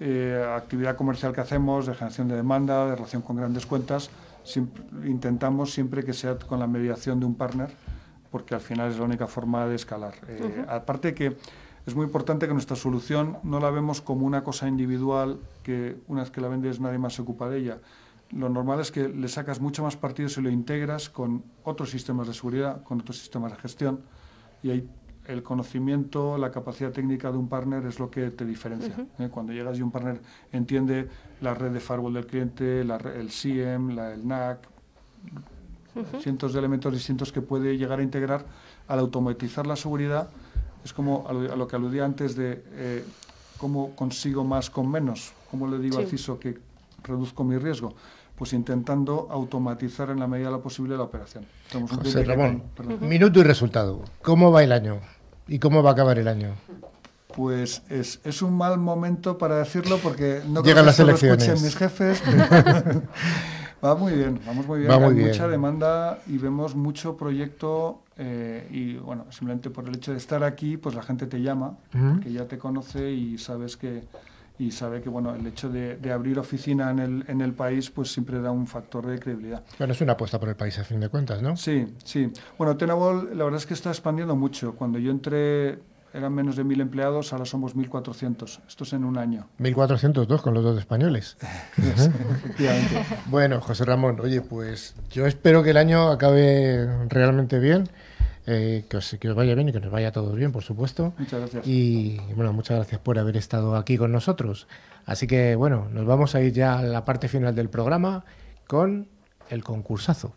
[0.01, 4.11] eh, actividad comercial que hacemos, de generación de demanda, de relación con grandes cuentas,
[4.45, 7.71] siempre- intentamos siempre que sea con la mediación de un partner,
[8.31, 10.15] porque al final es la única forma de escalar.
[10.29, 10.71] Eh, Ujú.
[10.71, 11.37] Aparte que
[11.87, 16.23] es muy importante que nuestra solución no la vemos como una cosa individual que una
[16.23, 17.79] vez que la vendes nadie más se ocupa de ella.
[18.31, 22.29] Lo normal es que le sacas mucho más partido si lo integras con otros sistemas
[22.29, 24.01] de seguridad, con otros sistemas de gestión
[24.63, 24.89] y ahí
[25.27, 28.95] el conocimiento, la capacidad técnica de un partner es lo que te diferencia.
[29.19, 29.29] ¿eh?
[29.31, 30.21] Cuando llegas y un partner
[30.53, 31.09] entiende
[31.41, 34.59] la red de firewall del cliente, la el SIEM, la, el NAC,
[35.95, 36.21] Ujú.
[36.21, 38.45] cientos de elementos distintos que puede llegar a integrar
[38.89, 40.31] al automatizar la seguridad.
[40.85, 43.05] Es como a lo, a lo que aludía antes de eh,
[43.59, 46.03] cómo consigo más con menos, cómo le digo Sí.
[46.05, 46.59] al CISO que
[47.03, 47.95] reduzco mi riesgo.
[48.41, 51.45] Pues intentando automatizar en la medida de lo posible la operación.
[51.71, 53.07] José que Ramón, perdón.
[53.07, 54.01] minuto y resultado.
[54.23, 55.01] ¿Cómo va el año?
[55.47, 56.55] ¿Y cómo va a acabar el año?
[57.37, 61.05] Pues es, es un mal momento para decirlo porque no creo Llegan que las esto
[61.07, 61.63] lo escuchen elecciones.
[61.63, 62.23] mis jefes.
[62.25, 63.03] pero
[63.85, 64.91] va muy bien, vamos muy bien.
[64.91, 65.51] Va Hay muy mucha bien.
[65.51, 70.79] demanda y vemos mucho proyecto eh, y bueno, simplemente por el hecho de estar aquí,
[70.79, 72.13] pues la gente te llama, Ujú.
[72.15, 74.03] porque ya te conoce y sabes que
[74.61, 77.91] y sabe que bueno el hecho de, de abrir oficina en el, en el país
[77.91, 79.63] pues siempre da un factor de credibilidad.
[79.79, 81.57] Bueno, es una apuesta por el país a fin de cuentas, ¿no?
[81.57, 82.31] Sí, sí.
[82.59, 84.75] Bueno, Tenable la verdad es que está expandiendo mucho.
[84.75, 85.79] Cuando yo entré
[86.13, 88.61] eran menos de 1.000 empleados, ahora somos 1.400.
[88.67, 89.49] Esto es en un año.
[89.59, 91.37] 1402 con los dos españoles.
[93.27, 97.89] Bueno, José Ramón, oye, pues yo espero que el año acabe realmente bien,
[98.51, 101.15] eh, que, os, que os vaya bien y que nos vaya todo bien, por supuesto.
[101.19, 101.67] Muchas gracias.
[101.67, 104.67] Y bueno, muchas gracias por haber estado aquí con nosotros.
[105.07, 108.25] Así que bueno, nos vamos a ir ya a la parte final del programa
[108.67, 109.09] con
[109.49, 110.35] el concursazo.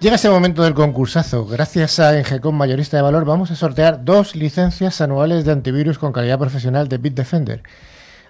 [0.00, 1.44] Llega ese momento del concursazo.
[1.44, 6.14] Gracias a Engecom Mayorista de Valor vamos a sortear dos licencias anuales de antivirus con
[6.14, 7.62] calidad profesional de Bitdefender.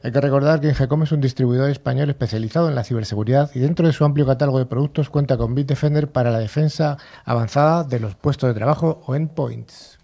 [0.03, 3.87] Hay que recordar que Engecom es un distribuidor español especializado en la ciberseguridad y dentro
[3.87, 8.17] de su amplio catálogo de productos cuenta con Bitdefender para la defensa avanzada de los
[8.17, 10.01] puestos de trabajo o endpoints.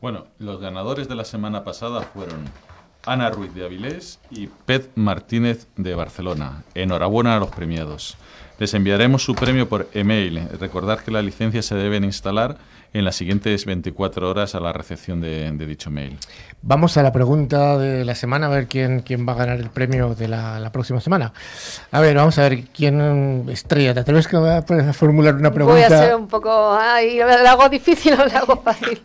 [0.00, 2.44] Bueno, los ganadores de la semana pasada fueron
[3.04, 6.62] Ana Ruiz de Avilés y Pet Martínez de Barcelona.
[6.74, 8.16] Enhorabuena a los premiados.
[8.58, 10.48] Les enviaremos su premio por email.
[10.58, 12.56] Recordad que las licencias se deben instalar
[12.92, 16.16] en las siguientes 24 horas a la recepción de, de dicho mail.
[16.62, 19.70] Vamos a la pregunta de la semana, a ver quién, quién va a ganar el
[19.70, 21.32] premio de la, la próxima semana.
[21.92, 23.94] A ver, vamos a ver quién estrella.
[23.94, 25.76] ¿Te atreves a, a formular una pregunta?
[25.76, 26.76] Voy a ser un poco.
[26.76, 29.00] Ay, ¿le hago difícil o le hago fácil?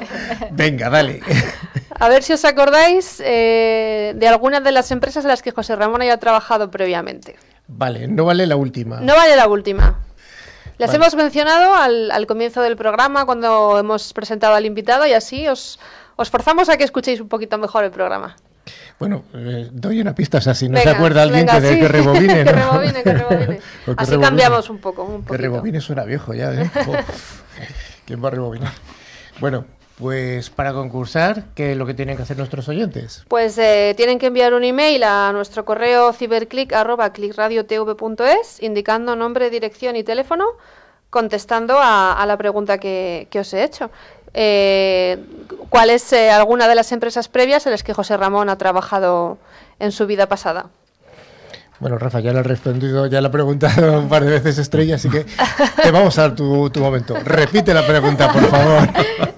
[0.50, 1.20] Venga, dale.
[1.98, 5.76] A ver si os acordáis eh, de algunas de las empresas en las que José
[5.76, 7.36] Ramón haya trabajado previamente.
[7.68, 9.00] Vale, no vale la última.
[9.00, 10.00] No vale la última.
[10.78, 10.96] Las Vale.
[11.04, 15.80] hemos mencionado al, al comienzo del programa cuando hemos presentado al invitado y así os,
[16.16, 18.36] os forzamos a que escuchéis un poquito mejor el programa.
[18.98, 21.74] Bueno, eh, doy una pista, o sea, si no se acuerda alguien venga, que, de-
[21.74, 21.80] sí.
[21.80, 23.60] que rebobine, que rebobine, que rebobine.
[23.86, 24.20] O que Así rebobine.
[24.28, 25.04] cambiamos un poco.
[25.04, 26.70] Un Que rebobine suena viejo ya, ¿eh?
[28.04, 28.72] ¿Quién va a rebobinar?
[29.40, 29.64] Bueno,
[29.98, 33.24] pues para concursar, ¿qué es lo que tienen que hacer nuestros oyentes?
[33.28, 40.04] Pues eh, tienen que enviar un email a nuestro correo ciberclick.clickradiotv.es indicando nombre, dirección y
[40.04, 40.44] teléfono,
[41.08, 43.90] contestando a, a la pregunta que, que os he hecho.
[44.34, 45.16] Eh,
[45.70, 49.38] ¿Cuál es eh, alguna de las empresas previas en las que José Ramón ha trabajado
[49.78, 50.66] en su vida pasada?
[51.80, 54.96] Bueno, Rafa, ya lo he respondido, ya lo he preguntado un par de veces Estrella,
[54.96, 55.24] así que
[55.82, 57.14] te vamos a dar tu, tu momento.
[57.22, 58.88] Repite la pregunta, por favor.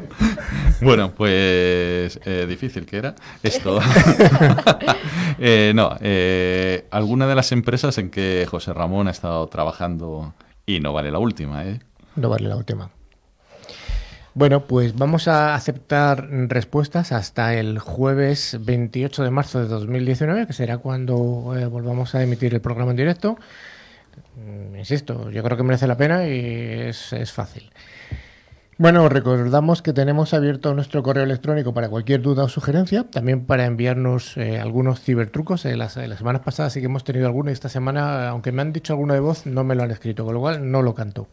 [0.82, 3.80] Bueno, pues eh, difícil que era esto.
[5.40, 10.34] Eh, no, eh, alguna de las empresas en que José Ramón ha estado trabajando
[10.66, 11.78] y no vale la última, ¿eh?
[12.16, 12.90] No vale la última.
[14.34, 20.52] Bueno, pues vamos a aceptar respuestas hasta el jueves 28 de marzo de 2019, que
[20.52, 23.38] será cuando eh, volvamos a emitir el programa en directo.
[24.36, 26.38] Mm, Insisto, yo creo que merece la pena y
[26.88, 27.70] es, es fácil.
[28.80, 33.44] Bueno, os recordamos que tenemos abierto nuestro correo electrónico para cualquier duda o sugerencia, también
[33.44, 35.64] para enviarnos eh, algunos cibertrucos.
[35.64, 38.62] Eh, las, las semanas pasadas sí que hemos tenido alguno y esta semana, aunque me
[38.62, 40.94] han dicho alguno de voz, no me lo han escrito, con lo cual no lo
[40.94, 41.26] canto.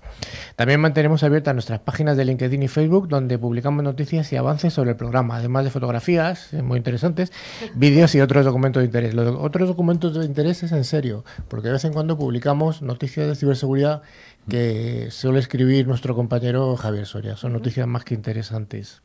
[0.55, 4.89] También mantenemos abiertas nuestras páginas de LinkedIn y Facebook, donde publicamos noticias y avances sobre
[4.89, 7.31] el programa, además de fotografías eh, muy interesantes,
[7.75, 9.13] vídeos y otros documentos de interés.
[9.13, 13.27] Los otros documentos de interés es en serio, porque de vez en cuando publicamos noticias
[13.27, 14.01] de ciberseguridad
[14.49, 17.35] que suele escribir nuestro compañero Javier Soria.
[17.35, 19.01] Son noticias más que interesantes.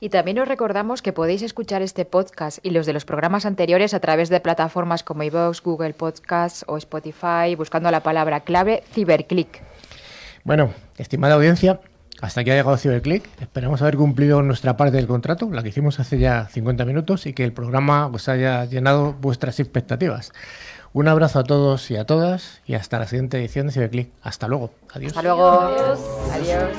[0.00, 3.94] Y también os recordamos que podéis escuchar este podcast y los de los programas anteriores
[3.94, 9.62] a través de plataformas como iVoox, Google Podcasts o Spotify, buscando la palabra clave Ciberclick.
[10.44, 11.80] Bueno, estimada audiencia,
[12.20, 13.24] hasta aquí ha llegado Ciberclick.
[13.40, 17.32] Esperamos haber cumplido nuestra parte del contrato, la que hicimos hace ya 50 minutos, y
[17.32, 20.32] que el programa os haya llenado vuestras expectativas.
[20.94, 24.12] Un abrazo a todos y a todas, y hasta la siguiente edición de Ciberclick.
[24.22, 24.70] Hasta luego.
[24.92, 25.10] Adiós.
[25.10, 25.50] Hasta luego.
[25.50, 26.70] Adiós.